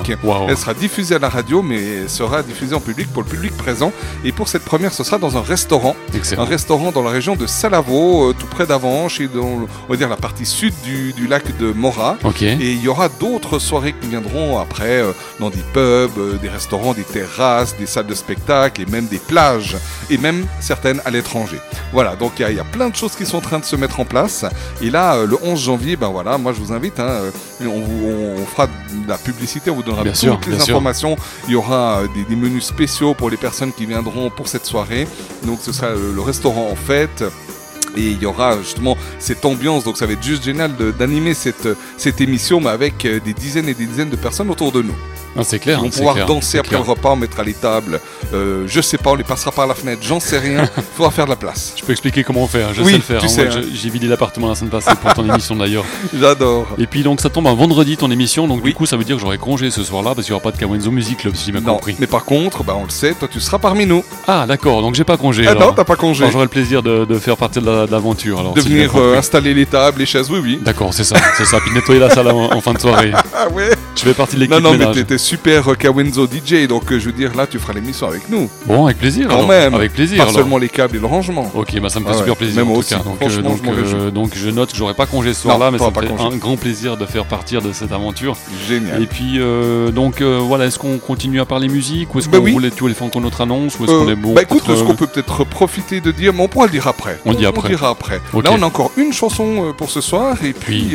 Elle 0.48 0.56
sera 0.56 0.74
diffusée 0.74 1.14
à 1.16 1.18
la 1.18 1.28
radio, 1.28 1.62
mais 1.62 1.80
elle 2.02 2.10
sera 2.10 2.42
diffusée 2.42 2.74
en 2.74 2.80
public 2.80 3.12
pour 3.12 3.22
le 3.22 3.28
public 3.28 3.56
présent. 3.56 3.92
Et 4.24 4.32
pour 4.32 4.48
cette 4.48 4.64
première, 4.64 4.92
ce 4.92 5.04
sera 5.04 5.18
dans 5.18 5.36
un 5.36 5.42
restaurant. 5.42 5.96
Excellent. 6.14 6.42
Un 6.42 6.46
restaurant 6.46 6.92
dans 6.92 7.02
la 7.02 7.10
région 7.10 7.36
de 7.36 7.46
Salavo, 7.46 8.30
euh, 8.30 8.34
tout 8.38 8.46
près 8.46 8.66
d'Avanches, 8.66 9.20
et 9.20 9.28
dans 9.28 9.44
on 9.44 9.90
va 9.90 9.96
dire 9.96 10.08
la 10.08 10.16
partie 10.16 10.46
sud 10.46 10.74
du, 10.84 11.12
du 11.12 11.26
lac 11.26 11.56
de 11.58 11.72
Mora. 11.72 12.16
Et 12.60 12.72
il 12.72 12.82
y 12.82 12.88
aura 12.88 13.08
d'autres 13.08 13.58
soirées 13.58 13.94
qui 14.00 14.08
viendront 14.08 14.58
après 14.58 15.00
euh, 15.02 15.12
dans 15.40 15.50
des 15.50 15.62
pubs, 15.72 16.18
euh, 16.18 16.38
des 16.40 16.48
restaurants, 16.48 16.92
des 16.94 17.02
terrasses, 17.02 17.76
des 17.76 17.86
salles 17.86 18.06
de 18.06 18.14
spectacle 18.14 18.80
et 18.82 18.86
même 18.86 19.06
des 19.06 19.18
plages, 19.18 19.76
et 20.10 20.18
même 20.18 20.46
certaines 20.60 21.00
à 21.04 21.10
l'étranger. 21.10 21.58
Voilà, 21.92 22.16
donc 22.16 22.32
il 22.38 22.42
y, 22.42 22.44
a- 22.44 22.50
il 22.50 22.56
y 22.56 22.60
a 22.60 22.64
plein 22.64 22.88
de 22.88 22.96
choses 22.96 23.14
qui 23.16 23.26
sont 23.26 23.38
en 23.38 23.40
train 23.42 23.58
de 23.58 23.64
se 23.64 23.76
mettre 23.76 24.00
en 24.00 24.04
place. 24.04 24.44
Et 24.82 24.90
là, 24.90 25.24
le 25.24 25.36
11 25.42 25.60
janvier, 25.60 25.96
ben 25.96 26.08
voilà, 26.08 26.38
moi 26.38 26.52
je 26.52 26.60
vous 26.60 26.72
invite, 26.72 26.98
hein, 27.00 27.20
on, 27.62 28.44
fera 28.46 28.68
la 29.08 29.18
publicité, 29.18 29.70
on 29.70 29.76
vous 29.76 29.82
donnera 29.82 30.02
Bien 30.02 30.12
toutes 30.12 30.20
sûr, 30.20 30.40
les 30.46 30.52
sûr. 30.60 30.62
informations. 30.62 31.16
Il 31.46 31.52
y 31.52 31.56
aura 31.56 32.00
euh, 32.00 32.06
des, 32.14 32.24
des 32.24 32.36
menus 32.36 32.64
spéciaux 32.64 33.14
pour 33.14 33.30
les 33.30 33.36
personnes 33.36 33.72
qui 33.72 33.86
viendront 33.86 34.30
pour 34.30 34.48
cette 34.48 34.66
soirée. 34.66 35.06
Donc 35.44 35.58
ce 35.62 35.72
sera 35.72 35.90
le, 35.90 36.12
le 36.12 36.20
restaurant 36.20 36.68
en 36.70 36.76
fête. 36.76 37.24
Et 37.96 38.08
il 38.08 38.20
y 38.20 38.26
aura 38.26 38.58
justement 38.58 38.96
cette 39.20 39.44
ambiance, 39.44 39.84
donc 39.84 39.96
ça 39.96 40.06
va 40.06 40.14
être 40.14 40.22
juste 40.22 40.42
génial 40.42 40.72
d'animer 40.98 41.32
cette, 41.32 41.68
cette 41.96 42.20
émission, 42.20 42.60
mais 42.60 42.70
avec 42.70 43.04
euh, 43.04 43.20
des 43.20 43.32
dizaines 43.34 43.68
et 43.68 43.74
des 43.74 43.86
dizaines 43.86 44.10
de 44.10 44.16
personnes 44.16 44.50
autour 44.50 44.72
de 44.72 44.82
nous. 44.82 44.96
Ah, 45.36 45.42
c'est 45.42 45.58
clair, 45.58 45.78
Ils 45.80 45.84
vont 45.84 45.90
c'est 45.90 45.96
pouvoir 45.98 46.14
clair, 46.14 46.26
danser 46.26 46.58
après 46.58 46.70
clair. 46.76 46.82
le 46.84 46.88
repas, 46.90 47.10
on 47.10 47.16
mettra 47.16 47.42
les 47.42 47.54
tables. 47.54 48.00
Euh, 48.32 48.64
je 48.66 48.80
sais 48.80 48.98
pas, 48.98 49.10
on 49.10 49.14
les 49.16 49.24
passera 49.24 49.50
par 49.50 49.66
la 49.66 49.74
fenêtre, 49.74 50.00
j'en 50.02 50.20
sais 50.20 50.38
rien. 50.38 50.68
Il 50.76 50.82
faudra 50.96 51.10
faire 51.10 51.24
de 51.24 51.30
la 51.30 51.36
place. 51.36 51.74
Je 51.76 51.84
peux 51.84 51.92
expliquer 51.92 52.22
comment 52.24 52.46
faire, 52.46 52.72
je 52.72 52.82
Oui, 52.82 52.92
sais 52.92 52.96
le 52.98 53.02
faire. 53.02 53.20
tu 53.20 53.26
hein. 53.26 53.28
sais, 53.28 53.48
hein. 53.48 53.62
J'ai 53.72 53.90
vidé 53.90 54.06
l'appartement 54.06 54.48
la 54.48 54.54
semaine 54.54 54.70
passée 54.70 54.90
pour 55.00 55.12
ton 55.14 55.28
émission 55.28 55.56
d'ailleurs. 55.56 55.84
J'adore. 56.18 56.68
Et 56.78 56.86
puis 56.86 57.02
donc 57.02 57.20
ça 57.20 57.30
tombe 57.30 57.46
un 57.46 57.54
vendredi 57.54 57.96
ton 57.96 58.10
émission, 58.10 58.46
donc 58.48 58.62
du 58.62 58.72
coup 58.74 58.86
ça 58.86 58.96
veut 58.96 59.04
dire 59.04 59.16
que 59.16 59.22
j'aurai 59.22 59.38
congé 59.38 59.70
ce 59.70 59.82
soir-là 59.82 60.14
parce 60.14 60.26
qu'il 60.26 60.32
n'y 60.32 60.36
aura 60.36 60.42
pas 60.42 60.52
de 60.52 60.58
Kawenzo 60.58 60.90
Music 60.90 61.18
Club 61.18 61.34
si 61.34 61.46
j'ai 61.46 61.52
bien 61.52 61.62
compris. 61.62 61.96
mais 61.98 62.06
par 62.06 62.24
contre, 62.24 62.62
bah, 62.64 62.74
on 62.78 62.84
le 62.84 62.90
sait, 62.90 63.14
toi 63.14 63.28
tu 63.30 63.40
seras 63.40 63.58
parmi 63.58 63.86
nous. 63.86 64.04
Ah 64.28 64.44
d'accord, 64.46 64.82
donc 64.82 64.94
j'ai 64.94 65.04
pas 65.04 65.16
congé. 65.16 65.44
Ah 65.46 65.50
alors. 65.52 65.68
non, 65.68 65.72
t'as 65.72 65.84
pas 65.84 65.96
congé. 65.96 66.26
J'aurai 66.30 66.44
le 66.44 66.50
plaisir 66.50 66.82
de, 66.82 67.04
de 67.04 67.18
faire 67.18 67.36
partie 67.36 67.60
de 67.60 67.66
la- 67.66 67.86
de 67.86 67.92
l'aventure. 67.92 68.40
alors, 68.40 68.54
De 68.54 68.60
si 68.60 68.68
venir 68.68 68.92
euh, 68.96 69.16
installer 69.18 69.52
les 69.54 69.66
tables, 69.66 69.98
les 69.98 70.06
chaises, 70.06 70.30
oui, 70.30 70.38
oui. 70.42 70.58
D'accord, 70.62 70.92
c'est 70.94 71.04
ça, 71.04 71.16
c'est 71.36 71.44
ça. 71.44 71.58
Puis 71.60 71.72
nettoyer 71.72 72.00
la 72.00 72.10
salle 72.10 72.28
en, 72.28 72.52
en 72.54 72.60
fin 72.60 72.72
de 72.72 72.78
soirée. 72.80 73.12
Ah 73.36 73.48
ouais 73.48 73.70
Je 73.96 74.02
fais 74.02 74.14
partie 74.14 74.34
de 74.36 74.40
l'équipe 74.40 74.54
Non, 74.56 74.60
non, 74.60 74.72
mais 74.72 74.78
ménage. 74.78 74.96
t'étais 74.96 75.18
super 75.18 75.68
euh, 75.68 75.74
Kawenzo 75.74 76.26
DJ, 76.26 76.66
donc 76.66 76.90
euh, 76.92 76.98
je 76.98 77.06
veux 77.06 77.12
dire, 77.12 77.34
là 77.36 77.46
tu 77.46 77.58
feras 77.58 77.72
l'émission 77.72 78.08
avec 78.08 78.28
nous. 78.28 78.50
Bon, 78.66 78.86
avec 78.86 78.98
plaisir. 78.98 79.28
Quand 79.28 79.36
alors. 79.36 79.48
même. 79.48 79.74
Avec 79.74 79.92
plaisir. 79.92 80.16
Pas 80.18 80.24
alors. 80.24 80.34
seulement 80.34 80.58
les 80.58 80.68
câbles 80.68 80.96
et 80.96 80.98
le 81.00 81.06
rangement. 81.06 81.50
Ok, 81.54 81.78
bah 81.80 81.88
ça 81.88 82.00
me 82.00 82.04
fait 82.06 82.10
Ah 82.14 82.18
super 82.18 82.36
plaisir 82.36 82.56
Même 82.64 82.70
en 82.72 82.80
tout 82.80 82.88
cas. 82.88 82.96
aussi. 82.96 83.04
Donc, 83.04 83.22
euh, 83.22 83.42
donc, 83.42 83.60
je 83.86 83.96
euh, 83.96 84.10
donc 84.10 84.30
je 84.34 84.50
note 84.50 84.72
que 84.72 84.76
j'aurai 84.76 84.94
pas 84.94 85.06
congé 85.06 85.32
ce 85.32 85.42
soir-là, 85.42 85.70
mais 85.70 85.78
ça 85.78 85.90
me 85.90 85.92
fait 86.06 86.22
un 86.22 86.36
grand 86.36 86.56
plaisir 86.56 86.96
de 86.96 87.06
faire 87.06 87.24
partir 87.24 87.62
de 87.62 87.72
cette 87.72 87.92
aventure. 87.92 88.36
Génial. 88.68 89.02
Et 89.02 89.06
puis 89.06 89.38
donc 89.94 90.22
voilà, 90.22 90.66
est-ce 90.66 90.78
qu'on 90.78 90.98
continue 90.98 91.40
à 91.40 91.44
parler 91.44 91.68
musique 91.68 92.14
ou 92.14 92.18
est-ce 92.18 92.28
Bah 92.28 92.38
qu'on 92.38 92.44
oui. 92.44 92.52
voulait 92.52 92.70
tu 92.70 92.80
voulais 92.80 92.94
faire 92.94 93.08
notre 93.20 93.40
annonce 93.42 93.78
ou 93.78 93.84
est-ce 93.84 93.92
qu'on 93.92 94.08
est 94.08 94.16
bon 94.16 94.34
bah 94.34 94.42
écoute, 94.42 94.64
ce 94.66 94.82
qu'on 94.82 94.96
peut 94.96 95.06
peut-être 95.06 95.44
profiter 95.44 96.00
de 96.00 96.10
dire, 96.10 96.32
mais 96.34 96.42
on 96.42 96.48
pourra 96.48 96.66
le 96.66 96.72
dire 96.72 96.86
après. 96.88 97.18
On 97.24 97.32
dit 97.32 97.46
après. 97.46 97.68
dira 97.68 97.90
après. 97.90 98.20
Là, 98.42 98.50
on 98.52 98.62
a 98.62 98.66
encore 98.66 98.90
une 98.96 99.12
chanson 99.12 99.72
pour 99.78 99.90
ce 99.90 100.00
soir, 100.00 100.36
et 100.44 100.52
puis, 100.52 100.94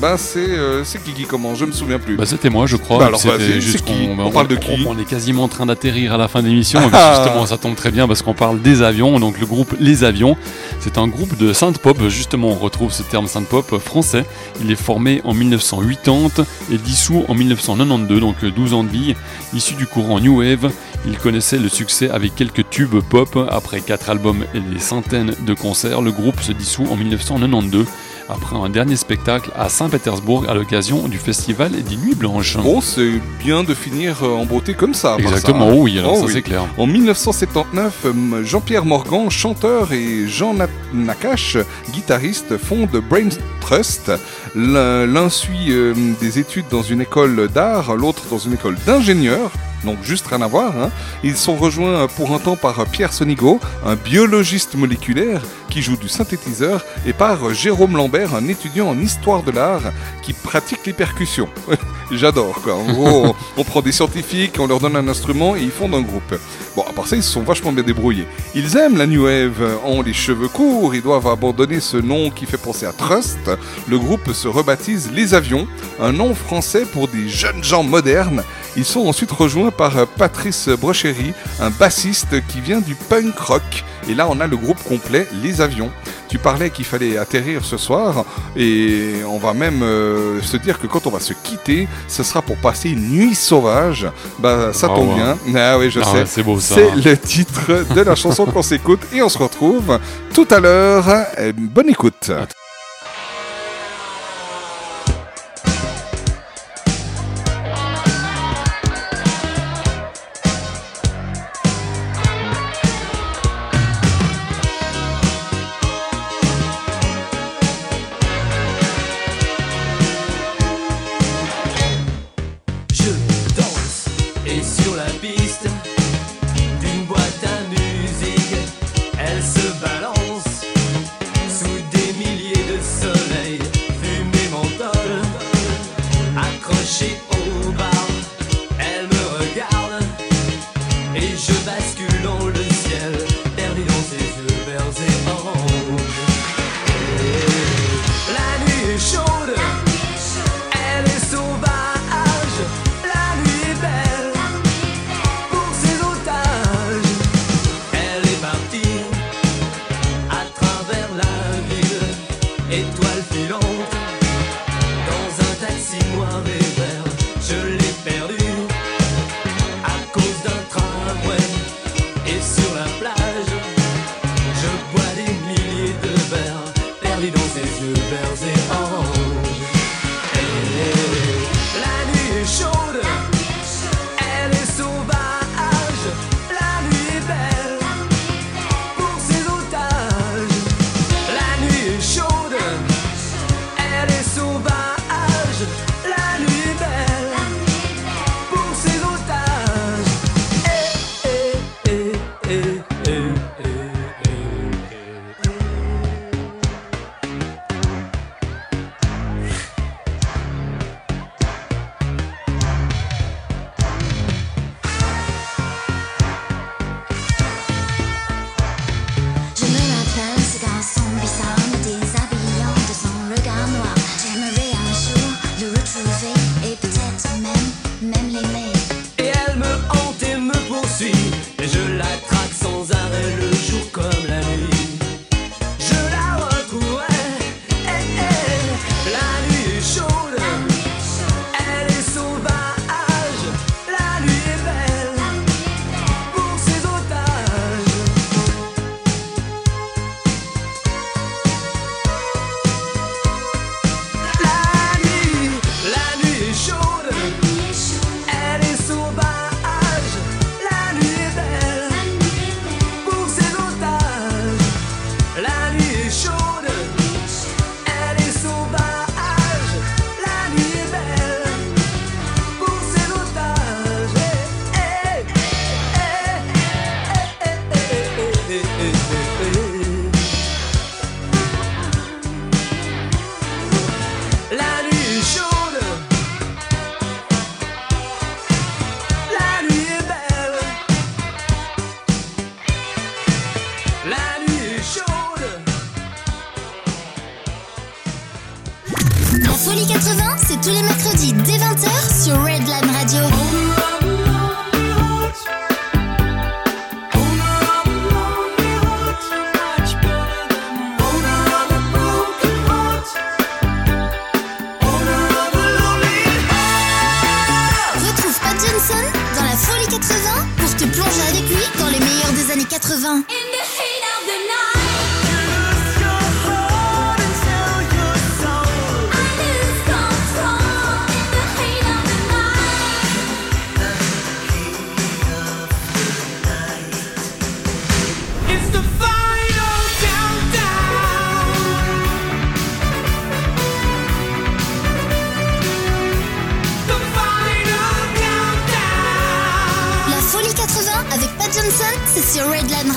bah, 0.00 0.16
c'est 0.16 0.48
c'est 0.84 1.02
qui 1.02 1.12
qui 1.12 1.24
commence 1.24 1.58
Je 1.58 1.66
me 1.66 1.72
souviens 1.72 1.98
plus. 1.98 2.16
Bah, 2.22 2.26
c'était 2.26 2.50
moi, 2.50 2.66
je 2.66 2.76
crois. 2.76 2.98
Bah, 2.98 3.06
alors, 3.06 3.20
juste 3.58 3.84
qui 3.84 4.06
bah, 4.16 4.22
On 4.24 4.30
parle 4.30 4.46
de 4.46 4.54
qui 4.54 4.86
On 4.86 4.96
est 4.96 5.04
quasiment 5.04 5.42
en 5.42 5.48
train 5.48 5.66
d'atterrir 5.66 6.14
à 6.14 6.16
la 6.16 6.28
fin 6.28 6.40
de 6.40 6.46
l'émission. 6.46 6.78
Ah. 6.92 7.14
justement, 7.16 7.46
ça 7.46 7.56
tombe 7.56 7.74
très 7.74 7.90
bien 7.90 8.06
parce 8.06 8.22
qu'on 8.22 8.34
parle 8.34 8.60
des 8.60 8.82
avions. 8.82 9.18
Donc, 9.18 9.40
le 9.40 9.46
groupe 9.46 9.74
Les 9.80 10.04
Avions, 10.04 10.36
c'est 10.78 10.98
un 10.98 11.08
groupe 11.08 11.36
de 11.36 11.52
synth 11.52 11.78
pop. 11.78 11.98
Justement, 12.08 12.48
on 12.50 12.54
retrouve 12.54 12.92
ce 12.92 13.02
terme 13.02 13.26
synth 13.26 13.48
pop 13.48 13.78
français. 13.78 14.24
Il 14.62 14.70
est 14.70 14.76
formé 14.76 15.20
en 15.24 15.34
1980 15.34 16.44
et 16.70 16.78
dissous 16.78 17.24
en 17.26 17.34
1992, 17.34 18.20
donc 18.20 18.36
euh, 18.44 18.52
12 18.52 18.74
ans 18.74 18.84
de 18.84 18.90
vie. 18.90 19.16
Issu 19.52 19.74
du 19.74 19.86
courant 19.86 20.20
New 20.20 20.38
Wave, 20.38 20.70
il 21.06 21.18
connaissait 21.18 21.58
le 21.58 21.68
succès 21.68 22.08
avec 22.08 22.36
quelques 22.36 22.70
tubes 22.70 23.00
pop. 23.00 23.36
Après 23.50 23.80
4 23.80 24.10
albums 24.10 24.44
et 24.54 24.60
des 24.60 24.78
centaines 24.78 25.34
de 25.44 25.54
concerts, 25.54 26.02
le 26.02 26.12
groupe 26.12 26.40
se 26.40 26.52
dissout 26.52 26.86
en 26.88 26.94
1992 26.94 27.86
après 28.34 28.56
un 28.56 28.68
dernier 28.68 28.96
spectacle 28.96 29.50
à 29.56 29.68
Saint-Pétersbourg 29.68 30.46
à 30.48 30.54
l'occasion 30.54 31.08
du 31.08 31.18
festival 31.18 31.70
des 31.72 31.96
Nuits 31.96 32.14
Blanches. 32.14 32.56
Bon, 32.56 32.80
c'est 32.80 33.20
bien 33.38 33.64
de 33.64 33.74
finir 33.74 34.16
euh, 34.22 34.34
en 34.34 34.44
beauté 34.46 34.74
comme 34.74 34.94
ça. 34.94 35.16
Exactement, 35.18 35.66
ça, 35.68 35.72
hein. 35.72 35.76
oui, 35.78 35.98
alors 35.98 36.16
ça, 36.16 36.26
c'est 36.32 36.42
clair. 36.42 36.64
En 36.78 36.86
1979, 36.86 38.06
euh, 38.06 38.44
Jean-Pierre 38.44 38.84
Morgan, 38.84 39.30
chanteur, 39.30 39.92
et 39.92 40.26
Jean 40.28 40.54
Na- 40.54 40.68
Nakache, 40.92 41.58
guitariste, 41.92 42.56
fondent 42.58 43.02
Brain 43.08 43.28
Trust. 43.60 44.12
L'un 44.54 45.06
l'un 45.06 45.28
suit 45.28 45.70
euh, 45.70 45.94
des 46.20 46.38
études 46.38 46.66
dans 46.70 46.82
une 46.82 47.00
école 47.00 47.48
d'art, 47.48 47.94
l'autre 47.96 48.22
dans 48.30 48.38
une 48.38 48.54
école 48.54 48.76
d'ingénieur. 48.86 49.50
Donc 49.84 49.98
juste 50.02 50.26
rien 50.26 50.42
à 50.42 50.46
voir. 50.46 50.72
hein. 50.80 50.90
Ils 51.24 51.36
sont 51.36 51.56
rejoints 51.56 52.06
pour 52.08 52.34
un 52.34 52.38
temps 52.38 52.56
par 52.56 52.84
Pierre 52.86 53.12
Sonigo, 53.12 53.60
un 53.84 53.96
biologiste 53.96 54.74
moléculaire 54.74 55.42
qui 55.68 55.82
joue 55.82 55.96
du 55.96 56.08
synthétiseur, 56.08 56.84
et 57.06 57.12
par 57.12 57.52
Jérôme 57.54 57.96
Lambert, 57.96 58.34
un 58.34 58.46
étudiant 58.48 58.88
en 58.88 58.98
histoire 58.98 59.42
de 59.42 59.50
l'art 59.50 59.92
qui 60.22 60.32
pratique 60.34 60.84
les 60.86 60.92
percussions. 60.92 61.48
J'adore 62.12 62.60
quoi. 62.62 62.74
En 62.74 62.92
gros, 62.92 63.26
on, 63.26 63.34
on 63.56 63.64
prend 63.64 63.80
des 63.80 63.92
scientifiques, 63.92 64.56
on 64.58 64.66
leur 64.66 64.80
donne 64.80 64.96
un 64.96 65.08
instrument 65.08 65.56
et 65.56 65.62
ils 65.62 65.70
font 65.70 65.92
un 65.92 66.02
groupe. 66.02 66.34
Bon, 66.76 66.84
à 66.88 66.92
part 66.92 67.06
ça, 67.06 67.16
ils 67.16 67.22
se 67.22 67.30
sont 67.30 67.42
vachement 67.42 67.72
bien 67.72 67.82
débrouillés. 67.82 68.26
Ils 68.54 68.76
aiment 68.76 68.96
la 68.96 69.06
New 69.06 69.24
Wave, 69.24 69.78
ont 69.84 70.02
les 70.02 70.12
cheveux 70.12 70.48
courts, 70.48 70.94
ils 70.94 71.02
doivent 71.02 71.26
abandonner 71.26 71.80
ce 71.80 71.96
nom 71.96 72.30
qui 72.30 72.46
fait 72.46 72.56
penser 72.56 72.86
à 72.86 72.92
Trust. 72.92 73.50
Le 73.88 73.98
groupe 73.98 74.32
se 74.32 74.48
rebaptise 74.48 75.10
Les 75.12 75.34
Avions, 75.34 75.66
un 76.00 76.12
nom 76.12 76.34
français 76.34 76.84
pour 76.84 77.08
des 77.08 77.28
jeunes 77.28 77.62
gens 77.62 77.82
modernes. 77.82 78.42
Ils 78.76 78.84
sont 78.84 79.06
ensuite 79.06 79.30
rejoints 79.30 79.70
par 79.70 79.98
euh, 79.98 80.06
Patrice 80.16 80.68
Brochery, 80.68 81.34
un 81.60 81.70
bassiste 81.70 82.46
qui 82.46 82.60
vient 82.60 82.80
du 82.80 82.94
punk 82.94 83.38
rock. 83.38 83.84
Et 84.08 84.14
là, 84.14 84.26
on 84.30 84.40
a 84.40 84.46
le 84.46 84.56
groupe 84.56 84.82
complet, 84.84 85.26
Les 85.42 85.60
Avions. 85.60 85.90
Tu 86.32 86.38
parlais 86.38 86.70
qu'il 86.70 86.86
fallait 86.86 87.18
atterrir 87.18 87.62
ce 87.62 87.76
soir, 87.76 88.24
et 88.56 89.16
on 89.28 89.36
va 89.36 89.52
même 89.52 89.82
euh, 89.82 90.40
se 90.40 90.56
dire 90.56 90.80
que 90.80 90.86
quand 90.86 91.06
on 91.06 91.10
va 91.10 91.20
se 91.20 91.34
quitter, 91.34 91.86
ce 92.08 92.22
sera 92.22 92.40
pour 92.40 92.56
passer 92.56 92.88
une 92.88 93.06
nuit 93.10 93.34
sauvage. 93.34 94.06
Bah, 94.38 94.70
ça 94.72 94.88
Ah 94.90 94.96
tombe 94.96 95.10
ouais. 95.10 95.14
bien. 95.16 95.36
Ah 95.54 95.76
oui, 95.78 95.90
je 95.90 96.00
Ah 96.00 96.04
sais. 96.06 96.12
ouais, 96.12 96.24
c'est 96.24 96.42
beau, 96.42 96.58
ça. 96.58 96.76
C'est 96.76 96.94
le 97.04 97.18
titre 97.18 97.84
de 97.94 98.00
la 98.00 98.14
chanson 98.14 98.46
qu'on 98.46 98.62
s'écoute, 98.62 99.00
et 99.12 99.20
on 99.20 99.28
se 99.28 99.36
retrouve 99.36 99.98
tout 100.32 100.48
à 100.50 100.58
l'heure. 100.58 101.04
Euh, 101.38 101.52
Bonne 101.54 101.90
écoute. 101.90 102.30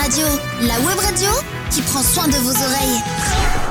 La 0.07 0.79
web 0.81 0.99
radio 0.99 1.31
qui 1.71 1.81
prend 1.81 2.03
soin 2.03 2.27
de 2.27 2.37
vos 2.37 2.51
oreilles. 2.51 3.64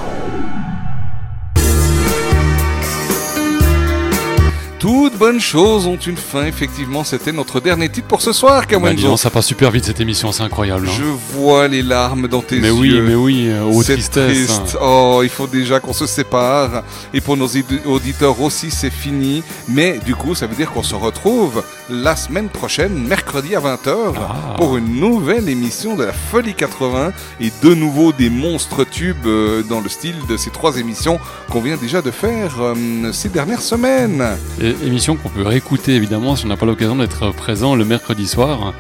Toutes 4.85 5.17
bonnes 5.17 5.41
choses 5.41 5.87
ont 5.87 5.97
une 5.97 6.19
fin, 6.19 6.45
effectivement. 6.45 7.05
C'était 7.05 7.33
notre 7.33 7.59
dernier 7.59 7.89
titre 7.89 8.07
pour 8.07 8.21
ce 8.21 8.35
soir, 8.35 8.61
Bah, 8.61 8.67
Kawenzo. 8.69 9.09
donc, 9.09 9.19
ça 9.19 9.31
passe 9.31 9.47
super 9.47 9.71
vite 9.71 9.87
cette 9.87 9.99
émission, 10.01 10.31
c'est 10.31 10.43
incroyable. 10.43 10.87
hein. 10.87 10.93
Je 10.99 11.05
vois 11.39 11.69
les 11.69 11.81
larmes 11.81 12.29
dans 12.29 12.43
tes 12.43 12.59
Mais 12.61 12.67
yeux. 12.69 12.73
oui, 12.75 13.01
mais 13.01 13.15
oui, 13.15 13.47
euh, 13.49 13.63
aux 13.65 13.83
C'est 13.83 13.95
tristesses. 13.95 14.51
hein. 14.51 14.79
Oh, 14.83 15.21
il 15.23 15.31
faut 15.31 15.47
déjà 15.47 15.81
qu'on 15.81 15.95
se 15.95 16.05
sépare. 16.07 16.83
Et 17.15 17.23
pour 17.23 17.39
nos 17.39 17.47
audi- 17.47 17.65
auditeurs 17.87 18.39
aussi, 18.43 18.71
c'est 18.71 18.91
fini. 18.93 19.43
Mais 19.69 19.99
du 20.05 20.15
coup, 20.15 20.35
ça 20.35 20.47
veut 20.47 20.55
dire 20.55 20.71
qu'on 20.71 20.83
se 20.83 20.95
retrouve 20.95 21.63
la 21.89 22.15
semaine 22.15 22.51
prochaine, 22.51 22.93
mercredi 23.09 23.57
à 23.57 23.61
20h, 23.61 23.97
Ah. 24.19 24.55
pour 24.59 24.77
une 24.77 25.01
nouvelle 25.01 25.49
émission 25.49 25.97
de 25.97 26.05
la 26.05 26.13
Folie 26.13 26.53
80 26.55 27.13
et 27.41 27.51
de 27.63 27.73
nouveau 27.75 28.13
des 28.13 28.29
monstres 28.29 28.85
tubes 28.85 29.17
euh, 29.27 29.63
dans 29.63 29.81
le 29.81 29.89
style 29.89 30.17
de 30.29 30.37
ces 30.37 30.51
trois 30.51 30.77
émissions 30.77 31.19
qu'on 31.51 31.63
vient 31.63 31.79
déjà 31.79 32.03
de 32.03 32.11
faire 32.11 32.57
euh, 32.61 32.75
ces 33.15 33.31
dernières 33.31 33.63
semaines. 33.63 34.23
Et 34.61 34.74
émission 34.83 35.17
qu'on 35.17 35.29
peut 35.29 35.43
réécouter 35.43 35.95
évidemment 35.95 36.37
si 36.37 36.45
on 36.45 36.49
n'a 36.49 36.57
pas 36.57 36.67
l'occasion 36.67 36.97
d'être 36.97 37.33
présent 37.33 37.75
le 37.75 37.85
mercredi 37.85 38.27
soir. 38.27 38.75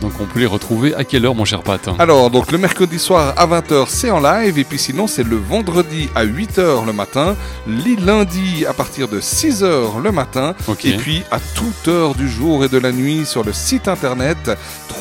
Donc 0.00 0.12
on 0.20 0.26
peut 0.26 0.38
les 0.38 0.46
retrouver 0.46 0.94
à 0.94 1.02
quelle 1.04 1.26
heure 1.26 1.34
mon 1.34 1.44
cher 1.44 1.62
Pat 1.62 1.90
Alors, 1.98 2.30
donc 2.30 2.52
le 2.52 2.58
mercredi 2.58 3.00
soir 3.00 3.34
à 3.36 3.46
20h, 3.46 3.86
c'est 3.88 4.10
en 4.10 4.20
live. 4.20 4.58
Et 4.58 4.64
puis 4.64 4.78
sinon, 4.78 5.06
c'est 5.06 5.24
le 5.24 5.36
vendredi 5.36 6.08
à 6.14 6.24
8h 6.24 6.86
le 6.86 6.92
matin. 6.92 7.36
Les 7.66 7.96
lundis 7.96 8.64
à 8.66 8.72
partir 8.72 9.08
de 9.08 9.20
6h 9.20 10.00
le 10.02 10.12
matin. 10.12 10.54
Et 10.84 10.96
puis 10.96 11.24
à 11.30 11.40
toute 11.40 11.88
heure 11.88 12.14
du 12.14 12.28
jour 12.28 12.64
et 12.64 12.68
de 12.68 12.78
la 12.78 12.92
nuit 12.92 13.26
sur 13.26 13.42
le 13.42 13.52
site 13.52 13.88
internet 13.88 14.38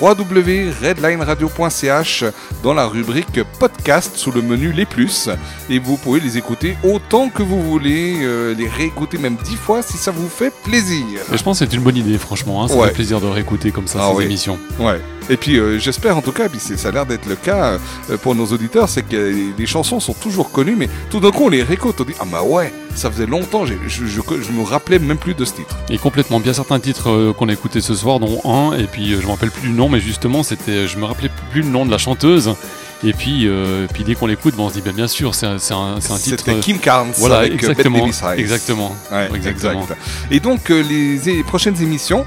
www.redlineradio.ch 0.01 2.24
dans 2.64 2.74
la 2.74 2.88
rubrique 2.88 3.42
podcast 3.59 4.16
sous 4.16 4.32
le 4.32 4.42
menu 4.42 4.72
Les 4.72 4.85
Plus. 4.85 5.30
Et 5.69 5.80
vous 5.80 5.98
pouvez 5.98 6.19
les 6.19 6.38
écouter 6.38 6.76
autant 6.84 7.30
que 7.30 7.43
vous 7.43 7.61
voulez, 7.61 8.17
euh, 8.22 8.56
les 8.56 8.67
réécouter 8.67 9.17
même 9.17 9.38
10 9.43 9.56
fois 9.56 9.82
si 9.82 9.98
ça 9.98 10.11
vous 10.11 10.30
fait 10.38 10.53
plaisir. 10.64 11.06
Et 11.33 11.38
je 11.38 11.43
pense 11.43 11.59
que 11.59 11.66
c'est 11.66 11.74
une 11.75 11.82
bonne 11.82 11.98
idée 11.98 12.17
franchement, 12.17 12.64
hein. 12.64 12.67
ça 12.67 12.75
Ouais. 12.75 12.88
fait 12.90 12.93
plaisir 12.93 13.19
de 13.19 13.25
réécouter 13.27 13.72
comme 13.72 13.88
ça 13.88 13.99
Ah 14.01 14.09
ces 14.11 14.17
oui. 14.17 14.25
émissions. 14.25 14.59
Ouais. 14.80 15.01
Et 15.30 15.35
puis 15.35 15.57
euh, 15.59 15.77
j'espère 15.80 16.16
en 16.17 16.22
tout 16.22 16.32
cas, 16.32 16.48
puis 16.48 16.59
ça 16.59 16.88
a 16.88 16.91
l'air 16.91 17.06
d'être 17.06 17.25
le 17.25 17.35
cas 17.35 17.77
euh, 18.09 18.17
pour 18.17 18.33
nos 18.35 18.45
auditeurs, 18.45 18.88
c'est 18.88 19.01
que 19.03 19.16
les, 19.16 19.53
les 19.57 19.66
chansons 19.66 19.99
sont 19.99 20.14
toujours 20.14 20.51
connues, 20.51 20.75
mais 20.77 20.88
tout 21.09 21.19
d'un 21.19 21.32
coup 21.32 21.45
on 21.45 21.49
les 21.49 21.64
réécoute, 21.64 21.95
on 21.99 22.03
dit 22.06 22.14
ah 22.19 22.25
bah 22.32 22.43
ouais, 22.43 22.72
ça 22.95 23.11
faisait 23.11 23.25
longtemps, 23.25 23.66
je, 23.66 23.74
je, 23.88 23.98
je 24.06 24.51
me 24.51 24.64
rappelais 24.64 24.99
même 24.99 25.17
plus 25.17 25.33
de 25.33 25.43
ce 25.43 25.53
titre. 25.53 25.75
Et 25.90 25.98
complètement, 25.98 26.40
bien 26.40 26.53
certains 26.53 26.80
titres 26.80 27.09
euh, 27.09 27.33
qu'on 27.33 27.49
a 27.49 27.53
écoutés 27.53 27.82
ce 27.82 27.93
soir, 27.95 28.19
dont 28.19 28.40
un, 28.45 28.77
et 28.77 28.85
puis 28.85 29.19
je 29.19 29.25
me 29.25 29.32
rappelle 29.32 29.51
plus 29.51 29.67
du 29.69 29.74
nom, 29.74 29.90
mais 29.90 29.99
justement, 29.99 30.43
c'était, 30.43 30.88
je 30.88 30.98
me 30.98 31.06
rappelais 31.06 31.32
plus 31.51 31.61
le 31.61 31.69
nom 31.69 31.85
de 31.85 31.91
la 31.91 31.98
chanteuse. 31.98 32.53
Et 33.03 33.14
puis, 33.14 33.48
euh, 33.48 33.85
puis 33.93 34.03
dès 34.03 34.16
qu'on 34.16 34.26
l'écoute, 34.26 34.56
bon, 34.56 34.66
on 34.66 34.69
se 34.69 34.74
dit 34.76 34.82
bien, 34.82 34.93
bien 34.93 35.08
sûr, 35.08 35.35
c'est 35.35 35.45
un, 35.45 35.59
c'est 35.59 35.74
un, 35.76 35.98
c'est 36.00 36.14
un 36.14 36.17
titre. 36.17 36.40
C'était 36.40 36.58
euh, 36.58 36.59
Kim 36.61 36.80
Carnes 36.80 37.11
Voilà, 37.17 37.40
avec 37.40 37.51
euh, 37.51 37.56
Bette 37.56 37.64
exactement, 37.69 38.00
Davis 38.00 38.22
Eyes. 38.24 38.40
exactement, 38.40 38.95
Ouais, 39.11 39.30
exactement. 39.35 39.82
exact. 39.84 40.00
Et 40.32 40.40
donc 40.40 40.69
les 40.69 41.43
prochaines 41.45 41.80
émissions, 41.82 42.26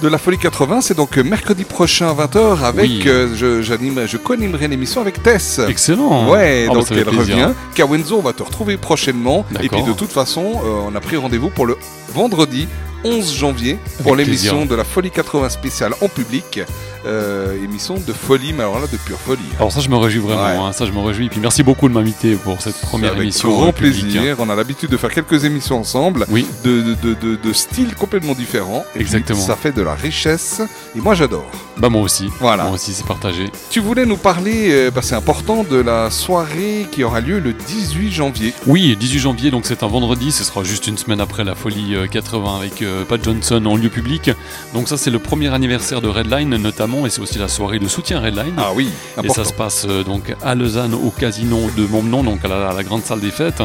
de 0.00 0.06
la 0.08 0.18
Folie 0.18 0.38
80. 0.38 0.80
C'est 0.82 0.96
donc 0.96 1.16
mercredi 1.16 1.64
prochain 1.64 2.08
à 2.08 2.14
20h 2.14 2.62
avec. 2.62 2.88
Oui. 2.88 3.02
euh, 3.06 3.34
je, 3.34 3.62
j'anime, 3.62 4.02
je 4.06 4.16
co-animerai 4.16 4.68
l'émission 4.68 5.00
avec 5.00 5.20
Tess. 5.22 5.60
Excellent. 5.68 6.30
Ouais, 6.30 6.66
Ah 6.68 6.72
bah, 6.72 6.78
donc 6.78 6.86
elle 6.92 7.04
plaisir. 7.04 7.18
revient. 7.36 7.48
Kawenzo, 7.74 8.18
on 8.18 8.22
va 8.22 8.32
te 8.32 8.44
retrouver 8.44 8.76
prochainement. 8.76 9.44
Et 9.60 9.68
puis 9.68 9.82
de 9.82 9.92
toute 9.92 10.12
façon, 10.12 10.60
euh, 10.64 10.88
on 10.88 10.94
a 10.94 11.00
pris 11.00 11.16
rendez-vous 11.16 11.50
pour 11.50 11.66
le 11.66 11.76
vendredi 12.14 12.68
11 13.04 13.34
janvier 13.34 13.78
pour 14.02 14.14
Avec 14.14 14.26
l'émission 14.26 14.66
de 14.66 14.74
la 14.74 14.84
Folie 14.84 15.10
80 15.10 15.48
spéciale 15.50 15.92
en 16.00 16.08
public. 16.08 16.60
Euh, 17.06 17.54
émission 17.62 17.94
de 17.94 18.12
folie, 18.12 18.52
mais 18.52 18.62
alors 18.64 18.80
là 18.80 18.86
de 18.90 18.96
pure 18.96 19.18
folie. 19.18 19.38
Alors 19.58 19.70
ça, 19.70 19.80
je 19.80 19.88
me 19.88 19.96
réjouis 19.96 20.20
vraiment. 20.20 20.42
Ouais. 20.42 20.68
hein, 20.68 20.72
ça, 20.72 20.84
je 20.84 20.90
me 20.90 20.98
réjouis. 20.98 21.26
Et 21.26 21.28
puis 21.28 21.40
merci 21.40 21.62
beaucoup 21.62 21.88
de 21.88 21.94
m'inviter 21.94 22.34
pour 22.34 22.60
cette 22.60 22.78
première 22.80 23.12
Avec 23.12 23.22
émission. 23.22 23.50
grand 23.50 23.72
plaisir. 23.72 24.36
On 24.40 24.50
a 24.50 24.56
l'habitude 24.56 24.90
de 24.90 24.96
faire 24.96 25.10
quelques 25.14 25.44
émissions 25.44 25.78
ensemble, 25.78 26.26
Oui. 26.28 26.44
de, 26.64 26.82
de, 26.82 26.94
de, 26.94 27.14
de- 27.14 27.36
de 27.36 27.52
styles 27.52 27.94
complètement 27.94 28.34
différents. 28.34 28.84
Et 28.94 28.98
puis, 28.98 29.00
Exactement. 29.02 29.40
ça 29.40 29.54
fait 29.54 29.70
de 29.72 29.80
la 29.80 29.94
richesse. 29.94 30.60
Et 30.96 31.00
moi, 31.00 31.14
j'adore. 31.14 31.48
Bah 31.78 31.88
moi 31.88 32.02
aussi. 32.02 32.28
Voilà. 32.40 32.64
Moi 32.64 32.72
aussi, 32.74 32.92
c'est 32.92 33.06
partagé. 33.06 33.44
Tu 33.70 33.78
voulais 33.80 34.04
nous 34.04 34.16
parler, 34.16 34.68
euh, 34.72 34.90
bah, 34.90 35.00
c'est 35.02 35.14
important, 35.14 35.62
de 35.62 35.76
la 35.76 36.10
soirée 36.10 36.88
qui 36.90 37.04
aura 37.04 37.20
lieu 37.20 37.38
le 37.38 37.52
18 37.52 38.10
janvier. 38.10 38.52
Oui, 38.66 38.96
18 38.98 39.18
janvier, 39.20 39.50
donc 39.52 39.66
c'est 39.66 39.84
un 39.84 39.88
vendredi, 39.88 40.32
ce 40.32 40.42
sera 40.42 40.64
juste 40.64 40.88
une 40.88 40.98
semaine 40.98 41.20
après 41.20 41.44
la 41.44 41.54
folie 41.54 41.94
euh, 41.94 42.06
80 42.08 42.56
avec 42.56 42.82
euh, 42.82 42.87
Pat 43.08 43.22
Johnson 43.22 43.64
en 43.66 43.76
lieu 43.76 43.88
public. 43.88 44.30
Donc 44.74 44.88
ça 44.88 44.96
c'est 44.96 45.10
le 45.10 45.18
premier 45.18 45.52
anniversaire 45.52 46.00
de 46.00 46.08
Redline 46.08 46.50
notamment 46.56 47.06
et 47.06 47.10
c'est 47.10 47.20
aussi 47.20 47.38
la 47.38 47.48
soirée 47.48 47.78
de 47.78 47.88
soutien 47.88 48.20
Redline. 48.20 48.54
Ah 48.58 48.70
oui, 48.74 48.88
Et 49.22 49.28
ça 49.28 49.44
se 49.44 49.52
passe 49.52 49.86
euh, 49.88 50.02
donc 50.04 50.34
à 50.42 50.54
Lausanne 50.54 50.94
au 50.94 51.10
casino 51.10 51.58
de 51.76 51.86
Montbenon, 51.86 52.22
donc 52.24 52.44
à 52.44 52.48
la, 52.48 52.68
à 52.68 52.72
la 52.72 52.82
grande 52.82 53.02
salle 53.04 53.20
des 53.20 53.30
fêtes. 53.30 53.62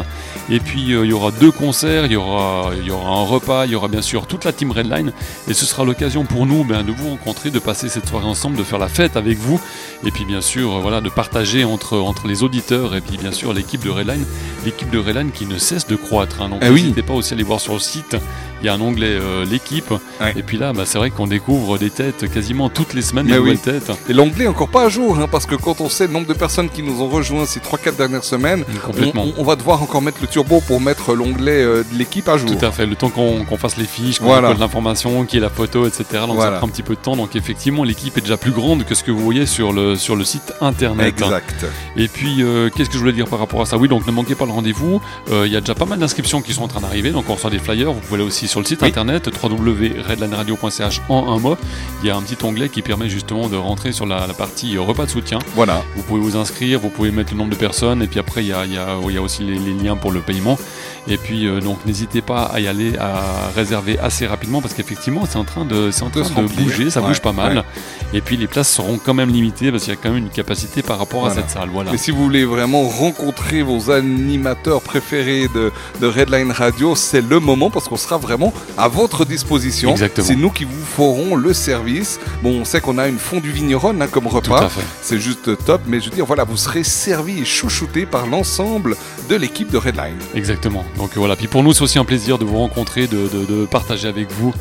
Et 0.50 0.60
puis 0.60 0.92
euh, 0.92 1.04
il 1.04 1.10
y 1.10 1.12
aura 1.12 1.30
deux 1.30 1.50
concerts, 1.50 2.06
il 2.06 2.12
y 2.12 2.16
aura, 2.16 2.70
il 2.78 2.86
y 2.86 2.90
aura 2.90 3.10
un 3.10 3.24
repas, 3.24 3.66
il 3.66 3.72
y 3.72 3.74
aura 3.74 3.88
bien 3.88 4.02
sûr 4.02 4.26
toute 4.26 4.44
la 4.44 4.52
team 4.52 4.70
Redline 4.70 5.12
et 5.48 5.54
ce 5.54 5.64
sera 5.66 5.84
l'occasion 5.84 6.24
pour 6.24 6.46
nous 6.46 6.64
ben, 6.64 6.82
de 6.84 6.92
vous 6.92 7.10
rencontrer, 7.10 7.50
de 7.50 7.58
passer 7.58 7.88
cette 7.88 8.08
soirée 8.08 8.26
ensemble, 8.26 8.56
de 8.56 8.64
faire 8.64 8.78
la 8.78 8.88
fête 8.88 9.16
avec 9.16 9.38
vous 9.38 9.60
et 10.06 10.10
puis 10.10 10.24
bien 10.24 10.40
sûr 10.40 10.76
euh, 10.76 10.80
voilà 10.80 11.00
de 11.00 11.08
partager 11.08 11.64
entre, 11.64 11.98
entre 11.98 12.26
les 12.26 12.42
auditeurs 12.42 12.94
et 12.94 13.00
puis 13.00 13.16
bien 13.16 13.32
sûr 13.32 13.52
l'équipe 13.52 13.82
de 13.84 13.90
Redline, 13.90 14.24
l'équipe 14.64 14.90
de 14.90 14.98
Redline 14.98 15.30
qui 15.32 15.46
ne 15.46 15.58
cesse 15.58 15.86
de 15.86 15.96
croître. 15.96 16.42
hein. 16.42 16.48
donc 16.48 16.60
Eh 16.62 16.68
oui. 16.68 16.82
n'hésitez 16.82 17.02
pas 17.02 17.14
aussi 17.14 17.32
à 17.32 17.36
aller 17.36 17.42
voir 17.44 17.60
sur 17.60 17.72
le 17.74 17.78
site. 17.78 18.16
Il 18.64 18.68
y 18.68 18.70
a 18.70 18.74
un 18.74 18.80
onglet 18.80 19.10
euh, 19.10 19.44
l'équipe 19.44 19.92
et 20.36 20.42
puis 20.42 20.56
là 20.56 20.72
bah, 20.72 20.84
c'est 20.86 20.96
vrai 20.96 21.10
qu'on 21.10 21.26
découvre 21.26 21.76
des 21.76 21.90
têtes 21.90 22.32
quasiment 22.32 22.70
toutes 22.70 22.94
les 22.94 23.02
semaines, 23.02 23.26
des 23.26 23.32
Mais 23.32 23.38
oui. 23.38 23.50
nouvelles 23.50 23.58
têtes. 23.82 23.92
Et 24.08 24.14
l'onglet 24.14 24.46
est 24.46 24.48
encore 24.48 24.70
pas 24.70 24.84
à 24.84 24.88
jour, 24.88 25.18
hein, 25.18 25.28
parce 25.30 25.44
que 25.44 25.54
quand 25.54 25.82
on 25.82 25.90
sait 25.90 26.06
le 26.06 26.14
nombre 26.14 26.26
de 26.28 26.32
personnes 26.32 26.70
qui 26.70 26.82
nous 26.82 27.02
ont 27.02 27.08
rejoints 27.10 27.44
ces 27.44 27.60
3-4 27.60 27.96
dernières 27.96 28.24
semaines, 28.24 28.64
Complètement. 28.82 29.26
On, 29.36 29.42
on 29.42 29.44
va 29.44 29.56
devoir 29.56 29.82
encore 29.82 30.00
mettre 30.00 30.16
le 30.22 30.28
turbo 30.28 30.62
pour 30.66 30.80
mettre 30.80 31.12
l'onglet 31.14 31.62
euh, 31.62 31.84
de 31.92 31.98
l'équipe 31.98 32.26
à 32.26 32.38
jour. 32.38 32.48
Tout 32.58 32.64
à 32.64 32.70
fait, 32.70 32.86
le 32.86 32.96
temps 32.96 33.10
qu'on 33.10 33.44
fasse 33.58 33.76
les 33.76 33.84
fiches, 33.84 34.18
qu'on 34.18 34.24
Voilà. 34.26 34.54
l'information, 34.54 35.26
qu'il 35.26 35.40
y 35.40 35.42
ait 35.42 35.44
la 35.46 35.50
photo, 35.50 35.86
etc. 35.86 36.04
Donc 36.26 36.36
Voilà. 36.36 36.52
ça 36.52 36.56
prend 36.58 36.66
un 36.66 36.70
petit 36.70 36.82
peu 36.82 36.94
de 36.94 37.00
temps. 37.00 37.16
Donc 37.16 37.36
effectivement, 37.36 37.84
l'équipe 37.84 38.16
est 38.16 38.22
déjà 38.22 38.38
plus 38.38 38.52
grande 38.52 38.84
que 38.84 38.94
ce 38.94 39.04
que 39.04 39.10
vous 39.10 39.20
voyez 39.20 39.44
sur 39.44 39.74
le, 39.74 39.94
sur 39.96 40.16
le 40.16 40.24
site 40.24 40.54
internet. 40.62 41.08
Exact. 41.20 41.66
Et 41.98 42.08
puis, 42.08 42.42
euh, 42.42 42.70
qu'est-ce 42.74 42.88
que 42.88 42.94
je 42.94 43.00
voulais 43.00 43.12
dire 43.12 43.26
par 43.28 43.40
rapport 43.40 43.60
à 43.60 43.66
ça? 43.66 43.76
Oui, 43.76 43.88
donc 43.88 44.06
ne 44.06 44.12
manquez 44.12 44.34
pas 44.34 44.46
le 44.46 44.52
rendez-vous. 44.52 45.02
Il 45.30 45.52
y 45.52 45.56
a 45.56 45.60
déjà 45.60 45.74
pas 45.74 45.84
mal 45.84 45.98
d'inscriptions 45.98 46.40
qui 46.40 46.54
sont 46.54 46.62
en 46.62 46.68
train 46.68 46.80
d'arriver. 46.80 47.10
Donc 47.10 47.26
on 47.28 47.34
reçoit 47.34 47.50
des 47.50 47.58
flyers. 47.58 47.92
Vous 47.92 48.00
pouvez 48.00 48.14
aller 48.20 48.24
aussi 48.26 48.48
sur 48.48 48.53
le 48.60 48.66
site 48.66 48.80
Oui. 48.82 48.88
internet 48.88 49.28
www.redlineradio.ch 49.42 51.00
en 51.08 51.32
un 51.32 51.38
mot. 51.38 51.56
Il 52.02 52.06
y 52.08 52.10
a 52.10 52.16
un 52.16 52.22
petit 52.22 52.36
onglet 52.44 52.68
qui 52.68 52.82
permet 52.82 53.08
justement 53.08 53.48
de 53.48 53.56
rentrer 53.56 53.92
sur 53.92 54.06
la, 54.06 54.26
la 54.26 54.34
partie 54.34 54.76
repas 54.78 55.06
de 55.06 55.10
soutien. 55.10 55.38
Voilà. 55.54 55.82
Vous 55.96 56.02
pouvez 56.02 56.20
vous 56.20 56.36
inscrire, 56.36 56.78
vous 56.80 56.90
pouvez 56.90 57.10
mettre 57.10 57.32
le 57.32 57.38
nombre 57.38 57.50
de 57.50 57.56
personnes, 57.56 58.02
et 58.02 58.06
puis 58.06 58.18
après, 58.20 58.42
il 58.44 58.48
y 58.48 58.52
a, 58.52 58.64
il 58.66 58.72
y 58.72 58.78
a- 58.78 58.96
il 59.08 59.14
y 59.14 59.18
a 59.18 59.22
aussi 59.22 59.42
les, 59.42 59.58
les 59.58 59.72
liens 59.74 59.96
pour 59.96 60.12
le 60.12 60.20
paiement. 60.20 60.58
Et 61.06 61.18
puis, 61.18 61.46
euh, 61.46 61.60
donc, 61.60 61.84
n'hésitez 61.84 62.22
pas 62.22 62.44
à 62.44 62.60
y 62.60 62.66
aller, 62.66 62.96
à 62.98 63.50
réserver 63.54 63.98
assez 63.98 64.26
rapidement, 64.26 64.62
parce 64.62 64.72
qu'effectivement, 64.72 65.24
c'est 65.28 65.36
en 65.36 65.44
train 65.44 65.64
de, 65.66 65.90
c'est 65.90 66.02
en 66.02 66.08
train 66.10 66.22
de 66.22 66.48
bouger, 66.48 66.88
ça 66.90 67.00
Ouais, 67.02 67.08
bouge 67.08 67.20
pas 67.20 67.32
mal. 67.32 67.58
ouais. 67.58 67.62
Et 68.14 68.20
puis, 68.22 68.36
les 68.38 68.46
places 68.46 68.70
seront 68.72 68.98
quand 69.04 69.12
même 69.14 69.28
limitées, 69.30 69.70
parce 69.70 69.84
qu'il 69.84 69.92
y 69.92 69.96
a 69.96 70.00
quand 70.02 70.08
même 70.10 70.24
une 70.24 70.30
capacité 70.30 70.82
par 70.82 70.98
rapport 70.98 71.26
à 71.26 71.30
cette 71.30 71.50
salle. 71.50 71.68
Voilà. 71.72 71.92
Mais 71.92 71.98
si 71.98 72.10
vous 72.10 72.22
voulez 72.22 72.44
vraiment 72.46 72.88
rencontrer 72.88 73.62
vos 73.62 73.90
animateurs 73.90 74.80
préférés 74.80 75.48
de, 75.54 75.70
de 76.00 76.06
Redline 76.06 76.50
Radio, 76.52 76.94
c'est 76.94 77.20
le 77.20 77.38
moment 77.38 77.70
parce 77.70 77.88
qu'on 77.88 77.96
sera 77.96 78.16
vraiment 78.16 78.33
à 78.76 78.88
votre 78.88 79.24
disposition. 79.24 79.90
Exactement. 79.90 80.26
C'est 80.26 80.36
nous 80.36 80.50
qui 80.50 80.64
vous 80.64 80.84
ferons 80.96 81.34
le 81.36 81.52
service. 81.52 82.18
Bon, 82.42 82.60
on 82.60 82.64
sait 82.64 82.80
qu'on 82.80 82.98
a 82.98 83.08
une 83.08 83.18
fondue 83.18 83.50
vigneronne 83.50 84.00
hein, 84.02 84.08
comme 84.10 84.26
repas. 84.26 84.68
C'est 85.02 85.18
juste 85.20 85.64
top, 85.64 85.82
mais 85.86 86.00
je 86.00 86.06
veux 86.10 86.14
dire, 86.16 86.26
voilà, 86.26 86.44
vous 86.44 86.56
serez 86.56 86.84
servi 86.84 87.40
et 87.40 87.44
chouchouté 87.44 88.06
par 88.06 88.26
l'ensemble 88.26 88.96
de 89.28 89.36
l'équipe 89.36 89.70
de 89.70 89.78
Redline. 89.78 90.18
Exactement. 90.34 90.84
Donc 90.96 91.10
voilà. 91.16 91.36
Puis 91.36 91.46
pour 91.48 91.62
nous, 91.62 91.72
c'est 91.72 91.82
aussi 91.82 91.98
un 91.98 92.04
plaisir 92.04 92.38
de 92.38 92.44
vous 92.44 92.58
rencontrer, 92.58 93.06
de, 93.06 93.28
de- 93.28 93.44
de 93.44 93.66
partager 93.66 94.08
avec 94.08 94.30
vous. 94.32 94.52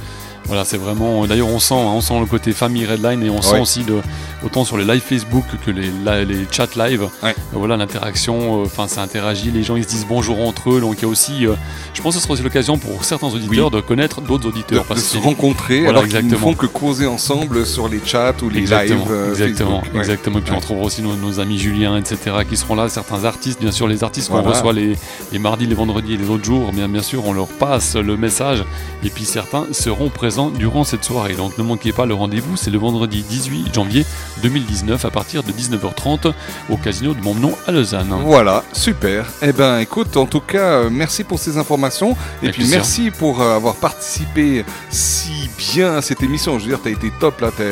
Voilà, 0.45 0.65
c'est 0.65 0.77
vraiment. 0.77 1.25
D'ailleurs, 1.25 1.47
on 1.47 1.59
sent, 1.59 1.73
hein, 1.73 1.91
on 1.95 2.01
sent 2.01 2.19
le 2.19 2.25
côté 2.25 2.51
famille 2.51 2.85
Redline 2.85 3.23
et 3.23 3.29
on 3.29 3.41
sent 3.41 3.59
aussi 3.59 3.83
de 3.83 4.01
autant 4.43 4.65
sur 4.65 4.77
les 4.77 4.83
live 4.83 5.01
Facebook 5.01 5.45
que 5.65 5.71
les, 5.71 5.89
les 6.25 6.45
chats 6.51 6.67
live. 6.75 7.07
Euh, 7.23 7.31
Voilà, 7.53 7.77
l'interaction. 7.77 8.61
euh, 8.61 8.65
Enfin, 8.65 8.87
ça 8.87 9.01
interagit. 9.01 9.51
Les 9.51 9.63
gens 9.63 9.75
ils 9.77 9.83
se 9.83 9.89
disent 9.89 10.05
bonjour 10.07 10.41
entre 10.45 10.71
eux. 10.73 10.81
Donc 10.81 10.95
il 10.97 11.01
y 11.03 11.05
a 11.05 11.07
aussi. 11.07 11.47
euh, 11.47 11.53
je 11.93 12.01
pense 12.01 12.13
que 12.15 12.19
ce 12.19 12.23
sera 12.23 12.33
aussi 12.33 12.43
l'occasion 12.43 12.77
pour 12.77 13.03
certains 13.05 13.27
auditeurs 13.27 13.71
de 13.71 13.79
connaître 13.79 14.21
d'autres 14.21 14.47
auditeurs. 14.47 14.83
de 14.83 14.87
parce 14.87 15.01
se 15.03 15.17
rencontrer 15.17 15.81
Voilà, 15.83 15.99
alors 15.99 16.03
qu'ils 16.03 16.13
ne 16.15 16.19
exactement. 16.23 16.51
font 16.51 16.53
que 16.57 16.65
causer 16.65 17.07
ensemble 17.07 17.65
sur 17.65 17.87
les 17.87 18.01
chats 18.03 18.33
ou 18.41 18.49
les 18.49 18.59
Exactement, 18.59 18.99
lives. 19.05 19.11
euh, 19.11 19.29
exactement, 19.31 19.79
Facebook. 19.81 19.99
Exactement. 20.01 20.39
Et 20.39 20.41
puis 20.41 20.53
on 20.53 20.59
trouvera 20.59 20.85
aussi 20.85 21.01
nos, 21.01 21.15
nos 21.15 21.39
amis 21.39 21.57
Julien, 21.57 21.97
etc., 21.97 22.17
qui 22.49 22.57
seront 22.57 22.75
là, 22.75 22.89
certains 22.89 23.23
artistes, 23.23 23.61
bien 23.61 23.71
sûr, 23.71 23.87
les 23.87 24.03
artistes 24.03 24.27
qu'on 24.29 24.41
Voilà. 24.41 24.57
reçoit 24.57 24.73
les, 24.73 24.97
les 25.31 25.39
mardis, 25.39 25.67
les 25.67 25.75
vendredis 25.75 26.15
et 26.15 26.17
les 26.17 26.29
autres 26.29 26.43
jours, 26.43 26.71
bien, 26.73 26.89
bien 26.89 27.01
sûr, 27.01 27.25
on 27.25 27.31
leur 27.33 27.47
passe 27.47 27.95
le 27.95 28.17
message. 28.17 28.63
Et 29.05 29.09
puis 29.09 29.23
certains 29.25 29.67
seront 29.71 30.09
présents 30.09 30.32
durant 30.57 30.83
cette 30.83 31.03
soirée. 31.03 31.33
Donc 31.35 31.57
ne 31.57 31.63
manquez 31.63 31.91
pas 31.91 32.05
le 32.05 32.13
rendez-vous, 32.13 32.57
c'est 32.57 32.71
le 32.71 32.77
vendredi 32.77 33.23
18 33.27 33.73
janvier 33.73 34.05
2019 34.41 35.03
à 35.05 35.09
partir 35.11 35.43
de 35.43 35.51
19h30 35.51 36.33
au 36.69 36.77
casino 36.77 37.13
de 37.13 37.21
Montbenon 37.21 37.53
à 37.67 37.71
Lausanne. 37.71 38.13
Voilà, 38.25 38.63
super. 38.73 39.25
Eh 39.41 39.51
ben, 39.53 39.79
écoute, 39.79 40.17
en 40.17 40.25
tout 40.25 40.39
cas, 40.41 40.57
euh, 40.83 40.89
merci 40.91 41.23
pour 41.23 41.39
ces 41.39 41.57
informations. 41.57 42.11
Et 42.41 42.45
Avec 42.47 42.51
puis, 42.53 42.61
plaisir. 42.63 42.77
merci 42.77 43.11
pour 43.11 43.41
euh, 43.41 43.55
avoir 43.55 43.75
participé 43.75 44.65
si 44.89 45.49
bien 45.57 45.95
à 45.97 46.01
cette 46.01 46.21
émission. 46.23 46.57
Je 46.59 46.63
veux 46.65 46.69
dire, 46.69 46.79
t'as 46.83 46.89
été 46.91 47.11
top 47.19 47.41
là. 47.41 47.49
t'as- 47.55 47.63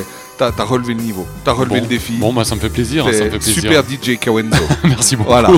T'as 0.50 0.64
relevé 0.64 0.94
le 0.96 1.02
niveau. 1.02 1.28
T'as 1.44 1.52
relevé 1.52 1.76
Bon. 1.76 1.82
le 1.84 1.88
défi. 1.88 2.14
Bon, 2.14 2.34
bah, 2.34 2.44
ça 2.46 2.56
me 2.56 2.62
fait 2.62 2.70
plaisir, 2.70 3.06
T'es 3.06 3.14
ça 3.14 3.26
me 3.26 3.30
fait 3.30 3.38
plaisir. 3.38 3.62
Super 3.62 3.84
DJ 3.84 4.18
Kawenzo. 4.18 4.64
Merci 4.86 5.16
beaucoup. 5.18 5.30
Voilà. 5.30 5.50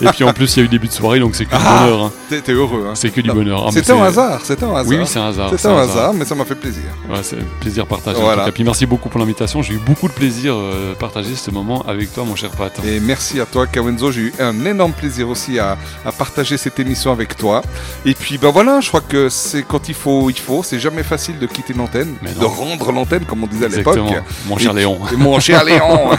Et 0.00 0.06
puis 0.06 0.24
en 0.24 0.32
plus, 0.32 0.56
il 0.56 0.60
y 0.60 0.62
a 0.62 0.64
eu 0.64 0.68
début 0.68 0.88
de 0.88 0.92
soirée, 0.92 1.18
donc 1.20 1.34
c'est 1.34 1.44
que 1.44 1.50
du 1.50 1.56
Ah, 1.60 1.80
bonheur. 1.84 2.02
hein. 2.04 2.12
t'es- 2.30 2.52
heureux. 2.52 2.86
hein. 2.88 2.92
C'est 2.94 3.10
que 3.10 3.20
du 3.20 3.28
Non, 3.28 3.34
bonheur. 3.34 3.64
Ah, 3.68 3.70
C'était 3.72 3.92
un 3.92 4.02
hasard. 4.02 4.40
C'était 4.44 4.64
un 4.64 4.70
hasard. 4.74 4.86
Oui, 4.86 4.96
oui, 4.98 5.04
c'est 5.06 5.18
un 5.18 5.26
hasard. 5.28 5.50
C'était 5.50 5.66
un 5.68 5.76
hasard, 5.76 6.14
mais 6.14 6.24
ça 6.24 6.34
m'a 6.34 6.44
fait 6.44 6.54
plaisir. 6.54 6.84
Ouais, 7.10 7.18
c'est 7.22 7.36
un 7.36 7.44
plaisir 7.60 7.86
partagé. 7.86 8.20
Voilà. 8.20 8.46
cas. 8.46 8.50
Puis 8.52 8.64
merci 8.64 8.86
beaucoup 8.86 9.08
pour 9.08 9.20
l'invitation. 9.20 9.60
J'ai 9.62 9.74
eu 9.74 9.78
beaucoup 9.84 10.08
de 10.08 10.12
plaisir 10.14 10.54
euh, 10.56 10.94
partager 10.94 11.34
ce 11.34 11.50
moment 11.50 11.82
avec 11.86 12.12
toi, 12.14 12.24
mon 12.24 12.36
cher 12.36 12.50
Pat. 12.50 12.72
Et 12.86 13.00
merci 13.00 13.40
à 13.40 13.46
toi, 13.46 13.66
Kawenzo. 13.66 14.10
J'ai 14.12 14.20
eu 14.22 14.32
un 14.40 14.64
énorme 14.64 14.92
plaisir 14.92 15.28
aussi 15.28 15.58
à, 15.58 15.76
à 16.06 16.12
partager 16.12 16.56
cette 16.56 16.78
émission 16.78 17.12
avec 17.12 17.36
toi. 17.36 17.62
Et 18.06 18.14
puis, 18.14 18.38
ben 18.38 18.50
voilà, 18.50 18.80
je 18.80 18.88
crois 18.88 19.00
que 19.02 19.28
c'est 19.28 19.62
quand 19.62 19.88
il 19.88 19.94
faut, 19.94 20.30
il 20.30 20.38
faut. 20.38 20.62
C'est 20.62 20.78
jamais 20.80 21.02
facile 21.02 21.38
de 21.38 21.46
quitter 21.46 21.74
l'antenne, 21.74 22.14
de 22.40 22.44
rendre 22.44 22.92
l'antenne, 22.92 23.24
comme 23.24 23.44
on 23.44 23.46
disait 23.46 23.66
à 23.66 23.68
l'époque. 23.68 23.98
Exactement. 24.22 24.48
Mon 24.48 24.58
cher 24.58 24.72
Léon. 24.72 24.98
et 25.12 25.16
mon 25.16 25.40
cher 25.40 25.64
Léon. 25.64 26.10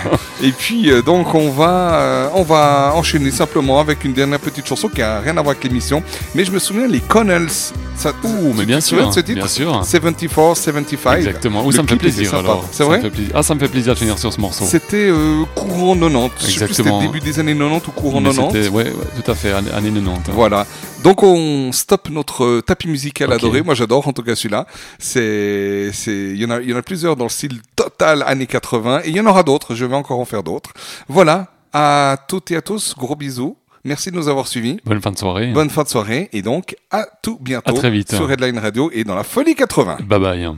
Et 0.42 0.52
puis, 0.52 0.92
euh, 0.92 1.02
donc, 1.02 1.34
on 1.36 1.50
va, 1.50 1.96
euh, 1.96 2.30
on 2.34 2.44
va 2.44 2.92
enchaîner 2.96 3.32
simplement 3.32 3.80
avec 3.80 4.04
une 4.04 4.14
dernière 4.14 4.40
petite 4.40 4.68
chanson 4.68 4.90
qui 4.90 5.02
a 5.02 5.20
rien 5.20 5.38
à 5.38 5.42
voir 5.42 5.52
avec 5.52 5.64
l'émission. 5.64 6.04
Mais 6.36 6.44
je 6.46 6.52
me 6.52 6.60
souviens, 6.60 6.88
les 6.88 7.00
Connells. 7.00 7.48
Ça, 7.96 8.12
Ouh, 8.24 8.54
mais 8.58 8.66
bien 8.66 8.82
sûr, 8.82 9.14
ce 9.14 9.20
titre 9.22 9.36
bien 9.36 9.48
sûr. 9.48 9.72
74, 9.86 10.58
75. 10.60 11.18
Exactement. 11.26 11.64
Ou 11.66 11.72
ça 11.72 11.84
me 11.84 11.88
fait 11.88 11.96
plaisir 11.96 12.34
alors. 12.34 12.66
C'est 12.72 12.84
vrai. 12.84 13.02
Ah, 13.34 13.44
ça 13.44 13.54
me 13.56 13.60
fait 13.60 13.68
plaisir 13.70 13.94
de 13.94 14.00
finir 14.00 14.18
sur 14.18 14.34
ce 14.34 14.42
morceau. 14.42 14.66
C'était 14.66 15.10
euh, 15.10 15.44
courant 15.56 15.96
90. 15.96 16.32
Je 16.40 16.60
sais 16.60 16.66
plus 16.66 16.74
si 16.74 16.74
c'était 16.76 16.90
Exactement. 16.90 17.02
début 17.02 17.20
des 17.20 17.40
années 17.40 17.54
90 17.56 17.88
ou 17.88 17.92
courant 17.92 18.20
Mais 18.20 18.30
90. 18.32 18.58
c'était- 18.58 18.70
Ouais, 18.70 18.84
ouais, 18.86 18.94
tout 19.24 19.32
à 19.32 19.36
fait, 19.36 19.52
année 19.54 19.72
année 19.72 19.92
90. 19.92 20.10
hein. 20.10 20.32
Voilà. 20.34 20.66
Donc 21.04 21.22
on 21.24 21.72
stoppe 21.72 22.10
notre 22.10 22.44
euh, 22.44 22.62
tapis 22.62 22.88
musical 22.88 23.32
adoré. 23.32 23.62
Moi 23.62 23.76
j'adore 23.76 24.08
en 24.08 24.12
tout 24.14 24.24
cas 24.24 24.36
celui-là. 24.36 24.66
C'est, 25.00 25.92
c'est, 25.94 26.12
il 26.12 26.38
y 26.42 26.46
en 26.46 26.50
a, 26.50 26.62
il 26.62 26.70
y 26.70 26.74
en 26.74 26.78
a 26.78 26.82
plusieurs 26.82 27.16
dans 27.16 27.26
le 27.26 27.30
style 27.30 27.62
total 27.76 28.24
années 28.26 28.48
80 28.48 29.02
et 29.06 29.10
il 29.10 29.16
y 29.16 29.20
en 29.20 29.26
aura 29.28 29.44
d'autres. 29.44 29.76
Je 29.76 29.86
vais 29.86 29.96
encore 29.96 30.20
en 30.20 30.26
faire 30.26 30.44
d'autres. 30.44 30.72
Voilà. 31.08 31.48
À 31.76 32.18
toutes 32.28 32.52
et 32.52 32.56
à 32.56 32.62
tous, 32.62 32.94
gros 32.98 33.16
bisous. 33.16 33.58
Merci 33.86 34.12
de 34.12 34.16
nous 34.16 34.30
avoir 34.30 34.48
suivis. 34.48 34.80
Bonne 34.86 35.02
fin 35.02 35.12
de 35.12 35.18
soirée. 35.18 35.52
Bonne 35.52 35.70
fin 35.70 35.84
de 35.84 35.90
soirée 35.90 36.30
et 36.32 36.42
donc 36.42 36.76
à 36.90 37.06
tout 37.22 37.38
bientôt 37.42 37.72
À 37.72 37.74
très 37.74 37.92
vite. 37.92 38.16
sur 38.16 38.28
Redline 38.28 38.58
Radio 38.58 38.90
et 38.94 39.04
dans 39.04 39.16
la 39.16 39.24
folie 39.24 39.56
80. 39.56 39.98
Bye 40.06 40.20
bye. 40.20 40.50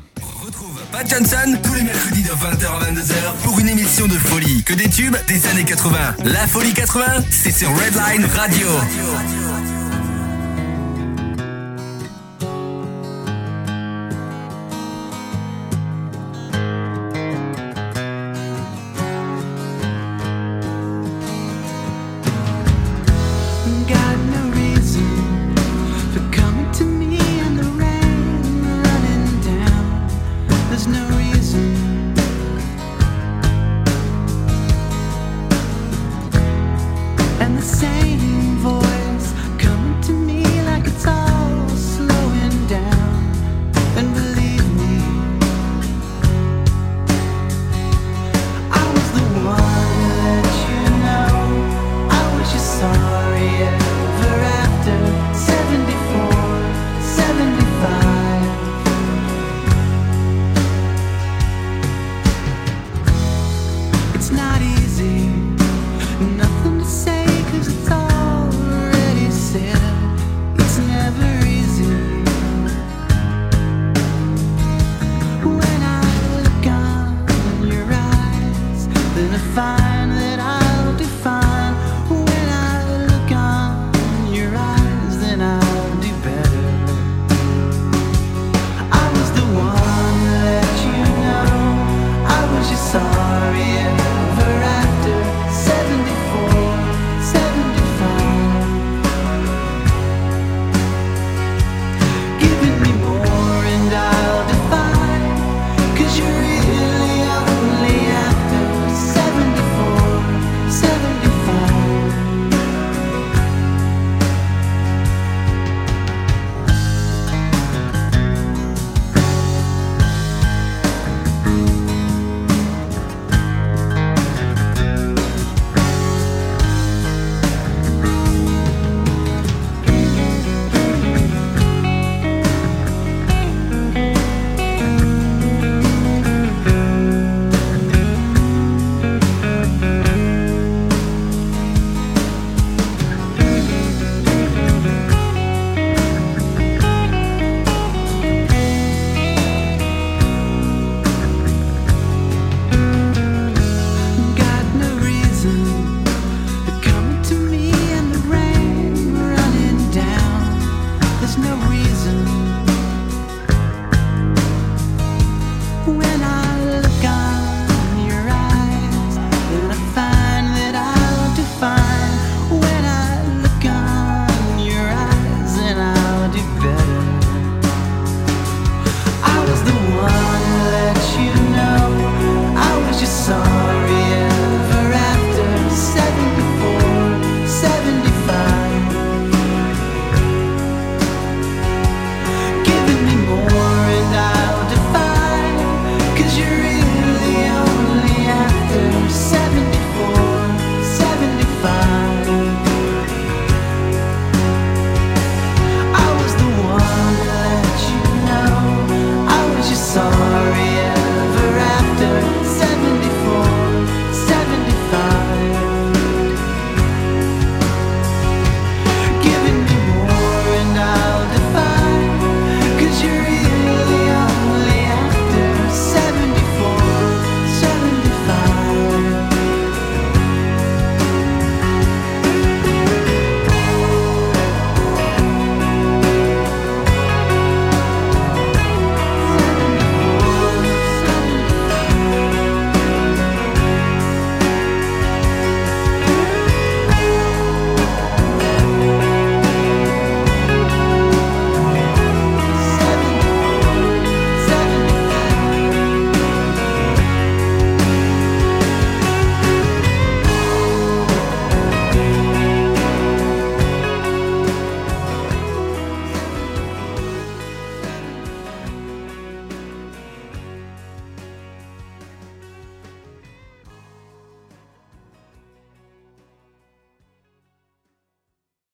Pat 0.92 1.10
Johnson, 1.10 1.58
tous 1.64 1.74
les 1.74 1.82
mercredis 1.84 2.24
de 2.24 2.30
20h 2.30 2.66
à 2.68 2.92
22h 2.92 3.34
pour 3.44 3.60
une 3.60 3.68
émission 3.68 4.06
de 4.08 4.14
folie. 4.14 4.64
Que 4.64 4.74
des 4.76 4.90
tubes 4.90 5.16
des 5.28 5.45
années 5.48 5.66
80. 5.66 5.98
La 6.24 6.48
folie 6.48 6.74
80, 6.74 7.04
c'est 7.32 7.52
sur 7.52 7.70
Redline 7.70 8.26
Radio. 8.36 8.68